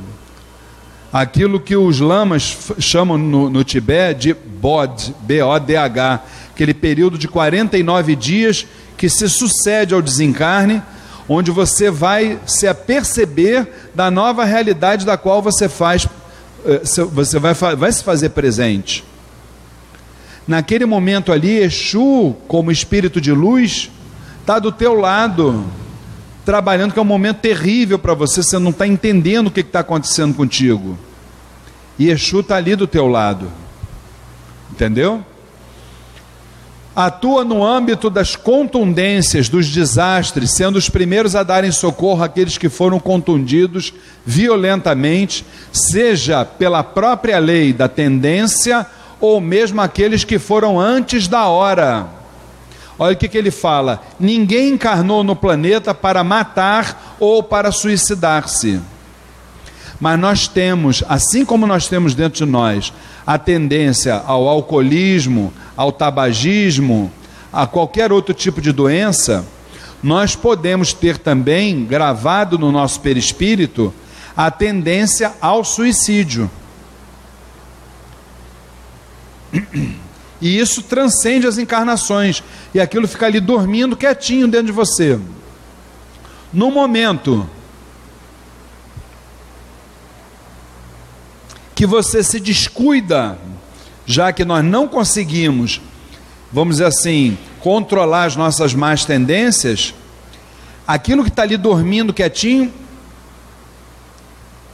Aquilo 1.13 1.61
que 1.61 1.77
os 1.77 2.01
lamas 2.01 2.73
chamam 2.79 3.17
no, 3.17 3.49
no 3.49 3.65
Tibete 3.65 4.21
de 4.21 4.35
BOD, 4.35 5.15
B-O-D-H, 5.21 6.23
aquele 6.51 6.75
período 6.75 7.17
de 7.17 7.29
49 7.29 8.17
dias 8.17 8.67
que 8.97 9.09
se 9.09 9.29
sucede 9.29 9.95
ao 9.95 10.03
desencarne, 10.03 10.83
onde 11.29 11.51
você 11.51 11.91
vai 11.91 12.39
se 12.47 12.67
aperceber 12.67 13.67
da 13.95 14.11
nova 14.11 14.45
realidade 14.45 15.07
da 15.07 15.17
qual 15.17 15.41
você 15.41 15.69
faz, 15.69 16.07
eh, 16.67 16.83
você 17.13 17.39
vai, 17.39 17.55
vai 17.55 17.93
se 17.93 18.05
fazer 18.05 18.31
presente. 18.31 19.05
Naquele 20.47 20.85
momento 20.85 21.33
ali, 21.33 21.59
Exu, 21.59 22.37
como 22.47 22.71
espírito 22.71 23.21
de 23.21 23.33
luz, 23.33 23.91
está 24.41 24.59
do 24.59 24.71
teu 24.71 24.93
lado, 24.93 25.65
trabalhando, 26.45 26.93
que 26.93 26.99
é 26.99 27.03
um 27.03 27.07
momento 27.07 27.39
terrível 27.39 27.99
para 27.99 28.15
você, 28.15 28.43
você 28.43 28.59
não 28.59 28.71
está 28.71 28.87
entendendo 28.87 29.49
o 29.49 29.51
que 29.51 29.61
está 29.61 29.81
acontecendo 29.81 30.35
contigo. 30.35 30.99
E 31.99 32.11
Exu 32.11 32.41
está 32.41 32.57
ali 32.57 32.77
do 32.77 32.87
teu 32.87 33.07
lado. 33.07 33.51
Entendeu? 34.71 35.25
Atua 36.95 37.45
no 37.45 37.65
âmbito 37.65 38.09
das 38.09 38.37
contundências, 38.37 39.49
dos 39.49 39.69
desastres, 39.69 40.55
sendo 40.55 40.77
os 40.77 40.89
primeiros 40.89 41.35
a 41.35 41.43
darem 41.43 41.73
socorro 41.73 42.23
àqueles 42.23 42.57
que 42.57 42.69
foram 42.69 43.01
contundidos 43.01 43.93
violentamente, 44.25 45.45
seja 45.73 46.45
pela 46.45 46.85
própria 46.85 47.39
lei 47.41 47.73
da 47.73 47.89
tendência 47.89 48.87
ou 49.21 49.41
mesmo 49.41 49.81
aqueles 49.81 50.23
que 50.23 50.39
foram 50.39 50.79
antes 50.79 51.27
da 51.27 51.47
hora. 51.47 52.24
Olha 52.99 53.15
o 53.15 53.17
que, 53.17 53.29
que 53.29 53.39
ele 53.39 53.51
fala: 53.51 54.03
ninguém 54.19 54.71
encarnou 54.71 55.25
no 55.25 55.35
planeta 55.35 55.95
para 55.95 56.23
matar 56.23 57.17
ou 57.19 57.43
para 57.43 57.73
suicidar-se. 57.73 58.81
Mas 60.01 60.19
nós 60.19 60.49
temos, 60.49 61.03
assim 61.09 61.45
como 61.45 61.67
nós 61.67 61.89
temos 61.89 62.15
dentro 62.15 62.45
de 62.45 62.51
nós, 62.51 62.93
a 63.27 63.39
tendência 63.39 64.23
ao 64.27 64.49
alcoolismo, 64.49 65.53
ao 65.77 65.93
tabagismo, 65.93 67.11
a 67.53 67.67
qualquer 67.67 68.13
outro 68.13 68.35
tipo 68.35 68.61
de 68.61 68.73
doença, 68.73 69.47
nós 70.03 70.37
podemos 70.37 70.93
ter 70.93 71.17
também 71.17 71.85
gravado 71.85 72.59
no 72.59 72.71
nosso 72.71 73.01
perispírito 73.01 73.95
a 74.37 74.51
tendência 74.51 75.33
ao 75.41 75.65
suicídio. 75.65 76.51
E 80.45 80.59
isso 80.59 80.83
transcende 80.83 81.47
as 81.47 81.57
encarnações, 81.57 82.45
e 82.75 82.79
aquilo 82.79 83.09
fica 83.09 83.25
ali 83.25 83.41
dormindo 83.41 83.97
quietinho 83.97 84.47
dentro 84.47 84.67
de 84.67 84.73
você. 84.73 85.19
No 86.53 86.71
momento 86.71 87.49
que 91.75 91.87
você 91.87 92.23
se 92.23 92.39
descuida, 92.39 93.39
já 94.05 94.35
que 94.35 94.45
nós 94.45 94.63
não 94.63 94.87
conseguimos, 94.87 95.81
vamos 96.53 96.75
dizer 96.75 96.89
assim, 96.89 97.39
controlar 97.59 98.25
as 98.25 98.37
nossas 98.37 98.75
más 98.75 99.07
tendências, 99.07 99.95
aquilo 100.87 101.23
que 101.23 101.31
está 101.31 101.45
ali 101.45 101.57
dormindo 101.57 102.13
quietinho 102.13 102.71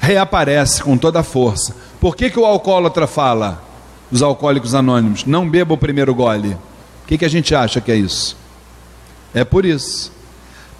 reaparece 0.00 0.82
com 0.82 0.98
toda 0.98 1.20
a 1.20 1.22
força. 1.22 1.76
Por 2.00 2.16
que, 2.16 2.28
que 2.28 2.40
o 2.40 2.44
alcoólatra 2.44 3.06
fala, 3.06 3.69
os 4.10 4.22
alcoólicos 4.22 4.74
anônimos, 4.74 5.24
não 5.24 5.48
beba 5.48 5.74
o 5.74 5.78
primeiro 5.78 6.14
gole? 6.14 6.56
O 7.04 7.06
que, 7.06 7.18
que 7.18 7.24
a 7.24 7.30
gente 7.30 7.54
acha 7.54 7.80
que 7.80 7.90
é 7.90 7.96
isso? 7.96 8.36
É 9.34 9.44
por 9.44 9.64
isso. 9.64 10.12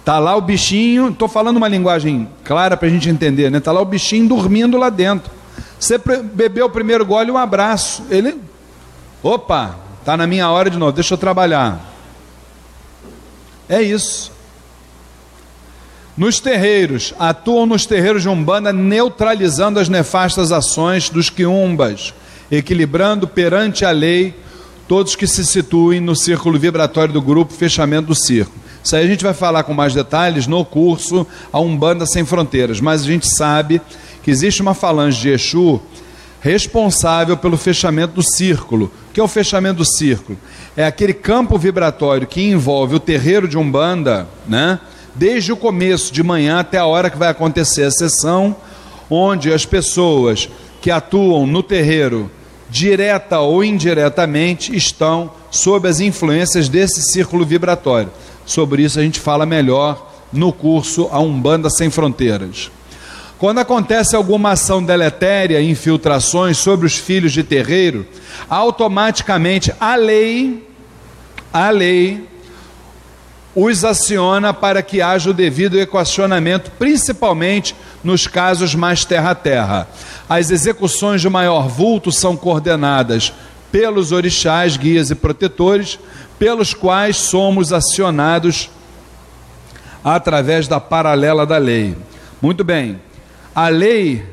Tá 0.03 0.17
lá 0.17 0.35
o 0.35 0.41
bichinho, 0.41 1.09
estou 1.09 1.27
falando 1.27 1.57
uma 1.57 1.67
linguagem 1.67 2.27
clara 2.43 2.75
para 2.75 2.87
a 2.87 2.91
gente 2.91 3.09
entender, 3.09 3.51
né? 3.51 3.59
Tá 3.59 3.71
lá 3.71 3.81
o 3.81 3.85
bichinho 3.85 4.27
dormindo 4.27 4.77
lá 4.77 4.89
dentro. 4.89 5.31
Você 5.79 5.97
bebeu 5.97 6.65
o 6.65 6.69
primeiro 6.69 7.05
gole, 7.05 7.31
um 7.31 7.37
abraço. 7.37 8.03
Ele, 8.09 8.37
opa, 9.21 9.75
está 9.99 10.17
na 10.17 10.25
minha 10.25 10.49
hora 10.49 10.69
de 10.69 10.77
novo, 10.77 10.91
deixa 10.91 11.13
eu 11.13 11.17
trabalhar. 11.17 11.79
É 13.69 13.81
isso. 13.81 14.31
Nos 16.17 16.39
terreiros, 16.39 17.13
atuam 17.17 17.65
nos 17.65 17.85
terreiros 17.85 18.23
de 18.23 18.29
Umbanda 18.29 18.73
neutralizando 18.73 19.79
as 19.79 19.87
nefastas 19.87 20.51
ações 20.51 21.09
dos 21.09 21.29
quiumbas, 21.29 22.13
equilibrando 22.51 23.27
perante 23.27 23.85
a 23.85 23.91
lei 23.91 24.35
todos 24.87 25.15
que 25.15 25.25
se 25.25 25.45
situem 25.45 26.01
no 26.01 26.15
círculo 26.15 26.59
vibratório 26.59 27.13
do 27.13 27.21
grupo, 27.21 27.53
fechamento 27.53 28.07
do 28.07 28.15
círculo. 28.15 28.59
Isso 28.83 28.95
aí 28.95 29.05
a 29.05 29.07
gente 29.07 29.23
vai 29.23 29.33
falar 29.33 29.63
com 29.63 29.73
mais 29.73 29.93
detalhes 29.93 30.47
no 30.47 30.65
curso 30.65 31.25
A 31.53 31.59
Umbanda 31.59 32.05
Sem 32.05 32.25
Fronteiras, 32.25 32.81
mas 32.81 33.03
a 33.03 33.05
gente 33.05 33.27
sabe 33.27 33.81
que 34.21 34.29
existe 34.29 34.61
uma 34.61 34.73
falange 34.73 35.21
de 35.21 35.29
Exu 35.29 35.79
responsável 36.41 37.37
pelo 37.37 37.55
fechamento 37.55 38.15
do 38.15 38.23
círculo. 38.23 38.91
O 39.09 39.13
que 39.13 39.19
é 39.19 39.23
o 39.23 39.27
fechamento 39.27 39.77
do 39.77 39.85
círculo? 39.85 40.37
É 40.75 40.83
aquele 40.83 41.13
campo 41.13 41.57
vibratório 41.57 42.27
que 42.27 42.41
envolve 42.41 42.95
o 42.95 42.99
terreiro 42.99 43.47
de 43.47 43.57
Umbanda, 43.57 44.27
né? 44.47 44.79
desde 45.15 45.51
o 45.51 45.57
começo 45.57 46.13
de 46.13 46.23
manhã 46.23 46.59
até 46.59 46.77
a 46.77 46.85
hora 46.85 47.09
que 47.09 47.17
vai 47.17 47.29
acontecer 47.29 47.83
a 47.83 47.91
sessão, 47.91 48.55
onde 49.09 49.53
as 49.53 49.65
pessoas 49.65 50.49
que 50.81 50.89
atuam 50.89 51.45
no 51.45 51.61
terreiro, 51.61 52.31
direta 52.71 53.41
ou 53.41 53.61
indiretamente, 53.61 54.73
estão 54.73 55.29
sob 55.51 55.89
as 55.89 55.99
influências 55.99 56.69
desse 56.69 57.01
círculo 57.11 57.45
vibratório. 57.45 58.09
Sobre 58.45 58.83
isso 58.83 58.97
a 58.97 59.03
gente 59.03 59.19
fala 59.19 59.45
melhor 59.45 60.09
no 60.31 60.53
curso 60.53 61.09
A 61.11 61.19
Umbanda 61.19 61.69
Sem 61.69 61.89
Fronteiras. 61.89 62.71
Quando 63.37 63.57
acontece 63.57 64.15
alguma 64.15 64.51
ação 64.51 64.81
deletéria, 64.81 65.61
infiltrações 65.61 66.57
sobre 66.57 66.85
os 66.85 66.95
filhos 66.95 67.33
de 67.33 67.43
terreiro, 67.43 68.07
automaticamente 68.49 69.73
a 69.77 69.95
lei, 69.95 70.65
a 71.51 71.69
lei 71.71 72.25
os 73.55 73.83
aciona 73.83 74.53
para 74.53 74.81
que 74.81 75.01
haja 75.01 75.29
o 75.29 75.33
devido 75.33 75.79
equacionamento, 75.79 76.71
principalmente 76.71 77.75
nos 78.03 78.27
casos 78.27 78.73
mais 78.73 79.03
terra 79.03 79.31
a 79.31 79.35
terra. 79.35 79.87
As 80.29 80.49
execuções 80.49 81.21
de 81.21 81.29
maior 81.29 81.67
vulto 81.67 82.11
são 82.11 82.37
coordenadas 82.37 83.33
pelos 83.71 84.11
orixás, 84.11 84.77
guias 84.77 85.09
e 85.11 85.15
protetores, 85.15 85.99
pelos 86.39 86.73
quais 86.73 87.17
somos 87.17 87.71
acionados 87.71 88.69
através 90.03 90.67
da 90.67 90.79
paralela 90.79 91.45
da 91.45 91.57
lei. 91.57 91.95
Muito 92.41 92.63
bem. 92.63 92.99
A 93.53 93.67
lei 93.67 94.25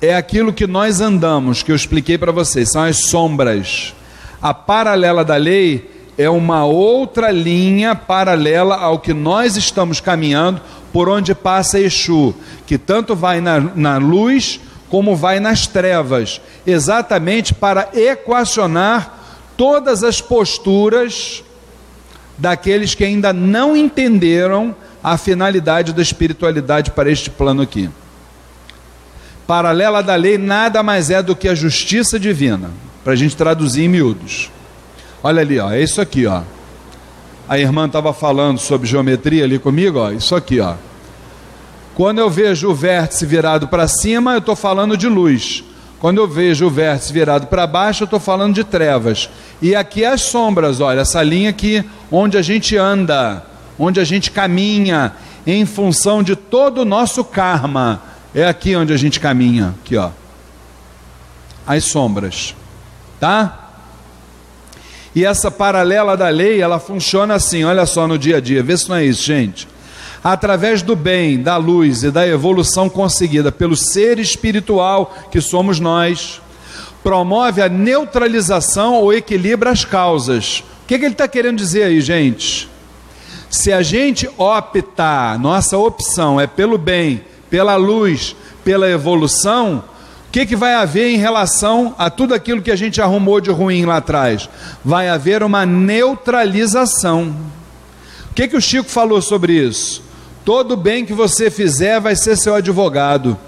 é 0.00 0.14
aquilo 0.14 0.52
que 0.52 0.66
nós 0.66 1.00
andamos, 1.00 1.62
que 1.62 1.72
eu 1.72 1.76
expliquei 1.76 2.18
para 2.18 2.32
vocês, 2.32 2.70
são 2.70 2.82
as 2.82 3.08
sombras. 3.08 3.94
A 4.40 4.52
paralela 4.52 5.24
da 5.24 5.36
lei 5.36 5.91
é 6.16 6.28
uma 6.28 6.64
outra 6.64 7.30
linha 7.30 7.94
paralela 7.94 8.76
ao 8.76 8.98
que 8.98 9.14
nós 9.14 9.56
estamos 9.56 10.00
caminhando, 10.00 10.60
por 10.92 11.08
onde 11.08 11.34
passa 11.34 11.80
Exu, 11.80 12.34
que 12.66 12.76
tanto 12.76 13.16
vai 13.16 13.40
na, 13.40 13.60
na 13.60 13.96
luz 13.96 14.60
como 14.90 15.16
vai 15.16 15.40
nas 15.40 15.66
trevas, 15.66 16.40
exatamente 16.66 17.54
para 17.54 17.88
equacionar 17.94 19.18
todas 19.56 20.04
as 20.04 20.20
posturas 20.20 21.42
daqueles 22.36 22.94
que 22.94 23.04
ainda 23.04 23.32
não 23.32 23.76
entenderam 23.76 24.74
a 25.02 25.16
finalidade 25.16 25.92
da 25.92 26.02
espiritualidade 26.02 26.90
para 26.90 27.10
este 27.10 27.30
plano 27.30 27.62
aqui 27.62 27.88
paralela 29.52 30.02
da 30.02 30.14
lei 30.14 30.38
nada 30.38 30.82
mais 30.82 31.10
é 31.10 31.22
do 31.22 31.36
que 31.36 31.46
a 31.46 31.54
justiça 31.54 32.18
divina, 32.18 32.70
para 33.04 33.12
a 33.12 33.16
gente 33.16 33.36
traduzir 33.36 33.84
em 33.84 33.88
miúdos. 33.88 34.50
Olha 35.22 35.40
ali, 35.40 35.58
ó, 35.58 35.70
é 35.70 35.82
isso 35.82 36.00
aqui, 36.00 36.26
ó. 36.26 36.42
A 37.48 37.58
irmã 37.58 37.86
estava 37.86 38.12
falando 38.12 38.58
sobre 38.58 38.88
geometria 38.88 39.44
ali 39.44 39.58
comigo, 39.58 39.98
ó, 39.98 40.10
isso 40.10 40.34
aqui, 40.34 40.60
ó. 40.60 40.74
Quando 41.94 42.18
eu 42.18 42.30
vejo 42.30 42.70
o 42.70 42.74
vértice 42.74 43.26
virado 43.26 43.68
para 43.68 43.86
cima, 43.86 44.32
eu 44.32 44.38
estou 44.38 44.56
falando 44.56 44.96
de 44.96 45.08
luz. 45.08 45.62
Quando 46.00 46.18
eu 46.18 46.26
vejo 46.26 46.66
o 46.66 46.70
vértice 46.70 47.12
virado 47.12 47.46
para 47.46 47.66
baixo, 47.66 48.02
eu 48.02 48.06
estou 48.06 48.18
falando 48.18 48.54
de 48.54 48.64
trevas. 48.64 49.28
E 49.60 49.74
aqui 49.74 50.04
as 50.04 50.22
sombras, 50.22 50.80
olha, 50.80 51.00
essa 51.00 51.22
linha 51.22 51.50
aqui, 51.50 51.84
onde 52.10 52.36
a 52.36 52.42
gente 52.42 52.76
anda, 52.76 53.44
onde 53.78 54.00
a 54.00 54.04
gente 54.04 54.30
caminha, 54.30 55.12
em 55.46 55.66
função 55.66 56.22
de 56.22 56.34
todo 56.34 56.78
o 56.78 56.84
nosso 56.84 57.24
karma 57.24 58.00
é 58.34 58.46
aqui 58.46 58.74
onde 58.74 58.92
a 58.92 58.96
gente 58.96 59.20
caminha, 59.20 59.74
aqui 59.82 59.96
ó. 59.96 60.10
As 61.66 61.84
sombras, 61.84 62.54
tá? 63.20 63.61
E 65.14 65.24
essa 65.24 65.50
paralela 65.50 66.16
da 66.16 66.28
lei, 66.28 66.60
ela 66.60 66.78
funciona 66.78 67.34
assim, 67.34 67.64
olha 67.64 67.84
só 67.84 68.06
no 68.06 68.18
dia 68.18 68.38
a 68.38 68.40
dia, 68.40 68.62
vê 68.62 68.76
se 68.76 68.88
não 68.88 68.96
é 68.96 69.04
isso, 69.04 69.22
gente. 69.22 69.68
Através 70.24 70.82
do 70.82 70.94
bem, 70.96 71.42
da 71.42 71.56
luz 71.56 72.02
e 72.04 72.10
da 72.10 72.26
evolução 72.26 72.88
conseguida 72.88 73.50
pelo 73.50 73.76
ser 73.76 74.18
espiritual 74.18 75.14
que 75.30 75.40
somos 75.40 75.80
nós, 75.80 76.40
promove 77.02 77.60
a 77.60 77.68
neutralização 77.68 78.94
ou 78.94 79.12
equilibra 79.12 79.70
as 79.70 79.84
causas. 79.84 80.64
O 80.84 80.86
que, 80.86 80.98
que 80.98 81.04
ele 81.04 81.14
está 81.14 81.26
querendo 81.26 81.58
dizer 81.58 81.84
aí, 81.84 82.00
gente? 82.00 82.70
Se 83.50 83.72
a 83.72 83.82
gente 83.82 84.28
optar, 84.38 85.38
nossa 85.38 85.76
opção 85.76 86.40
é 86.40 86.46
pelo 86.46 86.78
bem 86.78 87.22
pela 87.52 87.76
luz, 87.76 88.34
pela 88.64 88.88
evolução, 88.88 89.84
que, 90.32 90.46
que 90.46 90.56
vai 90.56 90.72
haver 90.72 91.10
em 91.10 91.18
relação 91.18 91.94
a 91.98 92.08
tudo 92.08 92.32
aquilo 92.32 92.62
que 92.62 92.70
a 92.70 92.76
gente 92.76 93.02
arrumou 93.02 93.38
de 93.38 93.50
ruim 93.50 93.84
lá 93.84 93.98
atrás? 93.98 94.48
Vai 94.82 95.10
haver 95.10 95.42
uma 95.42 95.66
neutralização. 95.66 97.36
O 98.30 98.34
que, 98.34 98.48
que 98.48 98.56
o 98.56 98.60
Chico 98.60 98.88
falou 98.88 99.20
sobre 99.20 99.52
isso? 99.52 100.02
Todo 100.42 100.74
bem 100.74 101.04
que 101.04 101.12
você 101.12 101.50
fizer 101.50 102.00
vai 102.00 102.16
ser 102.16 102.38
seu 102.38 102.54
advogado. 102.54 103.38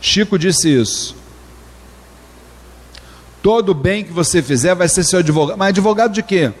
Chico 0.00 0.38
disse 0.38 0.74
isso. 0.74 1.14
Todo 3.42 3.74
bem 3.74 4.02
que 4.02 4.12
você 4.12 4.42
fizer 4.42 4.74
vai 4.74 4.88
ser 4.88 5.04
seu 5.04 5.18
advogado. 5.18 5.58
Mas 5.58 5.68
advogado 5.68 6.14
de 6.14 6.22
quê? 6.22 6.52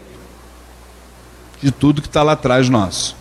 De 1.62 1.70
tudo 1.70 2.02
que 2.02 2.08
está 2.08 2.22
lá 2.22 2.32
atrás 2.32 2.68
nosso. 2.68 3.16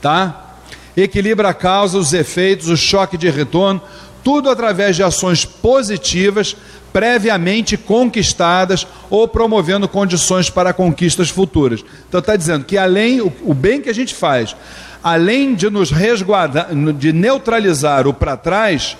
Tá? 0.00 0.54
Equilibra 0.96 1.48
a 1.48 1.54
causa, 1.54 1.98
os 1.98 2.12
efeitos, 2.12 2.68
o 2.68 2.76
choque 2.76 3.18
de 3.18 3.28
retorno, 3.28 3.82
tudo 4.24 4.48
através 4.48 4.96
de 4.96 5.02
ações 5.02 5.44
positivas, 5.44 6.56
previamente 6.92 7.76
conquistadas 7.76 8.86
ou 9.10 9.28
promovendo 9.28 9.86
condições 9.86 10.48
para 10.48 10.72
conquistas 10.72 11.28
futuras. 11.28 11.84
Então 12.08 12.20
está 12.20 12.34
dizendo 12.34 12.64
que 12.64 12.78
além 12.78 13.20
o, 13.20 13.30
o 13.42 13.52
bem 13.52 13.80
que 13.80 13.90
a 13.90 13.94
gente 13.94 14.14
faz, 14.14 14.56
além 15.02 15.54
de 15.54 15.68
nos 15.68 15.90
resguardar, 15.90 16.68
de 16.96 17.12
neutralizar 17.12 18.08
o 18.08 18.14
para 18.14 18.36
trás, 18.36 18.96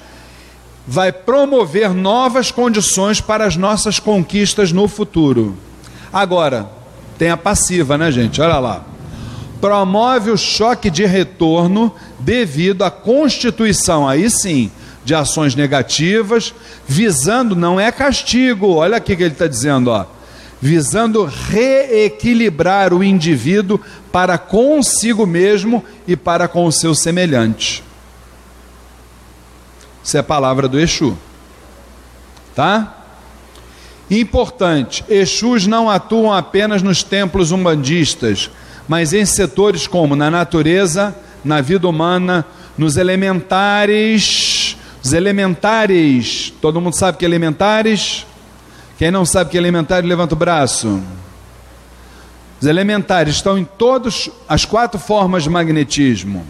vai 0.86 1.10
promover 1.10 1.94
novas 1.94 2.50
condições 2.50 3.20
para 3.20 3.46
as 3.46 3.56
nossas 3.56 3.98
conquistas 3.98 4.70
no 4.70 4.86
futuro. 4.86 5.56
Agora, 6.12 6.68
tem 7.16 7.30
a 7.30 7.36
passiva, 7.36 7.96
né, 7.96 8.12
gente? 8.12 8.40
Olha 8.40 8.58
lá. 8.58 8.84
Promove 9.60 10.30
o 10.30 10.36
choque 10.36 10.90
de 10.90 11.06
retorno 11.06 11.94
devido 12.18 12.82
à 12.82 12.90
constituição, 12.90 14.06
aí 14.06 14.28
sim, 14.28 14.70
de 15.04 15.14
ações 15.14 15.54
negativas, 15.54 16.54
visando, 16.86 17.54
não 17.54 17.78
é 17.78 17.92
castigo, 17.92 18.74
olha 18.74 18.96
aqui 18.96 19.14
que 19.16 19.22
ele 19.22 19.32
está 19.32 19.46
dizendo, 19.46 19.90
ó, 19.90 20.06
visando 20.60 21.24
reequilibrar 21.24 22.94
o 22.94 23.04
indivíduo 23.04 23.78
para 24.10 24.38
consigo 24.38 25.26
mesmo 25.26 25.84
e 26.06 26.16
para 26.16 26.48
com 26.48 26.64
o 26.64 26.72
seu 26.72 26.94
semelhante. 26.94 27.84
Isso 30.02 30.16
é 30.16 30.20
a 30.20 30.24
palavra 30.24 30.68
do 30.68 30.78
Exu. 30.78 31.16
Tá? 32.54 33.04
Importante, 34.10 35.04
Exus 35.08 35.66
não 35.66 35.90
atuam 35.90 36.32
apenas 36.32 36.82
nos 36.82 37.02
templos 37.02 37.52
umbandistas, 37.52 38.50
mas 38.86 39.12
em 39.12 39.24
setores 39.24 39.86
como 39.86 40.14
na 40.14 40.30
natureza, 40.30 41.14
na 41.42 41.60
vida 41.60 41.88
humana, 41.88 42.46
nos 42.76 42.96
elementares. 42.96 44.53
Os 45.04 45.12
elementares, 45.12 46.50
todo 46.62 46.80
mundo 46.80 46.96
sabe 46.96 47.18
que 47.18 47.26
elementares? 47.26 48.26
Quem 48.96 49.10
não 49.10 49.26
sabe 49.26 49.50
que 49.50 49.56
elementares, 49.58 50.08
levanta 50.08 50.34
o 50.34 50.38
braço. 50.38 50.98
Os 52.58 52.66
elementares 52.66 53.34
estão 53.34 53.58
em 53.58 53.66
todas 53.66 54.30
as 54.48 54.64
quatro 54.64 54.98
formas 54.98 55.42
de 55.42 55.50
magnetismo. 55.50 56.46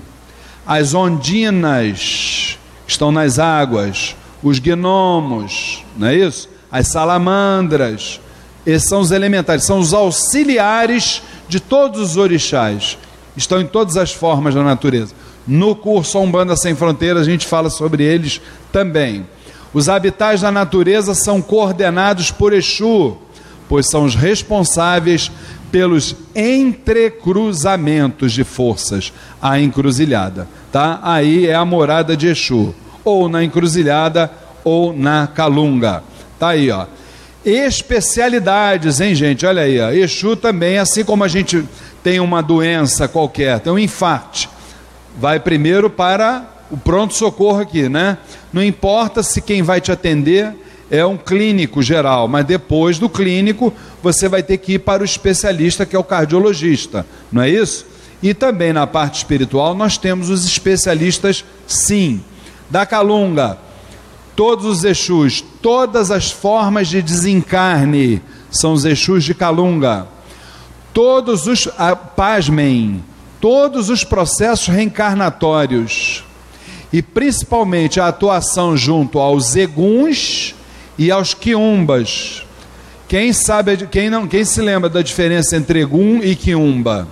As 0.65 0.95
ondinas 0.95 2.57
estão 2.87 3.11
nas 3.11 3.41
águas, 3.41 4.15
os 4.41 4.61
gnomos, 4.61 5.85
não 5.97 6.07
é 6.07 6.15
isso? 6.15 6.49
As 6.71 6.87
salamandras, 6.87 8.21
esses 8.65 8.89
são 8.89 9.01
os 9.01 9.11
elementares, 9.11 9.65
são 9.65 9.81
os 9.81 9.93
auxiliares 9.93 11.23
de 11.49 11.59
todos 11.59 12.01
os 12.01 12.17
orixás. 12.17 12.97
Estão 13.37 13.61
em 13.61 13.67
todas 13.67 13.97
as 13.97 14.13
formas 14.13 14.55
da 14.55 14.63
natureza. 14.63 15.13
No 15.47 15.77
curso 15.77 16.19
Umbanda 16.19 16.57
Sem 16.57 16.75
Fronteiras 16.75 17.23
a 17.23 17.31
gente 17.31 17.47
fala 17.47 17.71
sobre 17.71 18.03
eles 18.03 18.41
também. 18.73 19.27
Os 19.73 19.89
habitats 19.89 20.41
da 20.41 20.51
natureza 20.51 21.15
são 21.15 21.43
coordenados 21.43 22.31
por 22.31 22.53
Exu, 22.53 23.17
pois 23.69 23.89
são 23.91 24.05
os 24.05 24.15
responsáveis 24.15 25.31
pelos 25.71 26.15
entrecruzamentos 26.37 28.33
de 28.33 28.45
forças, 28.45 29.13
a 29.43 29.59
encruzilhada, 29.59 30.47
tá? 30.71 31.01
Aí 31.03 31.49
é 31.49 31.55
a 31.55 31.65
morada 31.65 32.17
de 32.17 32.29
Exu, 32.29 32.73
ou 33.05 33.29
na 33.29 33.43
encruzilhada 33.43 34.31
ou 34.63 34.93
na 34.97 35.27
calunga. 35.27 36.05
Tá 36.39 36.51
aí, 36.51 36.71
ó. 36.71 36.87
Especialidades, 37.45 39.01
hein, 39.01 39.15
gente? 39.15 39.45
Olha 39.45 39.63
aí, 39.63 39.81
ó. 39.81 39.91
Exu 39.91 40.37
também, 40.37 40.79
assim 40.79 41.05
como 41.05 41.25
a 41.25 41.29
gente 41.29 41.65
tem 42.03 42.21
uma 42.21 42.41
doença 42.41 43.09
qualquer, 43.09 43.59
tem 43.61 43.73
um 43.73 43.79
infarte, 43.79 44.49
vai 45.17 45.39
primeiro 45.41 45.89
para 45.89 46.45
o 46.71 46.77
pronto 46.77 47.15
socorro 47.15 47.61
aqui, 47.61 47.89
né? 47.89 48.19
Não 48.53 48.63
importa 48.63 49.23
se 49.23 49.41
quem 49.41 49.63
vai 49.63 49.81
te 49.81 49.93
atender 49.93 50.55
é 50.91 51.05
um 51.05 51.17
clínico 51.17 51.83
geral, 51.83 52.29
mas 52.29 52.45
depois 52.45 52.99
do 52.99 53.09
clínico 53.09 53.73
você 54.03 54.29
vai 54.29 54.43
ter 54.43 54.59
que 54.59 54.75
ir 54.75 54.79
para 54.81 55.03
o 55.03 55.05
especialista 55.05 55.87
que 55.87 55.97
é 55.97 55.99
o 55.99 56.05
cardiologista, 56.05 57.07
não 57.33 57.43
é 57.43 57.49
isso? 57.49 57.87
E 58.23 58.35
também 58.35 58.73
na 58.73 58.87
parte 58.87 59.17
espiritual 59.17 59.75
nós 59.75 59.99
temos 59.99 60.31
os 60.31 60.45
especialistas, 60.45 61.45
sim, 61.67 62.23
da 62.71 62.87
calunga, 62.87 63.59
todos 64.37 64.65
os 64.67 64.85
Exus, 64.85 65.43
todas 65.63 66.11
as 66.11 66.31
formas 66.31 66.89
de 66.89 67.01
desencarne 67.01 68.23
são 68.51 68.73
os 68.73 68.85
Exus 68.85 69.25
de 69.25 69.35
calunga, 69.35 70.07
todos 70.93 71.47
os, 71.47 71.69
ah, 71.79 71.97
pasmem, 71.97 73.03
todos 73.45 73.91
os 73.91 74.03
processos 74.03 74.69
reencarnatórios 74.69 76.25
e 76.91 77.03
principalmente 77.03 78.01
a 78.01 78.09
atuação 78.09 78.75
junto 78.75 79.19
aos 79.19 79.55
eguns 79.55 80.55
e 80.97 81.11
aos 81.11 81.35
quiumbas. 81.35 82.43
Quem 83.07 83.35
sabe, 83.35 83.87
quem 83.89 84.09
não, 84.09 84.27
quem 84.27 84.47
se 84.47 84.63
lembra 84.63 84.89
da 84.89 85.03
diferença 85.03 85.59
entre 85.59 85.83
egum 85.83 86.23
e 86.23 86.35
quiumba? 86.35 87.07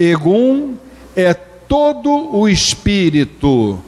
Egum 0.00 0.74
é 1.14 1.32
todo 1.32 2.34
o 2.36 2.48
espírito 2.48 3.78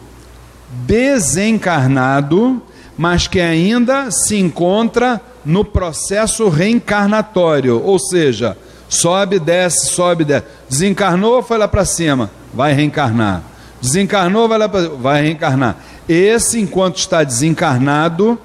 desencarnado, 0.87 2.63
mas 2.97 3.27
que 3.27 3.41
ainda 3.41 4.13
se 4.13 4.37
encontra 4.37 5.21
no 5.45 5.65
processo 5.65 6.49
reencarnatório, 6.49 7.83
ou 7.85 7.99
seja, 7.99 8.57
sobe, 8.89 9.39
desce, 9.39 9.89
sobe, 9.89 10.25
desce. 10.25 10.47
Desencarnou, 10.69 11.43
foi 11.43 11.59
lá 11.59 11.69
para 11.69 11.85
cima, 11.85 12.31
vai 12.53 12.73
reencarnar. 12.73 13.43
Desencarnou, 13.81 14.49
vai 14.49 14.59
lá 14.59 14.69
para 14.69 14.89
vai 14.89 15.23
reencarnar. 15.23 15.77
Esse, 16.09 16.59
enquanto 16.59 16.97
está 16.97 17.23
desencarnado, 17.23 18.39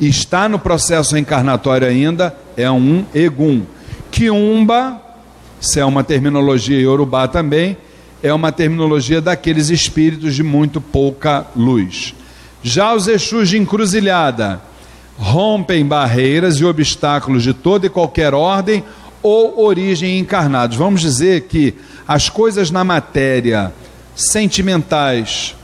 está 0.00 0.48
no 0.48 0.58
processo 0.58 1.14
reencarnatório 1.14 1.86
ainda, 1.86 2.34
é 2.56 2.70
um 2.70 3.04
egum. 3.14 3.62
Kiumba, 4.10 5.00
isso 5.60 5.78
é 5.78 5.84
uma 5.84 6.02
terminologia 6.02 6.78
iorubá 6.80 7.28
também, 7.28 7.76
é 8.22 8.32
uma 8.32 8.50
terminologia 8.50 9.20
daqueles 9.20 9.68
espíritos 9.68 10.34
de 10.34 10.42
muito 10.42 10.80
pouca 10.80 11.46
luz. 11.54 12.14
Já 12.62 12.94
os 12.94 13.06
Exus 13.06 13.48
de 13.48 13.58
encruzilhada 13.58 14.60
rompem 15.18 15.84
barreiras 15.84 16.56
e 16.56 16.64
obstáculos 16.64 17.42
de 17.42 17.54
toda 17.54 17.86
e 17.86 17.90
qualquer 17.90 18.34
ordem 18.34 18.84
ou 19.22 19.64
origem 19.64 20.18
encarnados. 20.18 20.76
Vamos 20.76 21.00
dizer 21.00 21.42
que 21.42 21.74
as 22.06 22.28
coisas 22.28 22.70
na 22.70 22.84
matéria 22.84 23.72
sentimentais, 24.14 25.54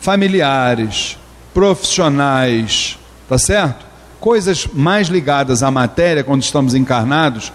familiares, 0.00 1.18
profissionais, 1.52 2.98
tá 3.28 3.38
certo? 3.38 3.84
Coisas 4.20 4.66
mais 4.72 5.08
ligadas 5.08 5.62
à 5.62 5.70
matéria 5.70 6.22
quando 6.22 6.42
estamos 6.42 6.74
encarnados, 6.74 7.52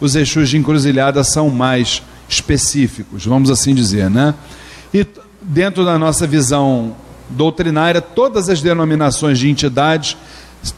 os 0.00 0.14
Exus 0.14 0.48
de 0.48 0.58
encruzilhada 0.58 1.24
são 1.24 1.50
mais 1.50 2.02
específicos, 2.28 3.24
vamos 3.24 3.50
assim 3.50 3.74
dizer, 3.74 4.08
né? 4.10 4.34
E 4.92 5.06
dentro 5.40 5.84
da 5.84 5.98
nossa 5.98 6.26
visão 6.26 6.94
doutrinária, 7.30 8.00
todas 8.00 8.48
as 8.48 8.62
denominações 8.62 9.38
de 9.38 9.50
entidades 9.50 10.16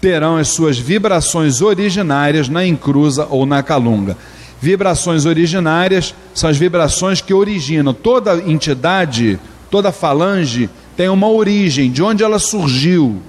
terão 0.00 0.36
as 0.36 0.48
suas 0.48 0.78
vibrações 0.78 1.60
originárias 1.60 2.48
na 2.48 2.66
encruza 2.66 3.26
ou 3.30 3.46
na 3.46 3.62
calunga. 3.62 4.16
Vibrações 4.60 5.24
originárias 5.24 6.14
são 6.34 6.50
as 6.50 6.56
vibrações 6.56 7.20
que 7.20 7.32
originam 7.32 7.94
toda 7.94 8.36
entidade, 8.36 9.38
toda 9.70 9.90
falange 9.90 10.68
tem 10.96 11.08
uma 11.08 11.28
origem, 11.28 11.90
de 11.90 12.02
onde 12.02 12.22
ela 12.22 12.38
surgiu. 12.38 13.22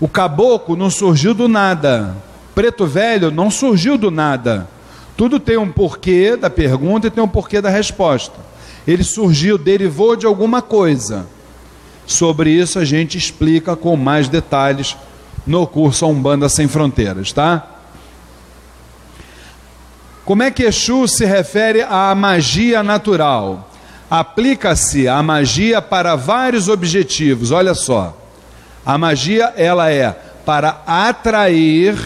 O 0.00 0.08
caboclo 0.08 0.74
não 0.74 0.90
surgiu 0.90 1.32
do 1.32 1.46
nada. 1.46 2.16
Preto 2.54 2.86
velho 2.86 3.30
não 3.30 3.50
surgiu 3.50 3.96
do 3.96 4.10
nada. 4.10 4.68
Tudo 5.16 5.38
tem 5.38 5.56
um 5.56 5.70
porquê 5.70 6.36
da 6.36 6.50
pergunta 6.50 7.06
e 7.06 7.10
tem 7.10 7.22
um 7.22 7.28
porquê 7.28 7.60
da 7.60 7.70
resposta. 7.70 8.34
Ele 8.86 9.04
surgiu, 9.04 9.56
derivou 9.56 10.16
de 10.16 10.26
alguma 10.26 10.60
coisa. 10.60 11.26
Sobre 12.06 12.50
isso 12.50 12.78
a 12.78 12.84
gente 12.84 13.16
explica 13.16 13.76
com 13.76 13.96
mais 13.96 14.28
detalhes 14.28 14.96
no 15.46 15.66
curso 15.66 16.06
Umbanda 16.06 16.48
Sem 16.48 16.68
Fronteiras, 16.68 17.32
tá? 17.32 17.66
Como 20.24 20.42
é 20.42 20.50
que 20.50 20.62
Exu 20.62 21.06
se 21.06 21.24
refere 21.24 21.82
à 21.82 22.14
magia 22.14 22.82
natural? 22.82 23.70
aplica-se 24.10 25.08
a 25.08 25.22
magia 25.22 25.82
para 25.82 26.14
vários 26.14 26.68
objetivos. 26.68 27.50
Olha 27.50 27.74
só. 27.74 28.16
A 28.84 28.98
magia 28.98 29.52
ela 29.56 29.90
é 29.90 30.10
para 30.44 30.82
atrair, 30.86 31.96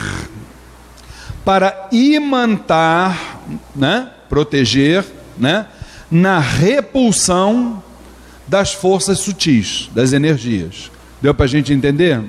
para 1.45 1.89
imantar, 1.91 3.41
né? 3.75 4.11
proteger, 4.29 5.05
né? 5.37 5.67
na 6.11 6.39
repulsão 6.39 7.83
das 8.47 8.73
forças 8.73 9.19
sutis, 9.19 9.91
das 9.93 10.13
energias. 10.13 10.91
Deu 11.21 11.35
para 11.35 11.45
a 11.45 11.49
gente 11.49 11.73
entender? 11.73 12.23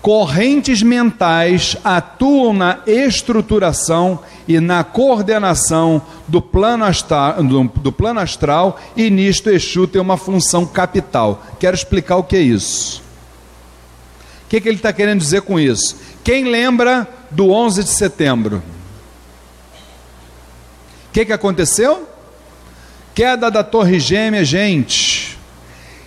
Correntes 0.00 0.82
mentais 0.82 1.76
atuam 1.82 2.52
na 2.52 2.78
estruturação 2.86 4.20
e 4.46 4.60
na 4.60 4.84
coordenação 4.84 6.00
do 6.26 6.40
plano, 6.40 6.84
astral, 6.84 7.42
do, 7.42 7.64
do 7.64 7.92
plano 7.92 8.20
astral, 8.20 8.80
e 8.96 9.10
nisto 9.10 9.50
Exu 9.50 9.86
tem 9.88 10.00
uma 10.00 10.16
função 10.16 10.64
capital. 10.64 11.44
Quero 11.58 11.76
explicar 11.76 12.16
o 12.16 12.24
que 12.24 12.36
é 12.36 12.40
isso. 12.40 13.02
O 14.46 14.48
que, 14.48 14.60
que 14.60 14.68
ele 14.68 14.76
está 14.76 14.92
querendo 14.92 15.20
dizer 15.20 15.42
com 15.42 15.60
isso? 15.60 15.96
Quem 16.24 16.44
lembra 16.44 17.06
do 17.30 17.50
11 17.50 17.84
de 17.84 17.90
setembro? 17.90 18.62
O 21.08 21.12
que, 21.12 21.26
que 21.26 21.32
aconteceu? 21.32 22.08
Queda 23.14 23.50
da 23.50 23.64
Torre 23.64 23.98
Gêmea, 23.98 24.44
gente. 24.44 25.36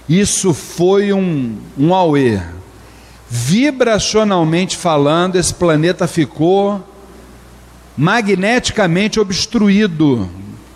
Isso 0.07 0.53
foi 0.53 1.11
um, 1.11 1.57
um 1.77 1.93
auê. 1.93 2.39
Vibracionalmente 3.33 4.75
falando, 4.75 5.37
esse 5.37 5.53
planeta 5.53 6.05
ficou 6.05 6.85
magneticamente 7.97 9.21
obstruído. 9.21 10.29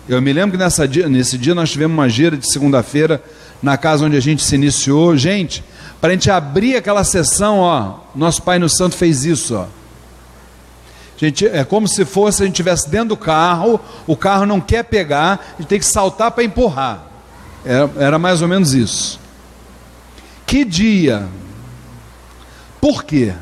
Eu 0.08 0.22
me 0.22 0.32
lembro 0.32 0.52
que 0.52 0.64
nessa 0.64 0.88
dia, 0.88 1.06
nesse 1.06 1.36
dia 1.36 1.54
nós 1.54 1.70
tivemos 1.70 1.94
uma 1.94 2.08
gira 2.08 2.34
de 2.34 2.50
segunda-feira 2.50 3.22
na 3.62 3.76
casa 3.76 4.06
onde 4.06 4.16
a 4.16 4.20
gente 4.20 4.42
se 4.42 4.54
iniciou. 4.54 5.14
Gente, 5.18 5.62
para 6.00 6.08
a 6.08 6.12
gente 6.14 6.30
abrir 6.30 6.76
aquela 6.76 7.04
sessão, 7.04 7.58
ó, 7.58 7.96
nosso 8.14 8.42
Pai 8.42 8.58
no 8.58 8.70
Santo 8.70 8.96
fez 8.96 9.26
isso, 9.26 9.54
ó. 9.54 9.66
Gente, 11.18 11.46
é 11.46 11.62
como 11.62 11.86
se 11.86 12.06
fosse 12.06 12.42
a 12.42 12.46
gente 12.46 12.54
estivesse 12.54 12.88
dentro 12.88 13.08
do 13.08 13.16
carro, 13.18 13.78
o 14.06 14.16
carro 14.16 14.46
não 14.46 14.62
quer 14.62 14.82
pegar, 14.82 15.44
a 15.58 15.60
gente 15.60 15.68
tem 15.68 15.78
que 15.78 15.84
saltar 15.84 16.30
para 16.30 16.42
empurrar. 16.42 17.02
Era, 17.66 17.90
era 17.98 18.18
mais 18.18 18.40
ou 18.40 18.48
menos 18.48 18.72
isso. 18.72 19.20
Que 20.46 20.64
dia? 20.64 21.28
Por 22.86 23.02
quê? 23.02 23.32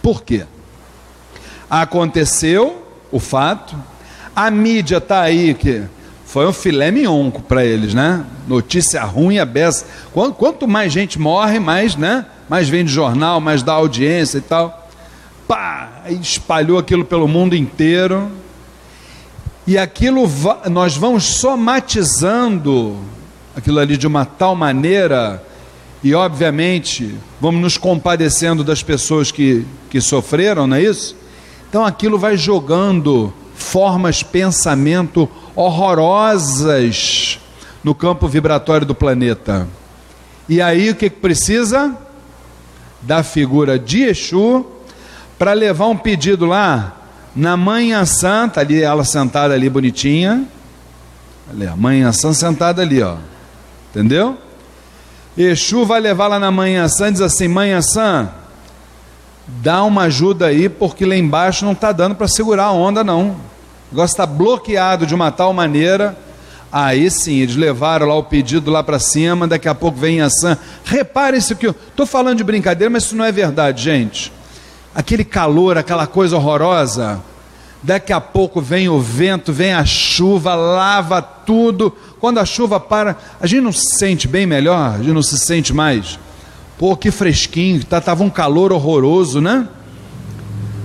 Por 0.00 0.22
quê? 0.22 0.46
Aconteceu 1.68 2.86
o 3.10 3.18
fato, 3.18 3.74
a 4.36 4.48
mídia 4.48 4.98
está 4.98 5.22
aí 5.22 5.54
que 5.54 5.82
foi 6.24 6.46
um 6.46 6.52
filé 6.52 6.92
mignon 6.92 7.32
para 7.32 7.64
eles, 7.64 7.94
né? 7.94 8.24
Notícia 8.46 9.02
ruim, 9.02 9.40
a 9.40 9.44
beça. 9.44 9.86
Quanto, 10.12 10.68
mais 10.68 10.92
gente 10.92 11.18
morre, 11.18 11.58
mais, 11.58 11.96
né? 11.96 12.26
Mais 12.48 12.68
vem 12.68 12.84
de 12.84 12.92
jornal, 12.92 13.40
mais 13.40 13.60
dá 13.60 13.72
audiência 13.72 14.38
e 14.38 14.42
tal. 14.42 14.88
Pá! 15.48 16.02
Espalhou 16.08 16.78
aquilo 16.78 17.04
pelo 17.04 17.26
mundo 17.26 17.56
inteiro. 17.56 18.30
E 19.66 19.76
aquilo 19.76 20.30
nós 20.70 20.96
vamos 20.96 21.24
somatizando 21.24 23.00
aquilo 23.56 23.80
ali 23.80 23.96
de 23.96 24.06
uma 24.06 24.24
tal 24.24 24.54
maneira 24.54 25.42
e 26.02 26.14
obviamente 26.14 27.14
vamos 27.40 27.60
nos 27.60 27.76
compadecendo 27.76 28.62
das 28.62 28.82
pessoas 28.82 29.32
que, 29.32 29.66
que 29.90 30.00
sofreram, 30.00 30.66
não 30.66 30.76
é 30.76 30.82
isso? 30.82 31.16
Então 31.68 31.84
aquilo 31.84 32.18
vai 32.18 32.36
jogando 32.36 33.32
formas 33.54 34.22
pensamento 34.22 35.28
horrorosas 35.54 37.40
no 37.82 37.94
campo 37.94 38.28
vibratório 38.28 38.86
do 38.86 38.94
planeta. 38.94 39.68
E 40.48 40.62
aí 40.62 40.90
o 40.90 40.94
que 40.94 41.10
precisa? 41.10 41.96
Da 43.02 43.22
figura 43.22 43.78
de 43.78 44.02
Exu 44.02 44.64
para 45.38 45.52
levar 45.52 45.86
um 45.86 45.96
pedido 45.96 46.46
lá 46.46 46.96
na 47.34 47.56
Manhã 47.56 48.04
Santa, 48.04 48.60
ali 48.60 48.82
ela 48.82 49.04
sentada 49.04 49.54
ali 49.54 49.68
bonitinha. 49.68 50.44
Ali, 51.50 51.66
a 51.66 51.76
Manhã 51.76 52.12
Santa 52.12 52.34
sentada 52.34 52.82
ali, 52.82 53.02
ó. 53.02 53.16
Entendeu? 53.90 54.36
Exu 55.38 55.86
vai 55.86 56.00
levar 56.00 56.26
lá 56.26 56.38
na 56.38 56.50
Manhã 56.50 56.88
Santa 56.88 57.10
e 57.10 57.12
diz 57.12 57.20
assim: 57.22 57.48
Manhã 57.48 57.80
Santa, 57.80 58.32
dá 59.46 59.82
uma 59.84 60.02
ajuda 60.02 60.46
aí, 60.46 60.68
porque 60.68 61.06
lá 61.06 61.16
embaixo 61.16 61.64
não 61.64 61.72
está 61.72 61.92
dando 61.92 62.14
para 62.14 62.28
segurar 62.28 62.64
a 62.64 62.72
onda, 62.72 63.02
não 63.02 63.48
negócio 63.90 64.12
está 64.12 64.26
bloqueado 64.26 65.06
de 65.06 65.14
uma 65.14 65.30
tal 65.30 65.52
maneira. 65.52 66.16
Aí 66.70 67.10
sim, 67.10 67.36
eles 67.36 67.56
levaram 67.56 68.06
lá 68.06 68.14
o 68.14 68.22
pedido 68.22 68.70
lá 68.70 68.82
para 68.82 68.98
cima, 68.98 69.48
daqui 69.48 69.68
a 69.68 69.74
pouco 69.74 69.98
vem 69.98 70.20
a 70.20 70.28
Sam. 70.28 70.58
Repare 70.84 71.38
isso 71.38 71.56
que 71.56 71.66
eu 71.66 71.74
estou 71.88 72.04
falando 72.04 72.36
de 72.36 72.44
brincadeira, 72.44 72.90
mas 72.90 73.04
isso 73.04 73.16
não 73.16 73.24
é 73.24 73.32
verdade, 73.32 73.82
gente. 73.82 74.30
Aquele 74.94 75.24
calor, 75.24 75.78
aquela 75.78 76.06
coisa 76.06 76.36
horrorosa, 76.36 77.22
daqui 77.82 78.12
a 78.12 78.20
pouco 78.20 78.60
vem 78.60 78.88
o 78.88 79.00
vento, 79.00 79.50
vem 79.50 79.72
a 79.72 79.84
chuva, 79.86 80.54
lava 80.54 81.22
tudo. 81.22 81.96
Quando 82.20 82.38
a 82.38 82.44
chuva 82.44 82.80
para, 82.80 83.16
a 83.40 83.46
gente 83.46 83.62
não 83.62 83.72
se 83.72 83.98
sente 83.98 84.26
bem 84.26 84.46
melhor, 84.46 84.94
a 84.94 84.98
gente 84.98 85.12
não 85.12 85.22
se 85.22 85.38
sente 85.38 85.72
mais. 85.72 86.18
Pô, 86.76 86.96
que 86.96 87.10
fresquinho, 87.10 87.84
tá, 87.84 88.00
tava 88.00 88.24
um 88.24 88.30
calor 88.30 88.72
horroroso, 88.72 89.40
né? 89.40 89.68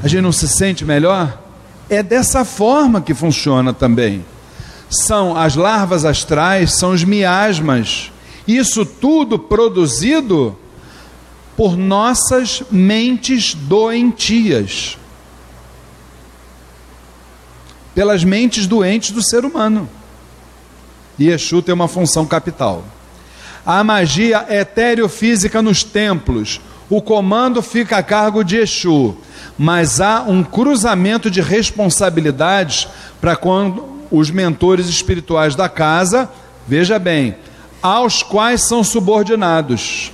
A 0.04 0.08
gente 0.08 0.22
não 0.22 0.32
se 0.32 0.48
sente 0.48 0.84
melhor? 0.84 1.42
É 1.90 2.04
dessa 2.04 2.44
forma 2.44 3.02
que 3.02 3.14
funciona 3.14 3.74
também. 3.74 4.26
São 4.90 5.36
as 5.36 5.56
larvas 5.56 6.06
astrais, 6.06 6.74
são 6.74 6.92
os 6.92 7.04
miasmas. 7.04 8.12
Isso 8.48 8.86
tudo 8.86 9.40
produzido 9.40 10.58
por 11.56 11.78
nossas 11.78 12.64
mentes 12.72 13.54
doentias. 13.54 14.98
Pelas 17.96 18.24
mentes 18.24 18.68
doentes 18.68 19.12
do 19.12 19.24
ser 19.24 19.46
humano. 19.46 19.88
E 21.18 21.30
Exu 21.30 21.62
tem 21.62 21.74
uma 21.74 21.88
função 21.88 22.26
capital. 22.26 22.84
A 23.66 23.84
magia 23.84 24.46
etéreo-física 24.50 25.62
nos 25.62 25.84
templos, 25.84 26.60
o 26.90 27.02
comando 27.02 27.62
fica 27.62 27.98
a 27.98 28.04
cargo 28.04 28.44
de 28.44 28.58
Exu 28.58 29.18
mas 29.58 30.02
há 30.02 30.22
um 30.22 30.44
cruzamento 30.44 31.30
de 31.30 31.42
responsabilidades 31.42 32.88
para 33.22 33.36
quando 33.36 33.86
os 34.12 34.30
mentores 34.30 34.88
espirituais 34.88 35.56
da 35.56 35.70
casa, 35.70 36.30
veja 36.68 37.00
bem, 37.00 37.36
aos 37.82 38.24
quais 38.24 38.62
são 38.62 38.84
subordinados. 38.84 40.12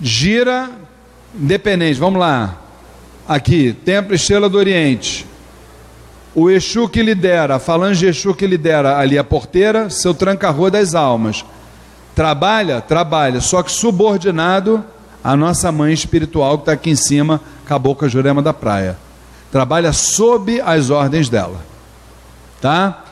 Gira 0.00 0.70
independente, 1.34 1.98
vamos 1.98 2.20
lá. 2.20 2.56
Aqui, 3.26 3.72
Templo 3.84 4.14
Estrela 4.14 4.48
do 4.48 4.56
Oriente. 4.56 5.26
O 6.34 6.50
Exu 6.50 6.88
que 6.88 7.02
lidera, 7.02 7.56
a 7.56 7.58
falange 7.58 8.06
Exu 8.06 8.34
que 8.34 8.46
lidera 8.46 8.98
ali 8.98 9.18
a 9.18 9.24
porteira, 9.24 9.90
seu 9.90 10.14
tranca-rua 10.14 10.70
das 10.70 10.94
almas. 10.94 11.44
Trabalha? 12.14 12.80
Trabalha, 12.80 13.40
só 13.40 13.62
que 13.62 13.72
subordinado 13.72 14.84
a 15.22 15.36
nossa 15.36 15.70
mãe 15.72 15.92
espiritual 15.92 16.58
que 16.58 16.62
está 16.62 16.72
aqui 16.72 16.90
em 16.90 16.96
cima, 16.96 17.40
Cabocla 17.64 18.08
Jurema 18.08 18.42
da 18.42 18.52
Praia. 18.52 18.96
Trabalha 19.50 19.92
sob 19.92 20.60
as 20.60 20.90
ordens 20.90 21.28
dela. 21.28 21.60
Tá? 22.60 23.04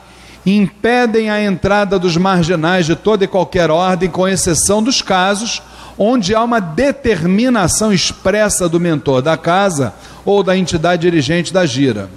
Impedem 0.45 1.29
a 1.29 1.43
entrada 1.43 1.99
dos 1.99 2.15
marginais 2.15 2.85
de 2.85 2.95
toda 2.95 3.25
e 3.25 3.27
qualquer 3.27 3.69
ordem, 3.69 4.09
com 4.09 4.27
exceção 4.27 4.81
dos 4.81 5.01
casos 5.01 5.61
onde 5.97 6.35
há 6.35 6.43
uma 6.43 6.59
determinação 6.59 7.91
expressa 7.91 8.69
do 8.69 8.79
mentor 8.79 9.21
da 9.21 9.35
casa 9.35 9.93
ou 10.23 10.43
da 10.43 10.55
entidade 10.55 11.01
dirigente 11.01 11.51
da 11.51 11.65
gira. 11.65 12.09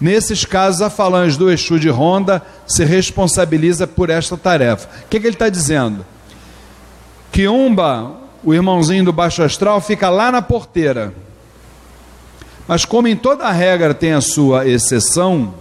Nesses 0.00 0.44
casos, 0.44 0.82
a 0.82 0.90
falange 0.90 1.38
do 1.38 1.50
Exu 1.50 1.78
de 1.78 1.88
Ronda 1.88 2.42
se 2.66 2.84
responsabiliza 2.84 3.86
por 3.86 4.10
esta 4.10 4.36
tarefa. 4.36 4.88
O 5.04 5.08
que, 5.08 5.18
que 5.18 5.26
ele 5.26 5.34
está 5.34 5.48
dizendo? 5.48 6.04
Quiumba, 7.32 8.12
o 8.44 8.54
irmãozinho 8.54 9.04
do 9.04 9.12
baixo 9.12 9.42
astral 9.42 9.80
fica 9.80 10.10
lá 10.10 10.30
na 10.30 10.42
porteira. 10.42 11.14
Mas 12.68 12.84
como 12.84 13.08
em 13.08 13.16
toda 13.16 13.50
regra 13.50 13.94
tem 13.94 14.12
a 14.12 14.20
sua 14.20 14.66
exceção, 14.66 15.54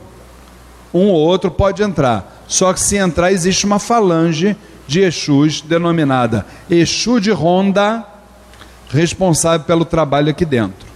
um 0.94 1.08
ou 1.08 1.16
outro 1.16 1.52
pode 1.52 1.84
entrar. 1.84 2.44
Só 2.48 2.74
que 2.74 2.80
se 2.80 2.98
entrar 2.98 3.32
existe 3.32 3.66
uma 3.66 3.80
falange 3.80 4.56
de 4.88 5.02
Exus 5.02 5.62
denominada 5.62 6.46
Exu 6.70 7.20
de 7.20 7.32
Ronda, 7.32 8.06
responsável 8.90 9.66
pelo 9.66 9.86
trabalho 9.86 10.30
aqui 10.30 10.46
dentro. 10.46 10.95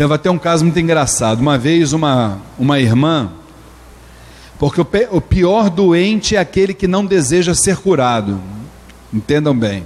Teve 0.00 0.14
até 0.14 0.30
um 0.30 0.38
caso 0.38 0.64
muito 0.64 0.80
engraçado. 0.80 1.40
Uma 1.40 1.58
vez 1.58 1.92
uma, 1.92 2.40
uma 2.58 2.80
irmã, 2.80 3.30
porque 4.58 4.80
o, 4.80 4.86
o 5.10 5.20
pior 5.20 5.68
doente 5.68 6.36
é 6.36 6.38
aquele 6.38 6.72
que 6.72 6.88
não 6.88 7.04
deseja 7.04 7.54
ser 7.54 7.76
curado. 7.76 8.40
Entendam 9.12 9.54
bem. 9.54 9.84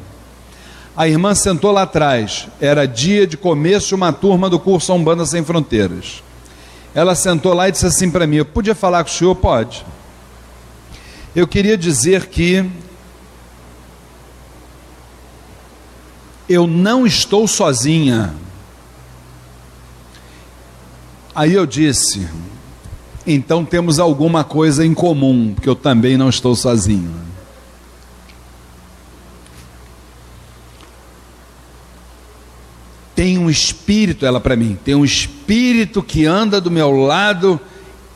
A 0.96 1.08
irmã 1.08 1.34
sentou 1.34 1.72
lá 1.72 1.82
atrás, 1.82 2.46
era 2.60 2.86
dia 2.86 3.26
de 3.26 3.36
começo 3.36 3.88
de 3.88 3.96
uma 3.96 4.12
turma 4.12 4.48
do 4.48 4.60
curso 4.60 4.92
Umbanda 4.92 5.26
Sem 5.26 5.44
Fronteiras. 5.44 6.22
Ela 6.94 7.16
sentou 7.16 7.52
lá 7.52 7.68
e 7.68 7.72
disse 7.72 7.86
assim 7.86 8.08
para 8.08 8.24
mim: 8.24 8.36
Eu 8.36 8.44
podia 8.44 8.76
falar 8.76 9.02
com 9.02 9.10
o 9.10 9.12
senhor? 9.12 9.34
Pode. 9.34 9.84
Eu 11.34 11.48
queria 11.48 11.76
dizer 11.76 12.26
que 12.26 12.64
eu 16.48 16.68
não 16.68 17.04
estou 17.04 17.48
sozinha. 17.48 18.44
Aí 21.34 21.52
eu 21.52 21.66
disse: 21.66 22.26
então 23.26 23.64
temos 23.64 23.98
alguma 23.98 24.44
coisa 24.44 24.84
em 24.84 24.92
comum, 24.92 25.52
porque 25.54 25.68
eu 25.68 25.74
também 25.74 26.16
não 26.16 26.28
estou 26.28 26.54
sozinho. 26.54 27.10
Tem 33.14 33.38
um 33.38 33.48
espírito, 33.48 34.26
ela 34.26 34.40
para 34.40 34.56
mim, 34.56 34.78
tem 34.84 34.94
um 34.94 35.04
espírito 35.04 36.02
que 36.02 36.26
anda 36.26 36.60
do 36.60 36.70
meu 36.70 36.90
lado, 36.90 37.60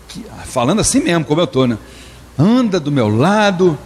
que, 0.09 0.24
falando 0.45 0.81
assim 0.81 1.01
mesmo, 1.01 1.24
como 1.24 1.40
eu 1.40 1.45
estou, 1.45 1.66
né? 1.66 1.78
Anda 2.36 2.78
do 2.78 2.93
meu 2.93 3.09
lado, 3.09 3.78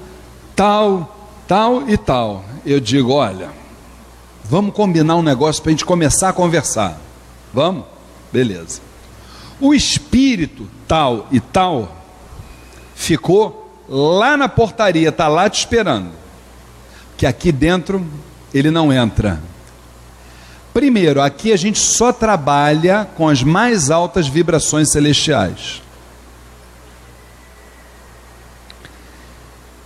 tal, 0.57 1.31
tal 1.47 1.89
e 1.89 1.97
tal. 1.97 2.45
Eu 2.67 2.81
digo: 2.81 3.13
olha, 3.13 3.51
vamos 4.45 4.75
combinar 4.75 5.17
um 5.17 5.23
negócio 5.23 5.63
para 5.63 5.71
a 5.71 5.73
gente 5.73 5.85
começar 5.85 6.31
a 6.31 6.33
conversar. 6.33 7.01
Vamos? 7.55 7.85
Beleza. 8.33 8.92
O 9.63 9.73
espírito 9.73 10.69
tal 10.89 11.29
e 11.31 11.39
tal 11.39 12.05
ficou 12.97 13.81
lá 13.89 14.37
na 14.37 14.49
portaria, 14.49 15.09
está 15.09 15.29
lá 15.29 15.49
te 15.49 15.61
esperando. 15.61 16.11
Que 17.17 17.25
aqui 17.25 17.53
dentro 17.53 18.05
ele 18.53 18.73
não 18.73 18.93
entra. 18.93 19.41
Primeiro, 20.75 21.23
aqui 21.23 21.53
a 21.53 21.57
gente 21.57 21.79
só 21.79 22.13
trabalha 22.13 23.09
com 23.17 23.29
as 23.29 23.45
mais 23.45 23.89
altas 23.89 24.27
vibrações 24.27 24.91
celestiais. 24.91 25.81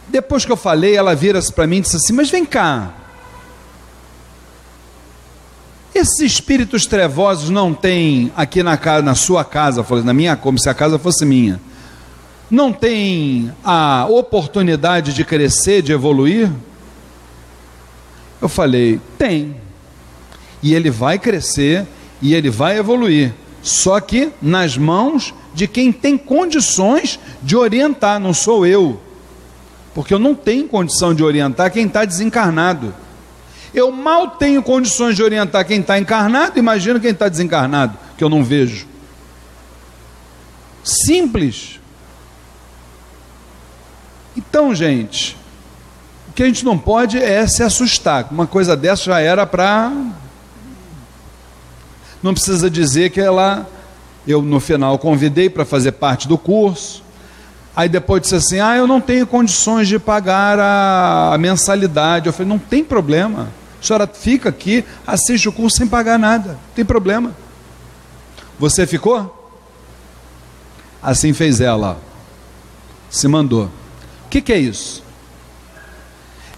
Depois 0.09 0.47
que 0.47 0.53
eu 0.53 0.57
falei, 0.57 0.97
ela 0.97 1.15
vira-se 1.15 1.53
para 1.53 1.66
mim 1.66 1.77
e 1.77 1.81
disse 1.82 1.97
assim: 1.97 2.15
Mas 2.15 2.31
vem 2.31 2.47
cá, 2.47 2.94
esses 5.97 6.20
espíritos 6.20 6.86
trevosos 6.86 7.51
não 7.51 7.73
têm 7.73 8.31
aqui 8.36 8.62
na, 8.62 8.77
casa, 8.77 9.02
na 9.02 9.14
sua 9.14 9.44
casa, 9.44 9.85
na 10.05 10.12
minha, 10.12 10.36
como 10.36 10.59
se 10.59 10.68
a 10.68 10.74
casa 10.74 10.98
fosse 10.98 11.24
minha, 11.24 11.60
não 12.51 12.73
tem 12.73 13.52
a 13.64 14.06
oportunidade 14.09 15.12
de 15.12 15.24
crescer, 15.24 15.82
de 15.82 15.93
evoluir? 15.93 16.51
Eu 18.40 18.48
falei, 18.48 19.01
tem. 19.18 19.56
E 20.62 20.74
ele 20.74 20.90
vai 20.90 21.18
crescer 21.18 21.86
e 22.20 22.35
ele 22.35 22.51
vai 22.51 22.78
evoluir. 22.78 23.32
Só 23.62 23.98
que 23.98 24.31
nas 24.40 24.77
mãos 24.77 25.35
de 25.55 25.66
quem 25.66 25.90
tem 25.90 26.16
condições 26.16 27.18
de 27.43 27.56
orientar, 27.56 28.20
não 28.20 28.32
sou 28.32 28.66
eu. 28.66 29.01
Porque 29.94 30.12
eu 30.12 30.18
não 30.18 30.35
tenho 30.35 30.68
condição 30.68 31.14
de 31.14 31.24
orientar 31.24 31.73
quem 31.73 31.86
está 31.86 32.05
desencarnado. 32.05 32.94
Eu 33.77 33.93
mal 33.93 34.31
tenho 34.31 34.62
condições 34.62 35.16
de 35.16 35.23
orientar 35.23 35.66
quem 35.66 35.81
está 35.81 35.98
encarnado, 35.98 36.59
imagina 36.59 36.98
quem 36.98 37.11
está 37.11 37.28
desencarnado, 37.28 37.94
que 38.16 38.24
eu 38.24 38.31
não 38.31 38.43
vejo. 38.43 38.86
Simples. 40.82 41.78
Então, 44.35 44.74
gente, 44.74 45.36
o 46.31 46.32
que 46.32 46.43
a 46.43 46.47
gente 46.47 46.65
não 46.65 46.78
pode 46.78 47.19
é 47.19 47.47
se 47.47 47.62
assustar. 47.62 48.27
Uma 48.31 48.47
coisa 48.47 48.74
dessa 48.74 49.05
já 49.05 49.20
era 49.20 49.47
para. 49.47 49.93
Não 52.23 52.32
precisa 52.32 52.70
dizer 52.70 53.11
que 53.11 53.20
ela. 53.20 53.69
Eu, 54.27 54.40
no 54.40 54.59
final, 54.59 54.98
convidei 54.98 55.51
para 55.51 55.66
fazer 55.66 55.93
parte 55.93 56.27
do 56.27 56.39
curso. 56.39 57.05
Aí 57.77 57.90
depois 57.90 58.23
disse 58.23 58.36
assim: 58.36 58.59
Ah, 58.59 58.74
eu 58.74 58.86
não 58.86 59.03
tenho 59.03 59.27
condições 59.27 59.86
de 59.86 59.98
pagar 59.98 60.59
a, 60.59 61.36
mensalidade. 61.39 62.27
Eu 62.27 62.32
falei: 62.32 62.48
Não 62.48 62.59
tem 62.59 62.82
problema. 62.82 63.51
Senhora 63.81 64.07
fica 64.07 64.48
aqui, 64.48 64.85
assiste 65.07 65.48
o 65.48 65.53
curso 65.53 65.77
sem 65.77 65.86
pagar 65.86 66.19
nada, 66.19 66.53
não 66.53 66.74
tem 66.74 66.85
problema. 66.85 67.35
Você 68.59 68.86
ficou? 68.86 69.32
Assim 71.03 71.32
fez 71.32 71.61
ela, 71.61 72.01
se 73.11 73.28
mandou. 73.28 73.66
O 74.24 74.28
que, 74.28 74.40
que 74.40 74.53
é 74.53 74.59
isso? 74.59 75.05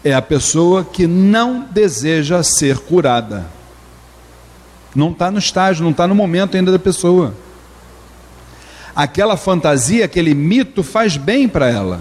É 0.02 0.14
a 0.14 0.22
pessoa 0.22 0.84
que 0.84 1.06
não 1.06 1.66
deseja 1.70 2.42
ser 2.42 2.78
curada. 2.78 3.46
Não 4.94 5.10
está 5.10 5.30
no 5.30 5.38
estágio, 5.38 5.84
não 5.84 5.90
está 5.90 6.06
no 6.06 6.14
momento 6.14 6.56
ainda 6.56 6.72
da 6.72 6.78
pessoa. 6.78 7.34
Aquela 8.94 9.36
fantasia, 9.36 10.04
aquele 10.04 10.34
mito 10.34 10.82
faz 10.82 11.16
bem 11.16 11.48
para 11.48 11.68
ela. 11.68 12.00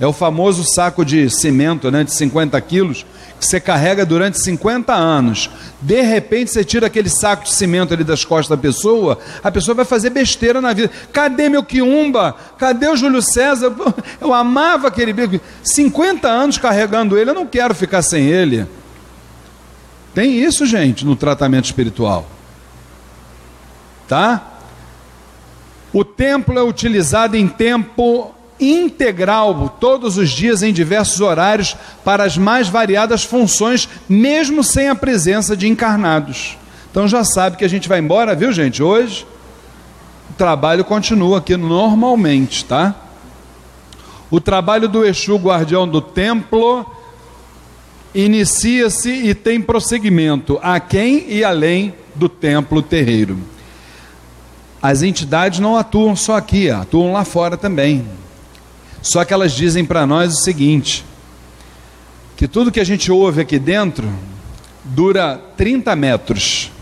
É 0.00 0.06
o 0.06 0.12
famoso 0.12 0.64
saco 0.64 1.04
de 1.04 1.30
cimento, 1.30 1.90
né, 1.90 2.02
de 2.02 2.12
50 2.12 2.60
quilos, 2.62 3.06
você 3.38 3.60
carrega 3.60 4.06
durante 4.06 4.42
50 4.42 4.92
anos. 4.92 5.50
De 5.80 6.00
repente 6.00 6.50
você 6.50 6.64
tira 6.64 6.86
aquele 6.86 7.08
saco 7.08 7.44
de 7.44 7.54
cimento 7.54 7.92
ali 7.92 8.04
das 8.04 8.24
costas 8.24 8.56
da 8.56 8.60
pessoa, 8.60 9.18
a 9.42 9.50
pessoa 9.50 9.74
vai 9.74 9.84
fazer 9.84 10.10
besteira 10.10 10.60
na 10.60 10.72
vida. 10.72 10.90
Cadê 11.12 11.48
meu 11.48 11.62
quiumba? 11.62 12.34
Cadê 12.58 12.88
o 12.88 12.96
Júlio 12.96 13.22
César? 13.22 13.74
Eu 14.20 14.32
amava 14.32 14.88
aquele 14.88 15.12
bico. 15.12 15.40
50 15.62 16.28
anos 16.28 16.58
carregando 16.58 17.18
ele, 17.18 17.30
eu 17.30 17.34
não 17.34 17.46
quero 17.46 17.74
ficar 17.74 18.02
sem 18.02 18.24
ele. 18.24 18.66
Tem 20.14 20.38
isso, 20.38 20.64
gente, 20.64 21.04
no 21.04 21.16
tratamento 21.16 21.64
espiritual. 21.64 22.26
Tá? 24.08 24.54
O 25.92 26.04
templo 26.04 26.58
é 26.58 26.62
utilizado 26.62 27.36
em 27.36 27.46
tempo 27.46 28.34
integral 28.72 29.76
todos 29.80 30.16
os 30.16 30.30
dias 30.30 30.62
em 30.62 30.72
diversos 30.72 31.20
horários 31.20 31.76
para 32.04 32.24
as 32.24 32.36
mais 32.36 32.68
variadas 32.68 33.24
funções, 33.24 33.88
mesmo 34.08 34.62
sem 34.62 34.88
a 34.88 34.94
presença 34.94 35.56
de 35.56 35.68
encarnados. 35.68 36.56
Então 36.90 37.08
já 37.08 37.24
sabe 37.24 37.56
que 37.56 37.64
a 37.64 37.68
gente 37.68 37.88
vai 37.88 37.98
embora, 37.98 38.34
viu, 38.34 38.52
gente? 38.52 38.82
Hoje 38.82 39.26
o 40.30 40.34
trabalho 40.34 40.84
continua 40.84 41.38
aqui 41.38 41.56
normalmente, 41.56 42.64
tá? 42.64 42.94
O 44.30 44.40
trabalho 44.40 44.88
do 44.88 45.04
Exu, 45.04 45.36
guardião 45.36 45.86
do 45.86 46.00
templo, 46.00 46.84
inicia-se 48.14 49.10
e 49.10 49.34
tem 49.34 49.60
prosseguimento 49.60 50.58
aquém 50.62 51.26
e 51.28 51.44
além 51.44 51.94
do 52.14 52.28
templo 52.28 52.80
terreiro. 52.82 53.38
As 54.80 55.02
entidades 55.02 55.60
não 55.60 55.76
atuam 55.76 56.14
só 56.14 56.36
aqui, 56.36 56.70
atuam 56.70 57.12
lá 57.12 57.24
fora 57.24 57.56
também. 57.56 58.06
Só 59.04 59.22
que 59.22 59.34
elas 59.34 59.52
dizem 59.52 59.84
para 59.84 60.06
nós 60.06 60.32
o 60.32 60.42
seguinte: 60.42 61.04
que 62.36 62.48
tudo 62.48 62.72
que 62.72 62.80
a 62.80 62.84
gente 62.84 63.12
ouve 63.12 63.42
aqui 63.42 63.58
dentro 63.58 64.10
dura 64.82 65.38
30 65.58 65.94
metros. 65.94 66.72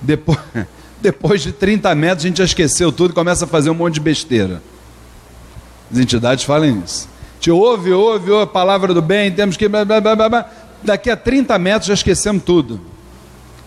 Depois, 0.00 0.38
depois 1.02 1.42
de 1.42 1.52
30 1.52 1.94
metros 1.94 2.24
a 2.24 2.28
gente 2.28 2.38
já 2.38 2.44
esqueceu 2.44 2.90
tudo 2.90 3.10
e 3.10 3.14
começa 3.14 3.44
a 3.44 3.48
fazer 3.48 3.68
um 3.68 3.74
monte 3.74 3.94
de 3.94 4.00
besteira. 4.00 4.62
As 5.92 5.98
entidades 5.98 6.44
falam 6.44 6.82
isso. 6.82 7.06
Te 7.38 7.50
ouve, 7.50 7.92
ouve, 7.92 8.30
ouve 8.30 8.44
a 8.44 8.46
palavra 8.46 8.94
do 8.94 9.02
bem, 9.02 9.30
temos 9.30 9.58
que. 9.58 9.68
Blá, 9.68 9.84
blá, 9.84 10.00
blá, 10.00 10.28
blá. 10.28 10.50
Daqui 10.82 11.10
a 11.10 11.16
30 11.16 11.58
metros 11.58 11.88
já 11.88 11.94
esquecemos 11.94 12.42
tudo. 12.42 12.80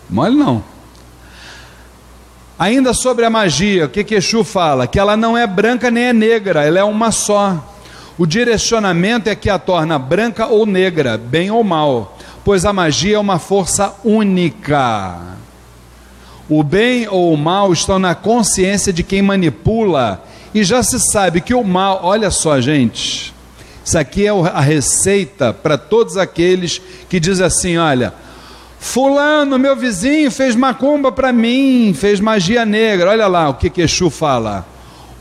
Mole 0.09 0.35
não. 0.35 0.63
Ainda 2.57 2.93
sobre 2.93 3.25
a 3.25 3.29
magia, 3.29 3.85
o 3.85 3.89
que 3.89 4.15
Exu 4.15 4.43
fala? 4.43 4.87
Que 4.87 4.97
ela 4.97 5.17
não 5.17 5.37
é 5.37 5.45
branca 5.45 5.91
nem 5.91 6.05
é 6.05 6.13
negra, 6.13 6.63
ela 6.63 6.79
é 6.79 6.83
uma 6.83 7.11
só. 7.11 7.75
O 8.17 8.25
direcionamento 8.25 9.29
é 9.29 9.35
que 9.35 9.49
a 9.49 9.59
torna 9.59 9.99
branca 9.99 10.47
ou 10.47 10.65
negra, 10.65 11.17
bem 11.17 11.51
ou 11.51 11.63
mal, 11.65 12.17
pois 12.45 12.63
a 12.63 12.71
magia 12.71 13.17
é 13.17 13.19
uma 13.19 13.39
força 13.39 13.93
única. 14.05 15.19
O 16.47 16.63
bem 16.63 17.09
ou 17.09 17.33
o 17.33 17.37
mal 17.37 17.73
estão 17.73 17.99
na 17.99 18.15
consciência 18.15 18.93
de 18.93 19.03
quem 19.03 19.21
manipula, 19.21 20.23
e 20.53 20.63
já 20.63 20.81
se 20.81 20.97
sabe 20.97 21.41
que 21.41 21.53
o 21.53 21.61
mal, 21.61 21.99
olha 22.03 22.31
só, 22.31 22.61
gente, 22.61 23.33
isso 23.83 23.97
aqui 23.97 24.25
é 24.25 24.29
a 24.29 24.61
receita 24.61 25.51
para 25.51 25.77
todos 25.77 26.15
aqueles 26.15 26.81
que 27.09 27.19
dizem 27.19 27.45
assim: 27.45 27.77
olha, 27.77 28.13
Fulano, 28.79 29.57
meu 29.57 29.75
vizinho, 29.75 30.31
fez 30.31 30.55
macumba 30.55 31.11
para 31.11 31.31
mim, 31.33 31.93
fez 31.97 32.19
magia 32.19 32.65
negra. 32.65 33.09
Olha 33.09 33.27
lá 33.27 33.49
o 33.49 33.55
que 33.55 33.81
Exu 33.81 34.09
fala. 34.09 34.65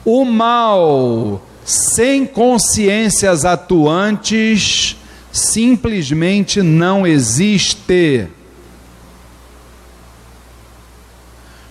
O 0.05 0.25
mal, 0.25 1.43
sem 1.65 2.27
consciências 2.27 3.45
atuantes, 3.45 4.97
simplesmente 5.33 6.63
não 6.63 7.07
existe. 7.07 8.29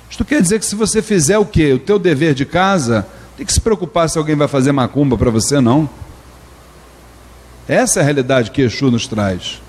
Isto 0.09 0.25
quer 0.25 0.41
dizer 0.41 0.59
que 0.59 0.65
se 0.65 0.75
você 0.75 1.01
fizer 1.01 1.37
o 1.37 1.45
quê? 1.45 1.73
O 1.73 1.79
teu 1.79 1.97
dever 1.97 2.33
de 2.33 2.45
casa, 2.45 3.07
tem 3.37 3.45
que 3.45 3.53
se 3.53 3.61
preocupar 3.61 4.09
se 4.09 4.17
alguém 4.17 4.35
vai 4.35 4.47
fazer 4.47 4.71
macumba 4.71 5.17
para 5.17 5.31
você, 5.31 5.59
não. 5.59 5.89
Essa 7.67 7.99
é 7.99 8.01
a 8.01 8.03
realidade 8.03 8.51
que 8.51 8.61
Exu 8.61 8.91
nos 8.91 9.07
traz. 9.07 9.61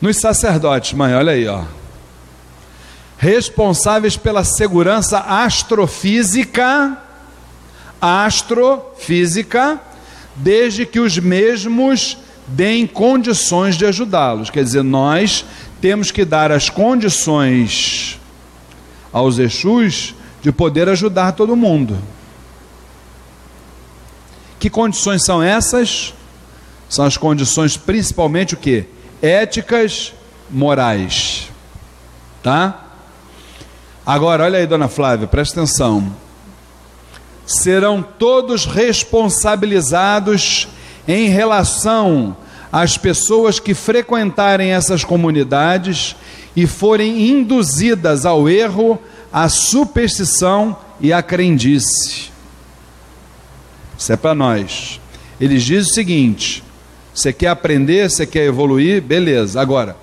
Nos 0.00 0.16
sacerdotes, 0.16 0.94
mãe, 0.94 1.14
olha 1.14 1.32
aí, 1.32 1.46
ó. 1.46 1.64
Responsáveis 3.18 4.16
pela 4.16 4.42
segurança 4.44 5.18
astrofísica, 5.18 6.96
astrofísica, 8.00 9.78
desde 10.34 10.86
que 10.86 10.98
os 10.98 11.18
mesmos 11.18 12.16
deem 12.46 12.86
condições 12.86 13.76
de 13.76 13.84
ajudá-los. 13.84 14.48
Quer 14.48 14.64
dizer, 14.64 14.82
nós 14.82 15.44
temos 15.82 16.10
que 16.10 16.24
dar 16.24 16.50
as 16.50 16.70
condições 16.70 18.18
aos 19.12 19.38
Exus 19.38 20.14
de 20.40 20.50
poder 20.50 20.88
ajudar 20.88 21.32
todo 21.32 21.54
mundo. 21.54 21.98
Que 24.58 24.70
condições 24.70 25.24
são 25.24 25.42
essas? 25.42 26.14
São 26.88 27.04
as 27.04 27.18
condições 27.18 27.76
principalmente 27.76 28.54
o 28.54 28.56
que? 28.56 28.86
Éticas, 29.22 30.12
morais. 30.50 31.48
Tá? 32.42 32.86
Agora, 34.04 34.44
olha 34.44 34.58
aí, 34.58 34.66
dona 34.66 34.88
Flávia, 34.88 35.26
presta 35.26 35.60
atenção. 35.60 36.14
Serão 37.46 38.02
todos 38.02 38.64
responsabilizados 38.64 40.68
em 41.06 41.28
relação 41.28 42.36
às 42.72 42.96
pessoas 42.96 43.58
que 43.58 43.74
frequentarem 43.74 44.72
essas 44.72 45.04
comunidades 45.04 46.16
e 46.54 46.66
forem 46.66 47.28
induzidas 47.28 48.24
ao 48.24 48.48
erro, 48.48 48.98
à 49.32 49.48
superstição 49.48 50.76
e 51.00 51.12
à 51.12 51.22
crendice. 51.22 52.30
Isso 53.98 54.12
é 54.12 54.16
para 54.16 54.34
nós. 54.34 55.00
Eles 55.40 55.62
dizem 55.62 55.90
o 55.90 55.94
seguinte: 55.94 56.62
você 57.14 57.32
quer 57.32 57.48
aprender, 57.48 58.08
você 58.08 58.26
quer 58.26 58.44
evoluir, 58.44 59.02
beleza. 59.02 59.60
Agora, 59.60 59.96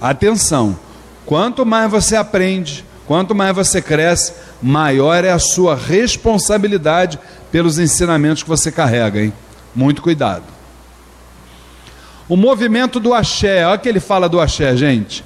atenção: 0.00 0.78
quanto 1.24 1.64
mais 1.64 1.90
você 1.90 2.16
aprende, 2.16 2.84
quanto 3.06 3.34
mais 3.34 3.54
você 3.54 3.80
cresce, 3.80 4.34
maior 4.60 5.24
é 5.24 5.30
a 5.30 5.38
sua 5.38 5.74
responsabilidade 5.74 7.18
pelos 7.50 7.78
ensinamentos 7.78 8.42
que 8.42 8.48
você 8.48 8.70
carrega, 8.70 9.22
hein? 9.22 9.32
Muito 9.74 10.02
cuidado. 10.02 10.44
O 12.28 12.36
movimento 12.36 13.00
do 13.00 13.12
axé, 13.12 13.66
olha 13.66 13.78
que 13.78 13.88
ele 13.88 14.00
fala 14.00 14.28
do 14.28 14.40
axé, 14.40 14.76
gente. 14.76 15.24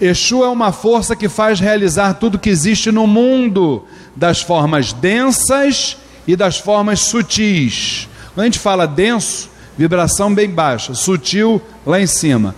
Exu 0.00 0.42
é 0.42 0.48
uma 0.48 0.72
força 0.72 1.14
que 1.14 1.28
faz 1.28 1.60
realizar 1.60 2.14
tudo 2.14 2.38
que 2.38 2.50
existe 2.50 2.90
no 2.90 3.06
mundo, 3.06 3.84
das 4.16 4.42
formas 4.42 4.92
densas 4.92 5.96
e 6.26 6.34
das 6.34 6.58
formas 6.58 7.00
sutis. 7.00 8.08
Quando 8.34 8.40
a 8.40 8.44
gente 8.44 8.58
fala 8.58 8.86
denso, 8.86 9.48
vibração 9.76 10.34
bem 10.34 10.48
baixa, 10.48 10.94
sutil 10.94 11.60
lá 11.86 12.00
em 12.00 12.06
cima. 12.06 12.54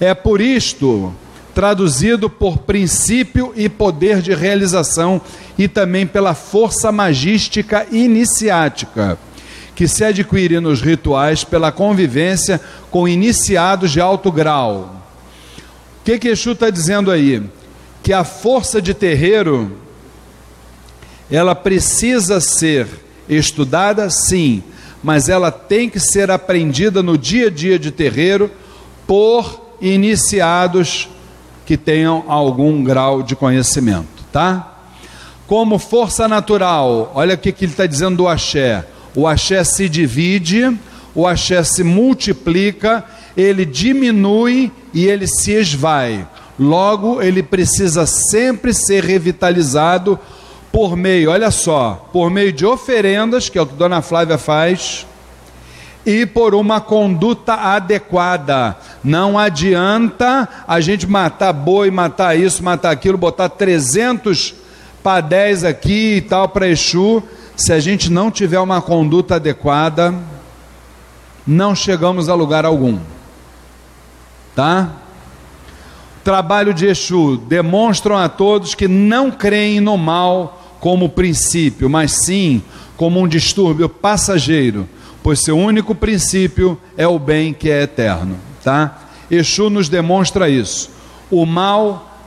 É 0.00 0.14
por 0.14 0.40
isto, 0.40 1.12
traduzido 1.54 2.30
por 2.30 2.58
princípio 2.58 3.52
e 3.56 3.68
poder 3.68 4.22
de 4.22 4.34
realização 4.34 5.20
e 5.58 5.68
também 5.68 6.06
pela 6.06 6.34
força 6.34 6.90
magística 6.90 7.86
iniciática, 7.90 9.18
que 9.74 9.86
se 9.86 10.04
adquire 10.04 10.60
nos 10.60 10.80
rituais 10.80 11.44
pela 11.44 11.70
convivência 11.70 12.60
com 12.90 13.06
iniciados 13.06 13.90
de 13.90 14.00
alto 14.00 14.30
grau 14.32 15.00
o 16.00 16.02
que 16.02 16.18
que 16.18 16.28
Exu 16.28 16.52
está 16.52 16.70
dizendo 16.70 17.10
aí? 17.10 17.42
Que 18.02 18.12
a 18.12 18.24
força 18.24 18.80
de 18.80 18.94
terreiro, 18.94 19.76
ela 21.30 21.54
precisa 21.54 22.40
ser 22.40 22.88
estudada, 23.28 24.08
sim, 24.08 24.62
mas 25.02 25.28
ela 25.28 25.50
tem 25.50 25.88
que 25.88 25.98
ser 25.98 26.30
aprendida 26.30 27.02
no 27.02 27.16
dia 27.16 27.46
a 27.46 27.50
dia 27.50 27.78
de 27.78 27.90
terreiro 27.90 28.50
por 29.06 29.74
iniciados 29.80 31.08
que 31.64 31.76
tenham 31.76 32.24
algum 32.28 32.82
grau 32.84 33.22
de 33.22 33.34
conhecimento, 33.34 34.24
tá? 34.32 34.78
Como 35.46 35.78
força 35.78 36.28
natural, 36.28 37.12
olha 37.14 37.34
o 37.34 37.38
que, 37.38 37.48
ele 37.48 37.72
está 37.72 37.86
dizendo 37.86 38.18
do 38.18 38.28
axé. 38.28 38.84
O 39.16 39.26
axé 39.26 39.64
se 39.64 39.88
divide, 39.88 40.76
o 41.14 41.26
axé 41.26 41.64
se 41.64 41.82
multiplica 41.82 43.04
ele 43.36 43.64
diminui 43.64 44.72
e 44.92 45.06
ele 45.06 45.26
se 45.26 45.52
esvai. 45.52 46.26
Logo, 46.58 47.22
ele 47.22 47.42
precisa 47.42 48.06
sempre 48.06 48.74
ser 48.74 49.04
revitalizado 49.04 50.18
por 50.72 50.96
meio, 50.96 51.30
olha 51.30 51.50
só, 51.50 52.08
por 52.12 52.30
meio 52.30 52.52
de 52.52 52.64
oferendas, 52.64 53.48
que 53.48 53.58
é 53.58 53.62
o 53.62 53.66
que 53.66 53.74
Dona 53.74 54.02
Flávia 54.02 54.38
faz, 54.38 55.06
e 56.04 56.24
por 56.24 56.54
uma 56.54 56.80
conduta 56.80 57.54
adequada. 57.54 58.76
Não 59.02 59.38
adianta 59.38 60.48
a 60.66 60.80
gente 60.80 61.06
matar 61.06 61.52
boi, 61.52 61.90
matar 61.90 62.38
isso, 62.38 62.62
matar 62.62 62.90
aquilo, 62.90 63.18
botar 63.18 63.48
300 63.48 64.54
padés 65.02 65.64
aqui 65.64 66.16
e 66.16 66.20
tal 66.20 66.48
para 66.48 66.68
Exu, 66.68 67.22
se 67.56 67.72
a 67.72 67.80
gente 67.80 68.10
não 68.10 68.30
tiver 68.30 68.58
uma 68.58 68.80
conduta 68.80 69.36
adequada, 69.36 70.14
não 71.46 71.74
chegamos 71.74 72.28
a 72.28 72.34
lugar 72.34 72.64
algum 72.64 72.98
tá? 74.54 74.90
Trabalho 76.22 76.74
de 76.74 76.86
Exu 76.86 77.38
demonstram 77.38 78.16
a 78.18 78.28
todos 78.28 78.74
que 78.74 78.86
não 78.86 79.30
creem 79.30 79.80
no 79.80 79.96
mal 79.96 80.59
como 80.80 81.08
princípio, 81.08 81.88
mas 81.88 82.24
sim 82.24 82.62
como 82.96 83.20
um 83.20 83.28
distúrbio 83.28 83.88
passageiro, 83.88 84.88
pois 85.22 85.40
seu 85.40 85.56
único 85.56 85.94
princípio 85.94 86.78
é 86.96 87.06
o 87.06 87.18
bem 87.18 87.52
que 87.52 87.70
é 87.70 87.82
eterno, 87.82 88.36
tá? 88.64 89.08
Exu 89.30 89.70
nos 89.70 89.88
demonstra 89.88 90.48
isso. 90.48 90.90
O 91.30 91.46
mal 91.46 92.18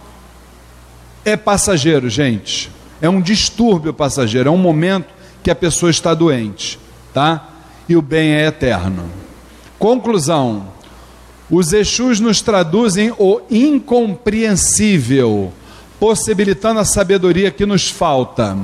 é 1.26 1.36
passageiro, 1.36 2.10
gente. 2.10 2.72
É 3.02 3.10
um 3.10 3.20
distúrbio 3.20 3.94
passageiro, 3.94 4.48
é 4.48 4.52
um 4.52 4.58
momento 4.58 5.08
que 5.44 5.52
a 5.52 5.56
pessoa 5.56 5.90
está 5.90 6.14
doente, 6.14 6.80
tá? 7.14 7.50
E 7.90 7.98
o 7.98 8.02
bem 8.02 8.34
é 8.34 8.46
eterno. 8.46 9.10
Conclusão: 9.78 10.68
os 11.50 11.74
Exus 11.74 12.22
nos 12.22 12.42
traduzem 12.42 13.14
o 13.18 13.42
incompreensível, 13.52 15.52
possibilitando 16.04 16.82
a 16.82 16.84
sabedoria 16.84 17.50
que 17.50 17.66
nos 17.66 17.90
falta 17.90 18.58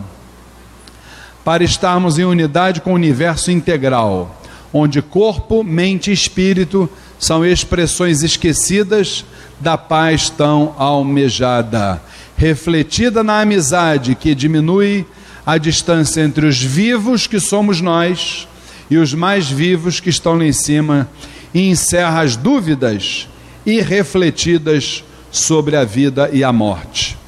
para 1.41 1.63
estarmos 1.63 2.19
em 2.19 2.25
unidade 2.25 2.81
com 2.81 2.91
o 2.91 2.95
universo 2.95 3.49
integral, 3.49 4.41
onde 4.73 5.01
corpo, 5.01 5.63
mente 5.63 6.09
e 6.09 6.13
espírito 6.13 6.89
são 7.17 7.45
expressões 7.45 8.23
esquecidas 8.23 9.23
da 9.57 9.77
paz 9.77 10.29
tão 10.29 10.75
almejada, 10.77 12.01
refletida 12.35 13.23
na 13.23 13.39
amizade 13.39 14.15
que 14.15 14.35
diminui 14.35 15.05
a 15.45 15.57
distância 15.57 16.19
entre 16.19 16.45
os 16.45 16.61
vivos 16.61 17.25
que 17.25 17.39
somos 17.39 17.79
nós 17.79 18.49
e 18.91 18.97
os 18.97 19.13
mais 19.13 19.49
vivos 19.49 20.01
que 20.01 20.09
estão 20.09 20.37
lá 20.37 20.43
em 20.43 20.51
cima 20.51 21.09
e 21.53 21.69
encerra 21.69 22.19
as 22.19 22.35
dúvidas 22.35 23.29
irrefletidas 23.65 25.05
sobre 25.31 25.77
a 25.77 25.85
vida 25.85 26.29
e 26.33 26.43
a 26.43 26.51
morte. 26.51 27.18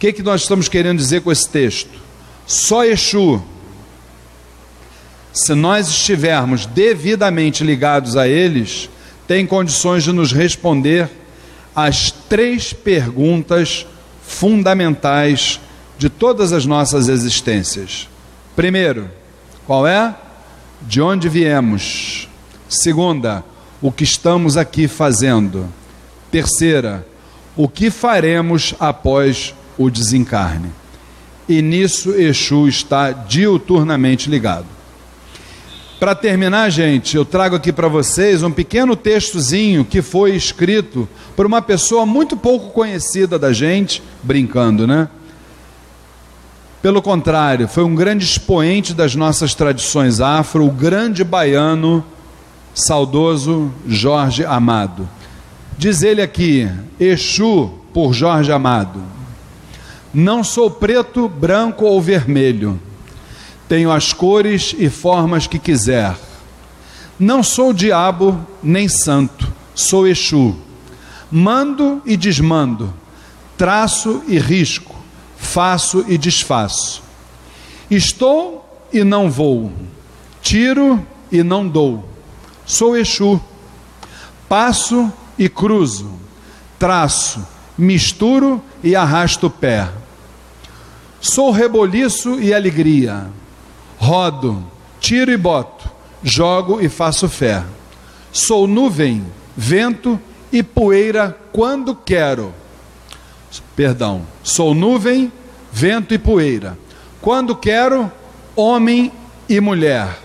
Que, 0.00 0.14
que 0.14 0.22
nós 0.22 0.40
estamos 0.40 0.66
querendo 0.66 0.96
dizer 0.96 1.20
com 1.20 1.30
esse 1.30 1.46
texto? 1.46 1.90
Só 2.46 2.82
Exu, 2.86 3.42
se 5.30 5.54
nós 5.54 5.88
estivermos 5.88 6.64
devidamente 6.64 7.62
ligados 7.62 8.16
a 8.16 8.26
eles, 8.26 8.88
tem 9.28 9.46
condições 9.46 10.02
de 10.02 10.10
nos 10.10 10.32
responder 10.32 11.10
as 11.76 12.10
três 12.10 12.72
perguntas 12.72 13.86
fundamentais 14.26 15.60
de 15.98 16.08
todas 16.08 16.54
as 16.54 16.64
nossas 16.64 17.10
existências. 17.10 18.08
Primeiro, 18.56 19.10
qual 19.66 19.86
é? 19.86 20.16
De 20.80 21.02
onde 21.02 21.28
viemos? 21.28 22.26
Segunda, 22.70 23.44
o 23.82 23.92
que 23.92 24.04
estamos 24.04 24.56
aqui 24.56 24.88
fazendo. 24.88 25.68
Terceira, 26.30 27.06
o 27.54 27.68
que 27.68 27.90
faremos 27.90 28.74
após 28.80 29.54
o 29.82 29.90
desencarne. 29.90 30.68
E 31.48 31.62
nisso 31.62 32.10
Exu 32.12 32.68
está 32.68 33.12
diuturnamente 33.12 34.28
ligado. 34.28 34.66
Para 35.98 36.14
terminar, 36.14 36.70
gente, 36.70 37.16
eu 37.16 37.24
trago 37.24 37.56
aqui 37.56 37.72
para 37.72 37.88
vocês 37.88 38.42
um 38.42 38.50
pequeno 38.50 38.94
textozinho 38.94 39.84
que 39.84 40.02
foi 40.02 40.36
escrito 40.36 41.08
por 41.34 41.46
uma 41.46 41.62
pessoa 41.62 42.04
muito 42.04 42.36
pouco 42.36 42.70
conhecida 42.70 43.38
da 43.38 43.54
gente, 43.54 44.02
brincando, 44.22 44.86
né? 44.86 45.08
Pelo 46.82 47.00
contrário, 47.00 47.66
foi 47.66 47.84
um 47.84 47.94
grande 47.94 48.24
expoente 48.24 48.92
das 48.92 49.14
nossas 49.14 49.54
tradições 49.54 50.20
afro, 50.20 50.66
o 50.66 50.70
grande 50.70 51.24
baiano 51.24 52.04
saudoso 52.74 53.72
Jorge 53.86 54.44
Amado. 54.44 55.08
Diz 55.76 56.02
ele 56.02 56.20
aqui, 56.20 56.68
Exu 56.98 57.70
por 57.94 58.12
Jorge 58.12 58.52
Amado. 58.52 59.19
Não 60.12 60.42
sou 60.42 60.70
preto, 60.70 61.28
branco 61.28 61.84
ou 61.84 62.00
vermelho. 62.00 62.80
Tenho 63.68 63.90
as 63.90 64.12
cores 64.12 64.74
e 64.78 64.88
formas 64.88 65.46
que 65.46 65.58
quiser. 65.58 66.16
Não 67.18 67.42
sou 67.42 67.72
diabo 67.72 68.44
nem 68.62 68.88
santo, 68.88 69.52
sou 69.74 70.06
Exu. 70.06 70.56
Mando 71.30 72.02
e 72.04 72.16
desmando, 72.16 72.92
traço 73.56 74.22
e 74.26 74.38
risco, 74.38 74.96
faço 75.36 76.04
e 76.08 76.18
desfaço. 76.18 77.02
Estou 77.90 78.88
e 78.92 79.04
não 79.04 79.30
vou, 79.30 79.70
tiro 80.42 81.06
e 81.30 81.42
não 81.42 81.68
dou 81.68 82.10
Sou 82.70 82.96
Exu. 82.96 83.40
Passo 84.48 85.12
e 85.36 85.48
cruzo, 85.48 86.12
traço, 86.78 87.44
misturo 87.76 88.62
e 88.80 88.94
arrasto 88.94 89.48
o 89.48 89.50
pé. 89.50 89.88
Sou 91.20 91.50
reboliço 91.50 92.40
e 92.40 92.54
alegria. 92.54 93.26
Rodo, 93.98 94.64
tiro 94.98 95.30
e 95.30 95.36
boto, 95.36 95.90
jogo 96.22 96.80
e 96.80 96.88
faço 96.88 97.28
fé. 97.28 97.62
Sou 98.32 98.66
nuvem, 98.66 99.24
vento 99.54 100.18
e 100.50 100.62
poeira 100.62 101.36
quando 101.52 101.94
quero. 101.94 102.54
Perdão, 103.76 104.22
sou 104.42 104.74
nuvem, 104.74 105.30
vento 105.70 106.14
e 106.14 106.18
poeira. 106.18 106.78
Quando 107.20 107.54
quero, 107.54 108.10
homem 108.56 109.12
e 109.48 109.60
mulher. 109.60 110.18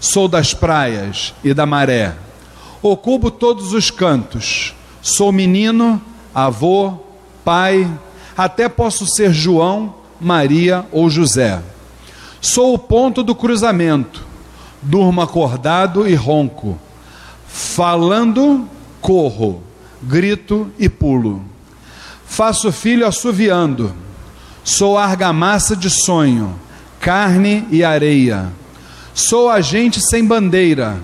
Sou 0.00 0.26
das 0.26 0.52
praias 0.52 1.32
e 1.44 1.54
da 1.54 1.64
maré. 1.66 2.16
Ocupo 2.82 3.30
todos 3.30 3.72
os 3.72 3.90
cantos. 3.90 4.74
Sou 5.02 5.30
menino, 5.30 6.00
avô, 6.34 6.94
pai, 7.44 7.88
até 8.36 8.68
posso 8.68 9.06
ser 9.06 9.32
João, 9.32 9.94
Maria 10.20 10.86
ou 10.92 11.08
José. 11.08 11.60
Sou 12.40 12.74
o 12.74 12.78
ponto 12.78 13.22
do 13.22 13.34
cruzamento. 13.34 14.24
Durmo 14.82 15.20
acordado 15.20 16.08
e 16.08 16.14
ronco. 16.14 16.78
Falando, 17.46 18.68
corro, 19.00 19.62
grito 20.02 20.70
e 20.78 20.88
pulo. 20.88 21.42
Faço 22.26 22.70
filho 22.70 23.06
assoviando. 23.06 23.94
Sou 24.62 24.96
argamassa 24.96 25.74
de 25.74 25.90
sonho, 25.90 26.54
carne 27.00 27.66
e 27.70 27.82
areia. 27.82 28.50
Sou 29.14 29.50
agente 29.50 30.00
sem 30.00 30.24
bandeira. 30.24 30.98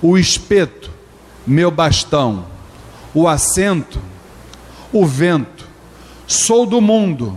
O 0.00 0.16
espeto, 0.16 0.90
meu 1.46 1.70
bastão. 1.70 2.46
O 3.14 3.28
assento, 3.28 4.00
o 4.92 5.04
vento. 5.04 5.66
Sou 6.26 6.64
do 6.64 6.80
mundo, 6.80 7.36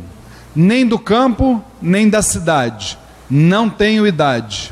nem 0.55 0.87
do 0.87 0.97
campo, 0.97 1.61
nem 1.81 2.09
da 2.09 2.21
cidade. 2.21 2.97
Não 3.29 3.69
tenho 3.69 4.07
idade. 4.07 4.71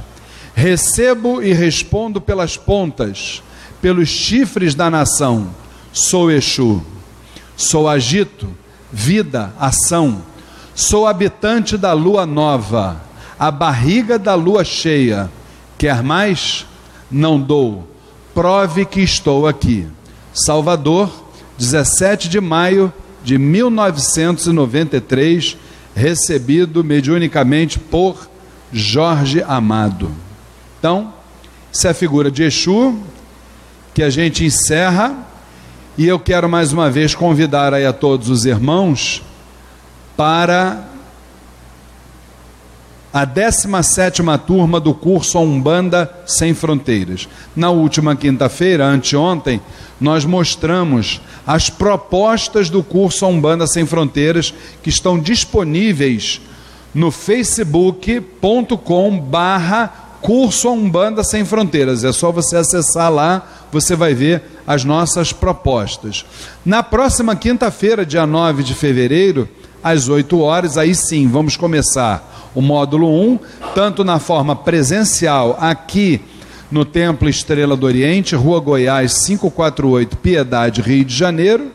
Recebo 0.56 1.42
e 1.42 1.52
respondo 1.52 2.22
pelas 2.22 2.56
pontas, 2.56 3.44
pelos 3.82 4.08
chifres 4.08 4.76
da 4.76 4.90
nação. 4.90 5.50
Sou 5.92 6.32
Exu. 6.32 6.82
Sou 7.56 7.88
agito, 7.88 8.50
vida, 8.92 9.54
ação. 9.60 10.24
Sou 10.76 11.06
habitante 11.06 11.78
da 11.78 11.94
lua 11.94 12.26
nova, 12.26 13.00
a 13.38 13.52
barriga 13.52 14.18
da 14.18 14.34
lua 14.34 14.64
cheia. 14.64 15.30
Quer 15.78 16.02
mais? 16.02 16.66
Não 17.12 17.40
dou. 17.40 17.88
Prove 18.34 18.86
que 18.86 19.02
estou 19.02 19.48
aqui. 19.48 19.86
Salvador, 20.34 21.12
17 21.60 22.28
de 22.28 22.42
maio 22.42 22.92
de 23.24 23.38
1993, 23.38 25.56
recebido 25.96 26.84
mediunicamente 26.84 27.80
por 27.80 28.30
Jorge 28.72 29.44
Amado. 29.44 30.12
Então, 30.80 31.14
essa 31.74 31.90
é 31.90 31.92
a 31.92 31.94
figura 31.94 32.30
de 32.32 32.44
Exu 32.44 32.98
que 33.94 34.02
a 34.02 34.10
gente 34.10 34.44
encerra 34.44 35.16
e 35.98 36.08
eu 36.08 36.20
quero 36.20 36.50
mais 36.50 36.74
uma 36.74 36.90
vez 36.90 37.14
convidar 37.14 37.74
aí 37.74 37.86
a 37.86 37.94
todos 37.94 38.30
os 38.30 38.46
irmãos 38.46 39.22
para 40.18 40.88
a 43.14 43.24
17 43.26 44.24
turma 44.46 44.80
do 44.80 44.92
curso 44.92 45.38
Umbanda 45.38 46.12
Sem 46.26 46.56
Fronteiras. 46.56 47.30
Na 47.56 47.70
última 47.70 48.16
quinta-feira, 48.16 48.88
anteontem, 48.88 49.62
nós 50.02 50.26
mostramos 50.26 51.22
as 51.46 51.70
propostas 51.70 52.72
do 52.72 52.82
curso 52.82 53.28
Umbanda 53.28 53.68
Sem 53.68 53.86
Fronteiras 53.86 54.52
que 54.82 54.90
estão 54.90 55.20
disponíveis 55.20 56.42
no 56.92 57.12
facebook.com 57.12 59.20
barra 59.20 60.18
curso 60.20 60.70
Umbanda 60.70 61.24
Sem 61.24 61.46
Fronteiras. 61.46 62.04
É 62.04 62.12
só 62.12 62.32
você 62.32 62.56
acessar 62.56 63.12
lá, 63.12 63.48
você 63.72 63.96
vai 63.96 64.16
ver 64.16 64.42
as 64.66 64.84
nossas 64.84 65.32
propostas. 65.32 66.26
Na 66.66 66.82
próxima 66.82 67.36
quinta-feira, 67.36 68.04
dia 68.04 68.26
9 68.26 68.64
de 68.64 68.74
fevereiro, 68.74 69.48
às 69.84 70.08
8 70.08 70.40
horas, 70.40 70.80
aí 70.80 70.96
sim, 70.96 71.28
vamos 71.28 71.56
começar 71.56 72.33
o 72.56 72.62
módulo 72.62 73.10
1, 73.10 73.40
tanto 73.74 74.04
na 74.04 74.20
forma 74.20 74.56
presencial 74.56 75.58
aqui 75.60 76.22
no 76.72 76.84
Templo 76.84 77.30
Estrela 77.30 77.76
do 77.76 77.86
Oriente, 77.86 78.36
Rua 78.36 78.60
Goiás 78.60 79.26
548, 79.26 80.18
Piedade, 80.18 80.82
Rio 80.82 81.06
de 81.06 81.16
Janeiro, 81.16 81.72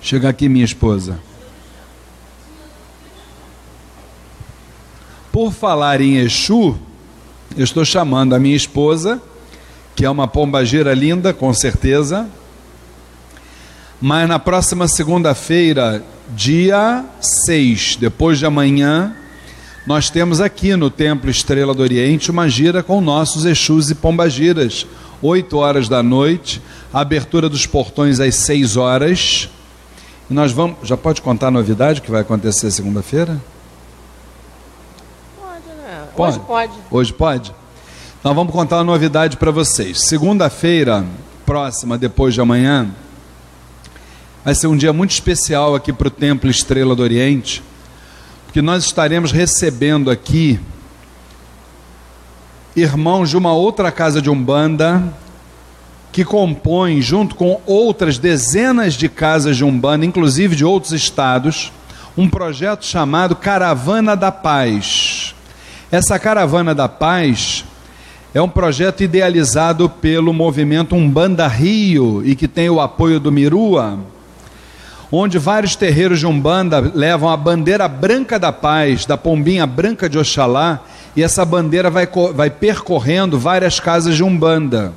chega 0.02 0.28
aqui 0.28 0.50
minha 0.50 0.66
esposa. 0.66 1.18
Por 5.32 5.54
falar 5.54 6.02
em 6.02 6.18
Exu, 6.18 6.78
eu 7.56 7.64
estou 7.64 7.86
chamando 7.86 8.36
a 8.36 8.40
minha 8.40 8.58
esposa, 8.58 9.22
que 9.96 10.04
é 10.04 10.10
uma 10.10 10.28
pombagira 10.28 10.94
linda, 10.94 11.34
com 11.34 11.54
certeza. 11.54 12.28
Mas 14.02 14.28
na 14.28 14.38
próxima 14.38 14.90
segunda-feira, 14.90 16.04
dia 16.36 17.06
6, 17.46 17.96
depois 17.96 18.40
de 18.40 18.46
amanhã, 18.46 19.16
nós 19.88 20.10
temos 20.10 20.42
aqui 20.42 20.76
no 20.76 20.90
Templo 20.90 21.32
Estrela 21.32 21.74
do 21.74 21.82
Oriente 21.82 22.30
uma 22.30 22.50
gira 22.50 22.84
com 22.84 23.00
nossos 23.00 23.46
Exus 23.46 23.90
e 23.90 23.96
Pombagiras, 23.96 24.86
8 25.22 25.58
horas 25.58 25.88
da 25.88 26.04
noite, 26.04 26.62
abertura 26.94 27.48
dos 27.48 27.66
portões 27.66 28.20
às 28.20 28.36
6 28.36 28.78
horas. 28.78 29.50
E 30.30 30.34
nós 30.34 30.52
vamos. 30.52 30.78
Já 30.84 30.98
pode 30.98 31.22
contar 31.22 31.48
a 31.48 31.52
novidade 31.52 32.02
que 32.02 32.12
vai 32.12 32.22
acontecer 32.22 32.72
segunda-feira? 32.72 33.42
Pode, 35.40 35.68
né? 35.78 36.04
Pode? 36.16 36.38
Hoje 36.38 36.46
pode. 36.48 36.74
Hoje 36.90 37.14
pode? 37.14 37.56
Nós 38.24 38.36
vamos 38.36 38.54
contar 38.54 38.78
uma 38.78 38.84
novidade 38.84 39.38
para 39.38 39.52
vocês. 39.52 40.02
Segunda-feira, 40.08 41.06
próxima, 41.46 41.98
depois 41.98 42.34
de 42.34 42.42
amanhã, 42.42 42.90
vai 44.46 44.54
ser 44.54 44.68
um 44.68 44.78
dia 44.78 44.94
muito 44.94 45.12
especial 45.12 45.74
aqui 45.74 45.92
para 45.92 46.08
o 46.08 46.12
Templo 46.12 46.50
Estrela 46.50 46.96
do 46.96 47.02
Oriente, 47.02 47.64
porque 48.46 48.62
nós 48.62 48.84
estaremos 48.84 49.32
recebendo 49.32 50.12
aqui 50.12 50.60
irmãos 52.76 53.30
de 53.30 53.38
uma 53.38 53.54
outra 53.54 53.92
casa 53.92 54.22
de 54.22 54.30
Umbanda, 54.30 55.04
que 56.12 56.26
compõe, 56.26 57.02
junto 57.02 57.36
com 57.36 57.62
outras 57.66 58.18
dezenas 58.18 58.96
de 58.96 59.08
casas 59.08 59.56
de 59.56 59.64
Umbanda, 59.64 60.06
inclusive 60.06 60.56
de 60.56 60.66
outros 60.66 60.92
estados, 60.92 61.72
um 62.18 62.28
projeto 62.28 62.86
chamado 62.86 63.36
Caravana 63.36 64.16
da 64.16 64.32
Paz. 64.32 65.34
Essa 65.92 66.20
Caravana 66.20 66.76
da 66.76 66.90
Paz 66.90 67.64
é 68.34 68.42
um 68.42 68.50
projeto 68.50 69.04
idealizado 69.04 69.90
pelo 69.90 70.34
movimento 70.34 70.96
Umbanda 70.96 71.48
Rio 71.48 72.22
e 72.26 72.36
que 72.36 72.48
tem 72.48 72.70
o 72.70 72.82
apoio 72.82 73.20
do 73.20 73.32
Mirua, 73.32 74.00
onde 75.12 75.38
vários 75.38 75.76
terreiros 75.76 76.20
de 76.20 76.28
Umbanda 76.28 76.80
levam 76.94 77.30
a 77.30 77.36
bandeira 77.36 77.88
branca 77.88 78.38
da 78.40 78.52
paz, 78.52 79.06
da 79.06 79.18
pombinha 79.18 79.66
branca 79.68 80.10
de 80.10 80.18
Oxalá, 80.18 80.80
e 81.16 81.22
essa 81.22 81.44
bandeira 81.44 81.90
vai, 81.90 82.08
vai 82.34 82.50
percorrendo 82.50 83.38
várias 83.38 83.80
casas 83.80 84.16
de 84.16 84.24
Umbanda. 84.24 84.94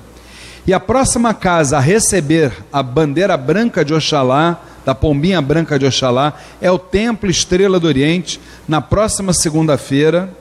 E 0.66 0.72
a 0.72 0.80
próxima 0.80 1.34
casa 1.34 1.76
a 1.76 1.80
receber 1.80 2.50
a 2.72 2.82
bandeira 2.82 3.36
branca 3.36 3.84
de 3.84 3.92
Oxalá, 3.92 4.62
da 4.82 4.94
pombinha 4.94 5.42
branca 5.42 5.78
de 5.78 5.84
Oxalá, 5.84 6.40
é 6.58 6.70
o 6.70 6.78
Templo 6.78 7.28
Estrela 7.28 7.78
do 7.78 7.86
Oriente, 7.86 8.40
na 8.66 8.80
próxima 8.80 9.34
segunda-feira. 9.34 10.32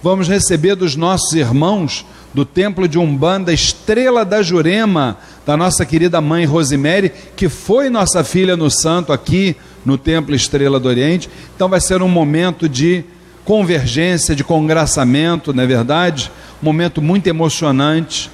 Vamos 0.00 0.28
receber 0.28 0.76
dos 0.76 0.94
nossos 0.94 1.32
irmãos 1.32 2.06
do 2.32 2.44
Templo 2.44 2.86
de 2.86 2.96
Umbanda 2.96 3.52
Estrela 3.52 4.24
da 4.24 4.40
Jurema, 4.40 5.18
da 5.44 5.56
nossa 5.56 5.84
querida 5.84 6.20
mãe 6.20 6.44
Rosemary, 6.44 7.10
que 7.34 7.48
foi 7.48 7.90
nossa 7.90 8.22
filha 8.22 8.56
no 8.56 8.70
santo 8.70 9.12
aqui 9.12 9.56
no 9.84 9.98
Templo 9.98 10.32
Estrela 10.32 10.78
do 10.78 10.88
Oriente. 10.88 11.28
Então 11.56 11.68
vai 11.68 11.80
ser 11.80 12.02
um 12.02 12.08
momento 12.08 12.68
de 12.68 13.04
convergência, 13.44 14.36
de 14.36 14.44
congraçamento, 14.44 15.52
não 15.52 15.64
é 15.64 15.66
verdade? 15.66 16.30
Um 16.62 16.66
momento 16.66 17.02
muito 17.02 17.26
emocionante 17.26 18.30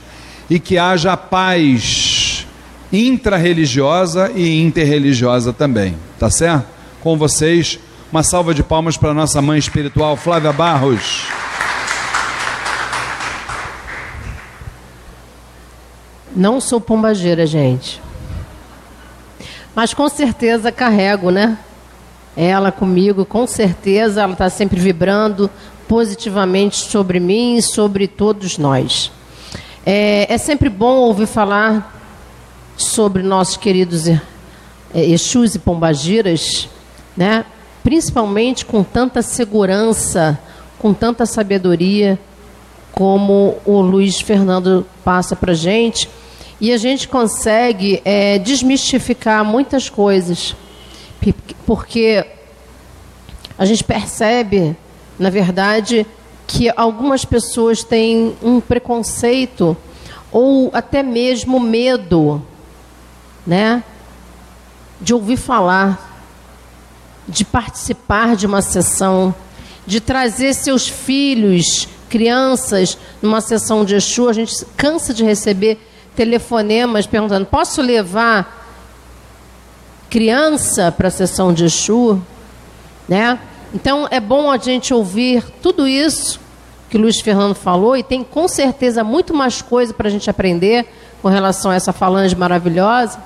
e 0.48 0.58
que 0.58 0.78
haja 0.78 1.16
paz 1.16 2.46
intrarreligiosa 2.92 4.32
e 4.34 4.60
interreligiosa 4.62 5.52
também, 5.52 5.96
tá 6.18 6.30
certo? 6.30 6.66
Com 7.02 7.16
vocês, 7.16 7.78
uma 8.10 8.22
salva 8.22 8.54
de 8.54 8.62
palmas 8.62 8.96
para 8.96 9.12
nossa 9.12 9.42
mãe 9.42 9.58
espiritual 9.58 10.16
Flávia 10.16 10.52
Barros. 10.52 11.26
Não 16.34 16.60
sou 16.60 16.80
pombageira, 16.80 17.46
gente. 17.46 18.00
Mas 19.74 19.92
com 19.92 20.08
certeza 20.08 20.72
carrego, 20.72 21.30
né? 21.30 21.58
Ela 22.36 22.70
comigo, 22.70 23.24
com 23.24 23.46
certeza, 23.46 24.22
ela 24.22 24.32
está 24.32 24.48
sempre 24.48 24.80
vibrando 24.80 25.50
positivamente 25.88 26.76
sobre 26.76 27.18
mim 27.18 27.56
e 27.56 27.62
sobre 27.62 28.06
todos 28.06 28.56
nós. 28.56 29.10
É, 29.90 30.34
é 30.34 30.36
sempre 30.36 30.68
bom 30.68 30.96
ouvir 30.98 31.26
falar 31.26 31.98
sobre 32.76 33.22
nossos 33.22 33.56
queridos 33.56 34.06
é, 34.06 34.20
Exus 34.94 35.54
e 35.54 35.58
Pombagiras, 35.58 36.68
né? 37.16 37.42
principalmente 37.82 38.66
com 38.66 38.84
tanta 38.84 39.22
segurança, 39.22 40.38
com 40.78 40.92
tanta 40.92 41.24
sabedoria, 41.24 42.18
como 42.92 43.56
o 43.64 43.80
Luiz 43.80 44.20
Fernando 44.20 44.86
passa 45.02 45.34
para 45.34 45.54
gente 45.54 46.06
e 46.60 46.70
a 46.70 46.76
gente 46.76 47.08
consegue 47.08 48.02
é, 48.04 48.38
desmistificar 48.38 49.42
muitas 49.42 49.88
coisas, 49.88 50.54
porque 51.64 52.26
a 53.56 53.64
gente 53.64 53.82
percebe, 53.82 54.76
na 55.18 55.30
verdade, 55.30 56.06
que 56.48 56.72
algumas 56.74 57.26
pessoas 57.26 57.84
têm 57.84 58.34
um 58.42 58.58
preconceito 58.58 59.76
ou 60.32 60.70
até 60.72 61.02
mesmo 61.02 61.60
medo, 61.60 62.42
né, 63.46 63.84
de 64.98 65.12
ouvir 65.12 65.36
falar, 65.36 66.24
de 67.28 67.44
participar 67.44 68.34
de 68.34 68.46
uma 68.46 68.62
sessão, 68.62 69.34
de 69.86 70.00
trazer 70.00 70.54
seus 70.54 70.88
filhos, 70.88 71.86
crianças, 72.08 72.96
numa 73.20 73.42
sessão 73.42 73.84
de 73.84 73.94
Exu. 73.94 74.28
A 74.28 74.32
gente 74.32 74.64
cansa 74.74 75.12
de 75.12 75.22
receber 75.22 75.78
telefonemas 76.16 77.06
perguntando: 77.06 77.44
posso 77.44 77.82
levar 77.82 78.56
criança 80.08 80.90
para 80.90 81.08
a 81.08 81.10
sessão 81.10 81.52
de 81.52 81.66
Exu? 81.66 82.20
Né? 83.06 83.38
Então 83.74 84.08
é 84.10 84.20
bom 84.20 84.50
a 84.50 84.56
gente 84.56 84.94
ouvir 84.94 85.44
tudo 85.62 85.86
isso 85.86 86.40
que 86.88 86.96
o 86.96 87.00
Luiz 87.00 87.20
Fernando 87.20 87.54
falou 87.54 87.96
e 87.96 88.02
tem 88.02 88.24
com 88.24 88.48
certeza 88.48 89.04
muito 89.04 89.34
mais 89.34 89.60
coisa 89.60 89.92
para 89.92 90.08
a 90.08 90.10
gente 90.10 90.30
aprender 90.30 90.86
com 91.20 91.28
relação 91.28 91.70
a 91.70 91.74
essa 91.74 91.92
falange 91.92 92.34
maravilhosa, 92.34 93.18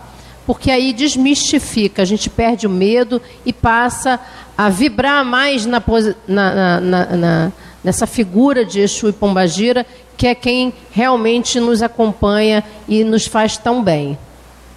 porque 0.45 0.71
aí 0.71 0.93
desmistifica, 0.93 2.03
a 2.03 2.05
gente 2.05 2.29
perde 2.29 2.67
o 2.67 2.71
medo 2.71 3.23
e 3.47 3.53
passa 3.53 4.19
a 4.59 4.69
vibrar 4.69 5.25
mais 5.25 5.65
na, 5.65 5.81
na, 6.27 6.81
na, 6.81 7.05
na 7.17 7.53
nessa 7.83 8.07
figura 8.07 8.65
de 8.65 8.81
Exu 8.81 9.09
e 9.09 9.13
Pombagira, 9.13 9.85
que 10.17 10.27
é 10.27 10.35
quem 10.35 10.73
realmente 10.91 11.59
nos 11.59 11.83
acompanha 11.83 12.63
e 12.87 13.03
nos 13.03 13.27
faz 13.27 13.57
tão 13.57 13.83
bem. 13.83 14.17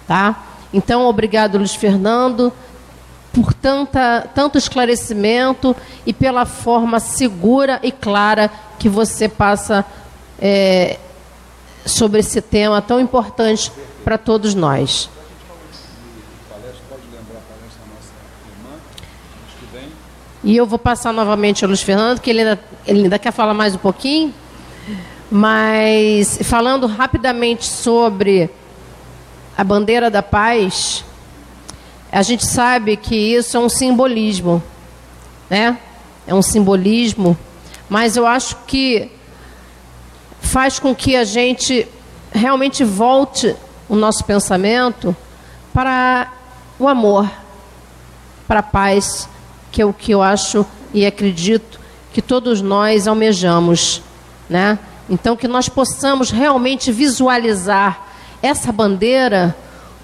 Tá? 0.08 0.44
Então, 0.72 1.06
obrigado, 1.06 1.58
Luiz 1.58 1.74
Fernando, 1.74 2.52
por 3.36 3.52
tanta, 3.52 4.26
tanto 4.34 4.56
esclarecimento 4.56 5.76
e 6.06 6.12
pela 6.14 6.46
forma 6.46 6.98
segura 6.98 7.78
e 7.82 7.92
clara 7.92 8.50
que 8.78 8.88
você 8.88 9.28
passa 9.28 9.84
é, 10.40 10.98
sobre 11.84 12.20
esse 12.20 12.40
tema 12.40 12.80
tão 12.80 12.98
importante 12.98 13.70
para 14.02 14.16
todos 14.16 14.54
nós. 14.54 15.10
E 20.42 20.56
eu 20.56 20.64
vou 20.64 20.78
passar 20.78 21.12
novamente 21.12 21.62
ao 21.62 21.68
Luiz 21.68 21.82
Fernando, 21.82 22.20
que 22.20 22.30
ele 22.30 22.40
ainda, 22.40 22.60
ele 22.86 23.02
ainda 23.02 23.18
quer 23.18 23.32
falar 23.32 23.52
mais 23.52 23.74
um 23.74 23.78
pouquinho. 23.78 24.32
Mas 25.30 26.38
falando 26.42 26.86
rapidamente 26.86 27.66
sobre 27.66 28.48
a 29.58 29.62
bandeira 29.62 30.08
da 30.08 30.22
paz, 30.22 31.04
a 32.10 32.22
gente 32.22 32.46
sabe 32.46 32.96
que 32.96 33.14
isso 33.14 33.56
é 33.56 33.60
um 33.60 33.68
simbolismo, 33.68 34.62
né? 35.50 35.78
É 36.26 36.34
um 36.34 36.42
simbolismo, 36.42 37.36
mas 37.88 38.16
eu 38.16 38.26
acho 38.26 38.56
que 38.66 39.10
faz 40.40 40.78
com 40.78 40.94
que 40.94 41.16
a 41.16 41.24
gente 41.24 41.86
realmente 42.32 42.84
volte 42.84 43.54
o 43.88 43.96
nosso 43.96 44.24
pensamento 44.24 45.14
para 45.72 46.32
o 46.78 46.88
amor, 46.88 47.30
para 48.46 48.60
a 48.60 48.62
paz, 48.62 49.28
que 49.70 49.82
é 49.82 49.84
o 49.84 49.92
que 49.92 50.12
eu 50.12 50.22
acho 50.22 50.66
e 50.92 51.04
acredito 51.04 51.78
que 52.12 52.22
todos 52.22 52.62
nós 52.62 53.06
almejamos, 53.06 54.02
né? 54.48 54.78
Então 55.08 55.36
que 55.36 55.46
nós 55.46 55.68
possamos 55.68 56.30
realmente 56.30 56.90
visualizar 56.90 58.06
essa 58.42 58.72
bandeira 58.72 59.56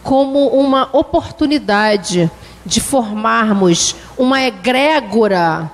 como 0.02 0.48
uma 0.48 0.88
oportunidade 0.92 2.30
de 2.64 2.80
formarmos 2.80 3.94
uma 4.16 4.42
egrégora 4.42 5.70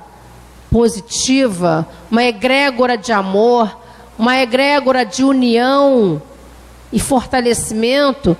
positiva, 0.70 1.86
uma 2.10 2.24
egrégora 2.24 2.96
de 2.96 3.12
amor, 3.12 3.76
uma 4.18 4.36
egrégora 4.38 5.04
de 5.04 5.24
união 5.24 6.20
e 6.92 6.98
fortalecimento 6.98 8.36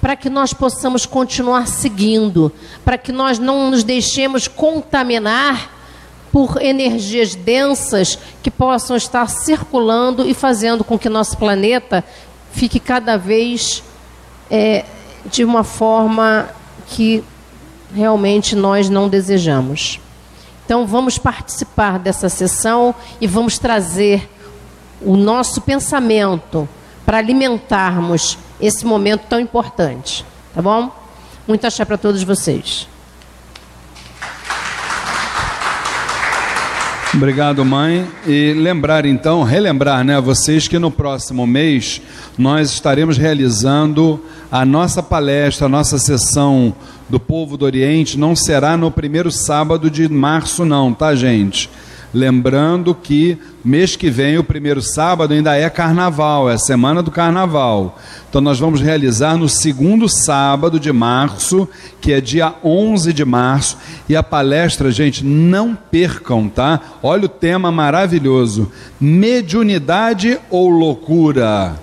para 0.00 0.14
que 0.14 0.30
nós 0.30 0.52
possamos 0.52 1.04
continuar 1.04 1.66
seguindo, 1.66 2.52
para 2.84 2.96
que 2.96 3.10
nós 3.10 3.38
não 3.38 3.70
nos 3.70 3.82
deixemos 3.82 4.46
contaminar 4.46 5.76
por 6.30 6.62
energias 6.62 7.34
densas 7.34 8.18
que 8.42 8.50
possam 8.50 8.96
estar 8.96 9.28
circulando 9.28 10.28
e 10.28 10.34
fazendo 10.34 10.84
com 10.84 10.98
que 10.98 11.08
nosso 11.08 11.36
planeta 11.36 12.04
fique 12.52 12.78
cada 12.78 13.16
vez 13.16 13.82
é, 14.50 14.84
de 15.30 15.44
uma 15.44 15.64
forma 15.64 16.48
que 16.88 17.22
realmente 17.94 18.54
nós 18.56 18.88
não 18.88 19.08
desejamos. 19.08 20.00
Então 20.64 20.86
vamos 20.86 21.18
participar 21.18 21.98
dessa 21.98 22.28
sessão 22.28 22.94
e 23.20 23.26
vamos 23.26 23.58
trazer 23.58 24.28
o 25.00 25.16
nosso 25.16 25.60
pensamento 25.60 26.68
para 27.06 27.18
alimentarmos 27.18 28.36
esse 28.60 28.84
momento 28.84 29.26
tão 29.28 29.40
importante. 29.40 30.24
Tá 30.54 30.60
bom? 30.60 30.90
Muito 31.46 31.66
axé 31.66 31.84
para 31.84 31.96
todos 31.96 32.22
vocês. 32.22 32.86
Obrigado, 37.18 37.64
mãe. 37.64 38.06
E 38.28 38.52
lembrar 38.52 39.04
então, 39.04 39.42
relembrar, 39.42 40.04
né, 40.04 40.16
a 40.16 40.20
vocês 40.20 40.68
que 40.68 40.78
no 40.78 40.88
próximo 40.88 41.48
mês 41.48 42.00
nós 42.38 42.70
estaremos 42.70 43.18
realizando 43.18 44.20
a 44.52 44.64
nossa 44.64 45.02
palestra, 45.02 45.66
a 45.66 45.68
nossa 45.68 45.98
sessão 45.98 46.72
do 47.08 47.18
povo 47.18 47.56
do 47.56 47.64
Oriente 47.64 48.16
não 48.16 48.36
será 48.36 48.76
no 48.76 48.88
primeiro 48.88 49.32
sábado 49.32 49.90
de 49.90 50.08
março 50.08 50.64
não, 50.64 50.94
tá, 50.94 51.12
gente? 51.16 51.68
Lembrando 52.12 52.94
que 52.94 53.36
mês 53.62 53.94
que 53.94 54.08
vem, 54.08 54.38
o 54.38 54.44
primeiro 54.44 54.80
sábado, 54.80 55.34
ainda 55.34 55.54
é 55.56 55.68
carnaval, 55.68 56.48
é 56.48 56.54
a 56.54 56.58
semana 56.58 57.02
do 57.02 57.10
carnaval. 57.10 57.98
Então, 58.28 58.40
nós 58.40 58.58
vamos 58.58 58.80
realizar 58.80 59.36
no 59.36 59.48
segundo 59.48 60.08
sábado 60.08 60.80
de 60.80 60.90
março, 60.90 61.68
que 62.00 62.12
é 62.12 62.20
dia 62.20 62.54
11 62.64 63.12
de 63.12 63.24
março. 63.24 63.76
E 64.08 64.16
a 64.16 64.22
palestra, 64.22 64.90
gente, 64.90 65.22
não 65.24 65.76
percam, 65.90 66.48
tá? 66.48 66.80
Olha 67.02 67.26
o 67.26 67.28
tema 67.28 67.70
maravilhoso: 67.70 68.72
mediunidade 68.98 70.38
ou 70.50 70.70
loucura? 70.70 71.76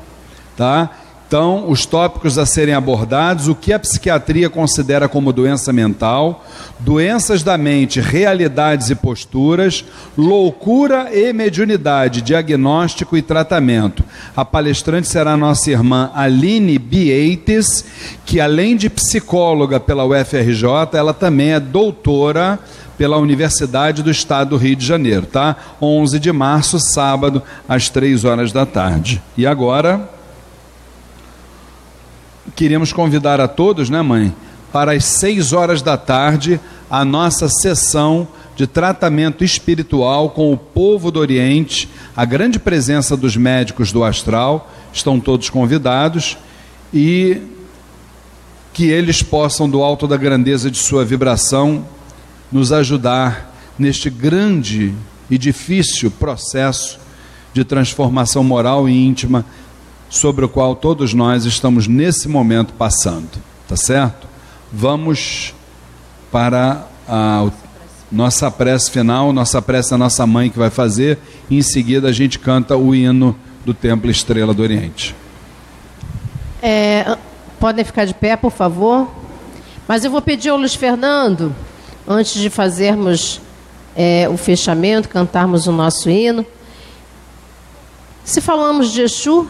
Tá? 0.58 0.90
Então, 1.28 1.70
os 1.70 1.86
tópicos 1.86 2.38
a 2.38 2.46
serem 2.46 2.76
abordados: 2.76 3.48
o 3.48 3.56
que 3.56 3.74
a 3.74 3.80
psiquiatria 3.80 4.50
considera 4.50 5.10
como 5.10 5.34
doença 5.34 5.74
mental, 5.74 6.46
doenças 6.80 7.42
da 7.42 7.58
mente, 7.58 8.00
realidades 8.00 8.90
e 8.90 8.96
posturas, 8.96 9.84
loucura 10.18 11.10
e 11.12 11.34
mediunidade, 11.34 12.22
diagnóstico 12.22 13.18
e 13.18 13.22
tratamento. 13.22 14.04
A 14.36 14.46
palestrante 14.46 15.08
será 15.08 15.34
a 15.34 15.38
nossa 15.38 15.72
irmã 15.72 16.12
Aline 16.14 16.78
Bieites, 16.78 17.84
que 18.26 18.40
além 18.40 18.78
de 18.78 18.90
psicóloga 18.90 19.80
pela 19.80 20.06
UFRJ, 20.06 20.90
ela 20.94 21.14
também 21.14 21.54
é 21.54 21.60
doutora 21.60 22.60
pela 22.98 23.18
Universidade 23.18 24.02
do 24.02 24.12
Estado 24.12 24.52
do 24.52 24.58
Rio 24.58 24.76
de 24.76 24.86
Janeiro, 24.86 25.26
tá? 25.26 25.56
11 25.82 26.18
de 26.18 26.32
março, 26.32 26.80
sábado, 26.80 27.44
às 27.68 27.90
3 27.90 28.24
horas 28.24 28.52
da 28.52 28.66
tarde. 28.66 29.22
E 29.36 29.46
agora, 29.46 30.15
queríamos 32.56 32.94
convidar 32.94 33.42
a 33.42 33.48
todos, 33.48 33.90
né, 33.90 34.02
mãe, 34.02 34.34
para 34.72 34.94
as 34.94 35.04
6 35.06 35.52
horas 35.52 35.82
da 35.82 35.98
tarde, 35.98 36.60
a 36.90 37.04
nossa 37.04 37.50
sessão 37.50 38.28
de 38.56 38.66
tratamento 38.66 39.44
espiritual 39.44 40.30
com 40.30 40.54
o 40.54 40.58
povo 40.58 41.12
do 41.12 41.20
Oriente, 41.20 41.90
a 42.16 42.24
grande 42.24 42.58
presença 42.58 43.18
dos 43.18 43.36
médicos 43.36 43.92
do 43.92 44.04
astral, 44.04 44.72
estão 44.94 45.20
todos 45.20 45.50
convidados 45.50 46.38
e 46.94 47.42
que 48.74 48.86
eles 48.86 49.22
possam, 49.22 49.70
do 49.70 49.84
alto 49.84 50.08
da 50.08 50.16
grandeza 50.16 50.72
de 50.72 50.78
sua 50.78 51.04
vibração, 51.04 51.86
nos 52.52 52.72
ajudar 52.72 53.54
neste 53.78 54.10
grande 54.10 54.94
e 55.30 55.38
difícil 55.38 56.10
processo 56.10 57.00
de 57.54 57.66
transformação 57.66 58.44
moral 58.44 58.88
e 58.88 59.06
íntima 59.06 59.46
sobre 60.10 60.46
o 60.46 60.50
qual 60.50 60.76
todos 60.76 61.14
nós 61.14 61.46
estamos 61.46 61.88
nesse 61.88 62.28
momento 62.28 62.74
passando, 62.74 63.30
tá 63.68 63.76
certo? 63.76 64.28
Vamos 64.72 65.54
para 66.32 66.88
a 67.08 67.50
nossa 68.12 68.50
prece 68.52 68.92
final, 68.92 69.34
nossa 69.34 69.62
prece 69.62 69.92
da 69.92 69.98
nossa 69.98 70.26
mãe 70.26 70.50
que 70.50 70.58
vai 70.58 70.70
fazer, 70.70 71.18
e 71.50 71.58
em 71.58 71.62
seguida 71.62 72.10
a 72.10 72.12
gente 72.12 72.40
canta 72.40 72.78
o 72.78 72.94
hino 72.94 73.36
do 73.66 73.74
Templo 73.74 74.10
Estrela 74.10 74.54
do 74.54 74.62
Oriente. 74.62 75.16
É, 76.62 77.18
podem 77.60 77.84
ficar 77.84 78.06
de 78.06 78.14
pé, 78.14 78.36
por 78.36 78.52
favor. 78.52 79.10
Mas 79.88 80.04
eu 80.04 80.10
vou 80.10 80.22
pedir 80.22 80.50
ao 80.50 80.58
Luiz 80.58 80.74
Fernando 80.74 81.56
antes 82.08 82.34
de 82.42 82.50
fazermos 82.50 83.40
é, 83.96 84.28
o 84.30 84.38
fechamento, 84.38 85.08
cantarmos 85.08 85.68
o 85.68 85.72
nosso 85.72 86.10
hino. 86.10 86.46
Se 88.24 88.42
falamos 88.42 88.92
de 88.92 89.02
Exu, 89.02 89.48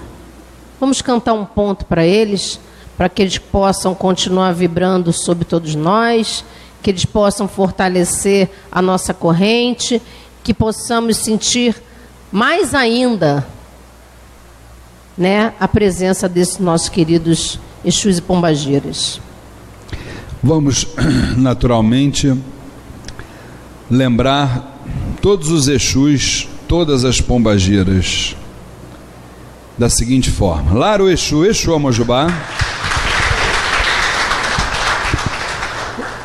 vamos 0.80 1.02
cantar 1.02 1.34
um 1.34 1.46
ponto 1.46 1.86
para 1.86 2.06
eles, 2.06 2.60
para 2.98 3.10
que 3.10 3.22
eles 3.22 3.38
possam 3.38 3.94
continuar 3.94 4.54
vibrando 4.54 5.12
sobre 5.12 5.46
todos 5.46 5.76
nós, 5.76 6.44
que 6.82 6.92
eles 6.92 7.06
possam 7.06 7.48
fortalecer 7.48 8.50
a 8.72 8.82
nossa 8.82 9.14
corrente, 9.14 10.02
que 10.44 10.54
possamos 10.54 11.18
sentir 11.18 11.76
mais 12.32 12.74
ainda 12.74 13.46
né, 15.18 15.54
a 15.60 15.68
presença 15.68 16.28
desses 16.28 16.60
nossos 16.60 16.90
queridos 16.90 17.60
Exus 17.84 18.18
e 18.18 18.22
Pombagiras. 18.22 19.20
Vamos, 20.44 20.88
naturalmente, 21.38 22.36
lembrar 23.90 24.80
todos 25.22 25.50
os 25.50 25.68
Exus, 25.68 26.48
todas 26.68 27.04
as 27.04 27.20
pombagiras, 27.20 28.36
da 29.78 29.90
seguinte 29.90 30.32
forma: 30.32 30.74
Lara 30.74 31.04
o 31.04 31.10
Exu, 31.10 31.46
Exu 31.46 31.74
Amojubá. 31.74 32.28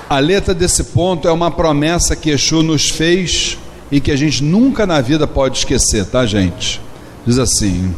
A 0.08 0.18
letra 0.18 0.52
desse 0.52 0.84
ponto 0.84 1.28
é 1.28 1.32
uma 1.32 1.50
promessa 1.50 2.16
que 2.16 2.30
Exu 2.30 2.62
nos 2.62 2.90
fez 2.90 3.56
e 3.92 4.00
que 4.00 4.10
a 4.10 4.16
gente 4.16 4.42
nunca 4.42 4.86
na 4.86 5.00
vida 5.00 5.26
pode 5.26 5.58
esquecer, 5.58 6.04
tá, 6.04 6.26
gente? 6.26 6.80
Diz 7.26 7.38
assim: 7.38 7.94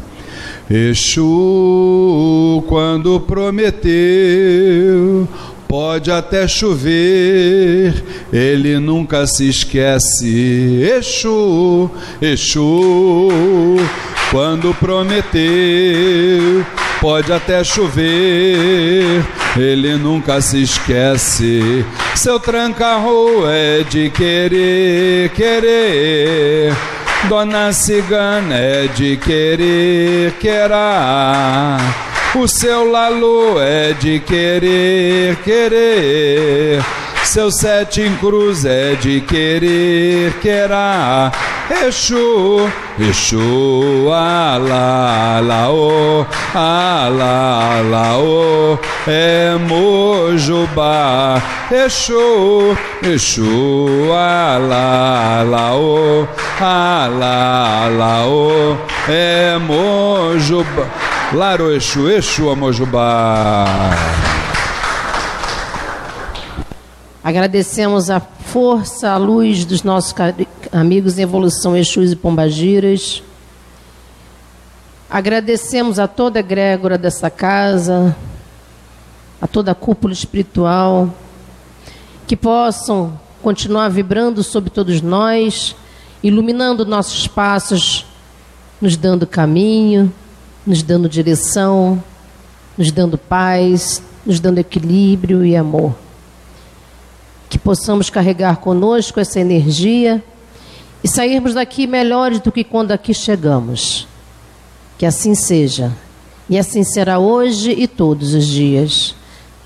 Exu, 0.71 2.63
quando 2.67 3.21
prometeu 3.21 5.29
Pode 5.73 6.11
até 6.11 6.47
chover, 6.47 7.95
ele 8.31 8.79
nunca 8.79 9.27
se 9.27 9.49
esquece. 9.49 10.83
Exu, 10.83 11.91
Exu, 12.21 13.31
quando 14.31 14.75
prometeu, 14.75 15.41
pode 17.01 17.33
até 17.33 17.65
chover, 17.65 19.25
ele 19.57 19.97
nunca 19.97 20.43
se 20.43 20.63
esquece. 20.63 21.87
Seu 22.17 22.39
tranca-rua 22.39 23.51
é 23.51 23.83
de 23.83 24.11
querer, 24.11 25.31
querer. 25.31 26.77
Dona 27.31 27.73
Cigana 27.73 28.57
é 28.57 28.89
de 28.89 29.17
querer, 29.17 30.33
querer. 30.33 32.12
O 32.35 32.49
seu 32.49 32.91
Lalo 32.91 33.61
é 33.61 33.93
de 33.93 34.19
querer, 34.21 35.37
querer. 35.45 37.02
Seu 37.33 37.51
sete 37.51 38.03
em 38.03 38.15
cruz 38.17 38.67
é 38.67 38.95
de 38.95 39.23
querer, 39.23 40.35
querer. 40.35 41.33
Exu, 41.87 42.71
Exu, 42.99 44.13
alá, 44.13 45.41
laô, 45.41 46.27
alá, 46.55 47.81
laô, 47.91 48.79
é 49.07 49.57
Mojubá. 49.67 51.43
Exu, 51.71 52.77
Exu, 53.03 54.13
alá, 54.13 55.43
laô, 55.43 56.29
alá, 56.61 57.89
laô, 57.97 58.77
é 59.09 59.57
Mojubá. 59.57 60.87
Laro 61.33 61.75
Exu, 61.75 62.11
Exu 62.11 62.51
Amojubá. 62.51 63.65
Agradecemos 67.25 68.11
a 68.11 68.19
força, 68.19 69.11
a 69.11 69.17
luz 69.17 69.65
dos 69.65 69.85
nossos 69.85 70.13
amigos 70.73 71.19
em 71.19 71.23
evolução 71.23 71.77
Exus 71.77 72.11
e 72.11 72.17
Pombagiras. 72.17 73.23
Agradecemos 75.09 76.01
a 76.01 76.09
toda 76.09 76.41
a 76.41 76.41
egrégora 76.41 76.99
dessa 76.99 77.31
casa, 77.31 78.17
a 79.41 79.47
toda 79.47 79.71
a 79.71 79.75
cúpula 79.75 80.13
espiritual, 80.13 81.15
que 82.27 82.35
possam 82.35 83.21
continuar 83.41 83.89
vibrando 83.89 84.43
sobre 84.43 84.71
todos 84.71 85.01
nós, 85.01 85.77
iluminando 86.25 86.85
nossos 86.85 87.29
passos, 87.29 88.05
nos 88.81 88.97
dando 88.97 89.29
caminho, 89.29 90.13
nos 90.67 90.83
dando 90.83 91.09
direção, 91.09 92.03
nos 92.77 92.91
dando 92.91 93.17
paz, 93.17 94.03
nos 94.27 94.41
dando 94.41 94.59
equilíbrio 94.59 95.45
e 95.45 95.55
amor. 95.55 95.95
Que 97.53 97.59
possamos 97.59 98.09
carregar 98.09 98.57
conosco 98.57 99.21
essa 99.21 99.39
energia 99.39 100.25
e 101.05 101.09
sairmos 101.09 101.53
daqui 101.53 101.87
melhores 101.87 102.41
do 102.41 102.51
que 102.51 102.65
quando 102.65 102.93
aqui 102.93 103.13
chegamos. 103.13 104.09
Que 104.97 105.05
assim 105.05 105.35
seja. 105.35 105.93
E 106.49 106.57
assim 106.57 106.83
será 106.83 107.19
hoje 107.19 107.71
e 107.77 107.87
todos 107.87 108.33
os 108.33 108.47
dias. 108.47 109.15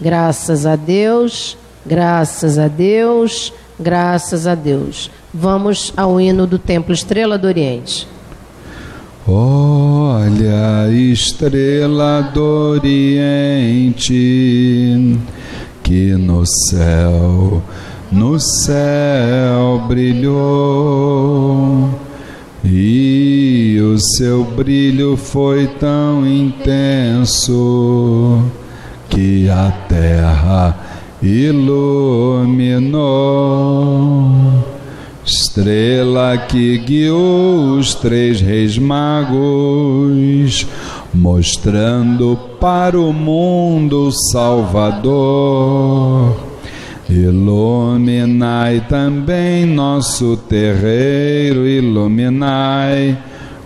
Graças 0.01 0.67
a 0.67 0.75
Deus, 0.75 1.57
graças 1.87 2.59
a 2.59 2.67
Deus, 2.67 3.53
graças 3.79 4.49
a 4.49 4.57
Deus. 4.57 5.09
Vamos 5.33 5.93
ao 5.97 6.21
hino 6.21 6.45
do 6.45 6.59
Templo 6.59 6.93
Estrela 6.93 7.39
do 7.39 7.47
Oriente. 7.47 8.09
Olha, 9.29 10.91
estrela 10.93 12.33
do 12.35 12.43
Oriente, 12.81 14.13
que 15.87 16.17
no 16.17 16.45
céu, 16.45 17.63
no 18.11 18.41
céu 18.41 19.85
brilhou, 19.87 21.09
e 22.65 23.79
o 23.81 23.97
seu 24.17 24.43
brilho 24.43 25.17
foi 25.17 25.69
tão 25.69 26.27
intenso 26.27 27.63
que 29.09 29.49
a 29.49 29.71
terra 29.89 30.77
iluminou. 31.23 31.87
Estrela 35.25 36.37
que 36.37 36.79
guiou 36.79 37.79
os 37.79 37.95
três 37.95 38.41
reis 38.41 38.77
magos, 38.77 40.67
mostrando 41.15 42.37
para 42.66 43.01
o 43.01 43.12
mundo 43.12 44.10
Salvador. 44.32 46.36
Iluminai 47.09 48.84
também 48.88 49.64
nosso 49.64 50.36
terreiro, 50.36 51.64
iluminai 51.64 53.16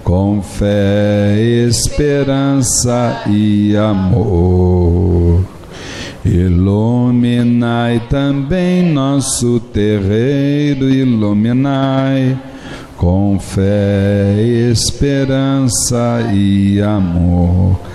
com 0.04 0.42
fé, 0.42 1.34
esperança 1.66 3.22
e 3.26 3.74
amor. 3.74 5.46
Iluminai 6.22 8.02
também 8.10 8.92
nosso 8.92 9.60
terreiro, 9.72 10.90
iluminai 10.90 12.36
com 12.98 13.38
fé, 13.40 14.42
esperança 14.70 16.20
e 16.34 16.82
amor. 16.82 17.89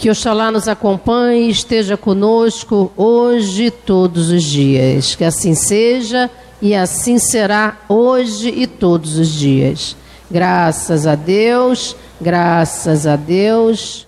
Que 0.00 0.08
Oxalá 0.08 0.50
nos 0.50 0.66
acompanhe 0.66 1.48
e 1.48 1.50
esteja 1.50 1.94
conosco 1.94 2.90
hoje 2.96 3.64
e 3.64 3.70
todos 3.70 4.30
os 4.30 4.42
dias. 4.42 5.14
Que 5.14 5.24
assim 5.24 5.54
seja 5.54 6.30
e 6.62 6.74
assim 6.74 7.18
será 7.18 7.76
hoje 7.86 8.48
e 8.48 8.66
todos 8.66 9.18
os 9.18 9.28
dias. 9.28 9.94
Graças 10.30 11.06
a 11.06 11.14
Deus, 11.14 11.94
graças 12.18 13.06
a 13.06 13.14
Deus. 13.14 14.06